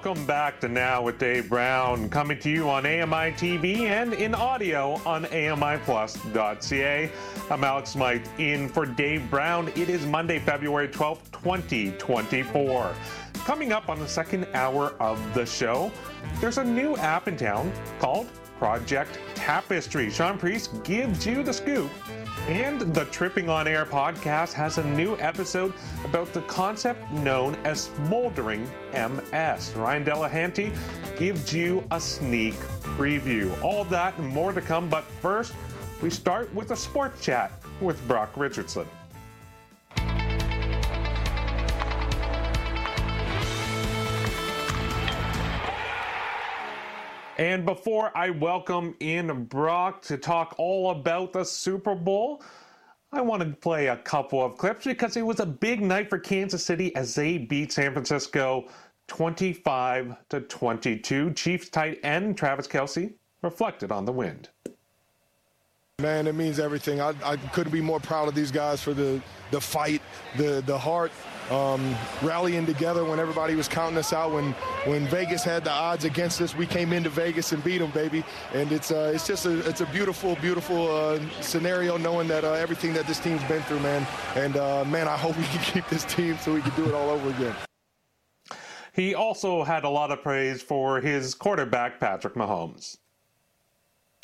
Welcome 0.06 0.24
back 0.24 0.60
to 0.60 0.68
Now 0.68 1.02
with 1.02 1.18
Dave 1.18 1.48
Brown, 1.48 2.08
coming 2.08 2.38
to 2.38 2.48
you 2.48 2.70
on 2.70 2.86
AMI 2.86 3.32
TV 3.32 3.86
and 3.86 4.14
in 4.14 4.36
audio 4.36 5.00
on 5.04 5.24
AMIplus.ca. 5.24 7.10
I'm 7.50 7.64
Alex 7.64 7.90
Smythe 7.90 8.24
in 8.38 8.68
for 8.68 8.86
Dave 8.86 9.28
Brown. 9.28 9.66
It 9.74 9.88
is 9.88 10.06
Monday, 10.06 10.38
February 10.38 10.86
12th, 10.86 11.28
2024. 11.32 12.94
Coming 13.34 13.72
up 13.72 13.88
on 13.88 13.98
the 13.98 14.06
second 14.06 14.46
hour 14.54 14.94
of 15.00 15.18
the 15.34 15.44
show, 15.44 15.90
there's 16.40 16.58
a 16.58 16.64
new 16.64 16.96
app 16.98 17.26
in 17.26 17.36
town 17.36 17.72
called 17.98 18.28
Project 18.60 19.18
Tapestry. 19.34 20.08
Shaun 20.08 20.38
Preece 20.38 20.68
gives 20.84 21.26
you 21.26 21.42
the 21.42 21.52
scoop 21.52 21.90
and 22.48 22.80
the 22.94 23.04
Tripping 23.06 23.48
on 23.48 23.66
Air 23.66 23.84
podcast 23.84 24.52
has 24.52 24.78
a 24.78 24.84
new 24.84 25.16
episode 25.18 25.72
about 26.04 26.32
the 26.32 26.42
concept 26.42 27.10
known 27.10 27.56
as 27.64 27.84
smoldering 27.84 28.68
MS. 28.92 29.72
Ryan 29.74 30.04
Delahanty 30.04 30.72
gives 31.18 31.52
you 31.52 31.84
a 31.90 32.00
sneak 32.00 32.54
preview. 32.54 33.50
All 33.62 33.82
that 33.84 34.16
and 34.18 34.28
more 34.28 34.52
to 34.52 34.60
come, 34.60 34.88
but 34.88 35.02
first, 35.04 35.54
we 36.00 36.08
start 36.08 36.52
with 36.54 36.70
a 36.70 36.76
sports 36.76 37.20
chat 37.20 37.50
with 37.80 38.06
Brock 38.06 38.30
Richardson. 38.36 38.86
And 47.38 47.66
before 47.66 48.16
I 48.16 48.30
welcome 48.30 48.96
in 48.98 49.44
Brock 49.44 50.00
to 50.02 50.16
talk 50.16 50.54
all 50.56 50.90
about 50.90 51.34
the 51.34 51.44
Super 51.44 51.94
Bowl, 51.94 52.42
I 53.12 53.20
want 53.20 53.42
to 53.42 53.50
play 53.50 53.88
a 53.88 53.96
couple 53.98 54.42
of 54.42 54.56
clips 54.56 54.86
because 54.86 55.18
it 55.18 55.22
was 55.22 55.40
a 55.40 55.46
big 55.46 55.82
night 55.82 56.08
for 56.08 56.18
Kansas 56.18 56.64
City 56.64 56.96
as 56.96 57.14
they 57.14 57.36
beat 57.36 57.72
San 57.72 57.92
Francisco 57.92 58.68
25 59.08 60.16
to 60.30 60.40
22. 60.40 61.34
Chiefs 61.34 61.68
tight 61.68 62.00
end 62.02 62.38
Travis 62.38 62.66
Kelce 62.66 63.12
reflected 63.42 63.92
on 63.92 64.06
the 64.06 64.12
wind. 64.12 64.48
Man, 66.02 66.26
it 66.26 66.34
means 66.34 66.58
everything. 66.58 67.00
I, 67.00 67.14
I 67.24 67.36
couldn't 67.36 67.72
be 67.72 67.80
more 67.80 67.98
proud 67.98 68.28
of 68.28 68.34
these 68.34 68.50
guys 68.50 68.82
for 68.82 68.92
the, 68.92 69.18
the 69.50 69.58
fight, 69.58 70.02
the, 70.36 70.62
the 70.66 70.76
heart, 70.76 71.10
um, 71.50 71.96
rallying 72.20 72.66
together 72.66 73.02
when 73.02 73.18
everybody 73.18 73.54
was 73.54 73.66
counting 73.66 73.96
us 73.96 74.12
out. 74.12 74.30
When 74.30 74.52
when 74.84 75.06
Vegas 75.06 75.42
had 75.42 75.64
the 75.64 75.70
odds 75.70 76.04
against 76.04 76.42
us, 76.42 76.54
we 76.54 76.66
came 76.66 76.92
into 76.92 77.08
Vegas 77.08 77.52
and 77.52 77.64
beat 77.64 77.78
them, 77.78 77.92
baby. 77.92 78.24
And 78.52 78.72
it's 78.72 78.90
uh, 78.90 79.10
it's 79.14 79.26
just 79.26 79.46
a 79.46 79.66
it's 79.66 79.80
a 79.80 79.86
beautiful, 79.86 80.36
beautiful 80.36 80.94
uh, 80.94 81.18
scenario, 81.40 81.96
knowing 81.96 82.28
that 82.28 82.44
uh, 82.44 82.52
everything 82.52 82.92
that 82.92 83.06
this 83.06 83.18
team's 83.18 83.42
been 83.44 83.62
through, 83.62 83.80
man. 83.80 84.06
And 84.34 84.58
uh, 84.58 84.84
man, 84.84 85.08
I 85.08 85.16
hope 85.16 85.34
we 85.38 85.44
can 85.44 85.62
keep 85.72 85.88
this 85.88 86.04
team 86.04 86.36
so 86.42 86.52
we 86.52 86.60
can 86.60 86.76
do 86.76 86.86
it 86.86 86.92
all 86.92 87.08
over 87.08 87.30
again. 87.30 87.56
He 88.92 89.14
also 89.14 89.64
had 89.64 89.84
a 89.84 89.88
lot 89.88 90.10
of 90.10 90.22
praise 90.22 90.60
for 90.60 91.00
his 91.00 91.34
quarterback, 91.34 91.98
Patrick 92.00 92.34
Mahomes 92.34 92.98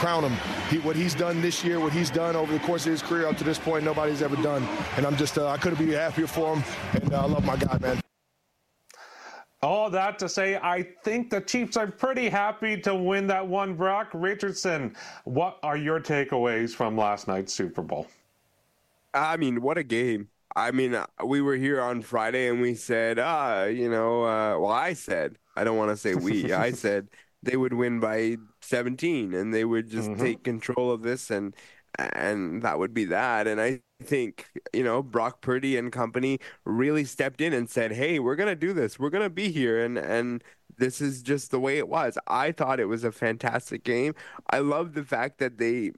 crown 0.03 0.25
him. 0.25 0.37
He, 0.69 0.79
what 0.81 0.97
he's 0.97 1.15
done 1.15 1.41
this 1.41 1.63
year, 1.63 1.79
what 1.79 1.93
he's 1.93 2.11
done 2.11 2.35
over 2.35 2.53
the 2.53 2.59
course 2.59 2.87
of 2.87 2.91
his 2.91 3.03
career 3.03 3.29
up 3.29 3.37
to 3.37 3.45
this 3.45 3.57
point, 3.57 3.85
nobody's 3.85 4.21
ever 4.21 4.35
done. 4.43 4.67
And 4.97 5.07
I'm 5.07 5.17
just, 5.17 5.39
uh, 5.39 5.47
I 5.47 5.57
couldn't 5.59 5.79
be 5.79 5.93
happier 5.93 6.27
for 6.27 6.57
him. 6.57 6.65
And 6.95 7.15
uh, 7.15 7.23
I 7.23 7.27
love 7.27 7.45
my 7.45 7.55
guy, 7.57 7.79
man. 7.79 8.01
All 9.63 9.89
that 9.91 10.19
to 10.19 10.29
say, 10.29 10.57
I 10.57 10.83
think 11.05 11.31
the 11.31 11.41
Chiefs 11.41 11.77
are 11.77 11.87
pretty 11.87 12.29
happy 12.29 12.77
to 12.81 12.97
win 12.97 13.29
that 13.29 13.47
one. 13.47 13.75
Brock 13.75 14.09
Richardson, 14.13 14.97
what 15.23 15.61
are 15.63 15.77
your 15.77 16.01
takeaways 16.01 16.75
from 16.75 16.97
last 16.97 17.29
night's 17.29 17.55
Super 17.55 17.81
Bowl? 17.81 18.09
I 19.15 19.37
mean, 19.37 19.63
what 19.63 19.79
a 19.79 19.85
game. 19.85 20.31
I 20.57 20.73
mean, 20.73 20.97
uh, 20.97 21.07
we 21.25 21.43
were 21.43 21.55
here 21.55 21.81
on 21.81 22.03
Friday 22.03 22.49
and 22.49 22.61
we 22.61 22.75
said, 22.75 23.21
uh, 23.21 23.69
you 23.71 23.89
know, 23.89 24.25
uh, 24.25 24.59
well, 24.59 24.73
I 24.73 24.95
said, 24.95 25.39
I 25.55 25.63
don't 25.63 25.77
want 25.77 25.93
to 25.93 25.97
say 25.97 26.17
we, 26.17 26.53
I 26.53 26.73
said 26.87 27.07
they 27.45 27.57
would 27.57 27.73
win 27.73 28.01
by 28.01 28.39
17 28.73 29.35
and 29.35 29.53
they 29.53 29.67
would 29.67 29.91
just 29.91 30.09
mm-hmm. 30.09 30.23
take 30.23 30.43
control 30.43 30.91
of 30.91 31.03
this 31.03 31.31
and 31.31 31.55
and 31.99 32.63
that 32.63 32.79
would 32.79 32.95
be 32.95 33.05
that. 33.05 33.47
And 33.47 33.61
I 33.61 33.83
think, 34.03 34.49
you 34.73 34.83
know, 34.83 35.03
Brock 35.03 35.43
Purdy 35.43 35.77
and 35.77 35.93
company 35.93 36.39
really 36.65 37.05
stepped 37.05 37.43
in 37.43 37.53
and 37.53 37.69
said, 37.69 37.93
"Hey, 37.93 38.19
we're 38.19 38.35
going 38.35 38.49
to 38.49 38.57
do 38.57 38.73
this. 38.73 38.99
We're 38.99 39.11
going 39.11 39.25
to 39.25 39.29
be 39.29 39.53
here." 39.53 39.85
And 39.85 39.99
and 39.99 40.43
this 40.79 41.03
is 41.03 41.23
just 41.23 41.51
the 41.51 41.61
way 41.61 41.77
it 41.77 41.89
was. 41.89 42.17
I 42.27 42.51
thought 42.53 42.81
it 42.81 42.87
was 42.87 43.05
a 43.05 43.13
fantastic 43.13 43.85
game. 43.85 44.15
I 44.49 44.61
love 44.61 44.95
the 44.95 45.05
fact 45.05 45.39
that 45.39 45.59
they 45.59 45.93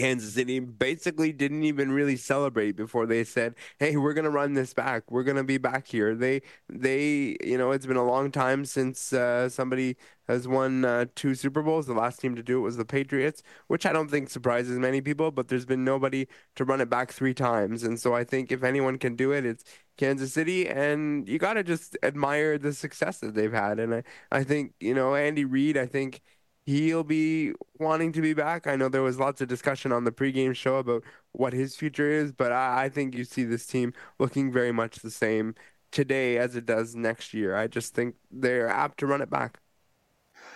Kansas 0.00 0.32
City 0.32 0.60
basically 0.60 1.30
didn't 1.30 1.62
even 1.62 1.92
really 1.92 2.16
celebrate 2.16 2.72
before 2.72 3.04
they 3.04 3.22
said, 3.22 3.54
"Hey, 3.78 3.98
we're 3.98 4.14
gonna 4.14 4.30
run 4.30 4.54
this 4.54 4.72
back. 4.72 5.10
We're 5.10 5.24
gonna 5.24 5.44
be 5.44 5.58
back 5.58 5.86
here." 5.86 6.14
They, 6.14 6.40
they, 6.70 7.36
you 7.44 7.58
know, 7.58 7.72
it's 7.72 7.84
been 7.84 7.98
a 7.98 8.04
long 8.04 8.30
time 8.30 8.64
since 8.64 9.12
uh, 9.12 9.50
somebody 9.50 9.98
has 10.26 10.48
won 10.48 10.86
uh, 10.86 11.04
two 11.14 11.34
Super 11.34 11.62
Bowls. 11.62 11.86
The 11.86 11.92
last 11.92 12.18
team 12.18 12.34
to 12.36 12.42
do 12.42 12.58
it 12.58 12.62
was 12.62 12.78
the 12.78 12.84
Patriots, 12.86 13.42
which 13.66 13.84
I 13.84 13.92
don't 13.92 14.10
think 14.10 14.30
surprises 14.30 14.78
many 14.78 15.02
people. 15.02 15.30
But 15.32 15.48
there's 15.48 15.66
been 15.66 15.84
nobody 15.84 16.26
to 16.56 16.64
run 16.64 16.80
it 16.80 16.88
back 16.88 17.12
three 17.12 17.34
times, 17.34 17.82
and 17.82 18.00
so 18.00 18.14
I 18.14 18.24
think 18.24 18.50
if 18.50 18.62
anyone 18.64 18.96
can 18.96 19.16
do 19.16 19.32
it, 19.32 19.44
it's 19.44 19.64
Kansas 19.98 20.32
City. 20.32 20.66
And 20.66 21.28
you 21.28 21.38
got 21.38 21.54
to 21.54 21.62
just 21.62 21.98
admire 22.02 22.56
the 22.56 22.72
success 22.72 23.18
that 23.18 23.34
they've 23.34 23.52
had. 23.52 23.78
And 23.78 23.94
I, 23.96 24.02
I 24.32 24.44
think 24.44 24.72
you 24.80 24.94
know 24.94 25.14
Andy 25.14 25.44
Reid. 25.44 25.76
I 25.76 25.84
think 25.84 26.22
he'll 26.66 27.04
be 27.04 27.52
wanting 27.78 28.12
to 28.12 28.20
be 28.20 28.34
back. 28.34 28.66
I 28.66 28.76
know 28.76 28.88
there 28.88 29.02
was 29.02 29.18
lots 29.18 29.40
of 29.40 29.48
discussion 29.48 29.92
on 29.92 30.04
the 30.04 30.12
pregame 30.12 30.54
show 30.54 30.76
about 30.76 31.02
what 31.32 31.52
his 31.52 31.76
future 31.76 32.10
is, 32.10 32.32
but 32.32 32.52
I, 32.52 32.84
I, 32.84 32.88
think 32.88 33.14
you 33.14 33.24
see 33.24 33.44
this 33.44 33.66
team 33.66 33.92
looking 34.18 34.52
very 34.52 34.72
much 34.72 34.96
the 34.96 35.10
same 35.10 35.54
today 35.90 36.38
as 36.38 36.56
it 36.56 36.66
does 36.66 36.94
next 36.94 37.34
year. 37.34 37.56
I 37.56 37.66
just 37.66 37.94
think 37.94 38.16
they're 38.30 38.68
apt 38.68 38.98
to 38.98 39.06
run 39.06 39.22
it 39.22 39.30
back. 39.30 39.58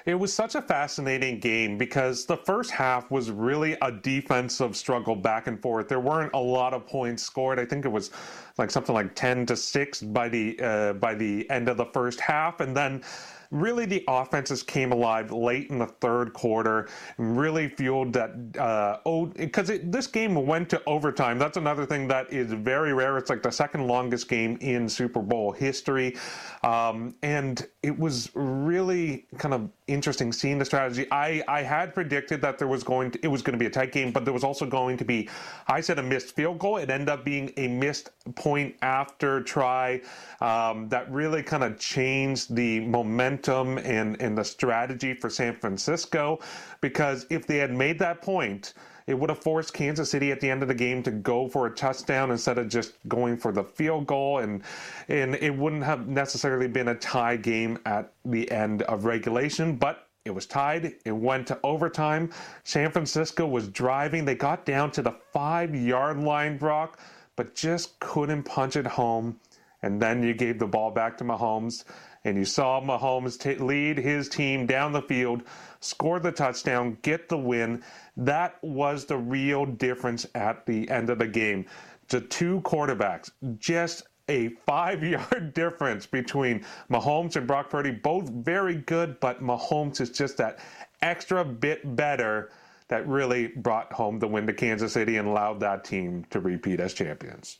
It 0.07 0.15
was 0.17 0.35
such 0.35 0.55
a 0.55 0.61
fascinating 0.61 1.41
game 1.41 1.79
because 1.79 2.27
the 2.27 2.37
first 2.37 2.71
half 2.71 3.11
was 3.11 3.31
really 3.31 3.77
a 3.81 3.91
defensive 3.91 4.77
struggle 4.77 5.17
back 5.17 5.47
and 5.47 5.61
forth. 5.61 5.89
There 5.89 6.01
weren't 6.01 6.33
a 6.35 6.39
lot 6.39 6.75
of 6.75 6.87
points 6.87 7.23
scored. 7.23 7.59
I 7.59 7.65
think 7.65 7.87
it 7.87 7.89
was 7.89 8.11
like 8.59 8.71
something 8.71 8.95
like 8.95 9.15
10 9.15 9.47
to 9.47 9.57
6 9.57 10.03
by 10.03 10.29
the 10.29 10.61
uh, 10.61 10.93
by 10.95 11.15
the 11.15 11.49
end 11.51 11.69
of 11.69 11.79
the 11.79 11.87
first 11.87 12.21
half 12.21 12.61
and 12.61 12.77
then 12.77 13.03
really 13.51 13.87
the 13.87 14.05
offenses 14.09 14.63
came 14.63 14.93
alive 14.93 15.33
late 15.33 15.71
in 15.71 15.79
the 15.79 15.87
third 15.87 16.33
quarter 16.33 16.89
and 17.19 17.39
really 17.39 17.69
fueled 17.69 18.13
that. 18.13 18.31
Uh, 18.59 18.99
oh, 19.07 19.27
because 19.27 19.71
this 19.85 20.07
game 20.07 20.35
went 20.47 20.69
to 20.71 20.83
overtime. 20.87 21.39
That's 21.39 21.57
another 21.57 21.87
thing 21.87 22.09
that 22.09 22.33
is 22.33 22.53
very 22.53 22.93
rare. 22.93 23.19
It's 23.19 23.31
like 23.31 23.43
the 23.43 23.51
second 23.51 23.87
longest 23.87 24.29
game 24.29 24.57
in 24.61 24.89
Super 24.89 25.21
Bowl 25.21 25.53
history. 25.53 26.17
Um, 26.63 27.15
and 27.23 27.67
it 27.83 27.99
was 27.99 28.31
really 28.35 29.27
kind 29.39 29.55
of 29.55 29.71
interesting 29.87 30.33
seeing 30.33 30.59
the 30.59 30.65
strategy. 30.65 31.07
I, 31.11 31.43
I 31.47 31.63
had 31.63 31.95
predicted 31.95 32.41
that 32.41 32.59
there 32.59 32.69
was 32.69 32.83
going 32.83 33.11
to, 33.13 33.19
it 33.23 33.29
was 33.29 33.43
going 33.43 33.53
to 33.53 33.59
be 33.59 33.67
a 33.67 33.71
tight 33.71 33.93
game, 33.93 34.13
but 34.13 34.25
there 34.25 34.33
was 34.33 34.45
also 34.45 34.65
going 34.67 34.97
to 34.97 35.05
be, 35.05 35.29
I 35.69 35.81
said 35.81 35.99
a 35.99 36.03
missed 36.03 36.35
field 36.35 36.59
goal. 36.59 36.79
It 36.79 36.91
ended 36.91 37.09
up 37.09 37.25
being 37.25 37.53
a 37.57 37.69
missed 37.69 38.11
point 38.35 38.77
after 38.83 39.43
try 39.43 40.01
um, 40.41 40.89
that 40.89 41.11
really 41.11 41.43
kind 41.43 41.65
of 41.65 41.79
changed 41.79 42.55
the 42.55 42.81
momentum 42.81 43.79
and, 43.79 44.21
and 44.21 44.37
the 44.39 44.45
strategy 44.45 45.15
for 45.15 45.29
San 45.29 45.55
Francisco. 45.55 46.41
Because 46.81 47.27
if 47.31 47.47
they 47.47 47.59
had 47.59 47.73
made 47.73 47.99
that 47.99 48.23
point, 48.23 48.75
it 49.07 49.15
would 49.15 49.31
have 49.31 49.43
forced 49.43 49.75
Kansas 49.75 50.11
City 50.11 50.33
at 50.33 50.41
the 50.41 50.51
end 50.51 50.63
of 50.63 50.69
the 50.69 50.75
game 50.75 51.03
to 51.03 51.11
go 51.11 51.49
for 51.49 51.67
a 51.67 51.71
touchdown 51.75 52.31
instead 52.31 52.59
of 52.59 52.69
just 52.69 52.95
going 53.09 53.37
for 53.37 53.53
the 53.53 53.65
field 53.65 54.07
goal, 54.07 54.39
and 54.39 54.63
and 55.09 55.35
it 55.37 55.55
wouldn't 55.55 55.85
have 55.85 56.09
necessarily 56.09 56.69
been 56.69 56.89
a 56.89 56.95
tie 56.95 57.37
game 57.37 57.79
at 57.87 58.13
the 58.25 58.51
end 58.51 58.83
of 58.83 59.05
regulation, 59.05 59.77
but. 59.77 60.07
It 60.27 60.35
was 60.35 60.47
tied. 60.47 60.95
It 61.05 61.13
went 61.13 61.47
to 61.49 61.59
overtime. 61.63 62.33
San 62.63 62.91
Francisco 62.91 63.47
was 63.47 63.69
driving. 63.69 64.25
They 64.25 64.35
got 64.35 64.65
down 64.65 64.91
to 64.93 65.03
the 65.03 65.13
five 65.35 65.75
yard 65.75 66.19
line, 66.19 66.57
Brock, 66.57 66.99
but 67.37 67.55
just 67.55 68.01
couldn't 68.01 68.45
punch 68.45 68.77
it 68.77 68.87
home. 68.87 69.39
And 69.83 70.01
then 70.01 70.23
you 70.23 70.33
gave 70.33 70.59
the 70.59 70.67
ball 70.67 70.91
back 70.91 71.19
to 71.19 71.25
Mahomes, 71.25 71.85
and 72.25 72.37
you 72.37 72.45
saw 72.45 72.81
Mahomes 72.81 73.39
t- 73.39 73.57
lead 73.57 73.99
his 73.99 74.29
team 74.29 74.67
down 74.67 74.93
the 74.93 75.03
field, 75.03 75.43
score 75.81 76.19
the 76.19 76.33
touchdown, 76.33 76.97
get 77.03 77.29
the 77.29 77.39
win. 77.39 77.83
That 78.17 78.57
was 78.63 79.05
the 79.05 79.19
real 79.19 79.67
difference 79.67 80.27
at 80.35 80.65
the 80.67 80.89
end 80.91 81.11
of 81.11 81.19
the 81.19 81.29
game. 81.29 81.67
The 82.09 82.23
two 82.23 82.61
quarterbacks, 82.63 83.31
just 83.59 84.05
a 84.29 84.49
five 84.67 85.03
yard 85.03 85.53
difference 85.55 86.07
between 86.07 86.65
Mahomes 86.91 87.37
and 87.37 87.47
Brock 87.47 87.71
Purdy, 87.71 87.91
both 87.91 88.31
very 88.31 88.77
good, 88.77 89.21
but 89.21 89.43
Mahomes 89.43 90.01
is 90.01 90.11
just 90.11 90.39
that 90.39 90.59
extra 91.03 91.45
bit 91.45 91.97
better 91.97 92.51
that 92.89 93.07
really 93.07 93.49
brought 93.49 93.93
home 93.93 94.19
the 94.19 94.29
win 94.29 94.47
to 94.47 94.53
Kansas 94.53 94.93
City 94.93 95.17
and 95.17 95.29
allowed 95.29 95.61
that 95.61 95.85
team 95.85 96.25
to 96.31 96.41
repeat 96.41 96.81
as 96.81 96.95
champions. 96.95 97.59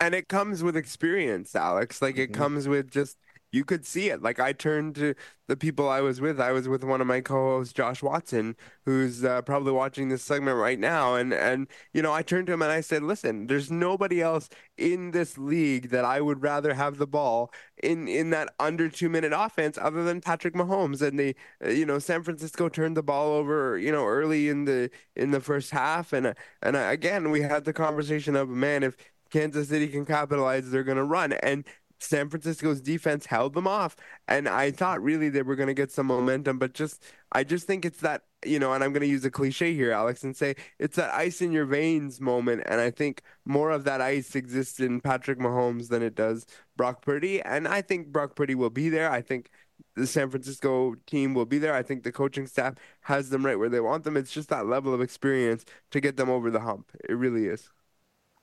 And 0.00 0.14
it 0.14 0.28
comes 0.28 0.62
with 0.62 0.76
experience, 0.76 1.54
Alex. 1.54 2.02
Like 2.02 2.18
it 2.18 2.32
mm-hmm. 2.32 2.42
comes 2.42 2.68
with 2.68 2.90
just 2.90 3.16
you 3.54 3.64
could 3.64 3.86
see 3.86 4.08
it. 4.10 4.20
Like 4.20 4.40
I 4.40 4.52
turned 4.52 4.96
to 4.96 5.14
the 5.46 5.56
people 5.56 5.88
I 5.88 6.00
was 6.00 6.20
with. 6.20 6.40
I 6.40 6.50
was 6.52 6.68
with 6.68 6.82
one 6.82 7.00
of 7.00 7.06
my 7.06 7.20
co-hosts, 7.20 7.72
Josh 7.72 8.02
Watson, 8.02 8.56
who's 8.84 9.24
uh, 9.24 9.42
probably 9.42 9.72
watching 9.72 10.08
this 10.08 10.22
segment 10.22 10.58
right 10.58 10.78
now. 10.78 11.14
And 11.14 11.32
and 11.32 11.68
you 11.92 12.02
know, 12.02 12.12
I 12.12 12.22
turned 12.22 12.48
to 12.48 12.52
him 12.54 12.62
and 12.62 12.72
I 12.72 12.80
said, 12.80 13.02
"Listen, 13.02 13.46
there's 13.46 13.70
nobody 13.70 14.20
else 14.20 14.48
in 14.76 15.12
this 15.12 15.38
league 15.38 15.90
that 15.90 16.04
I 16.04 16.20
would 16.20 16.42
rather 16.42 16.74
have 16.74 16.98
the 16.98 17.06
ball 17.06 17.52
in 17.82 18.08
in 18.08 18.30
that 18.30 18.52
under 18.58 18.88
two 18.88 19.08
minute 19.08 19.32
offense 19.34 19.78
other 19.80 20.02
than 20.04 20.20
Patrick 20.20 20.54
Mahomes." 20.54 21.00
And 21.00 21.18
they, 21.18 21.34
uh, 21.64 21.68
you 21.70 21.86
know, 21.86 21.98
San 22.00 22.22
Francisco 22.24 22.68
turned 22.68 22.96
the 22.96 23.02
ball 23.02 23.32
over, 23.32 23.78
you 23.78 23.92
know, 23.92 24.06
early 24.06 24.48
in 24.48 24.64
the 24.64 24.90
in 25.14 25.30
the 25.30 25.40
first 25.40 25.70
half. 25.70 26.12
And 26.12 26.34
and 26.62 26.76
uh, 26.76 26.88
again, 26.90 27.30
we 27.30 27.42
had 27.42 27.64
the 27.64 27.72
conversation 27.72 28.34
of, 28.34 28.48
man, 28.48 28.82
if 28.82 28.96
Kansas 29.30 29.68
City 29.68 29.88
can 29.88 30.06
capitalize, 30.06 30.70
they're 30.70 30.84
going 30.84 30.96
to 30.96 31.04
run. 31.04 31.32
And 31.32 31.64
San 31.98 32.28
Francisco's 32.28 32.80
defense 32.80 33.26
held 33.26 33.54
them 33.54 33.66
off, 33.66 33.96
and 34.28 34.48
I 34.48 34.70
thought 34.70 35.02
really 35.02 35.28
they 35.28 35.42
were 35.42 35.56
going 35.56 35.68
to 35.68 35.74
get 35.74 35.90
some 35.90 36.06
momentum, 36.06 36.58
but 36.58 36.74
just 36.74 37.02
I 37.32 37.44
just 37.44 37.66
think 37.66 37.84
it's 37.84 38.00
that 38.00 38.22
you 38.44 38.58
know, 38.58 38.74
and 38.74 38.84
I'm 38.84 38.92
going 38.92 39.00
to 39.00 39.06
use 39.06 39.24
a 39.24 39.30
cliche 39.30 39.72
here, 39.74 39.90
Alex, 39.90 40.22
and 40.22 40.36
say 40.36 40.54
it's 40.78 40.96
that 40.96 41.14
ice 41.14 41.40
in 41.40 41.50
your 41.52 41.64
veins 41.64 42.20
moment, 42.20 42.62
and 42.66 42.80
I 42.80 42.90
think 42.90 43.22
more 43.44 43.70
of 43.70 43.84
that 43.84 44.00
ice 44.00 44.34
exists 44.36 44.80
in 44.80 45.00
Patrick 45.00 45.38
Mahomes 45.38 45.88
than 45.88 46.02
it 46.02 46.14
does 46.14 46.46
Brock 46.76 47.02
Purdy, 47.02 47.40
and 47.42 47.66
I 47.68 47.82
think 47.82 48.08
Brock 48.08 48.36
Purdy 48.36 48.54
will 48.54 48.70
be 48.70 48.88
there. 48.88 49.10
I 49.10 49.22
think 49.22 49.50
the 49.96 50.06
San 50.06 50.30
Francisco 50.30 50.94
team 51.06 51.34
will 51.34 51.46
be 51.46 51.58
there. 51.58 51.74
I 51.74 51.82
think 51.82 52.02
the 52.02 52.12
coaching 52.12 52.46
staff 52.46 52.74
has 53.02 53.30
them 53.30 53.44
right 53.44 53.58
where 53.58 53.68
they 53.68 53.80
want 53.80 54.04
them. 54.04 54.16
It's 54.16 54.32
just 54.32 54.48
that 54.50 54.66
level 54.66 54.92
of 54.94 55.00
experience 55.00 55.64
to 55.90 56.00
get 56.00 56.16
them 56.16 56.30
over 56.30 56.50
the 56.50 56.60
hump. 56.60 56.90
It 57.08 57.14
really 57.14 57.46
is. 57.46 57.70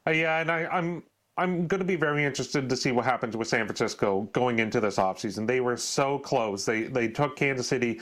Uh, 0.07 0.11
yeah, 0.11 0.39
and 0.41 0.51
I, 0.51 0.65
I'm 0.65 1.03
I'm 1.41 1.65
going 1.65 1.79
to 1.79 1.85
be 1.85 1.95
very 1.95 2.23
interested 2.23 2.69
to 2.69 2.77
see 2.77 2.91
what 2.91 3.03
happens 3.03 3.35
with 3.35 3.47
San 3.47 3.65
Francisco 3.65 4.29
going 4.31 4.59
into 4.59 4.79
this 4.79 4.97
offseason. 4.97 5.47
They 5.47 5.59
were 5.59 5.75
so 5.75 6.19
close. 6.19 6.65
They 6.65 6.83
they 6.83 7.07
took 7.07 7.35
Kansas 7.35 7.67
City 7.67 7.99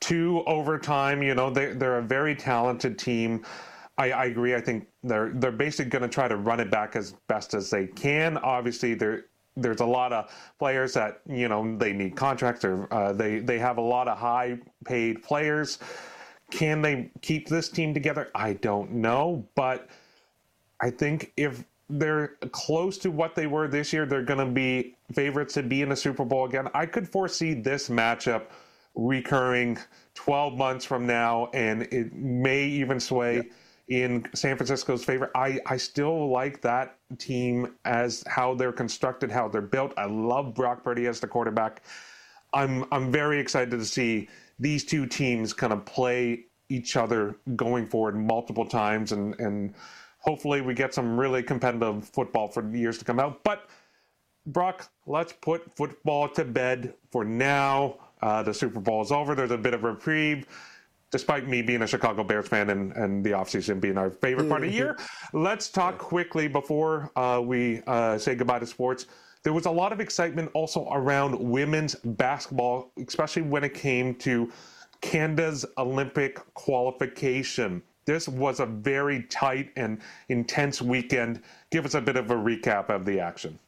to 0.00 0.42
overtime. 0.46 1.22
You 1.22 1.34
know, 1.34 1.48
they 1.48 1.72
they're 1.72 1.98
a 1.98 2.02
very 2.02 2.36
talented 2.36 2.98
team. 2.98 3.46
I, 3.96 4.10
I 4.10 4.24
agree. 4.26 4.54
I 4.54 4.60
think 4.60 4.88
they're 5.02 5.30
they're 5.30 5.52
basically 5.52 5.88
going 5.90 6.02
to 6.02 6.08
try 6.08 6.28
to 6.28 6.36
run 6.36 6.60
it 6.60 6.70
back 6.70 6.94
as 6.94 7.14
best 7.28 7.54
as 7.54 7.70
they 7.70 7.86
can. 7.86 8.36
Obviously, 8.36 8.92
there 8.92 9.24
there's 9.56 9.80
a 9.80 9.86
lot 9.86 10.12
of 10.12 10.30
players 10.58 10.92
that 10.92 11.22
you 11.26 11.48
know 11.48 11.78
they 11.78 11.94
need 11.94 12.14
contracts 12.14 12.62
or 12.62 12.92
uh, 12.92 13.14
they 13.14 13.38
they 13.38 13.58
have 13.58 13.78
a 13.78 13.82
lot 13.82 14.06
of 14.06 14.18
high 14.18 14.58
paid 14.84 15.22
players. 15.22 15.78
Can 16.50 16.82
they 16.82 17.10
keep 17.22 17.48
this 17.48 17.70
team 17.70 17.94
together? 17.94 18.30
I 18.34 18.52
don't 18.52 18.92
know, 18.92 19.46
but 19.54 19.88
I 20.82 20.90
think 20.90 21.32
if 21.38 21.64
they're 21.88 22.36
close 22.52 22.98
to 22.98 23.10
what 23.10 23.34
they 23.34 23.46
were 23.46 23.68
this 23.68 23.92
year. 23.92 24.06
They're 24.06 24.22
going 24.22 24.46
to 24.46 24.52
be 24.52 24.96
favorites 25.12 25.54
to 25.54 25.62
be 25.62 25.82
in 25.82 25.88
the 25.88 25.96
Super 25.96 26.24
Bowl 26.24 26.46
again. 26.46 26.68
I 26.74 26.86
could 26.86 27.08
foresee 27.08 27.54
this 27.54 27.88
matchup 27.88 28.44
recurring 28.94 29.78
12 30.14 30.54
months 30.54 30.84
from 30.84 31.06
now, 31.06 31.48
and 31.54 31.82
it 31.84 32.12
may 32.14 32.64
even 32.64 33.00
sway 33.00 33.50
in 33.88 34.26
San 34.34 34.56
Francisco's 34.56 35.04
favor. 35.04 35.30
I, 35.34 35.58
I 35.66 35.76
still 35.76 36.30
like 36.30 36.60
that 36.62 36.98
team 37.18 37.74
as 37.84 38.22
how 38.26 38.54
they're 38.54 38.72
constructed, 38.72 39.30
how 39.30 39.48
they're 39.48 39.60
built. 39.60 39.92
I 39.96 40.06
love 40.06 40.54
Brock 40.54 40.84
Purdy 40.84 41.06
as 41.06 41.20
the 41.20 41.26
quarterback. 41.26 41.82
I'm 42.54 42.84
I'm 42.92 43.10
very 43.10 43.40
excited 43.40 43.70
to 43.70 43.84
see 43.84 44.28
these 44.58 44.84
two 44.84 45.06
teams 45.06 45.52
kind 45.52 45.72
of 45.72 45.84
play 45.84 46.44
each 46.68 46.96
other 46.96 47.36
going 47.56 47.86
forward 47.86 48.16
multiple 48.16 48.66
times 48.66 49.12
and 49.12 49.38
and 49.40 49.74
hopefully 50.22 50.60
we 50.60 50.72
get 50.72 50.94
some 50.94 51.18
really 51.18 51.42
competitive 51.42 52.08
football 52.08 52.48
for 52.48 52.68
years 52.74 52.98
to 52.98 53.04
come 53.04 53.20
out. 53.20 53.44
But 53.44 53.68
Brock, 54.46 54.90
let's 55.06 55.32
put 55.32 55.70
football 55.76 56.28
to 56.30 56.44
bed 56.44 56.94
for 57.10 57.24
now. 57.24 57.98
Uh, 58.22 58.42
the 58.42 58.54
Super 58.54 58.80
Bowl 58.80 59.02
is 59.02 59.12
over. 59.12 59.34
There's 59.34 59.50
a 59.50 59.58
bit 59.58 59.74
of 59.74 59.82
reprieve. 59.82 60.46
despite 61.12 61.46
me 61.46 61.60
being 61.60 61.82
a 61.82 61.86
Chicago 61.86 62.24
Bears 62.24 62.48
fan 62.48 62.70
and, 62.70 62.92
and 62.92 63.22
the 63.24 63.30
offseason 63.30 63.80
being 63.80 63.98
our 63.98 64.10
favorite 64.10 64.48
part 64.48 64.64
of 64.64 64.70
the 64.70 64.74
year, 64.74 64.96
let's 65.32 65.68
talk 65.68 65.98
quickly 65.98 66.48
before 66.48 67.12
uh, 67.16 67.40
we 67.40 67.82
uh, 67.86 68.16
say 68.18 68.34
goodbye 68.34 68.58
to 68.58 68.66
sports. 68.66 69.06
There 69.42 69.52
was 69.52 69.66
a 69.66 69.70
lot 69.70 69.92
of 69.92 70.00
excitement 70.00 70.50
also 70.54 70.88
around 70.90 71.38
women's 71.38 71.96
basketball, 71.96 72.92
especially 73.06 73.42
when 73.42 73.62
it 73.62 73.74
came 73.74 74.14
to 74.16 74.50
Canada's 75.02 75.66
Olympic 75.76 76.40
qualification. 76.54 77.82
This 78.04 78.28
was 78.28 78.60
a 78.60 78.66
very 78.66 79.22
tight 79.24 79.70
and 79.76 80.00
intense 80.28 80.82
weekend. 80.82 81.42
Give 81.70 81.84
us 81.84 81.94
a 81.94 82.00
bit 82.00 82.16
of 82.16 82.30
a 82.30 82.34
recap 82.34 82.88
of 82.90 83.04
the 83.04 83.20
action. 83.20 83.58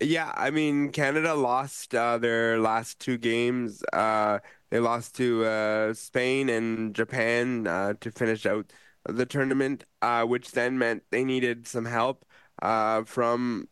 Yeah, 0.00 0.32
I 0.36 0.50
mean, 0.50 0.90
Canada 0.90 1.34
lost 1.34 1.94
uh, 1.94 2.18
their 2.18 2.58
last 2.58 3.00
two 3.00 3.16
games. 3.16 3.82
Uh, 3.92 4.40
they 4.68 4.78
lost 4.78 5.14
to 5.16 5.44
uh, 5.46 5.94
Spain 5.94 6.50
and 6.50 6.94
Japan 6.94 7.66
uh, 7.66 7.94
to 8.00 8.10
finish 8.10 8.44
out 8.44 8.70
the 9.08 9.24
tournament, 9.24 9.84
uh, 10.02 10.24
which 10.24 10.50
then 10.50 10.78
meant 10.78 11.04
they 11.10 11.24
needed 11.24 11.66
some 11.66 11.86
help 11.86 12.25
uh, 12.62 13.04
from 13.04 13.68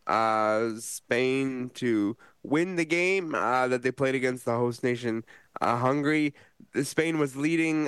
Spain 0.81 1.71
to 1.75 2.17
win 2.43 2.77
the 2.77 2.85
game 2.85 3.33
that 3.33 3.83
they 3.83 3.91
played 3.91 4.15
against 4.15 4.45
the 4.45 4.53
host 4.53 4.83
nation, 4.83 5.25
Hungary. 5.61 6.35
Spain 6.83 7.19
was 7.19 7.37
leading, 7.37 7.87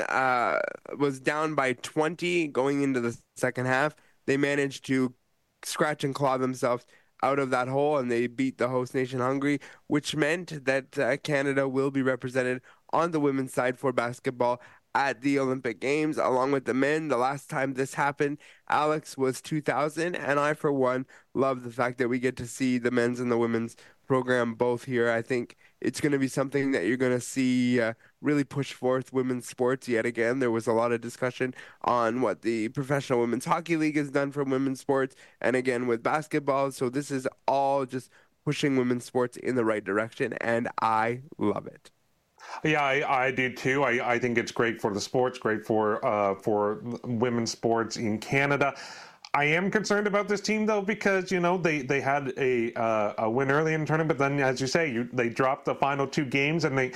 was 0.98 1.20
down 1.20 1.54
by 1.54 1.74
20 1.74 2.48
going 2.48 2.82
into 2.82 3.00
the 3.00 3.16
second 3.36 3.66
half. 3.66 3.94
They 4.26 4.36
managed 4.36 4.86
to 4.86 5.14
scratch 5.62 6.04
and 6.04 6.14
claw 6.14 6.36
themselves 6.36 6.86
out 7.22 7.38
of 7.38 7.50
that 7.50 7.68
hole 7.68 7.98
and 7.98 8.10
they 8.10 8.26
beat 8.26 8.58
the 8.58 8.68
host 8.68 8.94
nation 8.94 9.20
Hungary, 9.20 9.60
which 9.86 10.14
meant 10.14 10.64
that 10.64 10.98
uh, 10.98 11.16
Canada 11.18 11.68
will 11.68 11.90
be 11.90 12.02
represented 12.02 12.60
on 12.92 13.10
the 13.10 13.20
women's 13.20 13.52
side 13.52 13.78
for 13.78 13.92
basketball 13.92 14.60
at 14.96 15.20
the 15.20 15.38
Olympic 15.38 15.78
Games, 15.78 16.16
along 16.16 16.52
with 16.52 16.64
the 16.64 16.72
men. 16.72 17.08
The 17.08 17.18
last 17.18 17.50
time 17.50 17.74
this 17.74 17.94
happened, 17.94 18.38
Alex, 18.66 19.16
was 19.18 19.42
2000. 19.42 20.16
And 20.16 20.40
I, 20.40 20.54
for 20.54 20.72
one, 20.72 21.04
love 21.34 21.64
the 21.64 21.70
fact 21.70 21.98
that 21.98 22.08
we 22.08 22.18
get 22.18 22.34
to 22.38 22.46
see 22.46 22.78
the 22.78 22.90
men's 22.90 23.20
and 23.20 23.30
the 23.30 23.36
women's 23.36 23.76
program 24.06 24.54
both 24.54 24.84
here. 24.84 25.10
I 25.10 25.20
think 25.20 25.56
it's 25.82 26.00
going 26.00 26.12
to 26.12 26.18
be 26.18 26.28
something 26.28 26.70
that 26.72 26.86
you're 26.86 26.96
going 26.96 27.12
to 27.12 27.20
see 27.20 27.78
uh, 27.78 27.92
really 28.22 28.42
push 28.42 28.72
forth 28.72 29.12
women's 29.12 29.46
sports 29.46 29.86
yet 29.86 30.06
again. 30.06 30.38
There 30.38 30.50
was 30.50 30.66
a 30.66 30.72
lot 30.72 30.92
of 30.92 31.02
discussion 31.02 31.52
on 31.82 32.22
what 32.22 32.40
the 32.40 32.70
Professional 32.70 33.20
Women's 33.20 33.44
Hockey 33.44 33.76
League 33.76 33.96
has 33.96 34.10
done 34.10 34.32
for 34.32 34.44
women's 34.44 34.80
sports, 34.80 35.14
and 35.42 35.56
again 35.56 35.86
with 35.86 36.02
basketball. 36.02 36.72
So 36.72 36.88
this 36.88 37.10
is 37.10 37.28
all 37.46 37.84
just 37.84 38.08
pushing 38.46 38.78
women's 38.78 39.04
sports 39.04 39.36
in 39.36 39.56
the 39.56 39.64
right 39.64 39.84
direction, 39.84 40.32
and 40.40 40.68
I 40.80 41.20
love 41.36 41.66
it. 41.66 41.90
Yeah, 42.64 42.82
I, 42.82 43.26
I 43.26 43.30
do 43.30 43.52
too. 43.52 43.84
I, 43.84 44.14
I 44.14 44.18
think 44.18 44.38
it's 44.38 44.52
great 44.52 44.80
for 44.80 44.92
the 44.92 45.00
sports, 45.00 45.38
great 45.38 45.64
for 45.64 46.04
uh, 46.04 46.34
for 46.36 46.80
women's 47.04 47.50
sports 47.52 47.96
in 47.96 48.18
Canada. 48.18 48.74
I 49.34 49.44
am 49.44 49.70
concerned 49.70 50.06
about 50.06 50.28
this 50.28 50.40
team 50.40 50.64
though 50.64 50.80
because 50.80 51.30
you 51.30 51.40
know 51.40 51.58
they 51.58 51.82
they 51.82 52.00
had 52.00 52.32
a 52.38 52.72
uh, 52.74 53.14
a 53.18 53.30
win 53.30 53.50
early 53.50 53.74
in 53.74 53.80
the 53.80 53.86
tournament, 53.86 54.08
but 54.08 54.18
then 54.18 54.40
as 54.40 54.60
you 54.60 54.66
say, 54.66 54.90
you, 54.90 55.08
they 55.12 55.28
dropped 55.28 55.66
the 55.66 55.74
final 55.74 56.06
two 56.06 56.24
games 56.24 56.64
and 56.64 56.76
they 56.76 56.92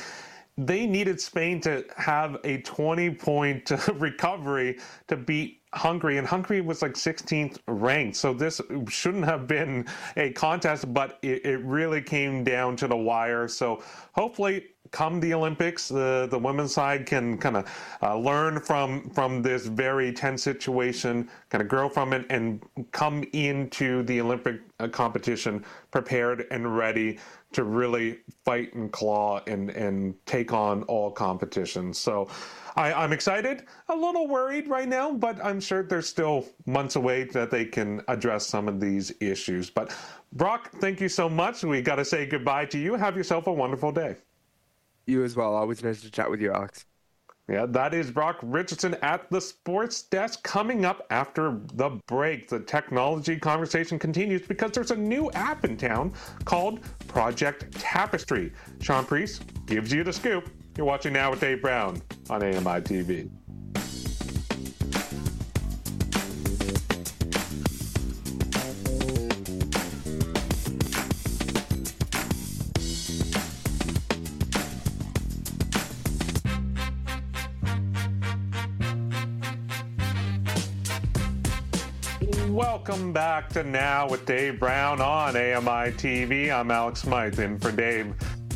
they 0.56 0.86
needed 0.86 1.20
Spain 1.20 1.60
to 1.62 1.84
have 1.96 2.36
a 2.44 2.58
20 2.62 3.10
point 3.10 3.70
recovery 3.94 4.78
to 5.08 5.16
beat 5.16 5.62
Hungary, 5.72 6.18
and 6.18 6.26
Hungary 6.26 6.60
was 6.60 6.82
like 6.82 6.94
16th 6.94 7.58
ranked. 7.68 8.16
So 8.16 8.32
this 8.34 8.60
shouldn't 8.88 9.24
have 9.24 9.46
been 9.46 9.86
a 10.16 10.32
contest, 10.32 10.92
but 10.92 11.18
it, 11.22 11.46
it 11.46 11.64
really 11.64 12.02
came 12.02 12.42
down 12.42 12.74
to 12.76 12.88
the 12.88 12.96
wire. 12.96 13.46
So 13.46 13.82
hopefully 14.12 14.66
come 14.90 15.20
the 15.20 15.34
Olympics, 15.34 15.88
the 15.88 16.28
the 16.30 16.38
women's 16.38 16.74
side 16.74 17.06
can 17.06 17.38
kind 17.38 17.56
of 17.56 17.98
uh, 18.02 18.16
learn 18.16 18.60
from 18.60 19.10
from 19.10 19.42
this 19.42 19.66
very 19.66 20.12
tense 20.12 20.42
situation, 20.42 21.28
kind 21.48 21.62
of 21.62 21.68
grow 21.68 21.88
from 21.88 22.12
it, 22.12 22.26
and 22.30 22.62
come 22.92 23.24
into 23.32 24.02
the 24.04 24.20
Olympic 24.20 24.60
uh, 24.78 24.88
competition 24.88 25.64
prepared 25.90 26.46
and 26.50 26.76
ready 26.76 27.18
to 27.52 27.64
really 27.64 28.18
fight 28.44 28.74
and 28.74 28.92
claw 28.92 29.40
and 29.46 29.70
and 29.70 30.14
take 30.26 30.52
on 30.52 30.82
all 30.84 31.10
competitions. 31.10 31.98
So. 31.98 32.28
I, 32.76 32.92
I'm 32.92 33.12
excited, 33.12 33.64
a 33.88 33.96
little 33.96 34.28
worried 34.28 34.68
right 34.68 34.88
now, 34.88 35.12
but 35.12 35.44
I'm 35.44 35.60
sure 35.60 35.82
there's 35.82 36.08
still 36.08 36.46
months 36.66 36.94
away 36.94 37.24
that 37.24 37.50
they 37.50 37.64
can 37.64 38.00
address 38.06 38.46
some 38.46 38.68
of 38.68 38.78
these 38.78 39.12
issues. 39.20 39.68
But 39.68 39.92
Brock, 40.32 40.70
thank 40.80 41.00
you 41.00 41.08
so 41.08 41.28
much. 41.28 41.64
We 41.64 41.82
got 41.82 41.96
to 41.96 42.04
say 42.04 42.26
goodbye 42.26 42.66
to 42.66 42.78
you. 42.78 42.94
Have 42.94 43.16
yourself 43.16 43.48
a 43.48 43.52
wonderful 43.52 43.90
day. 43.90 44.16
You 45.10 45.24
as 45.24 45.34
well. 45.34 45.54
Always 45.54 45.82
nice 45.82 46.00
to 46.02 46.10
chat 46.10 46.30
with 46.30 46.40
you, 46.40 46.52
Alex. 46.52 46.86
Yeah, 47.48 47.66
that 47.66 47.94
is 47.94 48.12
Brock 48.12 48.38
Richardson 48.42 48.94
at 49.02 49.28
the 49.28 49.40
sports 49.40 50.02
desk. 50.02 50.44
Coming 50.44 50.84
up 50.84 51.04
after 51.10 51.60
the 51.74 51.98
break, 52.06 52.48
the 52.48 52.60
technology 52.60 53.36
conversation 53.36 53.98
continues 53.98 54.46
because 54.46 54.70
there's 54.70 54.92
a 54.92 54.96
new 54.96 55.32
app 55.32 55.64
in 55.64 55.76
town 55.76 56.12
called 56.44 56.80
Project 57.08 57.72
Tapestry. 57.72 58.52
Shaun 58.80 59.04
Preece 59.04 59.40
gives 59.66 59.92
you 59.92 60.04
the 60.04 60.12
scoop. 60.12 60.48
You're 60.76 60.86
watching 60.86 61.12
now 61.12 61.30
with 61.30 61.40
Dave 61.40 61.60
Brown 61.60 62.00
on 62.28 62.44
AMI 62.44 62.82
TV. 62.82 63.28
Welcome 83.00 83.14
back 83.14 83.48
to 83.54 83.64
Now 83.64 84.06
with 84.06 84.26
Dave 84.26 84.60
Brown 84.60 85.00
on 85.00 85.34
AMI 85.34 85.92
TV. 85.92 86.52
I'm 86.52 86.70
Alex 86.70 87.00
Smythe 87.00 87.40
in 87.40 87.58
for 87.58 87.72
Dave. 87.72 88.12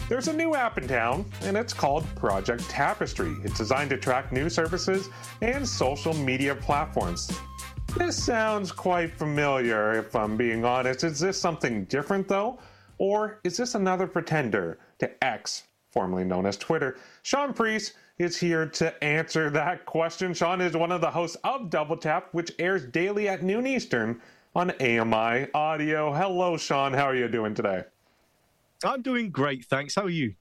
There's 0.06 0.28
a 0.28 0.34
new 0.34 0.54
app 0.54 0.76
in 0.76 0.86
town, 0.86 1.24
and 1.44 1.56
it's 1.56 1.72
called 1.72 2.04
Project 2.14 2.68
Tapestry. 2.68 3.36
It's 3.42 3.56
designed 3.56 3.88
to 3.88 3.96
track 3.96 4.32
news 4.32 4.54
services 4.54 5.08
and 5.40 5.66
social 5.66 6.12
media 6.12 6.54
platforms. 6.54 7.32
This 7.96 8.22
sounds 8.22 8.70
quite 8.70 9.14
familiar, 9.14 9.94
if 9.98 10.14
I'm 10.14 10.36
being 10.36 10.62
honest. 10.62 11.04
Is 11.04 11.18
this 11.18 11.40
something 11.40 11.86
different, 11.86 12.28
though? 12.28 12.58
Or 12.98 13.40
is 13.44 13.56
this 13.56 13.74
another 13.74 14.06
pretender 14.06 14.78
to 14.98 15.24
X, 15.24 15.62
formerly 15.90 16.24
known 16.24 16.44
as 16.44 16.58
Twitter? 16.58 16.98
Shaun 17.22 17.54
Preece 17.54 17.94
is 18.18 18.36
here 18.36 18.66
to 18.66 19.02
answer 19.02 19.50
that 19.50 19.86
question. 19.86 20.34
Shaun 20.34 20.60
is 20.60 20.76
one 20.76 20.92
of 20.92 21.00
the 21.00 21.10
hosts 21.10 21.36
of 21.42 21.70
Double 21.70 21.96
Tap, 21.96 22.28
which 22.32 22.52
airs 22.58 22.84
daily 22.84 23.26
at 23.26 23.42
noon 23.42 23.66
Eastern 23.66 24.20
on 24.54 24.70
AMI 24.80 25.48
Audio. 25.52 26.12
Hello, 26.12 26.56
Shaun. 26.56 26.92
How 26.92 27.04
are 27.04 27.16
you 27.16 27.28
doing 27.28 27.54
today? 27.54 27.82
I'm 28.84 29.02
doing 29.02 29.30
great, 29.30 29.64
thanks. 29.64 29.94
How 29.94 30.02
are 30.02 30.10
you? 30.10 30.34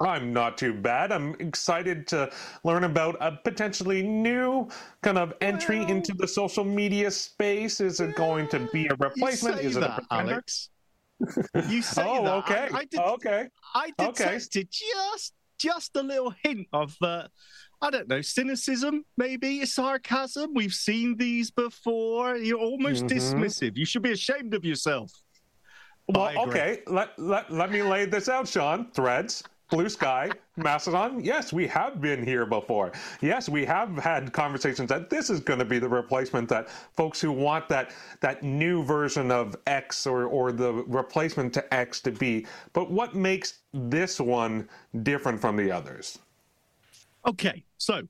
I'm 0.00 0.32
not 0.32 0.56
too 0.56 0.72
bad. 0.72 1.12
I'm 1.12 1.34
excited 1.40 2.06
to 2.08 2.30
learn 2.64 2.84
about 2.84 3.16
a 3.20 3.32
potentially 3.32 4.02
new 4.02 4.68
kind 5.02 5.18
of 5.18 5.34
entry 5.42 5.82
into 5.82 6.14
the 6.14 6.26
social 6.26 6.64
media 6.64 7.10
space. 7.10 7.80
Is 7.80 8.00
it 8.00 8.16
going 8.16 8.48
to 8.48 8.66
be 8.72 8.86
a 8.86 8.94
replacement? 8.94 9.60
Is 9.60 9.76
it 9.76 9.80
that, 9.80 9.90
a 9.90 9.94
pretender? 9.96 10.32
Alex? 10.32 10.70
You 11.68 11.82
say 11.82 12.04
oh, 12.06 12.24
that. 12.24 12.34
okay. 12.34 12.68
I, 12.72 12.78
I 12.78 12.84
did, 12.86 13.00
okay. 13.00 13.48
I 13.74 13.92
detected 13.98 14.64
okay. 14.64 14.68
just 14.70 15.34
just 15.60 15.94
a 15.96 16.02
little 16.02 16.34
hint 16.42 16.66
of 16.72 16.96
uh, 17.02 17.28
I 17.82 17.90
don't 17.90 18.08
know, 18.08 18.20
cynicism, 18.20 19.04
maybe 19.16 19.64
sarcasm. 19.64 20.52
We've 20.54 20.72
seen 20.72 21.16
these 21.16 21.50
before. 21.50 22.36
You're 22.36 22.58
almost 22.58 23.04
Mhm. 23.04 23.10
dismissive. 23.10 23.76
You 23.76 23.84
should 23.86 24.02
be 24.02 24.12
ashamed 24.12 24.52
of 24.54 24.64
yourself. 24.64 25.12
Well, 26.08 26.48
okay. 26.48 26.82
Let, 26.86 27.18
let, 27.18 27.50
let 27.52 27.70
me 27.70 27.82
lay 27.82 28.04
this 28.04 28.28
out, 28.28 28.48
Shaun. 28.48 28.90
Threads, 28.92 29.44
Bluesky, 29.70 30.32
Mastodon. 30.56 31.22
Yes, 31.22 31.52
we 31.52 31.66
have 31.68 32.00
been 32.00 32.24
here 32.24 32.44
before. 32.44 32.92
Yes, 33.20 33.48
we 33.48 33.64
have 33.64 33.96
had 33.96 34.32
conversations 34.32 34.88
that 34.88 35.08
this 35.08 35.30
is 35.30 35.40
going 35.40 35.60
to 35.60 35.64
be 35.64 35.78
the 35.78 35.88
replacement 35.88 36.48
that 36.48 36.68
folks 36.96 37.20
who 37.20 37.30
want 37.30 37.68
that 37.68 37.92
that 38.20 38.42
new 38.42 38.82
version 38.82 39.30
of 39.30 39.56
X 39.66 40.06
or, 40.06 40.24
or 40.24 40.50
the 40.50 40.72
replacement 40.72 41.54
to 41.54 41.74
X 41.74 42.00
to 42.00 42.10
be. 42.10 42.46
But 42.72 42.90
what 42.90 43.14
makes 43.14 43.60
this 43.72 44.20
one 44.20 44.68
different 45.02 45.40
from 45.40 45.56
the 45.56 45.70
others? 45.70 46.18
Okay, 47.26 47.64
so 47.78 48.02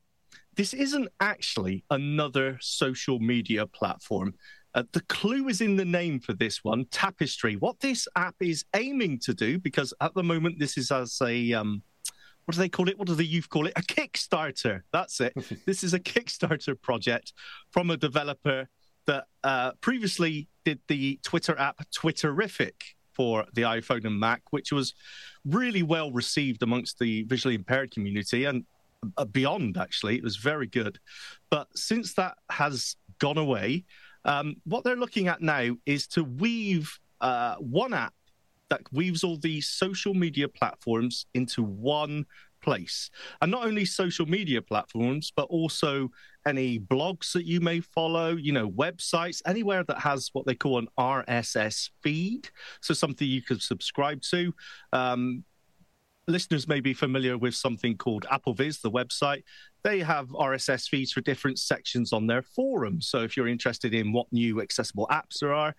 this 0.56 0.72
isn't 0.72 1.08
actually 1.20 1.84
another 1.90 2.58
social 2.60 3.18
media 3.18 3.66
platform. 3.66 4.34
Uh, 4.74 4.84
the 4.92 5.01
clue 5.02 5.48
is 5.48 5.60
in 5.60 5.76
the 5.76 5.84
name 5.84 6.20
for 6.20 6.32
this 6.32 6.62
one, 6.62 6.84
Tapestry. 6.86 7.56
What 7.56 7.80
this 7.80 8.06
app 8.16 8.36
is 8.40 8.64
aiming 8.74 9.18
to 9.20 9.34
do, 9.34 9.59
because 9.59 9.92
at 10.01 10.14
the 10.14 10.22
moment 10.22 10.59
this 10.59 10.78
is 10.78 10.90
as 10.92 11.20
a 11.22 11.52
um, 11.52 11.82
what 12.44 12.55
do 12.55 12.60
they 12.60 12.68
call 12.68 12.88
it? 12.88 12.98
What 12.98 13.09
do 13.09 13.14
the 13.14 13.24
youth 13.24 13.48
call 13.48 13.66
it? 13.66 13.72
A 13.76 13.82
Kickstarter. 13.82 14.82
That's 14.92 15.20
it. 15.20 15.34
this 15.66 15.82
is 15.82 15.94
a 15.94 16.01
Kickstarter 16.01 16.80
project 16.80 17.32
from 17.70 17.90
a 17.90 17.97
developer 17.97 18.68
that 19.06 19.24
uh, 19.44 19.72
previously 19.80 20.48
did 20.64 20.80
the 20.88 21.18
Twitter 21.22 21.59
app 21.59 21.78
Twitterrific 21.90 22.72
for 23.12 23.44
the 23.55 23.62
iPhone 23.62 24.05
and 24.05 24.18
Mac, 24.18 24.42
which 24.51 24.72
was 24.72 24.94
really 25.44 25.82
well 25.82 26.12
received 26.12 26.62
amongst 26.62 26.98
the 26.98 27.24
visually 27.24 27.56
impaired 27.56 27.90
community. 27.90 28.44
And 28.44 28.64
uh, 29.16 29.24
beyond. 29.24 29.76
Actually, 29.76 30.16
it 30.16 30.22
was 30.22 30.36
very 30.36 30.66
good. 30.66 30.98
But 31.51 31.68
since 31.76 32.14
that 32.14 32.38
has 32.51 32.97
gone 33.18 33.38
away, 33.38 33.84
um, 34.24 34.56
what 34.64 34.84
they're 34.84 34.97
looking 34.97 35.28
at 35.28 35.40
now 35.40 35.76
is 35.86 36.06
to 36.09 36.24
weave 36.24 36.98
uh, 37.20 37.56
one 37.56 37.94
app 37.94 38.14
that 38.68 38.80
weaves 38.92 39.24
all 39.24 39.36
these 39.36 39.68
social 39.68 40.14
media 40.14 40.48
platforms 40.48 41.26
into 41.34 41.62
one 41.62 42.24
place. 42.62 43.10
And 43.40 43.51
not 43.51 43.66
only 43.66 43.84
social 43.84 44.26
media 44.26 44.62
platforms, 44.62 45.32
but 45.34 45.44
also 45.44 46.10
any 46.47 46.78
blogs 46.78 47.32
that 47.32 47.44
you 47.44 47.60
may 47.60 47.80
follow, 47.80 48.36
you 48.36 48.52
know, 48.52 48.70
websites, 48.70 49.42
anywhere 49.47 49.84
that 49.84 49.98
has 49.98 50.30
what 50.32 50.47
they 50.47 50.55
call 50.55 50.78
an 50.78 50.88
RSS 50.98 51.90
feed. 52.02 52.48
So 52.80 52.94
something 52.94 53.26
you 53.26 53.42
could 53.42 53.62
subscribe 53.62 54.22
to. 54.22 54.55
Um, 54.92 55.44
listeners 56.31 56.69
may 56.69 56.81
be 56.81 56.94
familiar 56.94 57.36
with 57.36 57.55
something 57.55 57.97
called 57.97 58.24
AppleVis, 58.31 58.81
the 58.81 58.90
website. 58.90 59.43
They 59.82 60.01
have 60.01 60.28
RSS 60.28 60.89
feeds 60.89 61.12
for 61.12 61.20
different 61.20 61.59
sections 61.59 62.12
on 62.12 62.27
their 62.27 62.43
forum. 62.43 63.01
So 63.01 63.23
if 63.23 63.36
you're 63.36 63.48
interested 63.48 63.94
in 63.94 64.12
what 64.12 64.27
new 64.32 64.61
accessible 64.61 65.07
apps 65.11 65.40
there 65.40 65.52
are, 65.52 65.74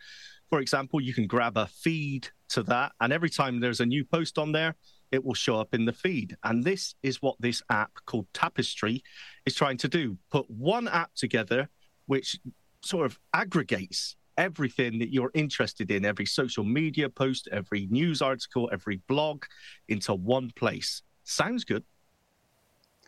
for 0.50 0.60
example, 0.60 1.00
you 1.00 1.14
can 1.14 1.28
grab 1.28 1.58
a 1.58 1.68
feed 1.68 2.28
to 2.50 2.64
that. 2.64 2.92
And 3.00 3.14
every 3.14 3.30
time 3.30 3.60
there's 3.60 3.80
a 3.80 3.86
new 3.86 4.04
post 4.04 4.38
on 4.38 4.52
there, 4.52 4.76
it 5.12 5.24
will 5.24 5.34
show 5.34 5.58
up 5.58 5.74
in 5.74 5.86
the 5.86 5.94
feed. 5.94 6.36
And 6.44 6.64
this 6.64 6.96
is 7.04 7.22
what 7.22 7.36
this 7.40 7.62
app 7.70 7.92
called 8.06 8.28
Tapestry 8.34 9.04
is 9.46 9.56
trying 9.56 9.78
to 9.78 9.88
do 9.88 10.18
put 10.30 10.50
one 10.50 10.88
app 10.88 11.12
together, 11.16 11.70
which 12.06 12.38
sort 12.84 13.06
of 13.06 13.20
aggregates 13.34 14.16
everything 14.42 14.98
that 14.98 15.14
you're 15.14 15.32
interested 15.36 15.92
in, 15.92 16.04
every 16.04 16.26
social 16.26 16.64
media 16.64 17.08
post, 17.08 17.48
every 17.52 17.88
news 17.92 18.22
article, 18.24 18.70
every 18.74 19.00
blog 19.08 19.44
into 19.88 20.16
one 20.16 20.52
place. 20.56 21.04
Sounds 21.24 21.64
good. 21.64 21.84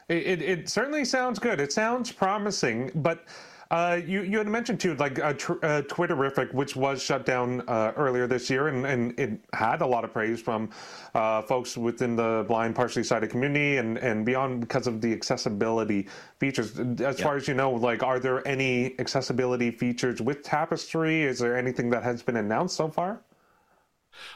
It, 0.09 0.27
it, 0.27 0.41
it 0.41 0.69
certainly 0.69 1.03
sounds 1.03 1.39
good. 1.39 1.59
It 1.59 1.73
sounds 1.73 2.11
promising, 2.11 2.91
but 2.93 3.25
uh, 3.73 3.99
you 4.05 4.21
you 4.21 4.37
had 4.37 4.45
mentioned 4.45 4.79
too, 4.79 4.93
like 4.95 5.17
uh, 5.17 5.33
tr- 5.33 5.53
uh, 5.63 5.81
Twitterrific, 5.87 6.53
which 6.53 6.75
was 6.75 7.01
shut 7.01 7.25
down 7.25 7.61
uh, 7.67 7.91
earlier 7.95 8.27
this 8.27 8.47
year, 8.47 8.67
and, 8.67 8.85
and 8.85 9.19
it 9.19 9.31
had 9.51 9.81
a 9.81 9.85
lot 9.85 10.03
of 10.03 10.13
praise 10.13 10.39
from 10.39 10.69
uh, 11.15 11.41
folks 11.41 11.75
within 11.75 12.15
the 12.15 12.45
blind, 12.47 12.75
partially 12.75 13.03
sighted 13.03 13.31
community, 13.31 13.77
and, 13.77 13.97
and 13.97 14.27
beyond 14.27 14.59
because 14.59 14.85
of 14.85 15.01
the 15.01 15.11
accessibility 15.11 16.07
features. 16.37 16.79
As 17.01 17.19
far 17.19 17.35
as 17.35 17.47
you 17.47 17.55
know, 17.55 17.71
like, 17.71 18.03
are 18.03 18.19
there 18.19 18.47
any 18.47 18.93
accessibility 18.99 19.71
features 19.71 20.21
with 20.21 20.43
Tapestry? 20.43 21.23
Is 21.23 21.39
there 21.39 21.57
anything 21.57 21.89
that 21.89 22.03
has 22.03 22.21
been 22.21 22.37
announced 22.37 22.75
so 22.75 22.89
far? 22.89 23.21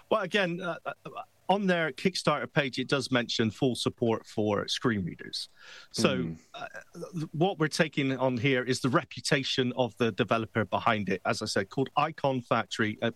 Well, 0.10 0.22
again, 0.22 0.60
uh, 0.62 0.78
on 1.50 1.68
their 1.68 1.92
Kickstarter 1.92 2.52
page, 2.52 2.80
it 2.80 2.88
does 2.88 3.12
mention 3.12 3.52
full 3.52 3.76
support 3.76 4.26
for 4.26 4.68
screen 4.68 5.04
readers. 5.04 5.50
So, 5.92 6.18
mm. 6.18 6.38
uh, 6.54 6.66
what 7.32 7.60
we're 7.60 7.68
taking 7.68 8.18
on 8.18 8.38
here 8.38 8.64
is 8.64 8.80
the 8.80 8.90
reputation 8.90 9.74
of 9.78 9.96
the 9.98 10.12
developer 10.12 10.66
behind 10.66 11.10
it. 11.10 11.22
As 11.26 11.42
I 11.42 11.46
said, 11.46 11.70
called 11.70 11.90
Iconfactory, 11.98 12.98
uh, 13.02 13.12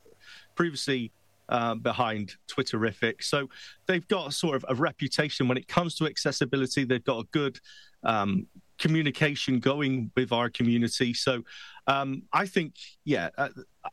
previously 0.55 1.11
uh, 1.49 1.75
behind 1.75 2.35
Twitterrific. 2.47 3.23
So, 3.23 3.49
they've 3.87 4.07
got 4.07 4.33
sort 4.33 4.55
of 4.55 4.65
a 4.69 4.75
reputation 4.75 5.47
when 5.47 5.57
it 5.57 5.67
comes 5.67 5.95
to 5.95 6.05
accessibility. 6.05 6.85
They've 6.85 7.03
got 7.03 7.19
a 7.19 7.27
good 7.31 7.59
um, 8.03 8.47
communication 8.81 9.59
going 9.59 10.11
with 10.15 10.31
our 10.31 10.49
community. 10.49 11.13
So 11.13 11.43
um, 11.87 12.23
I 12.31 12.45
think, 12.45 12.75
yeah, 13.03 13.29
uh, 13.37 13.49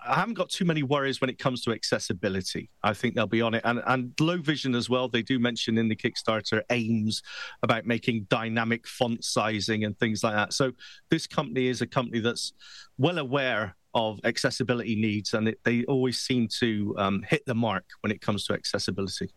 I 0.07 0.15
haven't 0.15 0.35
got 0.35 0.51
too 0.51 0.65
many 0.65 0.83
worries 0.83 1.21
when 1.21 1.31
it 1.31 1.39
comes 1.39 1.63
to 1.63 1.73
accessibility. 1.73 2.69
I 2.83 2.93
think 2.93 3.15
they'll 3.15 3.27
be 3.27 3.41
on 3.41 3.55
it. 3.55 3.63
And, 3.65 3.83
and 3.87 4.13
low 4.21 4.37
vision 4.37 4.75
as 4.75 4.91
well, 4.91 5.09
they 5.09 5.23
do 5.23 5.39
mention 5.39 5.79
in 5.79 5.89
the 5.89 5.97
Kickstarter 5.97 6.63
aims 6.71 7.23
about 7.63 7.87
making 7.87 8.27
dynamic 8.29 8.87
font 8.87 9.25
sizing 9.25 9.85
and 9.85 9.99
things 9.99 10.23
like 10.23 10.35
that. 10.35 10.53
So 10.53 10.73
this 11.09 11.27
company 11.27 11.67
is 11.67 11.81
a 11.81 11.87
company 11.87 12.21
that's 12.21 12.53
well 12.99 13.19
aware 13.19 13.75
of 13.95 14.21
accessibility 14.25 14.95
needs 14.95 15.33
and 15.33 15.49
it, 15.49 15.59
they 15.65 15.85
always 15.85 16.21
seem 16.21 16.47
to 16.47 16.95
um, 16.99 17.25
hit 17.27 17.45
the 17.47 17.55
mark 17.55 17.85
when 18.01 18.13
it 18.13 18.21
comes 18.21 18.45
to 18.47 18.53
accessibility. 18.53 19.31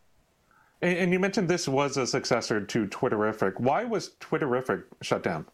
And 0.82 1.14
you 1.14 1.20
mentioned 1.20 1.48
this 1.48 1.68
was 1.68 1.98
a 1.98 2.08
successor 2.08 2.60
to 2.60 2.88
Twitterrific. 2.88 3.60
Why 3.60 3.84
was 3.84 4.16
Twitterrific 4.20 4.84
shut 5.02 5.22
down? 5.22 5.46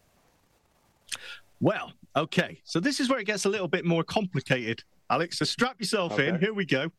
Well, 1.60 1.92
okay. 2.18 2.62
So 2.64 2.80
this 2.80 3.00
is 3.00 3.10
where 3.10 3.20
it 3.20 3.26
gets 3.26 3.46
a 3.46 3.50
little 3.50 3.68
bit 3.68 3.86
more 3.86 4.04
complicated, 4.04 4.84
Alex. 5.10 5.40
So 5.40 5.46
strap 5.46 5.80
yourself 5.80 6.14
okay. 6.14 6.28
in. 6.28 6.40
Here 6.40 6.54
we 6.54 6.66
go. 6.66 6.90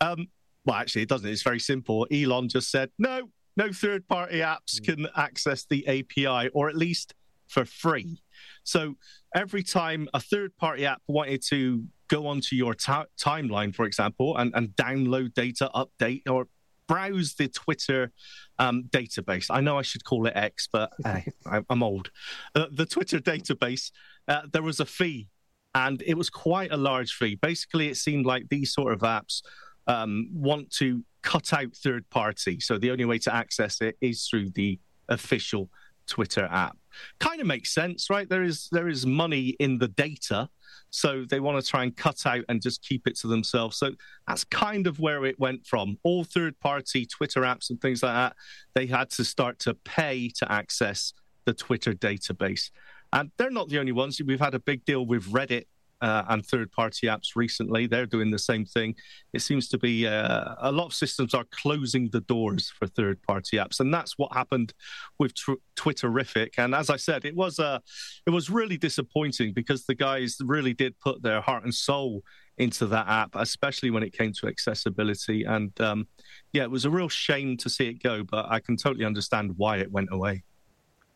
Um, 0.00 0.28
well, 0.64 0.76
actually, 0.76 1.02
it 1.02 1.08
doesn't. 1.08 1.28
It's 1.28 1.42
very 1.42 1.60
simple. 1.60 2.06
Elon 2.12 2.48
just 2.48 2.70
said, 2.70 2.90
no, 2.98 3.30
no 3.56 3.72
third 3.72 4.06
party 4.08 4.38
apps 4.38 4.80
mm. 4.80 4.84
can 4.84 5.06
access 5.16 5.64
the 5.68 5.86
API, 5.86 6.48
or 6.52 6.68
at 6.68 6.76
least 6.76 7.14
for 7.48 7.64
free. 7.64 8.22
So 8.62 8.96
every 9.34 9.62
time 9.62 10.08
a 10.14 10.20
third 10.20 10.56
party 10.56 10.86
app 10.86 11.02
wanted 11.08 11.42
to 11.48 11.84
go 12.08 12.26
onto 12.26 12.56
your 12.56 12.74
ta- 12.74 13.06
timeline, 13.18 13.74
for 13.74 13.84
example, 13.84 14.36
and, 14.36 14.52
and 14.54 14.68
download 14.70 15.34
data, 15.34 15.70
update, 15.74 16.22
or 16.28 16.46
browse 16.90 17.34
the 17.34 17.48
Twitter 17.48 18.10
um, 18.58 18.84
database. 18.90 19.46
I 19.48 19.60
know 19.60 19.78
I 19.78 19.82
should 19.82 20.04
call 20.04 20.26
it 20.26 20.32
X, 20.34 20.68
but 20.72 20.92
hey, 21.04 21.26
I'm 21.68 21.82
old. 21.82 22.10
Uh, 22.54 22.66
the 22.72 22.84
Twitter 22.84 23.20
database, 23.20 23.92
uh, 24.30 24.42
there 24.52 24.62
was 24.62 24.80
a 24.80 24.86
fee, 24.86 25.28
and 25.74 26.02
it 26.06 26.16
was 26.16 26.30
quite 26.30 26.72
a 26.72 26.76
large 26.76 27.12
fee. 27.12 27.34
Basically, 27.34 27.88
it 27.88 27.96
seemed 27.96 28.24
like 28.24 28.48
these 28.48 28.72
sort 28.72 28.92
of 28.92 29.00
apps 29.00 29.42
um, 29.86 30.28
want 30.32 30.70
to 30.76 31.04
cut 31.22 31.52
out 31.52 31.74
third 31.74 32.08
party. 32.08 32.60
So 32.60 32.78
the 32.78 32.90
only 32.90 33.04
way 33.04 33.18
to 33.18 33.34
access 33.34 33.82
it 33.82 33.96
is 34.00 34.26
through 34.26 34.50
the 34.50 34.78
official 35.08 35.68
Twitter 36.06 36.48
app. 36.50 36.78
Kind 37.18 37.40
of 37.40 37.46
makes 37.46 37.74
sense, 37.74 38.08
right? 38.08 38.28
There 38.28 38.42
is 38.42 38.68
there 38.72 38.88
is 38.88 39.04
money 39.04 39.56
in 39.60 39.78
the 39.78 39.88
data 39.88 40.48
so 40.90 41.24
they 41.24 41.40
want 41.40 41.62
to 41.62 41.68
try 41.68 41.84
and 41.84 41.96
cut 41.96 42.26
out 42.26 42.44
and 42.48 42.60
just 42.60 42.82
keep 42.82 43.06
it 43.06 43.16
to 43.18 43.28
themselves. 43.28 43.78
So 43.78 43.92
that's 44.26 44.44
kind 44.44 44.86
of 44.86 45.00
where 45.00 45.24
it 45.24 45.38
went 45.38 45.66
from. 45.66 45.98
All 46.02 46.24
third 46.24 46.58
party 46.60 47.06
Twitter 47.06 47.42
apps 47.42 47.70
and 47.70 47.80
things 47.80 48.02
like 48.02 48.14
that, 48.14 48.36
they 48.74 48.86
had 48.86 49.10
to 49.10 49.24
start 49.24 49.58
to 49.60 49.74
pay 49.74 50.28
to 50.36 50.50
access 50.50 51.12
the 51.44 51.54
Twitter 51.54 51.94
database. 51.94 52.70
And 53.12 53.30
they're 53.36 53.50
not 53.50 53.68
the 53.68 53.78
only 53.78 53.92
ones. 53.92 54.20
We've 54.24 54.40
had 54.40 54.54
a 54.54 54.60
big 54.60 54.84
deal 54.84 55.04
with 55.06 55.24
Reddit 55.30 55.64
uh, 56.00 56.24
and 56.28 56.44
third 56.44 56.72
party 56.72 57.06
apps 57.06 57.36
recently. 57.36 57.86
They're 57.86 58.06
doing 58.06 58.30
the 58.30 58.38
same 58.38 58.64
thing. 58.64 58.94
It 59.32 59.40
seems 59.40 59.68
to 59.68 59.78
be 59.78 60.06
uh, 60.06 60.54
a 60.58 60.72
lot 60.72 60.86
of 60.86 60.94
systems 60.94 61.34
are 61.34 61.44
closing 61.50 62.08
the 62.10 62.20
doors 62.22 62.72
for 62.78 62.86
third 62.86 63.20
party 63.22 63.56
apps. 63.56 63.80
And 63.80 63.92
that's 63.92 64.16
what 64.16 64.32
happened 64.32 64.72
with 65.18 65.34
tw- 65.34 65.60
Twitterrific. 65.76 66.54
And 66.58 66.74
as 66.74 66.90
I 66.90 66.96
said, 66.96 67.24
it 67.24 67.36
was, 67.36 67.58
uh, 67.58 67.80
it 68.26 68.30
was 68.30 68.48
really 68.48 68.78
disappointing 68.78 69.52
because 69.52 69.84
the 69.84 69.94
guys 69.94 70.38
really 70.40 70.72
did 70.72 70.98
put 71.00 71.22
their 71.22 71.40
heart 71.40 71.64
and 71.64 71.74
soul 71.74 72.22
into 72.58 72.86
that 72.86 73.08
app, 73.08 73.30
especially 73.34 73.90
when 73.90 74.02
it 74.02 74.12
came 74.12 74.32
to 74.34 74.46
accessibility. 74.46 75.44
And 75.44 75.78
um, 75.80 76.08
yeah, 76.52 76.62
it 76.62 76.70
was 76.70 76.84
a 76.84 76.90
real 76.90 77.08
shame 77.08 77.56
to 77.58 77.70
see 77.70 77.88
it 77.88 78.02
go, 78.02 78.22
but 78.22 78.46
I 78.48 78.60
can 78.60 78.76
totally 78.76 79.04
understand 79.04 79.54
why 79.56 79.78
it 79.78 79.90
went 79.90 80.08
away. 80.12 80.44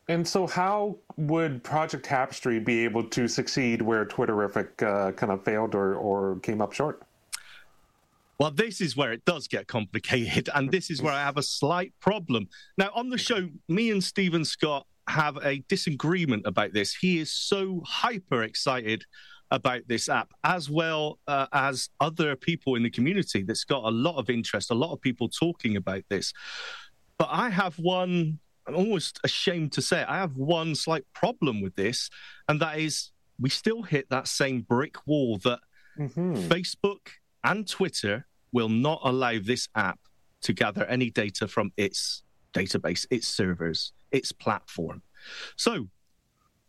And 0.08 0.26
so, 0.26 0.46
how 0.46 0.98
would 1.16 1.64
Project 1.64 2.04
Tapestry 2.04 2.60
be 2.60 2.84
able 2.84 3.04
to 3.04 3.26
succeed 3.26 3.80
where 3.80 4.04
Twitterrific 4.04 4.82
uh, 4.82 5.12
kind 5.12 5.32
of 5.32 5.42
failed 5.44 5.74
or, 5.74 5.94
or 5.94 6.38
came 6.40 6.60
up 6.60 6.72
short? 6.72 7.02
Well, 8.38 8.50
this 8.50 8.80
is 8.80 8.96
where 8.96 9.12
it 9.12 9.24
does 9.24 9.48
get 9.48 9.66
complicated, 9.66 10.50
and 10.54 10.70
this 10.70 10.90
is 10.90 11.00
where 11.00 11.12
I 11.12 11.20
have 11.20 11.38
a 11.38 11.42
slight 11.42 11.92
problem. 12.00 12.48
Now, 12.76 12.90
on 12.94 13.08
the 13.08 13.16
show, 13.16 13.48
me 13.68 13.90
and 13.90 14.02
Stephen 14.02 14.44
Scott 14.44 14.86
have 15.08 15.38
a 15.42 15.60
disagreement 15.68 16.46
about 16.46 16.72
this. 16.72 16.94
He 16.94 17.18
is 17.20 17.30
so 17.32 17.82
hyper 17.86 18.42
excited 18.42 19.04
about 19.50 19.82
this 19.86 20.08
app, 20.08 20.32
as 20.42 20.68
well 20.68 21.18
uh, 21.28 21.46
as 21.52 21.88
other 22.00 22.34
people 22.34 22.74
in 22.74 22.82
the 22.82 22.90
community 22.90 23.42
that's 23.42 23.64
got 23.64 23.84
a 23.84 23.90
lot 23.90 24.16
of 24.16 24.28
interest, 24.28 24.70
a 24.70 24.74
lot 24.74 24.92
of 24.92 25.00
people 25.00 25.28
talking 25.28 25.76
about 25.76 26.02
this. 26.10 26.32
But 27.18 27.28
I 27.30 27.50
have 27.50 27.78
one 27.78 28.40
I'm 28.66 28.74
almost 28.74 29.20
ashamed 29.24 29.72
to 29.72 29.82
say 29.82 30.02
it. 30.02 30.08
I 30.08 30.16
have 30.16 30.36
one 30.36 30.74
slight 30.74 31.04
problem 31.12 31.60
with 31.60 31.76
this, 31.76 32.10
and 32.48 32.60
that 32.60 32.78
is 32.78 33.10
we 33.38 33.50
still 33.50 33.82
hit 33.82 34.08
that 34.10 34.28
same 34.28 34.62
brick 34.62 35.06
wall 35.06 35.38
that 35.38 35.60
mm-hmm. 35.98 36.34
Facebook 36.48 37.08
and 37.42 37.68
Twitter 37.68 38.26
will 38.52 38.68
not 38.68 39.00
allow 39.04 39.38
this 39.42 39.68
app 39.74 39.98
to 40.42 40.52
gather 40.52 40.84
any 40.84 41.10
data 41.10 41.48
from 41.48 41.72
its 41.76 42.22
database, 42.52 43.06
its 43.10 43.26
servers, 43.26 43.92
its 44.12 44.32
platform. 44.32 45.02
So, 45.56 45.88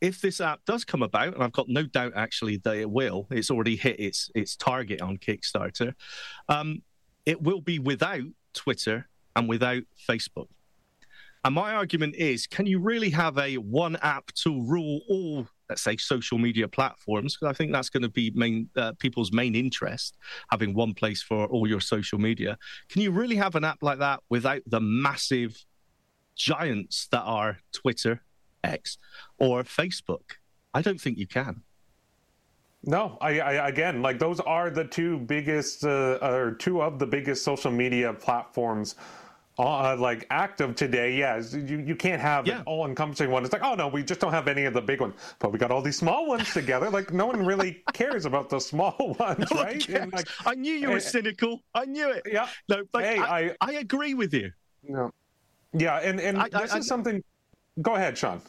if 0.01 0.21
this 0.21 0.41
app 0.41 0.61
does 0.65 0.83
come 0.83 1.03
about, 1.03 1.33
and 1.33 1.43
I've 1.43 1.51
got 1.51 1.69
no 1.69 1.83
doubt 1.83 2.13
actually 2.15 2.57
that 2.57 2.75
it 2.75 2.89
will, 2.89 3.27
it's 3.31 3.51
already 3.51 3.75
hit 3.75 3.99
its 3.99 4.29
its 4.35 4.55
target 4.55 5.01
on 5.01 5.17
Kickstarter. 5.17 5.93
Um, 6.49 6.81
it 7.25 7.41
will 7.41 7.61
be 7.61 7.79
without 7.79 8.23
Twitter 8.53 9.07
and 9.35 9.47
without 9.47 9.83
Facebook. 10.09 10.47
And 11.45 11.55
my 11.55 11.73
argument 11.73 12.15
is 12.15 12.47
can 12.47 12.65
you 12.65 12.79
really 12.79 13.11
have 13.11 13.37
a 13.37 13.55
one 13.57 13.95
app 13.97 14.31
to 14.43 14.61
rule 14.63 15.01
all, 15.07 15.47
let's 15.69 15.83
say, 15.83 15.95
social 15.95 16.37
media 16.37 16.67
platforms? 16.67 17.37
Because 17.37 17.53
I 17.53 17.55
think 17.55 17.71
that's 17.71 17.89
going 17.89 18.03
to 18.03 18.09
be 18.09 18.31
main, 18.35 18.67
uh, 18.75 18.93
people's 18.99 19.31
main 19.31 19.55
interest, 19.55 20.17
having 20.49 20.73
one 20.73 20.93
place 20.93 21.21
for 21.21 21.45
all 21.47 21.67
your 21.67 21.79
social 21.79 22.19
media. 22.19 22.57
Can 22.89 23.01
you 23.03 23.11
really 23.11 23.35
have 23.35 23.55
an 23.55 23.63
app 23.63 23.77
like 23.81 23.99
that 23.99 24.21
without 24.27 24.63
the 24.65 24.81
massive 24.81 25.63
giants 26.35 27.07
that 27.11 27.21
are 27.21 27.59
Twitter, 27.71 28.21
X, 28.63 28.97
or 29.37 29.63
Facebook. 29.63 30.37
I 30.73 30.81
don't 30.81 30.99
think 30.99 31.17
you 31.17 31.27
can. 31.27 31.61
No, 32.83 33.17
I, 33.19 33.39
I 33.39 33.67
again 33.67 34.03
like 34.03 34.19
those 34.19 34.39
are 34.41 34.69
the 34.69 34.83
two 34.83 35.17
biggest 35.17 35.83
uh, 35.83 36.19
or 36.21 36.51
two 36.51 36.83
of 36.83 36.99
the 36.99 37.07
biggest 37.07 37.43
social 37.43 37.71
media 37.71 38.13
platforms 38.13 38.95
uh, 39.57 39.95
like 39.97 40.27
active 40.29 40.75
today. 40.75 41.15
Yeah, 41.17 41.41
you, 41.51 41.77
you 41.79 41.95
can't 41.95 42.21
have 42.21 42.45
Yeah. 42.45 42.57
an 42.59 42.63
all 42.65 42.85
encompassing 42.85 43.31
one. 43.31 43.43
It's 43.43 43.53
like, 43.53 43.63
oh 43.63 43.75
no, 43.75 43.87
we 43.87 44.03
just 44.03 44.19
don't 44.19 44.31
have 44.33 44.47
any 44.47 44.65
of 44.65 44.73
the 44.73 44.81
big 44.81 45.01
ones, 45.01 45.15
but 45.39 45.51
we 45.51 45.59
got 45.59 45.71
all 45.71 45.81
these 45.81 45.97
small 45.97 46.27
ones 46.27 46.51
together. 46.53 46.89
Like 46.89 47.13
no 47.13 47.25
one 47.25 47.45
really 47.45 47.83
cares 47.93 48.25
about 48.25 48.49
the 48.49 48.59
small 48.59 48.95
ones, 49.19 49.49
No 49.51 49.57
one 49.57 49.65
right? 49.65 49.81
cares. 49.87 50.11
like, 50.13 50.27
I 50.45 50.55
knew 50.55 50.73
you 50.73 50.89
were 50.89 50.97
eh, 50.97 50.99
cynical. 50.99 51.61
I 51.73 51.85
knew 51.85 52.09
it. 52.11 52.23
Yeah. 52.25 52.47
No, 52.69 52.83
like, 52.93 53.05
Hey, 53.05 53.19
I, 53.19 53.39
I- 53.47 53.55
I 53.61 53.71
agree 53.73 54.13
with 54.13 54.33
you. 54.33 54.51
No. 54.87 55.11
Yeah, 55.73 55.97
and 55.99 56.19
and 56.19 56.37
I- 56.37 56.45
I- 56.53 56.61
this 56.61 56.73
I- 56.73 56.77
is 56.79 56.87
something. 56.87 57.23
Go 57.81 57.95
ahead, 57.95 58.17
Shaun. 58.17 58.41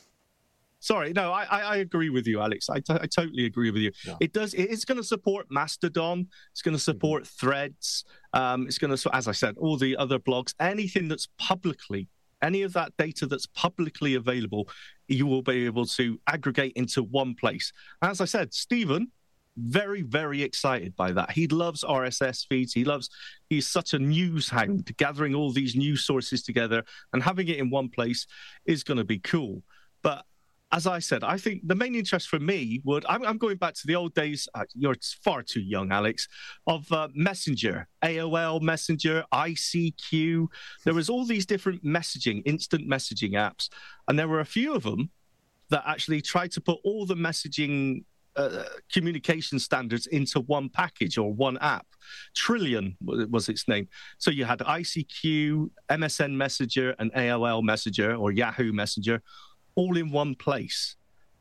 Sorry, 0.80 1.12
no, 1.12 1.32
I, 1.32 1.44
I, 1.44 1.76
agree 1.78 2.10
with 2.10 2.26
you, 2.26 2.40
Alex. 2.40 2.68
I, 2.68 2.80
t- 2.80 2.92
I 2.92 3.06
totally 3.06 3.46
agree 3.46 3.70
with 3.70 3.82
you. 3.82 3.92
It 4.20 4.32
does. 4.32 4.54
It 4.54 4.70
is 4.70 4.84
going 4.84 4.98
to 4.98 5.04
support 5.04 5.46
Mastodon. 5.50 6.28
It's 6.52 6.62
going 6.62 6.76
to 6.76 6.82
support 6.82 7.26
Threads. 7.26 8.04
Um, 8.34 8.66
it's 8.66 8.78
going 8.78 8.94
to, 8.94 9.14
as 9.14 9.26
I 9.26 9.32
said, 9.32 9.56
all 9.58 9.76
the 9.78 9.96
other 9.96 10.18
blogs. 10.18 10.54
Anything 10.60 11.08
that's 11.08 11.28
publicly, 11.38 12.08
any 12.42 12.62
of 12.62 12.74
that 12.74 12.92
data 12.98 13.26
that's 13.26 13.46
publicly 13.46 14.14
available, 14.14 14.68
you 15.08 15.26
will 15.26 15.42
be 15.42 15.64
able 15.64 15.86
to 15.86 16.20
aggregate 16.26 16.74
into 16.76 17.02
one 17.02 17.34
place. 17.34 17.72
As 18.02 18.20
I 18.20 18.26
said, 18.26 18.52
Stephen, 18.52 19.10
very 19.56 20.02
very 20.02 20.42
excited 20.42 20.94
by 20.96 21.12
that. 21.12 21.30
He 21.30 21.46
loves 21.46 21.82
RSS 21.82 22.46
feeds. 22.46 22.74
He 22.74 22.84
loves. 22.84 23.08
He's 23.48 23.66
such 23.66 23.94
a 23.94 23.98
news 23.98 24.50
hound, 24.50 24.94
gathering 24.98 25.34
all 25.34 25.52
these 25.52 25.74
news 25.74 26.04
sources 26.04 26.42
together 26.42 26.84
and 27.12 27.22
having 27.22 27.48
it 27.48 27.56
in 27.56 27.70
one 27.70 27.88
place 27.88 28.26
is 28.66 28.84
going 28.84 28.98
to 28.98 29.04
be 29.04 29.18
cool. 29.18 29.62
But 30.02 30.24
as 30.72 30.86
I 30.86 30.98
said, 30.98 31.22
I 31.22 31.36
think 31.36 31.62
the 31.66 31.74
main 31.74 31.94
interest 31.94 32.28
for 32.28 32.40
me 32.40 32.80
would. 32.84 33.04
I'm, 33.08 33.24
I'm 33.24 33.38
going 33.38 33.56
back 33.56 33.74
to 33.74 33.86
the 33.86 33.94
old 33.94 34.14
days. 34.14 34.48
Uh, 34.54 34.64
you're 34.74 34.96
far 35.22 35.42
too 35.42 35.60
young, 35.60 35.92
Alex. 35.92 36.26
Of 36.66 36.90
uh, 36.90 37.08
Messenger, 37.14 37.86
AOL 38.02 38.60
Messenger, 38.60 39.24
ICQ. 39.32 40.46
There 40.84 40.94
was 40.94 41.08
all 41.08 41.24
these 41.24 41.46
different 41.46 41.84
messaging, 41.84 42.42
instant 42.46 42.88
messaging 42.88 43.32
apps, 43.32 43.68
and 44.08 44.18
there 44.18 44.28
were 44.28 44.40
a 44.40 44.44
few 44.44 44.74
of 44.74 44.82
them 44.82 45.10
that 45.70 45.84
actually 45.86 46.20
tried 46.20 46.50
to 46.52 46.60
put 46.60 46.78
all 46.84 47.06
the 47.06 47.14
messaging 47.14 48.04
uh, 48.34 48.64
communication 48.92 49.58
standards 49.58 50.06
into 50.08 50.40
one 50.40 50.68
package 50.68 51.16
or 51.16 51.32
one 51.32 51.58
app. 51.58 51.86
Trillian 52.36 52.96
was 53.00 53.48
its 53.48 53.66
name. 53.66 53.88
So 54.18 54.30
you 54.30 54.44
had 54.44 54.58
ICQ, 54.58 55.70
MSN 55.90 56.32
Messenger, 56.32 56.94
and 56.98 57.12
AOL 57.14 57.62
Messenger 57.62 58.16
or 58.16 58.32
Yahoo 58.32 58.72
Messenger 58.72 59.22
all 59.76 59.96
in 59.96 60.10
one 60.10 60.34
place. 60.34 60.96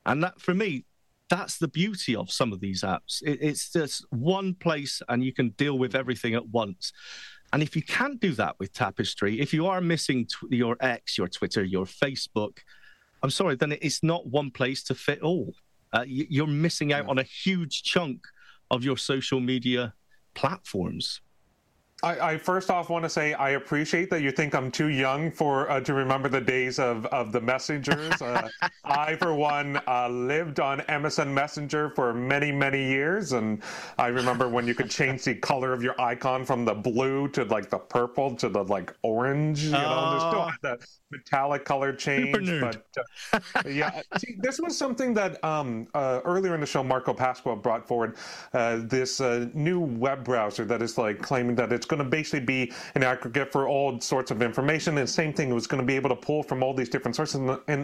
And 0.06 0.24
that, 0.24 0.40
for 0.40 0.54
me, 0.54 0.86
that's 1.30 1.58
the 1.58 1.68
beauty 1.68 2.16
of 2.16 2.32
some 2.32 2.54
of 2.54 2.60
these 2.60 2.84
apps. 2.84 3.22
It, 3.24 3.40
it's 3.42 3.72
just 3.72 4.06
one 4.12 4.54
place 4.54 5.02
and 5.10 5.24
you 5.24 5.34
can 5.34 5.50
deal 5.50 5.80
with 5.80 5.96
everything 5.96 6.36
at 6.36 6.48
once. 6.50 6.94
And 7.52 7.64
if 7.64 7.76
you 7.76 7.82
can't 7.82 8.20
do 8.20 8.34
that 8.34 8.56
with 8.60 8.74
Tapestry, 8.74 9.40
if 9.40 9.54
you 9.54 9.66
are 9.66 9.82
missing 9.82 10.28
tw- 10.28 10.52
your 10.52 10.78
X, 10.82 11.18
your 11.18 11.28
Twitter, 11.28 11.64
your 11.64 11.86
Facebook, 11.86 12.58
I'm 13.24 13.30
sorry, 13.30 13.56
then 13.56 13.76
it's 13.82 14.04
not 14.04 14.28
one 14.28 14.52
place 14.52 14.84
to 14.84 14.96
fit 14.96 15.22
all. 15.22 15.54
Uh, 15.94 16.04
you're 16.06 16.48
missing 16.48 16.92
out 16.94 17.08
on 17.08 17.18
a 17.18 17.24
huge 17.24 17.84
chunk 17.84 18.28
of 18.70 18.84
your 18.84 18.98
social 18.98 19.40
media 19.40 19.94
platforms. 20.34 21.22
I, 22.06 22.34
I 22.34 22.38
first 22.38 22.70
off 22.70 22.90
want 22.92 23.04
to 23.04 23.10
say 23.10 23.34
I 23.34 23.52
appreciate 23.52 24.12
that 24.12 24.22
you 24.22 24.32
think 24.32 24.54
I'm 24.54 24.70
too 24.70 24.90
young 24.90 25.32
for 25.32 25.70
uh, 25.72 25.80
to 25.82 25.94
remember 25.96 26.30
the 26.30 26.40
days 26.40 26.78
of, 26.78 27.08
of 27.08 27.32
the 27.32 27.42
messengers. 27.42 28.22
Uh, 28.22 28.48
I, 28.86 29.16
for 29.16 29.34
one, 29.34 29.82
uh, 29.88 30.08
lived 30.10 30.60
on 30.60 30.82
MSN 30.82 31.34
Messenger 31.34 31.90
for 31.96 32.14
many 32.14 32.52
many 32.52 32.88
years, 32.88 33.34
and 33.34 33.64
I 33.98 34.08
remember 34.08 34.48
when 34.48 34.68
you 34.68 34.76
could 34.76 34.90
change 34.92 35.24
the 35.24 35.34
color 35.34 35.74
of 35.74 35.82
your 35.82 36.00
icon 36.00 36.46
from 36.46 36.64
the 36.64 36.76
blue 36.76 37.28
to 37.30 37.44
like 37.46 37.72
the 37.72 37.80
purple 37.80 38.36
to 38.36 38.50
the 38.50 38.64
like 38.64 38.94
orange. 39.02 39.64
You 39.64 39.72
know, 39.72 40.10
there's 40.12 40.22
still 40.22 40.36
Oh. 40.36 40.50
had 40.50 40.62
that 40.62 40.80
metallic 41.10 41.66
color 41.66 41.92
change. 41.92 42.36
nerd. 42.36 42.82
But 43.32 43.66
uh, 43.66 43.70
yeah, 43.70 44.02
see, 44.20 44.36
this 44.40 44.60
was 44.60 44.78
something 44.78 45.14
that 45.16 45.44
um, 45.44 45.88
uh, 45.96 46.22
earlier 46.24 46.54
in 46.54 46.60
the 46.62 46.68
show 46.68 46.84
Marco 46.84 47.14
Pasqua 47.16 47.56
brought 47.60 47.88
forward. 47.88 48.16
Uh, 48.54 48.82
this 48.84 49.22
uh, 49.22 49.48
new 49.54 49.80
web 49.80 50.24
browser 50.24 50.66
that 50.66 50.82
is 50.84 50.98
like 50.98 51.22
claiming 51.22 51.56
that 51.56 51.72
it's 51.74 51.86
going 51.96 52.10
to 52.10 52.18
basically 52.18 52.46
be 52.58 52.62
an 52.96 53.04
aggregate 53.04 53.50
for 53.52 53.64
all 53.68 54.00
sorts 54.00 54.32
of 54.32 54.42
information. 54.42 54.98
And 54.98 55.10
same 55.10 55.34
thing, 55.34 55.50
it 55.50 55.54
was 55.62 55.68
going 55.68 55.82
to 55.82 55.88
be 55.94 55.96
able 55.96 56.12
to 56.16 56.22
pull 56.28 56.44
from 56.44 56.64
all 56.64 56.74
these 56.74 56.90
different 56.90 57.16
sources. 57.16 57.36
And, 57.36 57.60
and 57.68 57.82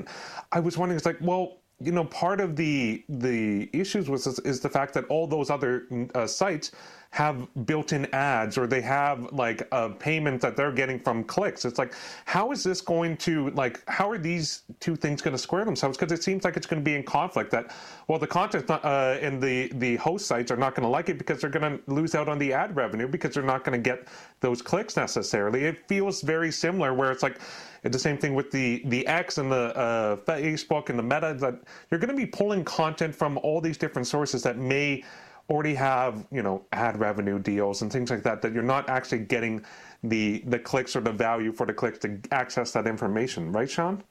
I 0.52 0.60
was 0.60 0.78
wondering, 0.78 0.98
it's 0.98 1.10
like, 1.12 1.22
well. 1.22 1.46
You 1.84 1.92
know, 1.92 2.06
part 2.06 2.40
of 2.46 2.56
the 2.56 3.04
the 3.10 3.68
issues 3.74 4.06
was 4.08 4.28
is, 4.28 4.38
is 4.52 4.60
the 4.60 4.70
fact 4.70 4.94
that 4.94 5.06
all 5.06 5.26
those 5.26 5.50
other 5.50 5.88
uh, 6.14 6.28
sites 6.28 6.68
have 7.12 7.46
built-in 7.66 8.06
ads 8.14 8.58
or 8.58 8.66
they 8.66 8.80
have 8.80 9.34
like 9.34 9.68
a 9.74 9.90
payment 9.90 10.40
that 10.40 10.56
they're 10.56 10.72
getting 10.72 10.98
from 10.98 11.26
clicks. 11.26 11.66
It's 11.66 11.78
like, 11.78 11.94
how 12.24 12.52
is 12.52 12.64
this 12.64 12.80
going 12.80 13.18
to 13.18 13.50
like? 13.50 13.84
How 13.90 14.10
are 14.10 14.18
these 14.18 14.64
two 14.80 14.96
things 14.96 15.22
going 15.22 15.34
to 15.34 15.38
square 15.38 15.66
themselves? 15.66 15.98
Because 15.98 16.14
it 16.14 16.24
seems 16.24 16.46
like 16.46 16.56
it's 16.56 16.66
going 16.66 16.82
to 16.82 16.86
be 16.86 16.96
in 16.96 17.04
conflict. 17.04 17.52
That 17.52 17.76
well, 18.08 18.18
the 18.18 18.28
content 18.28 18.70
uh, 18.70 19.18
and 19.22 19.44
the 19.44 19.70
the 19.76 19.98
host 19.98 20.26
sites 20.26 20.52
are 20.52 20.58
not 20.58 20.74
going 20.74 20.84
to 20.84 20.90
like 20.90 21.10
it 21.10 21.18
because 21.18 21.42
they're 21.42 21.50
going 21.50 21.80
to 21.80 21.94
lose 21.94 22.16
out 22.16 22.30
on 22.30 22.40
the 22.40 22.54
ad 22.54 22.78
revenue 22.78 23.10
because 23.10 23.34
they're 23.34 23.44
not 23.44 23.66
going 23.66 23.78
to 23.78 23.90
get 23.90 24.08
those 24.40 24.62
clicks 24.62 24.96
necessarily. 24.96 25.66
It 25.66 25.86
feels 25.90 26.22
very 26.22 26.52
similar 26.52 26.94
where 26.94 27.12
it's 27.12 27.24
like. 27.24 27.40
It's 27.84 27.94
the 27.94 28.00
same 28.00 28.20
thing 28.20 28.36
with 28.36 28.52
the 28.52 28.84
the 28.86 29.08
X 29.08 29.40
and 29.40 29.52
the 29.52 29.76
uh, 29.76 30.16
Facebook 30.18 30.90
and 30.90 31.00
the 31.00 31.04
Meta 31.04 31.36
that 31.40 31.64
you're 31.90 32.00
going 32.00 32.12
to 32.12 32.16
be 32.16 32.28
pulling 32.28 32.64
content 32.64 33.16
from 33.16 33.40
all 33.40 33.60
these 33.60 33.76
different 33.76 34.08
sources 34.08 34.44
that 34.44 34.60
may 34.60 35.04
already 35.52 35.76
have 35.76 36.26
you 36.32 36.42
know 36.42 36.66
ad 36.72 37.00
revenue 37.00 37.38
deals 37.38 37.82
and 37.82 37.92
things 37.92 38.10
like 38.10 38.24
that 38.24 38.42
that 38.42 38.54
you're 38.54 38.64
not 38.64 38.90
actually 38.90 39.20
getting 39.20 39.64
the 40.04 40.42
the 40.48 40.58
clicks 40.58 40.96
or 40.96 41.02
the 41.02 41.12
value 41.12 41.52
for 41.52 41.66
the 41.66 41.74
clicks 41.74 42.00
to 42.00 42.20
access 42.32 42.72
that 42.72 42.88
information, 42.88 43.52
right, 43.52 43.70
Shaun? 43.70 44.04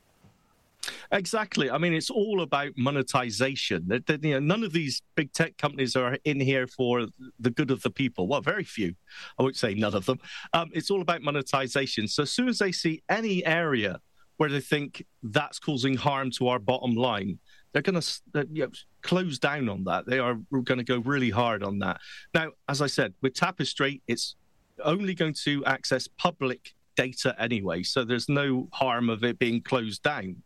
Exactly. 1.13 1.71
I 1.71 1.77
mean, 1.77 1.93
it's 1.93 2.11
all 2.11 2.41
about 2.41 2.71
monetization. 2.77 3.87
That- 3.89 4.07
that, 4.07 4.25
you 4.25 4.33
know, 4.33 4.41
none 4.41 4.65
of 4.65 4.73
these 4.73 5.03
big 5.15 5.33
tech 5.33 5.59
companies 5.59 5.95
are 5.95 6.17
in 6.25 6.41
here 6.41 6.67
for 6.67 7.07
the 7.39 7.51
good 7.51 7.71
of 7.71 7.83
the 7.83 7.91
people. 7.91 8.27
Well, 8.29 8.41
very 8.41 8.65
few. 8.65 8.95
I 9.39 9.43
would 9.43 9.57
say 9.57 9.75
none 9.75 9.95
of 9.95 10.07
them. 10.07 10.21
Um, 10.53 10.71
it's 10.73 10.91
all 10.91 11.03
about 11.03 11.21
monetization. 11.23 12.09
So 12.09 12.23
as 12.23 12.31
soon 12.31 12.49
as 12.49 12.59
they 12.59 12.73
see 12.73 13.03
any 13.09 13.45
area 13.45 14.01
where 14.39 14.49
they 14.49 14.61
think 14.61 15.05
that's 15.23 15.59
causing 15.59 15.97
harm 15.97 16.31
to 16.33 16.49
our 16.49 16.59
bottom 16.59 16.95
line, 16.95 17.39
they're 17.73 17.83
going 17.83 18.01
to 18.01 18.21
you 18.51 18.65
know, 18.65 18.71
close 19.03 19.39
down 19.39 19.69
on 19.69 19.85
that. 19.85 20.07
They 20.07 20.19
are 20.19 20.35
going 20.51 20.79
to 20.79 20.85
go 20.85 20.99
really 20.99 21.31
hard 21.31 21.63
on 21.63 21.79
that. 21.81 22.01
Now, 22.35 22.51
as 22.69 22.83
I 22.83 22.87
said, 22.87 23.15
with 23.23 23.35
Tapestry, 23.35 24.03
it's 24.09 24.37
only 24.85 25.15
going 25.15 25.35
to 25.45 25.65
access 25.65 26.09
public 26.09 26.75
data 26.97 27.35
anyway, 27.39 27.83
so 27.83 28.05
there's 28.05 28.29
no 28.29 28.69
harm 28.73 29.09
of 29.09 29.25
it 29.25 29.39
being 29.39 29.63
closed 29.63 30.03
down. 30.03 30.37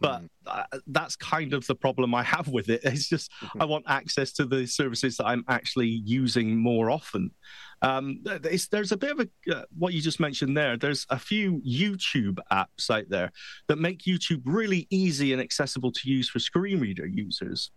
But 0.00 0.22
uh, 0.46 0.64
that's 0.86 1.16
kind 1.16 1.52
of 1.52 1.66
the 1.66 1.74
problem 1.74 2.14
I 2.14 2.22
have 2.22 2.48
with 2.48 2.68
it. 2.68 2.82
It's 2.84 3.08
just 3.08 3.30
I 3.58 3.64
want 3.64 3.84
access 3.88 4.32
to 4.34 4.44
the 4.44 4.66
services 4.66 5.16
that 5.16 5.26
I'm 5.26 5.44
actually 5.48 5.88
using 5.88 6.56
more 6.56 6.90
often. 6.90 7.32
Um, 7.82 8.20
it's, 8.26 8.68
there's 8.68 8.92
a 8.92 8.96
bit 8.96 9.12
of 9.12 9.20
a 9.20 9.56
uh, 9.56 9.64
what 9.76 9.94
you 9.94 10.00
just 10.00 10.20
mentioned 10.20 10.56
there. 10.56 10.76
There's 10.76 11.06
a 11.10 11.18
few 11.18 11.60
YouTube 11.66 12.38
apps 12.52 12.90
out 12.90 13.08
there 13.08 13.30
that 13.66 13.78
make 13.78 14.02
YouTube 14.02 14.42
really 14.44 14.86
easy 14.90 15.32
and 15.32 15.42
accessible 15.42 15.92
to 15.92 16.08
use 16.08 16.28
for 16.28 16.38
screen 16.38 16.80
reader 16.80 17.06
users, 17.06 17.70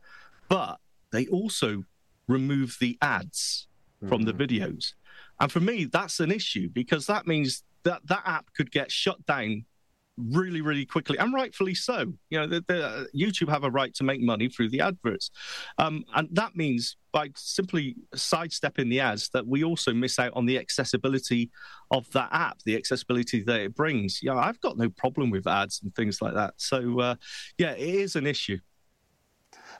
but 0.47 0.77
they 1.11 1.27
also 1.27 1.83
remove 2.27 2.77
the 2.79 2.97
ads 3.01 3.67
from 4.07 4.23
the 4.23 4.33
videos. 4.33 4.93
And 5.39 5.51
for 5.51 5.59
me, 5.59 5.85
that's 5.85 6.19
an 6.19 6.31
issue 6.31 6.69
because 6.69 7.05
that 7.07 7.27
means 7.27 7.63
that 7.83 8.01
that 8.07 8.23
app 8.25 8.47
could 8.55 8.71
get 8.71 8.91
shut 8.91 9.23
down 9.25 9.65
really, 10.17 10.61
really 10.61 10.85
quickly, 10.85 11.17
and 11.17 11.33
rightfully 11.33 11.75
so. 11.75 12.13
You 12.29 12.39
know, 12.39 12.47
the, 12.47 12.63
the, 12.67 13.07
YouTube 13.15 13.49
have 13.49 13.63
a 13.63 13.69
right 13.69 13.93
to 13.95 14.03
make 14.03 14.21
money 14.21 14.49
through 14.49 14.69
the 14.69 14.81
adverts, 14.81 15.31
um, 15.77 16.03
and 16.15 16.27
that 16.31 16.55
means 16.55 16.97
by 17.11 17.29
simply 17.35 17.95
sidestepping 18.15 18.89
the 18.89 18.99
ads 18.99 19.29
that 19.29 19.45
we 19.45 19.63
also 19.63 19.93
miss 19.93 20.19
out 20.19 20.31
on 20.35 20.45
the 20.45 20.57
accessibility 20.57 21.49
of 21.91 22.09
that 22.11 22.29
app, 22.31 22.59
the 22.63 22.75
accessibility 22.75 23.43
that 23.43 23.59
it 23.59 23.75
brings. 23.75 24.21
Yeah, 24.23 24.35
I've 24.35 24.61
got 24.61 24.77
no 24.77 24.89
problem 24.89 25.29
with 25.29 25.47
ads 25.47 25.81
and 25.83 25.93
things 25.95 26.21
like 26.21 26.33
that. 26.35 26.53
So, 26.57 26.99
uh, 26.99 27.15
yeah, 27.57 27.71
it 27.71 27.95
is 27.95 28.15
an 28.15 28.27
issue. 28.27 28.57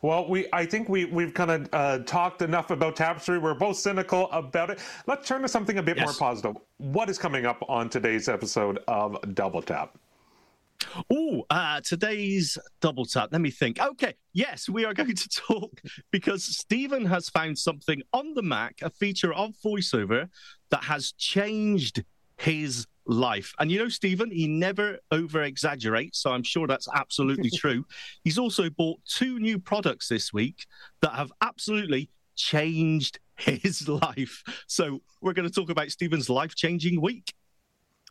Well, 0.01 0.27
we 0.27 0.47
I 0.51 0.65
think 0.65 0.89
we 0.89 1.05
we've 1.05 1.33
kind 1.33 1.51
of 1.51 1.69
uh, 1.73 1.99
talked 1.99 2.41
enough 2.41 2.71
about 2.71 2.95
Tapestry. 2.95 3.37
We're 3.37 3.53
both 3.53 3.77
cynical 3.77 4.31
about 4.31 4.71
it. 4.71 4.79
Let's 5.05 5.27
turn 5.27 5.43
to 5.43 5.47
something 5.47 5.77
a 5.77 5.83
bit 5.83 5.99
more 5.99 6.13
positive. 6.13 6.55
What 6.77 7.09
is 7.09 7.19
coming 7.19 7.45
up 7.45 7.63
on 7.69 7.89
today's 7.89 8.27
episode 8.27 8.79
of 8.87 9.17
Double 9.35 9.61
Tap? 9.61 9.97
Oh, 11.09 11.43
uh, 11.49 11.81
today's 11.81 12.57
double 12.81 13.05
tap. 13.05 13.29
Let 13.31 13.41
me 13.41 13.51
think. 13.51 13.79
Okay, 13.79 14.13
yes, 14.33 14.67
we 14.69 14.85
are 14.85 14.93
going 14.93 15.15
to 15.15 15.29
talk 15.47 15.81
because 16.11 16.43
Stephen 16.43 17.05
has 17.05 17.29
found 17.29 17.57
something 17.57 18.01
on 18.13 18.33
the 18.33 18.43
Mac, 18.43 18.77
a 18.81 18.89
feature 18.89 19.33
of 19.33 19.53
VoiceOver 19.63 20.29
that 20.69 20.83
has 20.83 21.11
changed 21.13 22.03
his 22.37 22.87
life. 23.05 23.53
And 23.59 23.71
you 23.71 23.79
know, 23.79 23.89
Stephen, 23.89 24.31
he 24.31 24.47
never 24.47 24.99
over 25.11 25.43
exaggerates. 25.43 26.19
So 26.19 26.31
I'm 26.31 26.43
sure 26.43 26.67
that's 26.67 26.87
absolutely 26.93 27.49
true. 27.55 27.85
He's 28.23 28.37
also 28.37 28.69
bought 28.69 28.99
two 29.05 29.39
new 29.39 29.59
products 29.59 30.07
this 30.07 30.33
week 30.33 30.65
that 31.01 31.13
have 31.13 31.31
absolutely 31.41 32.09
changed 32.35 33.19
his 33.37 33.87
life. 33.87 34.43
So 34.67 35.01
we're 35.21 35.33
going 35.33 35.47
to 35.47 35.53
talk 35.53 35.69
about 35.69 35.91
Stephen's 35.91 36.29
life 36.29 36.55
changing 36.55 37.01
week. 37.01 37.33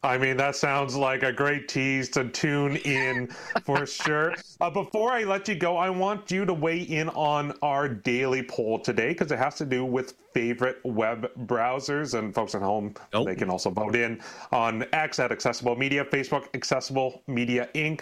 I 0.03 0.17
mean, 0.17 0.39
that 0.39 0.57
sounds 0.57 0.97
like 0.97 1.23
a 1.23 1.33
great 1.33 1.69
tease 1.69 2.09
to 2.11 2.27
tune 2.31 2.77
in 2.77 3.27
for 3.65 3.85
sure. 3.87 4.35
Uh, 4.59 4.71
before 4.71 5.13
I 5.13 5.25
let 5.25 5.47
you 5.47 5.55
go, 5.55 5.77
I 5.77 5.91
want 5.91 6.31
you 6.31 6.47
to 6.47 6.55
weigh 6.55 6.81
in 6.81 7.11
on 7.11 7.53
our 7.61 7.87
daily 7.87 8.43
poll 8.43 8.79
today 8.79 9.09
because 9.09 9.31
it 9.31 9.39
has 9.39 9.57
to 9.57 9.67
do 9.67 9.85
with 9.85 10.15
favorite 10.33 10.79
web 10.85 11.31
browsers. 11.41 12.19
And 12.19 12.35
folks 12.35 12.55
at 12.55 12.63
home, 12.63 12.95
oh. 13.13 13.25
they 13.25 13.35
can 13.35 13.51
also 13.51 13.69
vote 13.69 13.95
in 13.95 14.23
on 14.53 14.87
X 14.95 15.19
at 15.19 15.33
Accessible 15.33 15.77
Media, 15.77 16.03
Facebook, 16.07 16.47
Accessible 16.55 17.23
Media 17.27 17.69
Inc. 17.75 18.01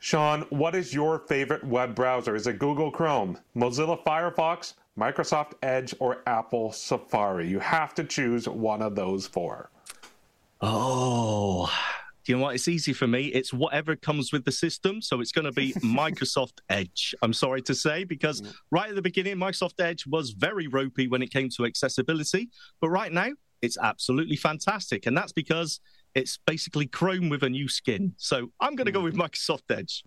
Shaun, 0.00 0.42
what 0.50 0.74
is 0.74 0.92
your 0.92 1.20
favorite 1.20 1.64
web 1.64 1.94
browser? 1.94 2.34
Is 2.34 2.46
it 2.46 2.58
Google 2.58 2.90
Chrome, 2.90 3.38
Mozilla 3.56 4.02
Firefox, 4.04 4.74
Microsoft 4.98 5.52
Edge, 5.62 5.94
or 5.98 6.22
Apple 6.26 6.72
Safari? 6.72 7.48
You 7.48 7.60
have 7.60 7.94
to 7.94 8.04
choose 8.04 8.48
one 8.48 8.82
of 8.82 8.96
those 8.96 9.26
four. 9.26 9.70
Oh, 10.62 11.68
you 12.26 12.36
know 12.36 12.42
what? 12.42 12.54
It's 12.54 12.68
easy 12.68 12.92
for 12.92 13.08
me. 13.08 13.26
It's 13.26 13.52
whatever 13.52 13.96
comes 13.96 14.32
with 14.32 14.44
the 14.44 14.52
system. 14.52 15.02
So 15.02 15.20
it's 15.20 15.32
going 15.32 15.44
to 15.44 15.52
be 15.52 15.72
Microsoft 15.82 16.58
Edge. 16.68 17.14
I'm 17.20 17.32
sorry 17.32 17.62
to 17.62 17.74
say, 17.74 18.04
because 18.04 18.42
right 18.70 18.88
at 18.88 18.94
the 18.94 19.02
beginning, 19.02 19.36
Microsoft 19.36 19.80
Edge 19.80 20.06
was 20.06 20.30
very 20.30 20.68
ropey 20.68 21.08
when 21.08 21.20
it 21.20 21.32
came 21.32 21.48
to 21.56 21.64
accessibility. 21.64 22.48
But 22.80 22.90
right 22.90 23.12
now, 23.12 23.30
it's 23.60 23.76
absolutely 23.76 24.36
fantastic. 24.36 25.06
And 25.06 25.16
that's 25.16 25.32
because 25.32 25.80
it's 26.14 26.38
basically 26.46 26.86
Chrome 26.86 27.28
with 27.28 27.42
a 27.42 27.50
new 27.50 27.68
skin. 27.68 28.14
So 28.16 28.50
I'm 28.60 28.76
going 28.76 28.86
to 28.86 28.92
go 28.92 29.00
with 29.00 29.14
mm. 29.14 29.22
Microsoft 29.22 29.76
Edge 29.76 30.04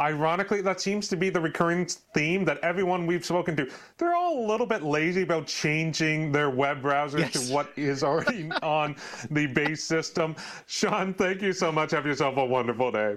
ironically, 0.00 0.60
that 0.62 0.80
seems 0.80 1.08
to 1.08 1.16
be 1.16 1.30
the 1.30 1.40
recurring 1.40 1.86
theme 2.14 2.44
that 2.44 2.58
everyone 2.58 3.06
we've 3.06 3.24
spoken 3.24 3.56
to, 3.56 3.68
they're 3.98 4.14
all 4.14 4.44
a 4.44 4.46
little 4.46 4.66
bit 4.66 4.82
lazy 4.82 5.22
about 5.22 5.46
changing 5.46 6.32
their 6.32 6.50
web 6.50 6.82
browsers 6.82 7.20
yes. 7.20 7.48
to 7.48 7.54
what 7.54 7.70
is 7.76 8.02
already 8.02 8.50
on 8.62 8.96
the 9.30 9.46
base 9.46 9.84
system. 9.84 10.34
Shaun, 10.66 11.14
thank 11.14 11.42
you 11.42 11.52
so 11.52 11.70
much. 11.70 11.90
Have 11.90 12.06
yourself 12.06 12.36
a 12.36 12.44
wonderful 12.44 12.90
day. 12.90 13.16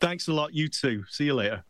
Thanks 0.00 0.28
a 0.28 0.32
lot. 0.32 0.54
You 0.54 0.68
too. 0.68 1.04
See 1.08 1.24
you 1.24 1.34
later. 1.34 1.64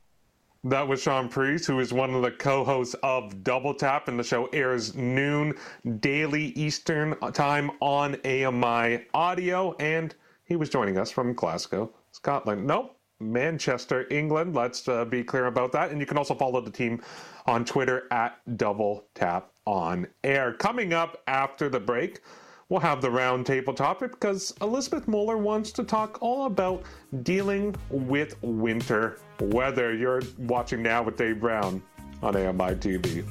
That 0.65 0.89
was 0.89 1.01
Shaun 1.01 1.29
Preece, 1.29 1.67
who 1.67 1.79
is 1.79 1.93
one 1.93 2.13
of 2.13 2.23
the 2.23 2.33
co-hosts 2.33 2.97
of 3.05 3.45
Double 3.45 3.73
Tap, 3.73 4.09
and 4.09 4.19
the 4.19 4.25
show 4.25 4.47
airs 4.47 4.95
noon 4.97 5.55
daily 6.01 6.47
Eastern 6.47 7.15
time 7.33 7.71
on 7.81 8.17
AMI 8.25 9.07
Audio, 9.15 9.77
and 9.79 10.17
he 10.45 10.57
was 10.57 10.69
joining 10.69 10.99
us 10.99 11.13
from 11.13 11.33
Glasgow, 11.33 11.93
Scotland. 12.11 12.67
Nope, 12.67 12.98
Manchester, 13.21 14.07
England. 14.11 14.55
Let's 14.55 14.87
uh, 14.89 15.05
be 15.05 15.25
clear 15.25 15.47
about 15.47 15.73
that. 15.73 15.91
And 15.91 16.01
you 16.01 16.07
can 16.07 16.19
also 16.19 16.35
follow 16.35 16.61
the 16.61 16.71
team 16.71 17.03
on 17.47 17.65
Twitter 17.65 18.07
at 18.11 18.39
Double 18.57 19.07
Tap 19.15 19.51
on 19.67 20.07
Air. 20.25 20.53
Coming 20.55 20.93
up 20.93 21.23
after 21.27 21.69
the 21.69 21.81
break, 21.81 22.21
we'll 22.69 22.81
have 22.81 23.01
the 23.01 23.09
roundtable 23.09 23.75
topic 23.75 24.13
because 24.13 24.55
Elizabeth 24.61 25.09
Moeller 25.09 25.39
wants 25.39 25.73
to 25.73 25.85
talk 25.85 26.19
all 26.21 26.47
about 26.47 26.83
dealing 27.23 27.75
with 27.91 28.41
winter 28.43 29.19
weather. 29.41 29.95
You're 29.95 30.23
watching 30.39 30.83
now 30.83 31.03
with 31.03 31.17
Dave 31.17 31.41
Brown 31.41 31.83
on 32.23 32.37
AMI 32.37 32.75
TV. 32.75 33.25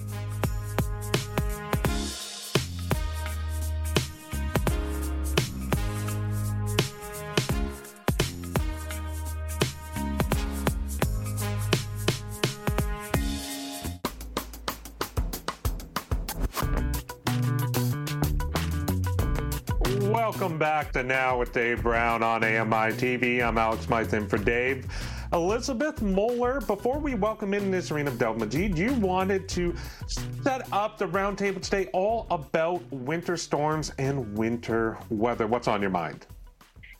Welcome 20.17 20.57
back 20.57 20.91
to 20.93 21.03
Now 21.03 21.37
with 21.37 21.53
Dave 21.53 21.83
Brown 21.83 22.23
on 22.23 22.43
AMI 22.43 22.91
TV. 22.97 23.47
I'm 23.47 23.59
Alex 23.59 23.85
Mythen 23.85 24.27
for 24.27 24.39
Dave. 24.39 24.87
Elizabeth 25.31 26.01
Moeller, 26.01 26.59
before 26.61 26.97
we 26.97 27.13
welcome 27.13 27.53
in 27.53 27.69
Nisreen 27.69 28.07
Abdel 28.07 28.33
Majid, 28.33 28.75
you 28.75 28.95
wanted 28.95 29.47
to 29.49 29.75
set 30.07 30.73
up 30.73 30.97
the 30.97 31.05
roundtable 31.05 31.61
today 31.61 31.87
all 31.93 32.25
about 32.31 32.81
winter 32.91 33.37
storms 33.37 33.91
and 33.99 34.35
winter 34.35 34.97
weather. 35.11 35.45
What's 35.45 35.67
on 35.67 35.81
your 35.81 35.91
mind? 35.91 36.25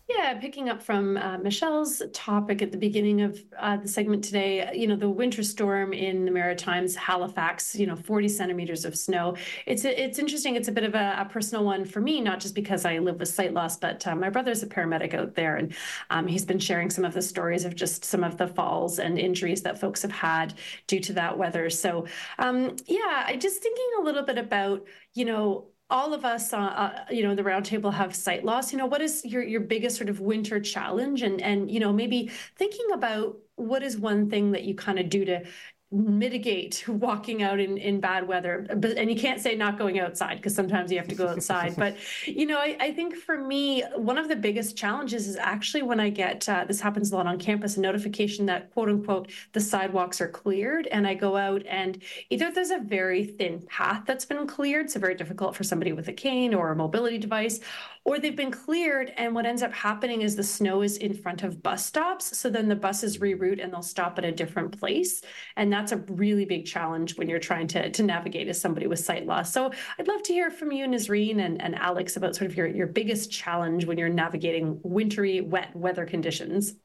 Yeah, 0.10 0.40
picking 0.40 0.70
up 0.70 0.82
from 0.82 1.18
uh, 1.18 1.38
Michelle's 1.40 2.02
topic 2.14 2.62
at 2.62 2.72
the 2.72 2.78
beginning 2.78 3.22
of 3.24 3.44
uh, 3.60 3.76
the 3.76 3.90
segment 3.90 4.24
today, 4.24 4.72
you 4.74 4.88
know, 4.88 4.96
the 4.96 5.10
winter 5.10 5.44
storm 5.44 5.92
in 5.92 6.24
the 6.24 6.32
Maritimes, 6.32 6.96
Halifax, 6.96 7.76
you 7.76 7.88
know, 7.88 7.96
40 7.98 8.30
centimeters 8.30 8.86
of 8.86 8.96
snow. 8.96 9.36
It's 9.66 9.84
it's 9.84 10.18
interesting. 10.18 10.56
It's 10.56 10.70
a 10.70 10.72
bit 10.72 10.86
of 10.86 10.96
a, 10.96 11.18
a 11.20 11.26
personal 11.26 11.66
one 11.66 11.84
for 11.84 12.00
me, 12.00 12.22
not 12.22 12.40
just 12.40 12.56
because 12.56 12.86
I 12.86 13.00
live 13.00 13.20
with 13.20 13.28
sight 13.28 13.54
loss, 13.54 13.76
but 13.76 14.08
uh, 14.08 14.16
my 14.16 14.30
brother's 14.30 14.64
a 14.64 14.68
paramedic 14.68 15.14
out 15.14 15.36
there, 15.36 15.58
and 15.58 15.76
um, 16.10 16.26
he's 16.26 16.46
been 16.46 16.60
sharing 16.60 16.90
some 16.90 17.04
of 17.04 17.14
the 17.14 17.22
stories 17.22 17.66
of 17.66 17.76
just 17.76 18.06
some 18.06 18.24
of 18.24 18.38
the 18.38 18.48
falls 18.48 19.00
and 19.00 19.20
injuries 19.20 19.62
that 19.64 19.78
folks 19.78 20.02
have 20.04 20.12
had 20.14 20.54
due 20.88 21.02
to 21.02 21.14
that 21.14 21.38
weather. 21.38 21.70
So, 21.70 22.08
um, 22.40 22.78
yeah, 22.86 23.26
I 23.28 23.36
just 23.36 23.62
thinking 23.62 23.86
a 24.00 24.04
little 24.04 24.24
bit 24.24 24.38
about, 24.38 24.86
you 25.16 25.26
know, 25.26 25.68
all 25.90 26.14
of 26.14 26.26
us, 26.26 26.52
uh, 26.52 26.58
uh, 26.58 27.06
you 27.10 27.24
know, 27.24 27.34
the 27.34 27.44
roundtable 27.44 27.94
have 27.94 28.16
sight 28.16 28.44
loss. 28.44 28.72
You 28.72 28.78
know, 28.78 28.86
what 28.86 29.02
is 29.02 29.24
your 29.24 29.44
your 29.44 29.62
biggest 29.62 29.96
sort 29.96 30.10
of 30.10 30.20
winter 30.20 30.60
challenge, 30.60 31.22
and 31.22 31.42
and 31.42 31.72
you 31.72 31.80
know, 31.80 31.94
maybe 31.94 32.32
thinking 32.58 32.88
about 32.94 33.38
what 33.56 33.84
is 33.84 33.98
one 33.98 34.30
thing 34.30 34.52
that 34.52 34.64
you 34.64 34.76
kind 34.76 35.00
of 35.00 35.10
do 35.10 35.26
to 35.26 35.44
mitigate 35.92 36.84
walking 36.88 37.42
out 37.44 37.60
in, 37.60 37.78
in 37.78 38.00
bad 38.00 38.28
weather 38.28 38.68
but 38.76 38.98
and 38.98 39.10
you 39.10 39.18
can't 39.18 39.40
say 39.40 39.56
not 39.56 39.78
going 39.78 40.00
outside 40.00 40.36
because 40.36 40.54
sometimes 40.54 40.92
you 40.92 40.98
have 40.98 41.08
to 41.08 41.16
go 41.16 41.28
outside 41.28 41.74
but 41.78 41.96
you 42.26 42.46
know 42.46 42.58
I, 42.58 42.76
I 42.80 42.92
think 42.92 43.16
for 43.16 43.38
me 43.38 43.84
one 43.96 44.18
of 44.18 44.28
the 44.28 44.36
biggest 44.36 44.78
challenges 44.78 45.28
is 45.28 45.38
actually 45.38 45.84
when 45.84 46.00
i 46.00 46.10
get 46.10 46.48
uh, 46.50 46.66
this 46.68 46.82
happens 46.82 47.12
a 47.12 47.16
lot 47.16 47.26
on 47.26 47.40
campus 47.40 47.78
a 47.78 47.82
notification 47.82 48.46
that 48.48 48.72
quote 48.74 48.90
unquote 48.90 49.32
the 49.54 49.62
sidewalks 49.62 50.20
are 50.20 50.28
cleared 50.28 50.88
and 50.88 51.08
i 51.08 51.14
go 51.14 51.38
out 51.38 51.66
and 51.66 52.04
either 52.30 52.52
there's 52.52 52.72
a 52.72 52.80
very 52.80 53.24
thin 53.24 53.62
path 53.70 54.04
that's 54.06 54.26
been 54.26 54.46
cleared 54.46 54.90
so 54.90 55.00
very 55.00 55.16
difficult 55.16 55.56
for 55.56 55.64
somebody 55.64 55.94
with 55.94 56.10
a 56.10 56.14
cane 56.14 56.54
or 56.54 56.72
a 56.72 56.76
mobility 56.76 57.18
device 57.18 57.62
or 58.08 58.20
they've 58.20 58.38
been 58.38 58.52
cleared 58.52 59.12
and 59.18 59.36
what 59.36 59.46
ends 59.46 59.62
up 59.62 59.74
happening 59.74 60.22
is 60.22 60.38
the 60.38 60.42
snow 60.42 60.82
is 60.82 60.96
in 60.96 61.14
front 61.14 61.44
of 61.44 61.62
bus 61.62 61.86
stops. 61.86 62.38
So 62.38 62.50
then 62.50 62.70
the 62.70 62.76
buses 62.76 63.18
reroute 63.18 63.62
and 63.62 63.72
they'll 63.72 63.82
stop 63.82 64.18
at 64.18 64.24
a 64.24 64.32
different 64.32 64.80
place. 64.80 65.22
And 65.58 65.74
that's 65.74 65.92
a 65.92 65.98
really 65.98 66.46
big 66.46 66.66
challenge 66.66 67.18
when 67.18 67.28
you're 67.28 67.38
trying 67.38 67.68
to, 67.68 67.90
to 67.92 68.04
navigate 68.04 68.48
as 68.48 68.62
somebody 68.62 68.88
with 68.88 69.00
sight 69.00 69.26
loss. 69.26 69.52
So 69.52 69.72
i'd 70.00 70.08
love 70.08 70.24
to 70.24 70.34
hear 70.34 70.50
from 70.50 70.72
you 70.72 70.88
Nisreen 70.88 71.46
and, 71.46 71.62
and 71.62 71.76
alex 71.76 72.16
about 72.16 72.34
sort 72.34 72.50
of 72.50 72.56
your, 72.56 72.68
your 72.68 72.88
biggest 72.88 73.30
challenge 73.30 73.84
when 73.86 73.98
you're 73.98 74.08
navigating 74.08 74.80
wintry 74.84 75.42
wet 75.42 75.76
weather 75.76 76.06
conditions. 76.06 76.76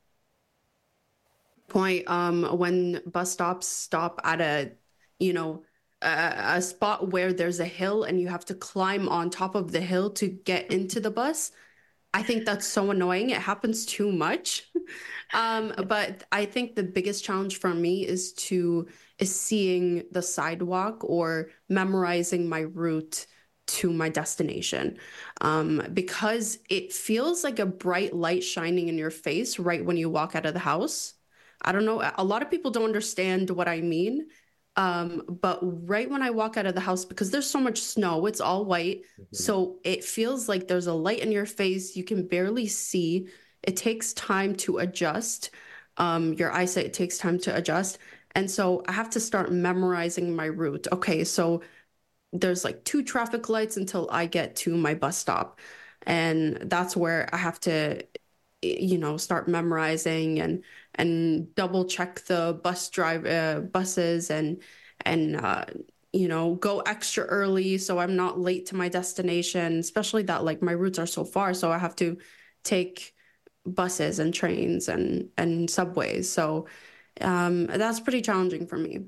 Point 1.68 2.08
um 2.08 2.58
when 2.58 3.00
bus 3.06 3.30
stops 3.30 3.68
stop 3.68 4.20
at 4.24 4.40
a 4.40 4.72
you 5.20 5.32
know 5.32 5.62
a, 6.02 6.56
a 6.56 6.62
spot 6.62 7.10
where 7.10 7.32
there's 7.32 7.60
a 7.60 7.64
hill 7.64 8.04
and 8.04 8.20
you 8.20 8.28
have 8.28 8.44
to 8.46 8.54
climb 8.54 9.08
on 9.08 9.30
top 9.30 9.54
of 9.54 9.72
the 9.72 9.80
hill 9.80 10.10
to 10.10 10.28
get 10.28 10.70
into 10.70 11.00
the 11.00 11.10
bus. 11.10 11.52
I 12.14 12.22
think 12.22 12.44
that's 12.44 12.66
so 12.66 12.90
annoying. 12.90 13.30
It 13.30 13.38
happens 13.38 13.86
too 13.86 14.12
much. 14.12 14.70
um, 15.34 15.72
but 15.86 16.24
I 16.30 16.44
think 16.44 16.74
the 16.74 16.82
biggest 16.82 17.24
challenge 17.24 17.58
for 17.58 17.72
me 17.72 18.06
is 18.06 18.32
to 18.34 18.88
is 19.18 19.34
seeing 19.34 20.04
the 20.10 20.22
sidewalk 20.22 21.04
or 21.04 21.50
memorizing 21.68 22.48
my 22.48 22.60
route 22.60 23.26
to 23.68 23.92
my 23.92 24.08
destination 24.08 24.98
um, 25.40 25.82
because 25.94 26.58
it 26.68 26.92
feels 26.92 27.44
like 27.44 27.58
a 27.60 27.66
bright 27.66 28.12
light 28.14 28.42
shining 28.42 28.88
in 28.88 28.98
your 28.98 29.10
face 29.10 29.58
right 29.58 29.84
when 29.84 29.96
you 29.96 30.10
walk 30.10 30.34
out 30.34 30.46
of 30.46 30.52
the 30.52 30.60
house. 30.60 31.14
I 31.62 31.70
don't 31.72 31.84
know. 31.86 32.02
A 32.16 32.24
lot 32.24 32.42
of 32.42 32.50
people 32.50 32.72
don't 32.72 32.84
understand 32.84 33.48
what 33.50 33.68
I 33.68 33.80
mean. 33.80 34.26
Um, 34.76 35.22
but 35.28 35.58
right 35.62 36.08
when 36.08 36.22
I 36.22 36.30
walk 36.30 36.56
out 36.56 36.66
of 36.66 36.74
the 36.74 36.80
house, 36.80 37.04
because 37.04 37.30
there's 37.30 37.48
so 37.48 37.60
much 37.60 37.80
snow, 37.80 38.26
it's 38.26 38.40
all 38.40 38.64
white. 38.64 39.02
Mm-hmm. 39.20 39.24
So 39.32 39.78
it 39.84 40.04
feels 40.04 40.48
like 40.48 40.66
there's 40.66 40.86
a 40.86 40.94
light 40.94 41.20
in 41.20 41.30
your 41.32 41.46
face. 41.46 41.94
You 41.96 42.04
can 42.04 42.26
barely 42.26 42.66
see. 42.66 43.28
It 43.62 43.76
takes 43.76 44.12
time 44.14 44.54
to 44.56 44.78
adjust. 44.78 45.50
Um, 45.98 46.32
your 46.34 46.50
eyesight 46.52 46.92
takes 46.92 47.18
time 47.18 47.38
to 47.40 47.54
adjust. 47.54 47.98
And 48.34 48.50
so 48.50 48.82
I 48.88 48.92
have 48.92 49.10
to 49.10 49.20
start 49.20 49.52
memorizing 49.52 50.34
my 50.34 50.46
route. 50.46 50.88
Okay, 50.90 51.24
so 51.24 51.62
there's 52.32 52.64
like 52.64 52.82
two 52.84 53.02
traffic 53.02 53.50
lights 53.50 53.76
until 53.76 54.08
I 54.10 54.24
get 54.24 54.56
to 54.56 54.74
my 54.74 54.94
bus 54.94 55.18
stop. 55.18 55.60
And 56.06 56.56
that's 56.62 56.96
where 56.96 57.28
I 57.32 57.36
have 57.36 57.60
to, 57.60 58.04
you 58.62 58.96
know, 58.96 59.18
start 59.18 59.48
memorizing 59.48 60.40
and 60.40 60.64
and 60.96 61.54
double 61.54 61.84
check 61.86 62.20
the 62.26 62.58
bus 62.62 62.90
drive 62.90 63.26
uh, 63.26 63.60
buses 63.60 64.30
and 64.30 64.62
and 65.04 65.36
uh, 65.36 65.64
you 66.12 66.28
know 66.28 66.54
go 66.56 66.80
extra 66.80 67.24
early 67.24 67.78
so 67.78 67.98
I'm 67.98 68.16
not 68.16 68.38
late 68.38 68.66
to 68.66 68.76
my 68.76 68.88
destination. 68.88 69.78
Especially 69.78 70.22
that 70.24 70.44
like 70.44 70.62
my 70.62 70.72
routes 70.72 70.98
are 70.98 71.06
so 71.06 71.24
far, 71.24 71.54
so 71.54 71.70
I 71.72 71.78
have 71.78 71.96
to 71.96 72.18
take 72.64 73.14
buses 73.64 74.18
and 74.18 74.34
trains 74.34 74.88
and 74.88 75.30
and 75.36 75.70
subways. 75.70 76.30
So 76.30 76.66
um, 77.20 77.66
that's 77.66 78.00
pretty 78.00 78.22
challenging 78.22 78.66
for 78.66 78.76
me. 78.76 79.06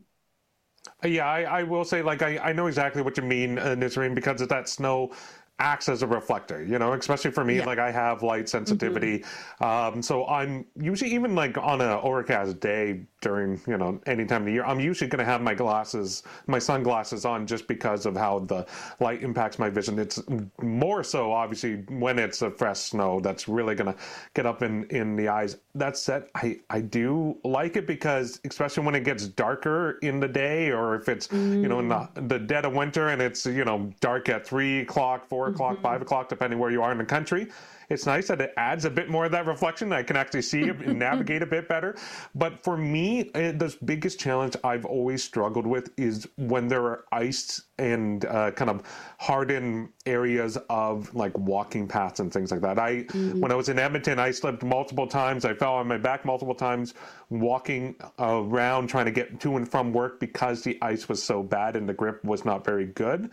Yeah, 1.05 1.27
I, 1.27 1.43
I 1.43 1.63
will 1.63 1.85
say, 1.85 2.03
like, 2.03 2.23
I, 2.23 2.39
I 2.39 2.53
know 2.53 2.67
exactly 2.67 3.03
what 3.03 3.17
you 3.17 3.23
mean, 3.23 3.59
uh, 3.59 3.75
because 3.77 4.41
of 4.41 4.49
that 4.49 4.69
snow 4.69 5.13
acts 5.59 5.89
as 5.89 6.03
a 6.03 6.07
reflector, 6.07 6.65
you 6.65 6.79
know, 6.79 6.93
especially 6.95 7.31
for 7.31 7.45
me, 7.45 7.59
Yeah. 7.59 7.67
like 7.67 7.79
I 7.79 7.91
have 7.91 8.23
light 8.23 8.49
sensitivity. 8.49 9.25
Um, 9.61 10.03
so 10.03 10.27
I'm 10.27 10.67
usually, 10.77 11.13
even 11.15 11.35
like 11.35 11.57
on 11.57 11.81
a 11.81 12.01
overcast 12.01 12.59
day 12.61 13.07
during, 13.25 13.59
you 13.67 13.79
know, 13.79 13.99
any 14.05 14.27
time 14.27 14.43
of 14.43 14.47
the 14.47 14.53
year, 14.53 14.65
I'm 14.67 14.79
usually 14.79 15.09
going 15.09 15.19
to 15.19 15.25
have 15.25 15.41
my 15.41 15.55
glasses, 15.55 16.25
my 16.47 16.59
sunglasses 16.59 17.25
on 17.25 17.47
just 17.47 17.67
because 17.67 18.05
of 18.05 18.15
how 18.15 18.41
the 18.41 18.67
light 19.01 19.23
impacts 19.23 19.59
my 19.59 19.71
vision. 19.71 19.99
It's 19.99 20.23
more 20.61 21.03
so, 21.03 21.33
obviously, 21.33 21.77
when 21.89 22.19
it's 22.19 22.43
a 22.43 22.51
fresh 22.51 22.81
snow 22.81 23.21
that's 23.21 23.49
really 23.49 23.75
going 23.75 23.95
to 23.95 23.99
get 24.35 24.45
up 24.45 24.63
in, 24.63 24.85
in 24.91 25.17
the 25.17 25.29
eyes. 25.29 25.57
That 25.75 25.97
said, 25.97 26.27
I, 26.35 26.61
I 26.69 26.83
do 26.83 27.39
like 27.45 27.77
it 27.77 27.87
because, 27.87 28.41
especially 28.45 28.85
when 28.85 28.95
it 28.95 29.05
gets 29.05 29.27
darker 29.27 29.99
in 30.03 30.21
the 30.21 30.29
day 30.29 30.71
or 30.71 30.95
if 30.95 31.09
it's, 31.09 31.33
you 31.33 31.67
know, 31.67 31.81
in 31.81 31.89
the, 31.89 31.95
mm. 31.95 32.29
the 32.29 32.39
dead 32.39 32.67
of 32.67 32.75
winter 32.75 33.09
and 33.09 33.23
it's, 33.23 33.47
you 33.47 33.65
know, 33.65 33.91
dark 34.01 34.29
at 34.29 34.47
three 34.47 34.81
o'clock, 34.81 35.27
4 35.29 35.49
o'clock, 35.49 35.75
mm-hmm. 35.75 35.83
five 35.83 36.03
o'clock, 36.03 36.29
depending 36.29 36.59
where 36.59 36.71
you 36.71 36.83
are 36.83 36.93
in 36.93 36.99
the 36.99 37.05
country. 37.07 37.49
It's 37.89 38.07
nice 38.07 38.29
that 38.29 38.41
it 38.41 38.53
adds 38.57 38.85
a 38.85 38.91
bit 38.91 39.09
more 39.09 39.25
of 39.25 39.33
that 39.33 39.47
reflection. 39.47 39.93
I 39.93 40.03
can 40.03 40.17
actually 40.17 40.43
see 40.43 40.69
and 40.69 40.99
navigate 40.99 41.43
a 41.43 41.47
bit 41.47 41.69
better. 41.69 41.97
But 42.35 42.63
for 42.63 42.77
me, 42.77 43.31
eh, 43.35 43.53
the 43.53 43.77
biggest 43.85 44.19
challenge 44.19 44.57
I've 44.65 44.85
always 44.85 45.23
struggled 45.23 45.67
with 45.67 45.91
is 45.97 46.29
when 46.37 46.69
there 46.69 46.85
are 46.85 47.05
iced 47.13 47.63
and 47.79 48.25
uh, 48.25 48.53
kind 48.53 48.71
of 48.71 48.83
hardened 49.19 49.89
areas 50.07 50.57
of 50.71 51.15
like 51.15 51.37
walking 51.37 51.89
paths 51.89 52.21
and 52.21 52.33
things 52.33 52.51
like 52.51 52.61
that. 52.61 52.79
I 52.79 53.01
when 53.13 53.51
I 53.51 53.55
was 53.55 53.69
in 53.69 53.79
Edmonton, 53.79 54.19
I 54.19 54.31
slipped 54.31 54.63
multiple 54.63 55.07
times. 55.07 55.45
I 55.45 55.55
fell 55.55 55.75
on 55.75 55.89
my 55.89 55.99
back 55.99 56.25
multiple 56.25 56.55
times 56.55 56.95
walking 57.31 57.97
around 58.19 58.89
trying 58.89 59.07
to 59.07 59.11
get 59.11 59.41
to 59.41 59.57
and 59.57 59.69
from 59.69 59.93
work 59.93 60.21
because 60.21 60.63
the 60.63 60.79
ice 60.83 61.09
was 61.09 61.23
so 61.23 61.43
bad 61.43 61.77
and 61.77 61.89
the 61.89 61.95
grip 61.95 62.25
was 62.25 62.45
not 62.45 62.65
very 62.65 62.87
good. 62.87 63.31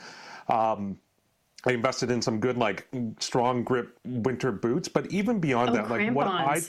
Um, 0.47 0.97
I 1.65 1.73
invested 1.73 2.09
in 2.11 2.21
some 2.21 2.39
good, 2.39 2.57
like 2.57 2.87
strong 3.19 3.63
grip 3.63 3.97
winter 4.05 4.51
boots. 4.51 4.87
But 4.87 5.11
even 5.11 5.39
beyond 5.39 5.71
Oh, 5.71 5.73
that, 5.73 5.89
like 5.89 6.11
what 6.13 6.27
I 6.27 6.61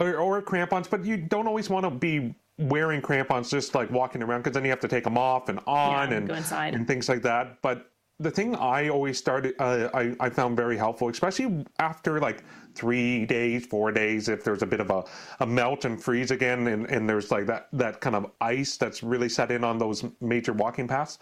or, 0.00 0.16
or 0.16 0.42
crampons, 0.42 0.88
but 0.88 1.04
you 1.04 1.16
don't 1.16 1.46
always 1.46 1.68
want 1.68 1.84
to 1.84 1.90
be 1.90 2.34
wearing 2.58 3.00
crampons 3.00 3.50
just 3.50 3.74
like 3.74 3.90
walking 3.90 4.22
around 4.22 4.40
because 4.40 4.54
then 4.54 4.64
you 4.64 4.70
have 4.70 4.80
to 4.80 4.88
take 4.88 5.04
them 5.04 5.16
off 5.16 5.48
and 5.48 5.60
on 5.66 6.10
Yeah, 6.10 6.16
and 6.16 6.30
and 6.74 6.86
things 6.86 7.08
like 7.08 7.22
that. 7.22 7.60
But 7.62 7.90
the 8.20 8.30
thing 8.30 8.56
I 8.56 8.88
always 8.88 9.16
started, 9.16 9.54
uh, 9.60 9.90
I, 9.94 10.16
I 10.18 10.28
found 10.28 10.56
very 10.56 10.76
helpful, 10.76 11.08
especially 11.08 11.64
after 11.78 12.18
like 12.18 12.42
three 12.74 13.24
days, 13.26 13.66
four 13.66 13.92
days, 13.92 14.28
if 14.28 14.42
there's 14.42 14.62
a 14.62 14.66
bit 14.66 14.80
of 14.80 14.90
a, 14.90 15.04
a 15.38 15.46
melt 15.46 15.84
and 15.84 16.02
freeze 16.02 16.32
again, 16.32 16.66
and, 16.66 16.90
and 16.90 17.08
there's 17.08 17.30
like 17.30 17.46
that, 17.46 17.68
that 17.72 18.00
kind 18.00 18.16
of 18.16 18.32
ice 18.40 18.76
that's 18.76 19.04
really 19.04 19.28
set 19.28 19.52
in 19.52 19.62
on 19.62 19.78
those 19.78 20.04
major 20.20 20.52
walking 20.52 20.88
paths. 20.88 21.20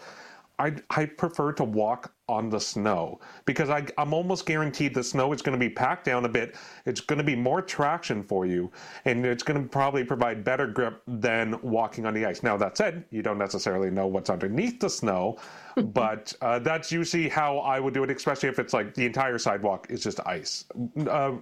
I, 0.57 0.73
I 0.89 1.05
prefer 1.05 1.53
to 1.53 1.63
walk 1.63 2.13
on 2.29 2.49
the 2.49 2.59
snow 2.59 3.19
because 3.45 3.69
I, 3.69 3.85
I'm 3.97 4.13
almost 4.13 4.45
guaranteed 4.45 4.93
the 4.93 5.03
snow 5.03 5.31
is 5.33 5.41
going 5.41 5.57
to 5.57 5.59
be 5.59 5.73
packed 5.73 6.05
down 6.05 6.25
a 6.25 6.29
bit. 6.29 6.55
It's 6.85 6.99
going 6.99 7.17
to 7.17 7.23
be 7.23 7.35
more 7.35 7.61
traction 7.61 8.23
for 8.23 8.45
you, 8.45 8.71
and 9.05 9.25
it's 9.25 9.43
going 9.43 9.61
to 9.61 9.67
probably 9.69 10.03
provide 10.03 10.43
better 10.43 10.67
grip 10.67 11.01
than 11.07 11.59
walking 11.61 12.05
on 12.05 12.13
the 12.13 12.25
ice. 12.25 12.43
Now, 12.43 12.57
that 12.57 12.77
said, 12.77 13.05
you 13.11 13.21
don't 13.21 13.37
necessarily 13.37 13.89
know 13.89 14.07
what's 14.07 14.29
underneath 14.29 14.79
the 14.79 14.89
snow, 14.89 15.37
but 15.85 16.33
uh, 16.41 16.59
that's 16.59 16.91
usually 16.91 17.29
how 17.29 17.59
I 17.59 17.79
would 17.79 17.93
do 17.93 18.03
it, 18.03 18.11
especially 18.11 18.49
if 18.49 18.59
it's 18.59 18.73
like 18.73 18.93
the 18.93 19.05
entire 19.05 19.37
sidewalk 19.37 19.87
is 19.89 20.01
just 20.03 20.19
ice. 20.25 20.65
Uh, 21.09 21.33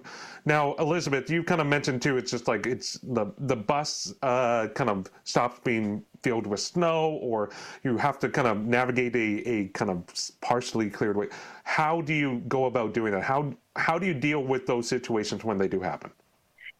now, 0.44 0.74
Elizabeth, 0.74 1.30
you 1.30 1.42
kind 1.42 1.60
of 1.60 1.66
mentioned 1.66 2.02
too, 2.02 2.16
it's 2.16 2.30
just 2.30 2.48
like 2.48 2.66
it's 2.66 2.98
the, 3.02 3.32
the 3.38 3.56
bus 3.56 4.14
uh, 4.22 4.68
kind 4.74 4.90
of 4.90 5.10
stops 5.24 5.60
being 5.64 6.02
filled 6.22 6.46
with 6.46 6.60
snow 6.60 7.18
or 7.22 7.50
you 7.84 7.96
have 7.96 8.18
to 8.18 8.28
kind 8.28 8.48
of 8.48 8.64
navigate 8.64 9.14
a, 9.14 9.48
a 9.48 9.68
kind 9.68 9.90
of 9.90 10.04
partially 10.40 10.90
cleared 10.90 11.16
way. 11.16 11.28
How 11.64 12.00
do 12.00 12.12
you 12.12 12.42
go 12.48 12.66
about 12.66 12.94
doing 12.94 13.12
that? 13.12 13.22
How 13.22 13.52
how 13.76 13.98
do 13.98 14.06
you 14.06 14.14
deal 14.14 14.42
with 14.42 14.66
those 14.66 14.88
situations 14.88 15.44
when 15.44 15.58
they 15.58 15.68
do 15.68 15.80
happen? 15.80 16.10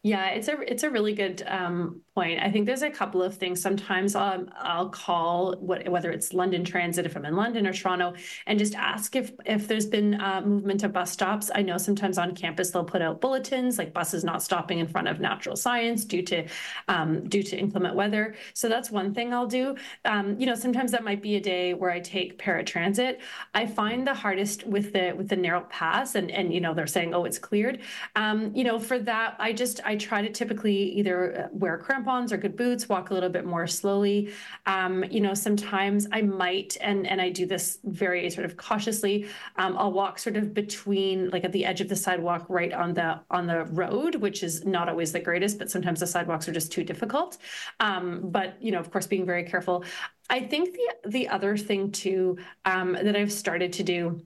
Yeah, 0.03 0.27
it's 0.29 0.47
a 0.47 0.59
it's 0.61 0.83
a 0.83 0.89
really 0.89 1.13
good 1.13 1.43
um, 1.47 2.01
point. 2.17 2.41
I 2.41 2.49
think 2.49 2.65
there's 2.65 2.81
a 2.81 2.89
couple 2.89 3.21
of 3.21 3.35
things. 3.35 3.61
Sometimes 3.61 4.15
um, 4.15 4.49
I'll 4.57 4.89
call 4.89 5.55
what, 5.57 5.87
whether 5.87 6.09
it's 6.09 6.33
London 6.33 6.63
Transit 6.63 7.05
if 7.05 7.15
I'm 7.15 7.25
in 7.25 7.35
London 7.35 7.67
or 7.67 7.73
Toronto, 7.73 8.15
and 8.47 8.57
just 8.57 8.73
ask 8.73 9.15
if 9.15 9.31
if 9.45 9.67
there's 9.67 9.85
been 9.85 10.19
uh, 10.19 10.41
movement 10.41 10.81
of 10.83 10.93
bus 10.93 11.11
stops. 11.11 11.51
I 11.53 11.61
know 11.61 11.77
sometimes 11.77 12.17
on 12.17 12.33
campus 12.33 12.71
they'll 12.71 12.83
put 12.83 13.03
out 13.03 13.21
bulletins 13.21 13.77
like 13.77 13.93
buses 13.93 14.23
not 14.23 14.41
stopping 14.41 14.79
in 14.79 14.87
front 14.87 15.07
of 15.07 15.19
natural 15.19 15.55
science 15.55 16.05
due 16.05 16.23
to 16.23 16.47
um, 16.87 17.29
due 17.29 17.43
to 17.43 17.55
inclement 17.55 17.93
weather. 17.93 18.33
So 18.55 18.67
that's 18.67 18.89
one 18.89 19.13
thing 19.13 19.31
I'll 19.31 19.45
do. 19.45 19.75
Um, 20.05 20.39
you 20.39 20.47
know, 20.47 20.55
sometimes 20.55 20.91
that 20.93 21.03
might 21.03 21.21
be 21.21 21.35
a 21.35 21.39
day 21.39 21.75
where 21.75 21.91
I 21.91 21.99
take 21.99 22.39
paratransit. 22.39 23.19
I 23.53 23.67
find 23.67 24.07
the 24.07 24.15
hardest 24.15 24.65
with 24.65 24.91
the 24.91 25.13
with 25.15 25.29
the 25.29 25.35
narrow 25.35 25.61
pass, 25.69 26.15
and 26.15 26.31
and 26.31 26.51
you 26.51 26.61
know 26.61 26.73
they're 26.73 26.87
saying 26.87 27.13
oh 27.13 27.25
it's 27.25 27.37
cleared. 27.37 27.77
Um, 28.15 28.51
you 28.55 28.63
know, 28.63 28.79
for 28.79 28.97
that 28.97 29.35
I 29.37 29.53
just 29.53 29.81
I 29.85 29.97
try 29.97 30.23
to 30.23 30.31
typically 30.31 30.77
either 30.99 31.17
uh, 31.41 31.47
wear 31.51 31.77
crampons 31.77 32.06
or 32.07 32.37
good 32.37 32.55
boots, 32.55 32.87
walk 32.87 33.09
a 33.09 33.13
little 33.13 33.29
bit 33.29 33.45
more 33.45 33.67
slowly. 33.67 34.31
Um, 34.65 35.03
you 35.11 35.19
know, 35.19 35.33
sometimes 35.33 36.07
I 36.11 36.21
might, 36.21 36.77
and 36.79 37.05
and 37.05 37.19
I 37.19 37.29
do 37.29 37.45
this 37.45 37.79
very 37.83 38.29
sort 38.29 38.45
of 38.45 38.55
cautiously. 38.55 39.27
Um, 39.57 39.77
I'll 39.77 39.91
walk 39.91 40.17
sort 40.19 40.37
of 40.37 40.53
between, 40.53 41.29
like 41.31 41.43
at 41.43 41.51
the 41.51 41.65
edge 41.65 41.81
of 41.81 41.89
the 41.89 41.95
sidewalk, 41.95 42.45
right 42.47 42.71
on 42.71 42.93
the 42.93 43.19
on 43.29 43.45
the 43.45 43.65
road, 43.65 44.15
which 44.15 44.41
is 44.41 44.65
not 44.65 44.87
always 44.87 45.11
the 45.11 45.19
greatest, 45.19 45.59
but 45.59 45.69
sometimes 45.69 45.99
the 45.99 46.07
sidewalks 46.07 46.47
are 46.47 46.53
just 46.53 46.71
too 46.71 46.83
difficult. 46.83 47.37
Um, 47.81 48.21
but 48.31 48.61
you 48.61 48.71
know, 48.71 48.79
of 48.79 48.89
course, 48.89 49.07
being 49.07 49.25
very 49.25 49.43
careful. 49.43 49.83
I 50.29 50.39
think 50.41 50.73
the 50.73 51.09
the 51.09 51.27
other 51.27 51.57
thing 51.57 51.91
too 51.91 52.37
um, 52.63 52.93
that 52.93 53.15
I've 53.15 53.31
started 53.33 53.73
to 53.73 53.83
do 53.83 54.21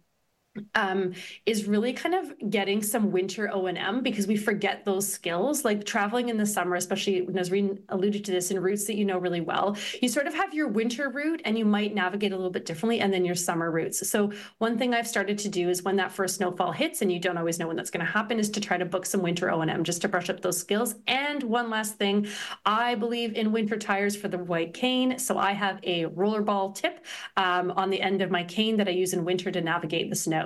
um, 0.76 1.14
is 1.45 1.65
really 1.65 1.94
kind 1.94 2.14
of 2.14 2.34
getting 2.49 2.84
some 2.84 3.11
winter 3.11 3.49
O&M 3.53 4.03
because 4.03 4.28
we 4.28 4.36
forget 4.36 4.84
those 4.84 5.07
skills. 5.07 5.64
Like 5.64 5.86
traveling 5.86 6.30
in 6.30 6.38
the 6.38 6.45
summer, 6.45 6.76
especially 6.76 7.26
Nisreen 7.28 7.80
alluded 7.90 8.26
to 8.26 8.32
this 8.32 8.52
in 8.52 8.60
routes 8.60 8.86
that 8.88 8.95
you 8.95 9.06
know 9.06 9.18
really 9.18 9.41
well, 9.41 9.78
you 10.02 10.10
sort 10.10 10.28
of 10.28 10.34
have 10.34 10.53
your 10.53 10.68
winter 10.68 11.10
route 11.10 11.41
and 11.45 11.57
you 11.57 11.65
might 11.65 11.94
navigate 11.94 12.34
a 12.34 12.36
little 12.36 12.52
bit 12.52 12.65
differently 12.65 12.99
and 12.99 13.14
then 13.14 13.23
your 13.23 13.36
summer 13.36 13.72
routes. 13.72 14.07
So 14.10 14.32
one 14.57 14.78
thing 14.78 14.94
I've 14.94 15.07
started 15.07 15.38
to 15.40 15.49
do 15.49 15.69
is 15.69 15.84
when 15.84 15.95
that 15.98 16.11
first 16.11 16.36
snowfall 16.36 16.73
hits 16.73 17.02
and 17.02 17.11
you 17.11 17.19
don't 17.19 17.38
always 17.38 17.57
know 17.57 17.68
when 17.68 17.78
that's 17.78 17.91
going 17.91 18.06
to 18.06 18.11
happen 18.11 18.40
is 18.40 18.49
to 18.49 18.61
try 18.61 18.78
to 18.78 18.86
book 18.86 19.06
some 19.06 19.22
winter 19.22 19.49
O&M 19.52 19.84
just 19.84 20.02
to 20.02 20.10
brush 20.10 20.30
up 20.30 20.41
those 20.41 20.57
skills. 20.57 20.95
And 21.07 21.44
one 21.44 21.69
last 21.69 21.98
thing, 21.98 22.28
I 22.65 22.95
believe 22.95 23.36
in 23.36 23.52
winter 23.52 23.78
tires 23.78 24.15
for 24.18 24.28
the 24.28 24.38
white 24.38 24.73
cane. 24.73 25.18
So 25.18 25.38
I 25.38 25.53
have 25.53 25.80
a 25.84 26.06
rollerball 26.07 26.76
tip 26.76 27.06
um, 27.38 27.72
on 27.72 27.90
the 27.90 28.02
end 28.02 28.22
of 28.22 28.32
my 28.32 28.44
cane 28.44 28.76
that 28.78 28.88
I 28.88 28.91
use 28.91 29.14
in 29.14 29.23
winter 29.23 29.49
to 29.52 29.61
navigate 29.61 30.10
the 30.10 30.15
snow. 30.15 30.40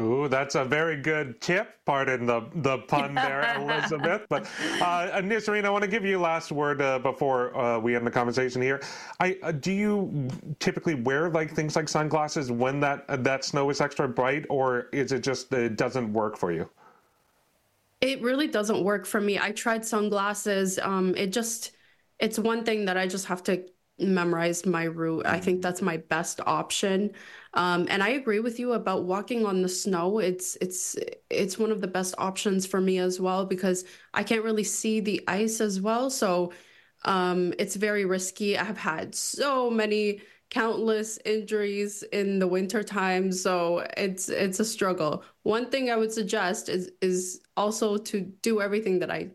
Ooh, 0.00 0.26
that's 0.26 0.56
a 0.56 0.64
very 0.64 0.96
good 1.00 1.40
tip. 1.40 1.76
Pardon 1.84 2.26
the 2.26 2.48
the 2.56 2.78
pun 2.78 3.14
there, 3.26 3.56
Elizabeth. 3.56 4.26
But 4.28 4.44
uh, 4.80 5.20
Nisreen, 5.22 5.64
I 5.64 5.70
want 5.70 5.82
to 5.82 5.90
give 5.90 6.04
you 6.04 6.18
last 6.18 6.50
word 6.50 6.82
uh, 6.82 6.98
before 6.98 7.56
uh, 7.56 7.78
we 7.78 7.94
end 7.94 8.04
the 8.04 8.10
conversation 8.10 8.60
here. 8.60 8.82
I 9.20 9.38
uh, 9.44 9.52
do 9.52 9.70
you 9.70 10.28
typically 10.58 10.96
wear 10.96 11.30
like 11.30 11.52
things 11.52 11.76
like 11.76 11.88
sunglasses 11.88 12.50
when 12.50 12.80
that 12.80 13.04
uh, 13.08 13.16
that 13.18 13.44
snow 13.44 13.70
is 13.70 13.80
extra 13.80 14.08
bright, 14.08 14.46
or 14.50 14.88
is 14.92 15.12
it 15.12 15.22
just 15.22 15.48
that 15.50 15.60
it 15.60 15.76
doesn't 15.76 16.12
work 16.12 16.36
for 16.36 16.50
you? 16.50 16.68
It 18.00 18.20
really 18.20 18.48
doesn't 18.48 18.84
work 18.84 19.06
for 19.06 19.20
me. 19.20 19.38
I 19.38 19.52
tried 19.52 19.84
sunglasses. 19.84 20.78
Um, 20.78 21.14
it 21.16 21.28
just, 21.28 21.72
it's 22.18 22.38
one 22.38 22.62
thing 22.62 22.84
that 22.84 22.98
I 22.98 23.06
just 23.06 23.24
have 23.26 23.42
to 23.44 23.64
memorize 23.98 24.66
my 24.66 24.84
route. 24.84 25.24
I 25.26 25.40
think 25.40 25.62
that's 25.62 25.80
my 25.80 25.96
best 25.96 26.40
option. 26.44 27.12
Um, 27.54 27.86
and 27.88 28.02
I 28.02 28.10
agree 28.10 28.40
with 28.40 28.58
you 28.58 28.72
about 28.72 29.04
walking 29.04 29.46
on 29.46 29.62
the 29.62 29.68
snow. 29.68 30.18
It's 30.18 30.56
it's 30.60 30.96
it's 31.30 31.58
one 31.58 31.70
of 31.70 31.80
the 31.80 31.86
best 31.86 32.14
options 32.18 32.66
for 32.66 32.80
me 32.80 32.98
as 32.98 33.20
well 33.20 33.46
because 33.46 33.84
I 34.12 34.24
can't 34.24 34.44
really 34.44 34.64
see 34.64 35.00
the 35.00 35.22
ice 35.28 35.60
as 35.60 35.80
well. 35.80 36.10
So 36.10 36.52
um, 37.04 37.54
it's 37.58 37.76
very 37.76 38.04
risky. 38.04 38.58
I 38.58 38.64
have 38.64 38.78
had 38.78 39.14
so 39.14 39.70
many 39.70 40.20
countless 40.50 41.18
injuries 41.24 42.02
in 42.12 42.38
the 42.38 42.46
winter 42.46 42.82
time 42.82 43.32
so 43.32 43.84
it's 43.96 44.28
it's 44.28 44.60
a 44.60 44.64
struggle 44.64 45.24
one 45.42 45.68
thing 45.68 45.90
i 45.90 45.96
would 45.96 46.12
suggest 46.12 46.68
is 46.68 46.92
is 47.00 47.40
also 47.56 47.96
to 47.96 48.20
do 48.20 48.60
everything 48.60 49.00
that 49.00 49.10
i 49.10 49.28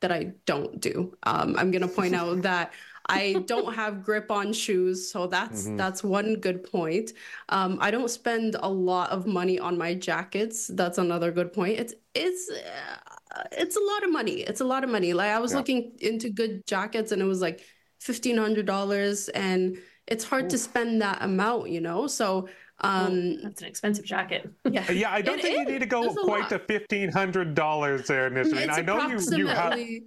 that 0.00 0.10
i 0.10 0.32
don't 0.46 0.80
do 0.80 1.14
um, 1.24 1.54
i'm 1.58 1.70
going 1.70 1.82
to 1.82 1.86
point 1.86 2.14
out 2.14 2.42
that 2.42 2.72
i 3.08 3.32
don't 3.46 3.74
have 3.74 4.02
grip 4.02 4.30
on 4.30 4.52
shoes 4.52 5.10
so 5.10 5.26
that's 5.26 5.66
Mhm. 5.66 5.76
that's 5.78 6.02
one 6.04 6.36
good 6.36 6.62
point 6.70 7.12
um, 7.48 7.78
i 7.80 7.90
don't 7.90 8.10
spend 8.10 8.56
a 8.60 8.68
lot 8.68 9.10
of 9.10 9.26
money 9.26 9.58
on 9.58 9.76
my 9.78 9.94
jackets 9.94 10.66
that's 10.68 10.98
another 10.98 11.30
good 11.32 11.52
point 11.52 11.78
it's 11.78 11.94
it's 12.14 12.50
uh, 12.50 13.42
it's 13.52 13.76
a 13.76 13.80
lot 13.92 14.02
of 14.04 14.10
money 14.12 14.40
it's 14.50 14.60
a 14.60 14.64
lot 14.64 14.84
of 14.84 14.90
money 14.90 15.12
like 15.12 15.30
i 15.30 15.38
was 15.38 15.52
Yeah. 15.52 15.58
looking 15.58 15.92
into 16.00 16.28
good 16.30 16.66
jackets 16.66 17.12
and 17.12 17.20
it 17.22 17.26
was 17.26 17.40
like 17.40 17.60
$1500 18.00 19.28
and 19.34 19.78
it's 20.06 20.24
hard 20.24 20.48
to 20.50 20.58
spend 20.58 21.02
that 21.02 21.18
amount 21.22 21.70
you 21.70 21.80
know 21.80 22.06
so 22.06 22.48
Um, 22.80 23.42
that's 23.42 23.60
an 23.62 23.66
expensive 23.66 24.04
jacket. 24.04 24.42
Yeah, 24.70 24.88
yeah. 24.92 25.10
I 25.12 25.20
don't 25.20 25.40
It 25.40 25.42
think 25.42 25.58
you 25.58 25.64
need 25.72 25.80
to 25.80 25.86
go 25.96 26.02
There's 26.02 26.14
quite 26.30 26.48
to 26.50 26.60
fifteen 26.60 27.08
hundred 27.10 27.48
dollars 27.56 28.06
there, 28.06 28.30
Nisreen. 28.30 28.70
I 28.70 28.82
know 28.82 28.98
you 29.08 29.18
you 29.36 29.46
have 29.48 29.72
approximately- 29.74 30.04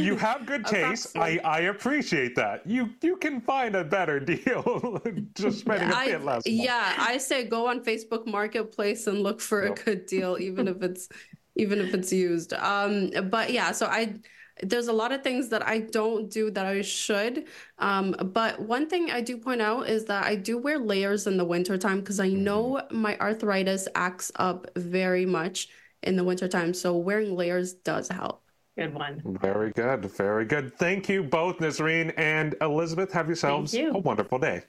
you 0.00 0.16
have 0.16 0.46
good 0.46 0.64
taste. 0.76 1.16
I, 1.16 1.38
I 1.44 1.60
appreciate 1.62 2.34
that. 2.36 2.66
You 2.66 2.90
you 3.02 3.16
can 3.16 3.40
find 3.40 3.76
a 3.76 3.84
better 3.84 4.20
deal 4.32 5.00
just 5.34 5.60
spending 5.60 5.90
a 5.90 5.94
I- 5.94 6.06
bit 6.06 6.24
less. 6.24 6.44
money. 6.46 6.62
yeah, 6.64 6.94
I 6.98 7.18
say 7.18 7.44
go 7.44 7.68
on 7.68 7.82
Facebook 7.84 8.26
Marketplace 8.26 9.06
and 9.06 9.22
look 9.22 9.40
for 9.40 9.62
a 9.62 9.70
good 9.74 10.06
deal, 10.06 10.36
even 10.40 10.68
if 10.68 10.82
it's 10.82 11.08
even 11.56 11.80
if 11.80 11.94
it's 11.94 12.12
used. 12.12 12.52
Um, 12.54 13.10
but 13.30 13.52
yeah, 13.52 13.72
so 13.72 13.86
I 13.86 14.14
there's 14.62 14.88
a 14.88 14.92
lot 14.92 15.10
of 15.10 15.22
things 15.22 15.48
that 15.48 15.66
I 15.66 15.78
don't 15.78 16.28
do 16.30 16.50
that 16.50 16.66
I 16.66 16.82
should. 16.82 17.46
Um, 17.78 18.12
but 18.32 18.60
one 18.60 18.88
thing 18.90 19.10
I 19.10 19.22
do 19.22 19.38
point 19.38 19.62
out 19.62 19.88
is 19.88 20.04
that 20.06 20.24
I 20.24 20.34
do 20.36 20.58
wear 20.58 20.78
layers 20.78 21.26
in 21.26 21.38
the 21.38 21.44
wintertime 21.46 22.00
because 22.00 22.20
I 22.20 22.28
know 22.28 22.82
my 22.90 23.16
arthritis 23.18 23.88
acts 23.94 24.30
up 24.36 24.66
very 24.76 25.24
much 25.24 25.68
in 26.02 26.14
the 26.16 26.24
wintertime. 26.24 26.74
So 26.74 26.94
wearing 26.96 27.34
layers 27.36 27.72
does 27.72 28.08
help. 28.08 28.42
Good 28.80 28.94
one. 28.94 29.20
Very 29.42 29.72
good, 29.72 30.06
very 30.06 30.46
good. 30.46 30.74
Thank 30.78 31.06
you 31.06 31.22
both, 31.22 31.58
Nisreen 31.58 32.14
and 32.16 32.54
Elizabeth. 32.62 33.12
Have 33.12 33.26
yourselves 33.26 33.74
you. 33.74 33.90
a 33.92 33.98
wonderful 33.98 34.38
day. 34.38 34.62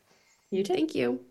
You 0.49 0.65
too. 0.65 0.73
Thank 0.73 0.93
you. 0.93 1.21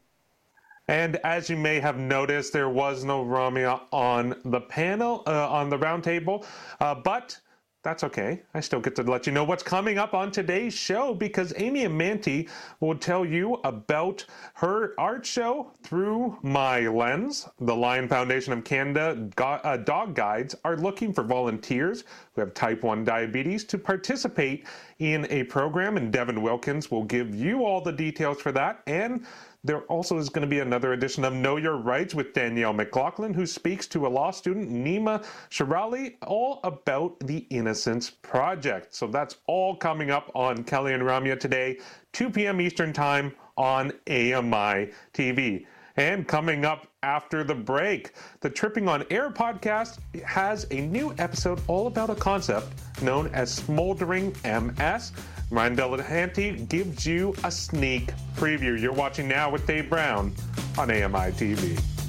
And 0.89 1.17
as 1.17 1.51
you 1.51 1.59
may 1.59 1.79
have 1.79 1.99
noticed, 1.99 2.55
there 2.55 2.71
was 2.71 3.05
no 3.05 3.23
Ramya 3.23 3.83
on 3.93 4.35
the 4.47 4.63
panel, 4.63 5.23
uh, 5.27 5.51
on 5.51 5.69
the 5.69 5.77
roundtable, 5.77 6.47
uh, 6.81 6.95
but 6.95 7.39
that's 7.83 8.05
okay. 8.05 8.43
I 8.53 8.61
still 8.61 8.81
get 8.81 8.95
to 8.97 9.03
let 9.03 9.27
you 9.27 9.33
know 9.33 9.45
what's 9.45 9.63
coming 9.63 9.97
up 9.97 10.13
on 10.13 10.31
today's 10.31 10.75
show 10.75 11.15
because 11.15 11.55
Amy 11.57 11.85
Amantea 11.85 12.47
will 12.81 12.95
tell 12.95 13.25
you 13.25 13.55
about 13.65 14.25
her 14.55 14.93
art 14.99 15.25
show 15.25 15.73
through 15.83 16.37
my 16.43 16.89
lens. 16.89 17.49
The 17.61 17.75
Lion 17.75 18.07
Foundation 18.07 18.53
of 18.53 18.65
Canada 18.65 19.31
uh, 19.39 19.79
dog 19.79 20.15
guides 20.15 20.55
are 20.63 20.77
looking 20.77 21.15
for 21.15 21.25
volunteers 21.25 22.05
who 22.35 22.43
have 22.43 22.53
type 22.53 22.83
1 22.83 23.03
diabetes 23.03 23.65
to 23.65 23.79
participate 23.79 24.67
in 24.99 25.27
a 25.31 25.45
program, 25.45 25.97
and 25.97 26.13
Devin 26.13 26.43
Wilkins 26.43 26.91
will 26.91 27.05
give 27.05 27.35
you 27.35 27.65
all 27.65 27.81
the 27.81 27.93
details 27.93 28.43
for 28.43 28.53
that. 28.53 28.83
And 28.87 29.27
there 29.63 29.83
also 29.83 30.17
is 30.17 30.29
going 30.29 30.43
to 30.43 30.49
be 30.49 30.61
another 30.61 30.93
edition 30.93 31.25
of 31.25 31.35
Know 31.35 31.57
Your 31.57 31.77
Rights 31.77 32.15
with 32.15 32.33
Danielle 32.33 32.73
McLaughlin, 32.73 33.35
who 33.35 33.47
speaks 33.47 33.87
to 33.89 34.07
a 34.07 34.09
law 34.09 34.31
student, 34.31 34.71
Nima 34.71 35.25
Shirali, 35.51 36.17
all 36.27 36.61
about 36.65 37.19
the 37.21 37.47
Innocence 37.51 38.11
Project. 38.11 38.95
So 38.95 39.07
that's 39.07 39.37
all 39.47 39.77
coming 39.77 40.11
up 40.11 40.31
on 40.35 40.65
Kelly 40.65 40.95
and 40.95 41.03
Ramya 41.03 41.39
today, 41.39 41.79
2 42.13 42.31
p.m. 42.31 42.61
Eastern 42.61 42.93
Time 42.93 43.35
on 43.57 43.93
AMI 44.09 44.93
TV. 45.13 45.67
And 45.97 46.27
coming 46.27 46.65
up 46.65 46.87
after 47.03 47.45
the 47.45 47.55
break, 47.55 48.13
the 48.41 48.49
Tripping 48.49 48.89
on 48.89 49.05
Air 49.11 49.31
podcast 49.31 49.99
has 50.25 50.67
a 50.71 50.81
new 50.81 51.15
episode 51.19 51.61
all 51.67 51.87
about 51.87 52.09
a 52.09 52.15
concept 52.15 52.69
known 53.03 53.27
as 53.35 53.53
smoldering 53.53 54.35
MS. 54.45 55.13
Ryan 55.51 55.75
Delahanty 55.77 56.69
gives 56.69 57.05
you 57.05 57.35
a 57.43 57.51
sneak 57.51 58.13
preview. 58.37 58.81
You're 58.81 58.93
watching 58.93 59.27
now 59.27 59.51
with 59.51 59.67
Dave 59.67 59.91
Brown 59.91 60.33
on 60.79 60.91
AMI 60.93 61.33
TV. 61.33 62.00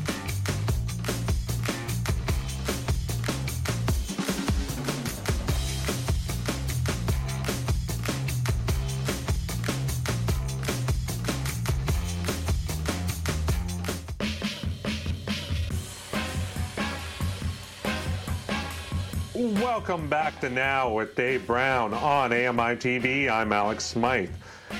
Welcome 19.82 20.10
back 20.10 20.40
to 20.42 20.50
Now 20.52 20.94
with 20.94 21.16
Dave 21.16 21.48
Brown 21.48 21.92
on 21.96 22.32
AMI 22.32 22.76
TV. 22.76 23.28
I'm 23.28 23.52
Alex 23.52 23.84
Smythe. 23.84 24.30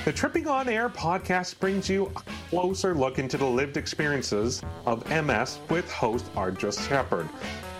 The 0.04 0.12
Tripping 0.12 0.46
on 0.46 0.68
Air 0.68 0.88
podcast 0.88 1.58
brings 1.58 1.90
you 1.90 2.06
a 2.06 2.20
closer 2.48 2.94
look 2.94 3.18
into 3.18 3.36
the 3.36 3.44
lived 3.44 3.76
experiences 3.76 4.62
of 4.86 5.04
MS 5.10 5.58
with 5.68 5.90
host 5.90 6.32
Ardra 6.34 6.72
Shepard. 6.88 7.28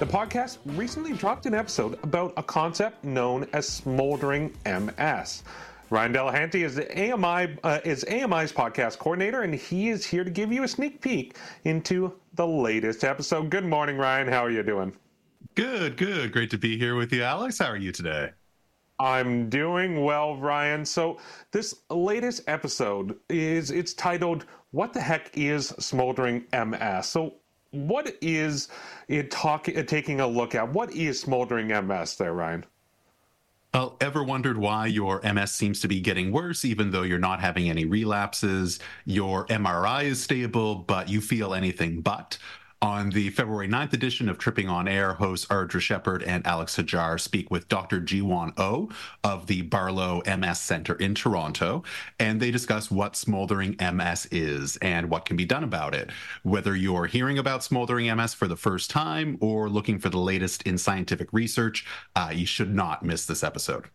The 0.01 0.05
podcast 0.05 0.59
recently 0.67 1.13
dropped 1.13 1.47
an 1.47 1.55
episode 1.55 1.97
about 2.03 2.35
a 2.37 2.43
concept 2.43 3.05
known 3.05 3.47
as 3.53 3.69
smoldering 3.69 4.53
MS. 4.67 5.45
Ryan 5.91 6.13
Delahanty 6.13 6.65
is 6.65 6.75
the 6.75 6.91
AMI 6.91 7.57
uh, 7.63 7.79
is 7.85 8.05
AMI's 8.09 8.53
podcast 8.53 8.99
coordinator, 8.99 9.43
and 9.43 9.55
he 9.55 9.91
is 9.91 10.05
here 10.05 10.25
to 10.25 10.31
give 10.31 10.53
you 10.53 10.65
a 10.65 10.69
sneak 10.69 11.01
peek 11.01 11.37
into 11.63 12.15
the 12.35 12.47
latest 12.49 13.05
episode. 13.05 13.49
Good 13.49 13.65
morning, 13.65 13.97
Ryan. 13.97 14.27
How 14.27 14.45
are 14.45 14.51
you 14.51 14.65
doing? 14.65 14.93
Good, 15.55 15.97
good. 15.97 16.33
Great 16.33 16.51
to 16.51 16.59
be 16.59 16.79
here 16.79 16.95
with 16.95 17.13
you, 17.13 17.23
Alex. 17.23 17.59
How 17.59 17.67
are 17.67 17.77
you 17.77 17.93
today? 17.93 18.31
I'm 18.99 19.51
doing 19.51 20.05
well, 20.05 20.37
Ryan. 20.37 20.85
So 20.85 21.19
this 21.51 21.75
latest 21.91 22.43
episode 22.47 23.19
is 23.29 23.71
it's 23.71 23.93
titled 23.93 24.47
"What 24.71 24.93
the 24.93 25.01
heck 25.01 25.37
is 25.37 25.69
smoldering 25.79 26.45
MS?" 26.53 27.07
So 27.07 27.35
what 27.73 28.17
is 28.23 28.69
it 29.09 29.31
talk, 29.31 29.69
uh, 29.69 29.83
taking 29.83 30.21
a 30.21 30.27
look 30.27 30.55
at? 30.55 30.73
What 30.73 30.93
is 30.93 31.21
smoldering 31.21 31.69
MS 31.69 32.17
there, 32.17 32.33
Ryan? 32.33 32.65
Well, 33.75 33.97
ever 34.03 34.23
wondered 34.23 34.59
why 34.59 34.87
your 34.87 35.21
MS 35.23 35.53
seems 35.53 35.81
to 35.81 35.89
be 35.89 36.01
getting 36.01 36.31
worse, 36.31 36.65
even 36.65 36.91
though 36.91 37.03
you're 37.03 37.19
not 37.19 37.41
having 37.41 37.71
any 37.71 37.87
relapses? 37.87 38.79
Your 39.07 39.47
MRI 39.47 40.05
is 40.05 40.23
stable, 40.23 40.77
but 40.77 41.09
you 41.09 41.21
feel 41.23 41.55
anything 41.55 42.03
but. 42.03 42.39
On 42.83 43.11
the 43.11 43.31
February 43.31 43.69
9th 43.69 43.93
edition 43.93 44.29
of 44.29 44.39
Tripping 44.39 44.69
on 44.69 44.89
Air, 44.89 45.13
hosts 45.13 45.47
Ardra 45.47 45.81
Shepard 45.81 46.25
and 46.25 46.45
Alex 46.45 46.75
Hajar 46.77 47.21
speak 47.21 47.49
with 47.49 47.69
Dr. 47.69 48.01
Jiwon 48.01 48.55
Oh 48.59 48.91
of 49.23 49.47
the 49.47 49.63
Barlo 49.63 50.27
MS 50.27 50.59
Center 50.59 50.97
in 50.97 51.15
Toronto, 51.15 51.85
and 52.19 52.41
they 52.41 52.51
discuss 52.51 52.91
what 52.91 53.15
smoldering 53.15 53.77
MS 53.79 54.27
is 54.33 54.79
and 54.79 55.09
what 55.11 55.27
can 55.27 55.37
be 55.37 55.45
done 55.45 55.63
about 55.63 55.95
it. 55.95 56.11
Whether 56.43 56.75
you're 56.75 57.07
hearing 57.07 57.39
about 57.39 57.63
smoldering 57.63 58.13
MS 58.17 58.35
for 58.35 58.49
the 58.49 58.57
first 58.57 58.91
time 58.91 59.39
or 59.41 59.69
looking 59.69 60.01
for 60.01 60.09
the 60.09 60.19
latest 60.19 60.63
in 60.65 60.77
scientific 60.77 61.33
research, 61.33 61.87
uh, 62.17 62.33
you 62.35 62.47
should 62.47 62.75
not 62.75 63.05
miss 63.05 63.27
this 63.27 63.45
episode. 63.45 63.91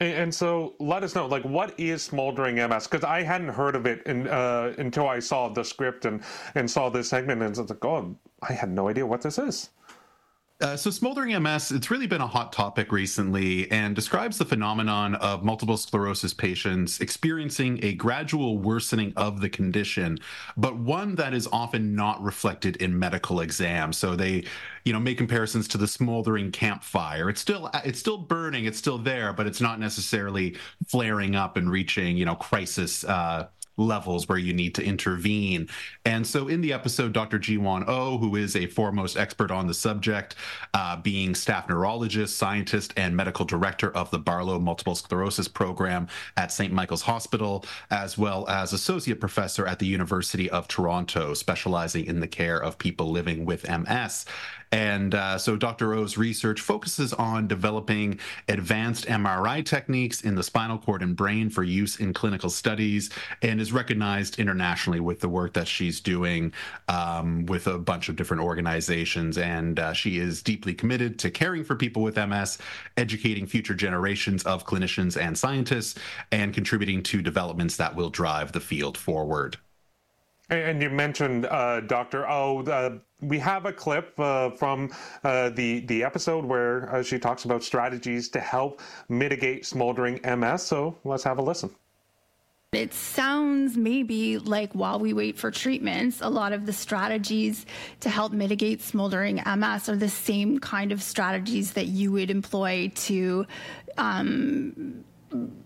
And, 0.00 0.34
so 0.34 0.74
let 0.78 1.04
us 1.04 1.14
know, 1.14 1.26
like, 1.26 1.44
what 1.44 1.78
is 1.80 2.02
smoldering 2.02 2.56
MS? 2.56 2.86
Because 2.86 3.04
I 3.04 3.22
hadn't 3.22 3.48
heard 3.48 3.74
of 3.74 3.86
it 3.86 4.02
in, 4.06 4.28
uh, 4.28 4.74
until 4.78 5.08
I 5.08 5.20
saw 5.20 5.48
the 5.48 5.64
script 5.64 6.04
and, 6.04 6.22
and 6.54 6.70
saw 6.70 6.90
this 6.90 7.08
segment, 7.08 7.42
and 7.42 7.50
it's 7.56 7.70
like, 7.70 7.84
oh, 7.84 8.14
I 8.42 8.52
had 8.52 8.70
no 8.70 8.88
idea 8.88 9.06
what 9.06 9.22
this 9.22 9.38
is. 9.38 9.70
Uh, 10.58 10.74
so, 10.74 10.90
smoldering 10.90 11.42
MS, 11.42 11.70
it's 11.70 11.90
really 11.90 12.06
been 12.06 12.22
a 12.22 12.26
hot 12.26 12.50
topic 12.50 12.90
recently 12.90 13.70
and 13.70 13.94
describes 13.94 14.38
the 14.38 14.44
phenomenon 14.44 15.14
of 15.16 15.44
multiple 15.44 15.76
sclerosis 15.76 16.32
patients 16.32 16.98
experiencing 17.00 17.78
a 17.82 17.92
gradual 17.92 18.56
worsening 18.56 19.12
of 19.16 19.42
the 19.42 19.50
condition, 19.50 20.18
but 20.56 20.78
one 20.78 21.14
that 21.14 21.34
is 21.34 21.46
often 21.52 21.94
not 21.94 22.22
reflected 22.22 22.76
in 22.76 22.98
medical 22.98 23.40
exams. 23.42 23.98
So, 23.98 24.16
they, 24.16 24.44
you 24.86 24.94
know, 24.94 25.00
make 25.00 25.18
comparisons 25.18 25.68
to 25.68 25.78
the 25.78 25.86
smoldering 25.86 26.50
campfire. 26.50 27.28
It's 27.28 27.40
still, 27.42 27.68
it's 27.84 27.98
still 27.98 28.16
burning, 28.16 28.64
it's 28.64 28.78
still 28.78 28.96
there, 28.96 29.34
but 29.34 29.46
it's 29.46 29.60
not 29.60 29.78
necessarily 29.78 30.56
flaring 30.88 31.36
up 31.36 31.58
and 31.58 31.70
reaching, 31.70 32.16
you 32.16 32.24
know, 32.24 32.34
crisis. 32.34 33.04
Uh, 33.04 33.48
levels 33.76 34.28
where 34.28 34.38
you 34.38 34.52
need 34.52 34.74
to 34.74 34.84
intervene. 34.84 35.68
And 36.04 36.26
so 36.26 36.48
in 36.48 36.60
the 36.60 36.72
episode, 36.72 37.12
Dr. 37.12 37.38
Jiwon 37.38 37.84
Oh, 37.86 38.18
who 38.18 38.36
is 38.36 38.56
a 38.56 38.66
foremost 38.66 39.16
expert 39.16 39.50
on 39.50 39.66
the 39.66 39.74
subject, 39.74 40.34
uh, 40.74 40.96
being 40.96 41.34
staff 41.34 41.68
neurologist, 41.68 42.36
scientist, 42.36 42.94
and 42.96 43.16
medical 43.16 43.44
director 43.44 43.90
of 43.96 44.10
the 44.10 44.18
Barlo 44.18 44.60
Multiple 44.60 44.94
Sclerosis 44.94 45.48
Program 45.48 46.08
at 46.36 46.52
St. 46.52 46.72
Michael's 46.72 47.02
Hospital, 47.02 47.64
as 47.90 48.16
well 48.16 48.48
as 48.48 48.72
associate 48.72 49.20
professor 49.20 49.66
at 49.66 49.78
the 49.78 49.86
University 49.86 50.48
of 50.50 50.68
Toronto, 50.68 51.34
specializing 51.34 52.06
in 52.06 52.20
the 52.20 52.28
care 52.28 52.62
of 52.62 52.78
people 52.78 53.10
living 53.10 53.44
with 53.44 53.68
MS. 53.68 54.24
And 54.72 55.14
uh, 55.14 55.38
so 55.38 55.56
Dr. 55.56 55.94
Oh's 55.94 56.18
research 56.18 56.60
focuses 56.60 57.12
on 57.12 57.46
developing 57.46 58.18
advanced 58.48 59.06
MRI 59.06 59.64
techniques 59.64 60.22
in 60.22 60.34
the 60.34 60.42
spinal 60.42 60.78
cord 60.78 61.02
and 61.02 61.14
brain 61.14 61.50
for 61.50 61.62
use 61.62 61.96
in 61.96 62.12
clinical 62.12 62.50
studies 62.50 63.10
and 63.42 63.60
is 63.60 63.72
recognized 63.72 64.38
internationally 64.38 65.00
with 65.00 65.20
the 65.20 65.28
work 65.28 65.52
that 65.54 65.68
she's 65.68 66.00
doing 66.00 66.52
um, 66.88 67.46
with 67.46 67.66
a 67.66 67.78
bunch 67.78 68.08
of 68.08 68.16
different 68.16 68.42
organizations. 68.42 69.38
And 69.38 69.78
uh, 69.78 69.92
she 69.92 70.18
is 70.18 70.42
deeply 70.42 70.74
committed 70.74 71.18
to 71.20 71.30
caring 71.30 71.64
for 71.64 71.76
people 71.76 72.02
with 72.02 72.16
MS, 72.16 72.58
educating 72.96 73.46
future 73.46 73.74
generations 73.74 74.42
of 74.44 74.66
clinicians 74.66 75.20
and 75.20 75.38
scientists, 75.38 75.98
and 76.32 76.52
contributing 76.52 77.02
to 77.04 77.22
developments 77.22 77.76
that 77.76 77.94
will 77.94 78.10
drive 78.10 78.52
the 78.52 78.60
field 78.60 78.98
forward. 78.98 79.56
And 80.48 80.80
you 80.80 80.90
mentioned 80.90 81.46
uh, 81.46 81.80
Dr. 81.80 82.28
O. 82.28 82.62
Uh, 82.62 82.98
we 83.20 83.38
have 83.40 83.66
a 83.66 83.72
clip 83.72 84.18
uh, 84.18 84.50
from 84.50 84.92
uh, 85.24 85.48
the 85.50 85.80
the 85.80 86.04
episode 86.04 86.44
where 86.44 86.94
uh, 86.94 87.02
she 87.02 87.18
talks 87.18 87.44
about 87.44 87.64
strategies 87.64 88.28
to 88.28 88.40
help 88.40 88.80
mitigate 89.08 89.66
smoldering 89.66 90.20
MS. 90.22 90.62
So 90.62 90.96
let's 91.04 91.24
have 91.24 91.38
a 91.38 91.42
listen. 91.42 91.70
It 92.72 92.92
sounds 92.92 93.76
maybe 93.76 94.38
like 94.38 94.72
while 94.72 94.98
we 94.98 95.12
wait 95.14 95.38
for 95.38 95.50
treatments, 95.50 96.20
a 96.20 96.28
lot 96.28 96.52
of 96.52 96.66
the 96.66 96.72
strategies 96.72 97.64
to 98.00 98.10
help 98.10 98.32
mitigate 98.32 98.82
smoldering 98.82 99.36
MS 99.36 99.88
are 99.88 99.96
the 99.96 100.10
same 100.10 100.58
kind 100.58 100.92
of 100.92 101.02
strategies 101.02 101.72
that 101.72 101.86
you 101.86 102.12
would 102.12 102.30
employ 102.30 102.92
to 102.94 103.46
um, 103.96 105.04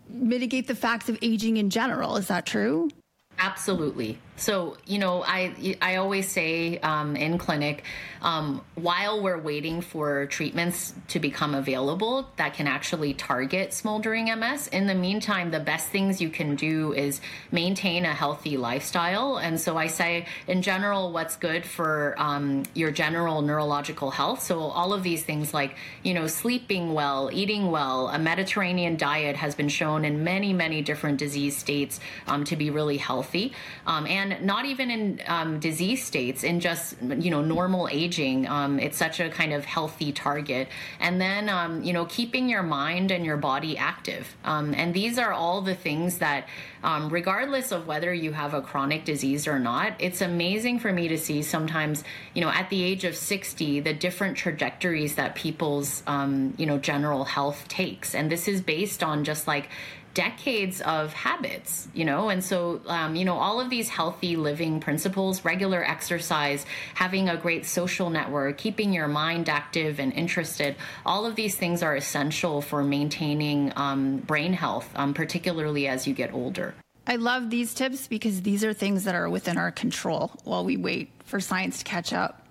mitigate 0.08 0.68
the 0.68 0.74
facts 0.74 1.08
of 1.08 1.18
aging 1.20 1.56
in 1.56 1.68
general. 1.68 2.16
Is 2.16 2.28
that 2.28 2.46
true? 2.46 2.90
Absolutely. 3.38 4.18
So, 4.40 4.78
you 4.86 4.98
know, 4.98 5.22
I 5.22 5.76
I 5.82 5.96
always 5.96 6.26
say 6.26 6.78
um, 6.78 7.14
in 7.14 7.36
clinic, 7.36 7.84
um, 8.22 8.62
while 8.74 9.22
we're 9.22 9.38
waiting 9.38 9.82
for 9.82 10.24
treatments 10.26 10.94
to 11.08 11.20
become 11.20 11.54
available 11.54 12.26
that 12.36 12.54
can 12.54 12.66
actually 12.66 13.12
target 13.12 13.74
smoldering 13.74 14.26
MS, 14.26 14.68
in 14.68 14.86
the 14.86 14.94
meantime, 14.94 15.50
the 15.50 15.60
best 15.60 15.90
things 15.90 16.22
you 16.22 16.30
can 16.30 16.56
do 16.56 16.94
is 16.94 17.20
maintain 17.52 18.06
a 18.06 18.14
healthy 18.14 18.56
lifestyle. 18.56 19.36
And 19.36 19.60
so 19.60 19.76
I 19.76 19.88
say, 19.88 20.26
in 20.46 20.62
general, 20.62 21.12
what's 21.12 21.36
good 21.36 21.66
for 21.66 22.14
um, 22.16 22.62
your 22.74 22.90
general 22.90 23.42
neurological 23.42 24.10
health. 24.10 24.42
So 24.42 24.60
all 24.60 24.94
of 24.94 25.02
these 25.02 25.22
things 25.22 25.52
like, 25.52 25.76
you 26.02 26.14
know, 26.14 26.26
sleeping 26.26 26.94
well, 26.94 27.28
eating 27.30 27.70
well, 27.70 28.08
a 28.08 28.18
Mediterranean 28.18 28.96
diet 28.96 29.36
has 29.36 29.54
been 29.54 29.68
shown 29.68 30.06
in 30.06 30.24
many, 30.24 30.54
many 30.54 30.80
different 30.80 31.18
disease 31.18 31.58
states 31.58 32.00
um, 32.26 32.44
to 32.44 32.56
be 32.56 32.70
really 32.70 32.96
healthy. 32.96 33.52
Um, 33.86 34.06
and 34.32 34.44
not 34.44 34.64
even 34.64 34.90
in 34.90 35.20
um, 35.26 35.60
disease 35.60 36.04
states, 36.04 36.44
in 36.44 36.60
just 36.60 36.96
you 37.02 37.30
know 37.30 37.42
normal 37.42 37.88
aging. 37.90 38.48
Um, 38.48 38.78
it's 38.78 38.96
such 38.96 39.20
a 39.20 39.28
kind 39.28 39.52
of 39.52 39.64
healthy 39.64 40.12
target, 40.12 40.68
and 40.98 41.20
then 41.20 41.48
um, 41.48 41.82
you 41.82 41.92
know 41.92 42.04
keeping 42.06 42.48
your 42.48 42.62
mind 42.62 43.10
and 43.10 43.24
your 43.24 43.36
body 43.36 43.76
active. 43.76 44.36
Um, 44.44 44.74
and 44.74 44.94
these 44.94 45.18
are 45.18 45.32
all 45.32 45.62
the 45.62 45.74
things 45.74 46.18
that, 46.18 46.48
um, 46.82 47.10
regardless 47.10 47.72
of 47.72 47.86
whether 47.86 48.12
you 48.12 48.32
have 48.32 48.54
a 48.54 48.62
chronic 48.62 49.04
disease 49.04 49.46
or 49.46 49.58
not, 49.58 49.94
it's 49.98 50.20
amazing 50.20 50.78
for 50.78 50.92
me 50.92 51.08
to 51.08 51.18
see 51.18 51.42
sometimes 51.42 52.04
you 52.34 52.40
know 52.40 52.50
at 52.50 52.70
the 52.70 52.82
age 52.82 53.04
of 53.04 53.16
60 53.16 53.80
the 53.80 53.92
different 53.92 54.36
trajectories 54.36 55.14
that 55.16 55.34
people's 55.34 56.02
um, 56.06 56.54
you 56.56 56.66
know 56.66 56.78
general 56.78 57.24
health 57.24 57.66
takes, 57.68 58.14
and 58.14 58.30
this 58.30 58.48
is 58.48 58.60
based 58.60 59.02
on 59.02 59.24
just 59.24 59.46
like 59.46 59.68
decades 60.14 60.80
of 60.82 61.12
habits, 61.12 61.88
you 61.94 62.04
know, 62.04 62.28
and 62.28 62.42
so, 62.42 62.80
um, 62.86 63.14
you 63.14 63.24
know, 63.24 63.36
all 63.36 63.60
of 63.60 63.70
these 63.70 63.88
healthy 63.88 64.36
living 64.36 64.80
principles, 64.80 65.44
regular 65.44 65.84
exercise, 65.84 66.66
having 66.94 67.28
a 67.28 67.36
great 67.36 67.64
social 67.64 68.10
network, 68.10 68.58
keeping 68.58 68.92
your 68.92 69.08
mind 69.08 69.48
active 69.48 70.00
and 70.00 70.12
interested, 70.12 70.76
all 71.06 71.26
of 71.26 71.36
these 71.36 71.56
things 71.56 71.82
are 71.82 71.96
essential 71.96 72.60
for 72.60 72.82
maintaining 72.82 73.72
um, 73.76 74.18
brain 74.18 74.52
health, 74.52 74.90
um, 74.96 75.14
particularly 75.14 75.86
as 75.86 76.06
you 76.06 76.14
get 76.14 76.32
older. 76.32 76.74
I 77.06 77.16
love 77.16 77.50
these 77.50 77.74
tips 77.74 78.06
because 78.06 78.42
these 78.42 78.62
are 78.64 78.72
things 78.72 79.04
that 79.04 79.14
are 79.14 79.28
within 79.28 79.58
our 79.58 79.70
control 79.70 80.32
while 80.44 80.64
we 80.64 80.76
wait 80.76 81.10
for 81.24 81.40
science 81.40 81.78
to 81.78 81.84
catch 81.84 82.12
up. 82.12 82.46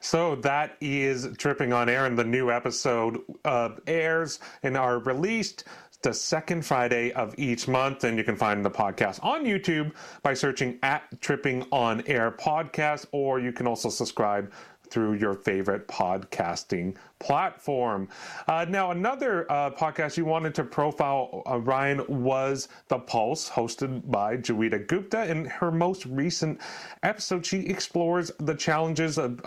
So 0.00 0.36
that 0.36 0.76
is 0.80 1.28
Tripping 1.38 1.72
on 1.72 1.88
Air, 1.88 2.06
and 2.06 2.16
the 2.16 2.24
new 2.24 2.52
episode 2.52 3.20
uh, 3.44 3.70
airs 3.86 4.38
and 4.62 4.76
are 4.76 5.00
released 5.00 5.64
the 6.02 6.12
second 6.12 6.64
Friday 6.64 7.12
of 7.12 7.34
each 7.38 7.68
month. 7.68 8.04
And 8.04 8.16
you 8.16 8.24
can 8.24 8.36
find 8.36 8.64
the 8.64 8.70
podcast 8.70 9.22
on 9.24 9.44
YouTube 9.44 9.92
by 10.22 10.34
searching 10.34 10.78
at 10.82 11.20
Tripping 11.20 11.66
on 11.72 12.02
Air 12.06 12.30
Podcast, 12.30 13.06
or 13.12 13.40
you 13.40 13.52
can 13.52 13.66
also 13.66 13.88
subscribe 13.88 14.52
through 14.90 15.14
your 15.14 15.34
favorite 15.34 15.86
podcasting 15.86 16.96
platform. 17.18 18.08
Uh, 18.46 18.64
now, 18.68 18.90
another 18.90 19.50
uh, 19.50 19.70
podcast 19.70 20.16
you 20.16 20.24
wanted 20.24 20.54
to 20.54 20.64
profile, 20.64 21.42
uh, 21.46 21.58
Ryan, 21.58 22.04
was 22.08 22.68
The 22.88 22.98
Pulse, 22.98 23.50
hosted 23.50 24.10
by 24.10 24.38
Joeita 24.38 24.86
Gupta. 24.86 25.30
In 25.30 25.44
her 25.44 25.70
most 25.70 26.06
recent 26.06 26.60
episode, 27.02 27.44
she 27.44 27.58
explores 27.66 28.32
the 28.38 28.54
challenges 28.54 29.18
of, 29.18 29.44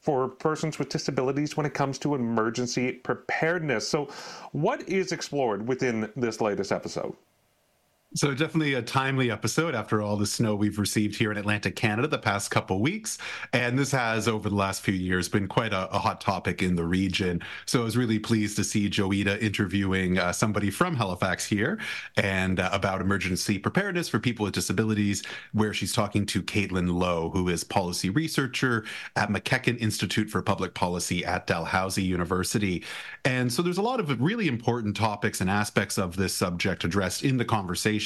for 0.00 0.28
persons 0.28 0.78
with 0.78 0.88
disabilities 0.88 1.56
when 1.56 1.66
it 1.66 1.74
comes 1.74 1.98
to 1.98 2.14
emergency 2.14 2.92
preparedness. 2.92 3.86
So, 3.86 4.08
what 4.52 4.88
is 4.88 5.12
explored 5.12 5.68
within 5.68 6.10
this 6.16 6.40
latest 6.40 6.72
episode? 6.72 7.14
So 8.16 8.34
definitely 8.34 8.74
a 8.74 8.82
timely 8.82 9.30
episode 9.30 9.72
after 9.72 10.02
all 10.02 10.16
the 10.16 10.26
snow 10.26 10.56
we've 10.56 10.80
received 10.80 11.14
here 11.14 11.30
in 11.30 11.38
Atlantic 11.38 11.76
Canada 11.76 12.08
the 12.08 12.18
past 12.18 12.50
couple 12.50 12.80
weeks, 12.80 13.18
and 13.52 13.78
this 13.78 13.92
has 13.92 14.26
over 14.26 14.48
the 14.48 14.56
last 14.56 14.82
few 14.82 14.94
years 14.94 15.28
been 15.28 15.46
quite 15.46 15.72
a, 15.72 15.88
a 15.94 15.98
hot 16.00 16.20
topic 16.20 16.60
in 16.60 16.74
the 16.74 16.84
region. 16.84 17.40
So 17.66 17.82
I 17.82 17.84
was 17.84 17.96
really 17.96 18.18
pleased 18.18 18.56
to 18.56 18.64
see 18.64 18.90
Joeita 18.90 19.40
interviewing 19.40 20.18
uh, 20.18 20.32
somebody 20.32 20.70
from 20.70 20.96
Halifax 20.96 21.46
here 21.46 21.78
and 22.16 22.58
uh, 22.58 22.68
about 22.72 23.00
emergency 23.00 23.60
preparedness 23.60 24.08
for 24.08 24.18
people 24.18 24.42
with 24.42 24.54
disabilities, 24.54 25.22
where 25.52 25.72
she's 25.72 25.92
talking 25.92 26.26
to 26.26 26.42
Caitlin 26.42 26.92
Lowe, 26.92 27.30
who 27.30 27.48
is 27.48 27.62
policy 27.62 28.10
researcher 28.10 28.86
at 29.14 29.28
MacEachen 29.28 29.78
Institute 29.78 30.28
for 30.28 30.42
Public 30.42 30.74
Policy 30.74 31.24
at 31.24 31.46
Dalhousie 31.46 32.02
University. 32.02 32.82
And 33.24 33.52
so 33.52 33.62
there's 33.62 33.78
a 33.78 33.82
lot 33.82 34.00
of 34.00 34.20
really 34.20 34.48
important 34.48 34.96
topics 34.96 35.40
and 35.40 35.48
aspects 35.48 35.96
of 35.96 36.16
this 36.16 36.34
subject 36.34 36.82
addressed 36.82 37.22
in 37.22 37.36
the 37.36 37.44
conversation 37.44 37.99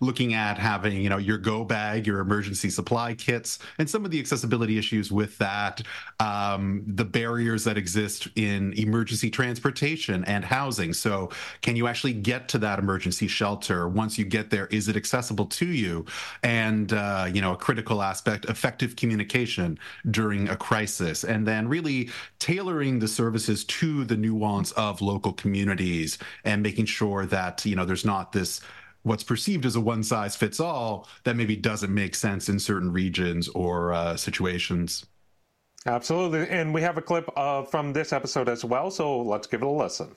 looking 0.00 0.34
at 0.34 0.58
having, 0.58 1.00
you 1.00 1.08
know, 1.08 1.18
your 1.18 1.38
go 1.38 1.64
bag, 1.64 2.06
your 2.06 2.20
emergency 2.20 2.70
supply 2.70 3.14
kits, 3.14 3.58
and 3.78 3.88
some 3.88 4.04
of 4.04 4.10
the 4.10 4.20
accessibility 4.20 4.78
issues 4.78 5.10
with 5.10 5.36
that, 5.38 5.82
um, 6.20 6.82
the 6.86 7.04
barriers 7.04 7.64
that 7.64 7.76
exist 7.76 8.28
in 8.36 8.72
emergency 8.74 9.30
transportation 9.30 10.24
and 10.24 10.44
housing. 10.44 10.92
So, 10.92 11.30
can 11.62 11.76
you 11.76 11.88
actually 11.88 12.12
get 12.12 12.48
to 12.48 12.58
that 12.58 12.78
emergency 12.78 13.26
shelter? 13.26 13.88
Once 13.88 14.18
you 14.18 14.24
get 14.24 14.50
there, 14.50 14.66
is 14.68 14.88
it 14.88 14.96
accessible 14.96 15.46
to 15.46 15.66
you? 15.66 16.04
And, 16.42 16.92
uh, 16.92 17.28
you 17.32 17.40
know, 17.40 17.52
a 17.52 17.56
critical 17.56 18.02
aspect, 18.02 18.44
effective 18.46 18.96
communication 18.96 19.78
during 20.10 20.48
a 20.48 20.56
crisis, 20.56 21.24
and 21.24 21.46
then 21.46 21.68
really 21.68 22.10
tailoring 22.38 22.98
the 22.98 23.08
services 23.08 23.64
to 23.64 24.04
the 24.04 24.16
nuance 24.16 24.72
of 24.72 25.00
local 25.00 25.32
communities 25.32 26.18
and 26.44 26.62
making 26.62 26.86
sure 26.86 27.26
that, 27.26 27.64
you 27.64 27.76
know, 27.76 27.84
there's 27.84 28.04
not 28.04 28.32
this 28.32 28.60
what's 29.02 29.24
perceived 29.24 29.66
as 29.66 29.76
a 29.76 29.80
one 29.80 30.02
size 30.02 30.36
fits 30.36 30.60
all 30.60 31.08
that 31.24 31.36
maybe 31.36 31.56
doesn't 31.56 31.92
make 31.92 32.14
sense 32.14 32.48
in 32.48 32.58
certain 32.58 32.92
regions 32.92 33.48
or 33.48 33.92
uh, 33.92 34.16
situations. 34.16 35.06
Absolutely. 35.86 36.48
And 36.48 36.72
we 36.72 36.80
have 36.82 36.96
a 36.96 37.02
clip 37.02 37.28
uh, 37.36 37.64
from 37.64 37.92
this 37.92 38.12
episode 38.12 38.48
as 38.48 38.64
well. 38.64 38.90
So 38.90 39.20
let's 39.20 39.46
give 39.46 39.62
it 39.62 39.66
a 39.66 39.70
listen. 39.70 40.14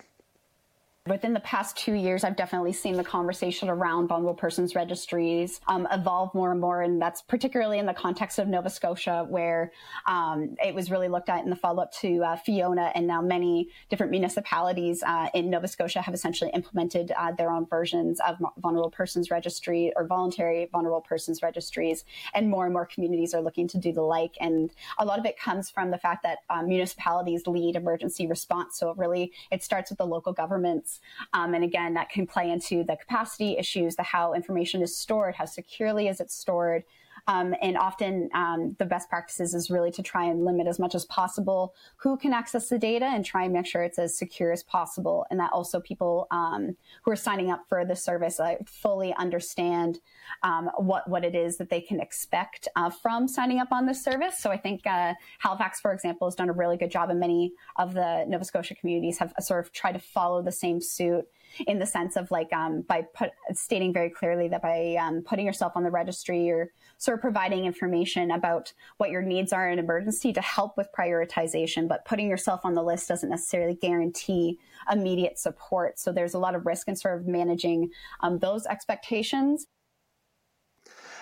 Within 1.08 1.34
the 1.34 1.40
past 1.42 1.78
two 1.78 1.94
years, 1.94 2.24
I've 2.24 2.36
definitely 2.36 2.74
seen 2.74 2.98
the 2.98 3.04
conversation 3.04 3.70
around 3.70 4.08
vulnerable 4.08 4.34
persons 4.34 4.74
registries 4.74 5.62
um, 5.68 5.88
evolve 5.92 6.34
more 6.34 6.52
and 6.52 6.60
more. 6.60 6.82
And 6.82 7.00
that's 7.00 7.22
particularly 7.22 7.78
in 7.78 7.86
the 7.86 7.94
context 7.94 8.40
of 8.40 8.48
Nova 8.48 8.72
Scotia, 8.72 9.24
where 9.30 9.72
um, 10.08 10.56
it 10.66 10.74
was 10.74 10.90
really 10.90 11.08
looked 11.08 11.30
at 11.30 11.44
in 11.44 11.52
the 11.52 11.56
follow 11.56 11.84
up 11.84 11.94
to 12.00 12.24
uh, 12.24 12.38
Fiona. 12.38 12.92
And 12.96 13.06
now 13.06 13.22
many 13.22 13.70
different 13.88 14.10
municipalities 14.10 15.04
uh, 15.04 15.30
in 15.36 15.52
Nova 15.52 15.68
Scotia 15.68 16.02
have 16.02 16.16
essentially 16.16 16.50
implemented 16.56 17.12
uh, 17.16 17.34
their 17.34 17.52
own 17.52 17.68
versions 17.68 18.20
of 18.28 18.38
vulnerable 18.58 18.90
persons 18.90 19.30
registry 19.30 19.94
or 19.96 20.08
voluntary 20.08 20.68
vulnerable 20.72 21.02
persons 21.02 21.44
registries. 21.44 22.04
And 22.34 22.50
more 22.50 22.66
and 22.66 22.74
more 22.74 22.88
communities 22.88 23.36
are 23.36 23.42
looking 23.42 23.68
to 23.68 23.78
do 23.78 23.94
the 23.94 24.02
like. 24.02 24.34
And 24.42 24.72
a 24.98 25.06
lot 25.06 25.20
of 25.20 25.26
it 25.28 25.38
comes 25.38 25.70
from 25.70 25.92
the 25.92 26.00
fact 26.00 26.24
that 26.24 26.40
um, 26.50 26.68
municipalities 26.68 27.46
lead 27.46 27.76
emergency 27.76 28.26
response. 28.26 28.80
So 28.80 28.96
really, 28.96 29.34
it 29.52 29.62
starts 29.62 29.92
with 29.92 30.00
the 30.00 30.08
local 30.08 30.34
governments 30.34 30.95
um, 31.34 31.54
and 31.54 31.64
again, 31.64 31.94
that 31.96 32.10
can 32.10 32.28
play 32.28 32.52
into 32.52 32.84
the 32.84 32.96
capacity 32.96 33.58
issues, 33.58 33.96
the 33.96 34.04
how 34.04 34.34
information 34.34 34.82
is 34.82 34.98
stored, 34.98 35.36
how 35.36 35.46
securely 35.46 36.08
is 36.08 36.20
it 36.20 36.32
stored. 36.32 36.84
Um, 37.28 37.56
and 37.62 37.78
often 37.78 38.30
um, 38.34 38.76
the 38.78 38.86
best 38.86 39.10
practices 39.10 39.54
is 39.54 39.72
really 39.72 39.92
to 39.92 40.04
try 40.04 40.26
and 40.26 40.46
limit 40.46 40.68
as 40.68 40.80
much 40.80 40.94
as 40.94 41.06
possible 41.06 41.74
who 41.98 42.18
can 42.18 42.34
access 42.34 42.70
the 42.70 42.78
data 42.78 43.06
and 43.06 43.26
try 43.26 43.44
and 43.44 43.54
make 43.54 43.66
sure 43.66 43.84
it's 43.84 43.98
as 43.98 44.18
secure 44.18 44.52
as 44.52 44.64
possible. 44.64 45.26
And 45.32 45.40
that 45.40 45.52
also 45.52 45.80
people 45.80 46.28
um, 46.32 46.78
who 47.04 47.12
are 47.12 47.16
signing 47.16 47.50
up 47.50 47.64
for 47.68 47.84
the 47.84 47.96
service 47.96 48.40
uh, 48.40 48.56
fully 48.66 49.14
understand 49.16 50.00
um, 50.44 50.70
what, 50.78 51.10
what 51.10 51.24
it 51.24 51.36
is 51.36 51.58
that 51.58 51.70
they 51.70 51.82
can 51.82 52.00
expect 52.00 52.68
uh, 52.76 52.90
from 52.90 53.28
signing 53.28 53.60
up 53.60 53.72
on 53.72 53.86
this 53.86 54.04
service. 54.04 54.38
So 54.38 54.52
I 54.52 54.58
think 54.58 54.86
uh, 54.86 55.14
Halifax, 55.40 55.80
for 55.80 55.94
example, 55.94 56.28
has 56.28 56.36
done 56.36 56.50
a 56.50 56.54
really 56.54 56.78
good 56.78 56.92
job 56.92 57.10
and 57.10 57.20
many 57.20 57.54
of 57.78 57.94
the 57.94 58.26
Nova 58.28 58.46
Scotia 58.46 58.76
communities 58.76 59.18
have 59.18 59.34
sort 59.40 59.66
of 59.66 59.72
tried 59.72 59.94
to 59.94 60.00
follow 60.00 60.42
the 60.44 60.52
same 60.52 60.80
suit 60.80 61.26
in 61.68 61.80
the 61.80 61.86
sense 61.86 62.16
of 62.16 62.30
like 62.32 62.52
um, 62.54 62.82
by 62.82 63.04
put, 63.14 63.32
stating 63.54 63.94
very 63.94 64.10
clearly 64.10 64.48
that 64.50 64.62
by 64.62 64.96
um, 65.00 65.22
putting 65.22 65.46
yourself 65.46 65.74
on 65.76 65.84
the 65.84 65.92
registry, 65.92 66.46
you're 66.46 66.70
sort 66.98 67.18
of 67.18 67.22
providing 67.22 67.66
information 67.66 68.32
about 68.32 68.74
what 68.98 69.10
your 69.10 69.22
needs 69.22 69.54
are 69.54 69.70
in 69.70 69.80
emergency 69.80 70.34
to 70.34 70.42
help 70.42 70.78
with 70.78 70.88
prioritization. 70.98 71.88
But 71.88 72.06
putting 72.06 72.30
yourself 72.30 72.62
on 72.64 72.74
the 72.74 72.84
list 72.84 73.08
doesn't 73.08 73.30
necessarily 73.30 73.76
guarantee 73.76 74.60
immediate 74.92 75.38
support. 75.40 76.00
So 76.00 76.12
there's 76.12 76.34
a 76.34 76.40
lot 76.40 76.56
of 76.56 76.66
risk 76.66 76.88
in 76.88 76.96
sort 76.96 77.20
of 77.20 77.28
managing 77.28 77.92
um, 78.22 78.40
those 78.40 78.66
expectations. 78.66 79.68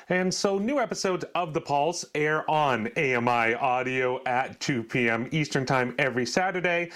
And 0.09 0.33
so, 0.33 0.57
new 0.57 0.79
episodes 0.79 1.23
of 1.33 1.53
The 1.53 1.61
Pulse 1.61 2.03
air 2.13 2.49
on 2.51 2.87
AMI 2.97 3.55
audio 3.55 4.21
at 4.25 4.59
2 4.59 4.83
p.m. 4.83 5.29
Eastern 5.31 5.65
Time 5.65 5.95
every 5.97 6.25
Saturday. 6.25 6.91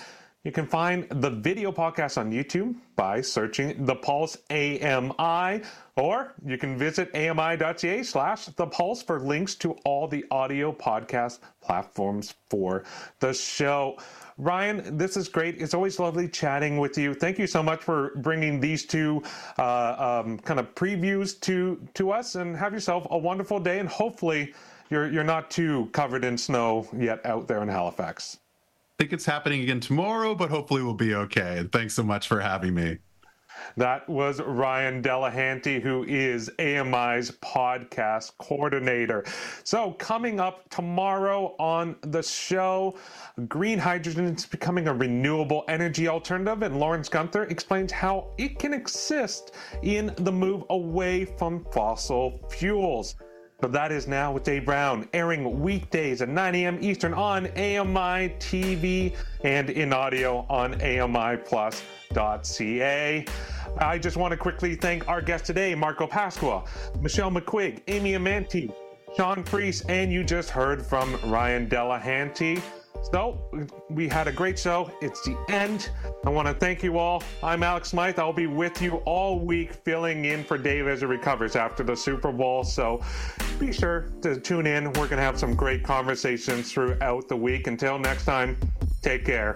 You 0.48 0.54
can 0.54 0.66
find 0.66 1.06
the 1.10 1.30
video 1.30 1.74
podcast 1.74 2.18
on 2.18 2.32
YouTube 2.32 2.74
by 2.96 3.20
searching 3.20 3.86
The 3.86 3.96
Pulse 3.96 4.38
AMI, 4.50 5.62
or 5.98 6.36
you 6.46 6.58
can 6.58 6.78
visit 6.78 7.14
ami.ca 7.14 8.02
slash 8.04 8.46
The 8.46 8.66
Pulse 8.66 9.04
for 9.04 9.20
links 9.20 9.56
to 9.56 9.74
all 9.84 10.08
the 10.08 10.24
audio 10.32 10.72
podcast 10.72 11.40
platforms 11.60 12.34
for 12.50 12.86
the 13.20 13.34
show. 13.34 13.98
Ryan, 14.38 14.98
this 14.98 15.18
is 15.18 15.28
great. 15.28 15.62
It's 15.62 15.74
always 15.74 16.00
lovely 16.00 16.30
chatting 16.30 16.78
with 16.78 16.98
you. 16.98 17.14
Thank 17.14 17.40
you 17.40 17.48
so 17.48 17.62
much 17.62 17.84
for 17.84 18.14
bringing 18.16 18.62
these 18.62 18.86
two 18.86 19.24
uh, 19.60 20.22
um, 20.24 20.40
kind 20.40 20.62
of 20.62 20.74
previews 20.76 21.38
to 21.42 21.86
to 21.96 22.12
us, 22.12 22.36
and 22.36 22.56
have 22.56 22.72
yourself 22.72 23.06
a 23.12 23.18
wonderful 23.18 23.60
day. 23.60 23.80
And 23.80 23.90
hopefully, 23.90 24.54
you're 24.90 25.12
you're 25.12 25.26
not 25.26 25.52
too 25.52 25.90
covered 25.92 26.24
in 26.24 26.38
snow 26.38 26.88
yet 26.98 27.26
out 27.26 27.50
there 27.50 27.62
in 27.62 27.68
Halifax. 27.68 28.38
Think 29.00 29.14
it's 29.14 29.26
happening 29.26 29.62
again 29.62 29.80
tomorrow, 29.80 30.34
but 30.34 30.50
hopefully 30.50 30.82
we'll 30.82 30.96
be 30.96 31.14
okay. 31.14 31.60
And 31.60 31.72
thanks 31.72 31.94
so 31.94 32.02
much 32.02 32.28
for 32.28 32.40
having 32.40 32.74
me. 32.74 32.98
That 33.76 34.08
was 34.10 34.42
Ryan 34.42 35.04
Delahanty, 35.04 35.82
who 35.82 36.04
is 36.06 36.50
AMI's 36.58 37.32
podcast 37.32 38.32
coordinator. 38.40 39.24
So, 39.64 39.92
coming 39.94 40.40
up 40.40 40.68
tomorrow 40.70 41.56
on 41.60 41.96
the 42.02 42.24
show, 42.24 42.98
green 43.48 43.78
hydrogen 43.78 44.26
is 44.26 44.46
becoming 44.46 44.88
a 44.88 44.94
renewable 44.94 45.64
energy 45.68 46.08
alternative, 46.08 46.64
and 46.64 46.80
Lawrence 46.80 47.10
Gunther 47.10 47.44
explains 47.46 47.92
how 47.92 48.30
it 48.38 48.58
can 48.58 48.74
assist 48.74 49.54
in 49.84 50.14
the 50.18 50.32
move 50.32 50.64
away 50.70 51.26
from 51.26 51.66
fossil 51.72 52.40
fuels. 52.50 53.16
But 53.60 53.72
that 53.72 53.92
is 53.92 54.08
now 54.08 54.32
with 54.32 54.44
Dave 54.44 54.66
Brown, 54.66 55.10
airing 55.14 55.62
weekdays 55.62 56.22
at 56.22 56.30
9 56.30 56.54
a.m. 56.54 56.78
Eastern 56.80 57.16
on 57.16 57.48
AMI 57.48 58.36
TV 58.38 59.16
and 59.44 59.72
in 59.72 59.92
audio 59.92 60.46
on 60.48 60.76
AMIplus.ca. 60.76 63.26
I 63.80 63.98
just 63.98 64.16
want 64.16 64.32
to 64.32 64.38
quickly 64.38 64.76
thank 64.76 65.08
our 65.08 65.22
guests 65.22 65.48
today, 65.48 65.74
Marco 65.74 66.06
Pasqua, 66.06 66.68
Michelle 67.02 67.32
McQuigge, 67.32 67.82
Amy 67.88 68.14
Amantea, 68.14 68.72
Shaun 69.16 69.44
Preece, 69.44 69.82
and 69.90 70.14
you 70.14 70.24
just 70.24 70.52
heard 70.52 70.86
from 70.86 71.20
Ryan 71.24 71.68
Delahanty. 71.68 72.62
So 73.04 73.40
we 73.90 74.08
had 74.08 74.28
a 74.28 74.32
great 74.32 74.60
show. 74.60 74.92
It's 75.02 75.22
the 75.24 75.38
end. 75.50 75.90
I 76.26 76.30
want 76.30 76.48
to 76.48 76.54
thank 76.54 76.84
you 76.84 76.98
all. 76.98 77.24
I'm 77.42 77.64
Alex 77.64 77.90
Smythe. 77.90 78.20
I'll 78.20 78.34
be 78.34 78.48
with 78.48 78.82
you 78.82 78.98
all 79.06 79.40
week 79.40 79.74
filling 79.74 80.26
in 80.26 80.44
for 80.44 80.58
Dave 80.58 80.88
as 80.88 81.00
he 81.00 81.06
recovers 81.06 81.56
after 81.56 81.84
the 81.84 81.96
Super 81.96 82.32
Bowl. 82.32 82.64
So 82.64 83.02
be 83.60 83.72
sure 83.72 84.12
to 84.22 84.40
tune 84.40 84.68
in. 84.68 84.86
We're 84.86 85.08
going 85.08 85.18
to 85.18 85.24
have 85.24 85.40
some 85.40 85.56
great 85.56 85.84
conversations 85.84 86.72
throughout 86.72 87.28
the 87.28 87.36
week. 87.38 87.68
Until 87.68 87.98
next 87.98 88.26
time, 88.26 88.58
take 89.02 89.26
care. 89.26 89.56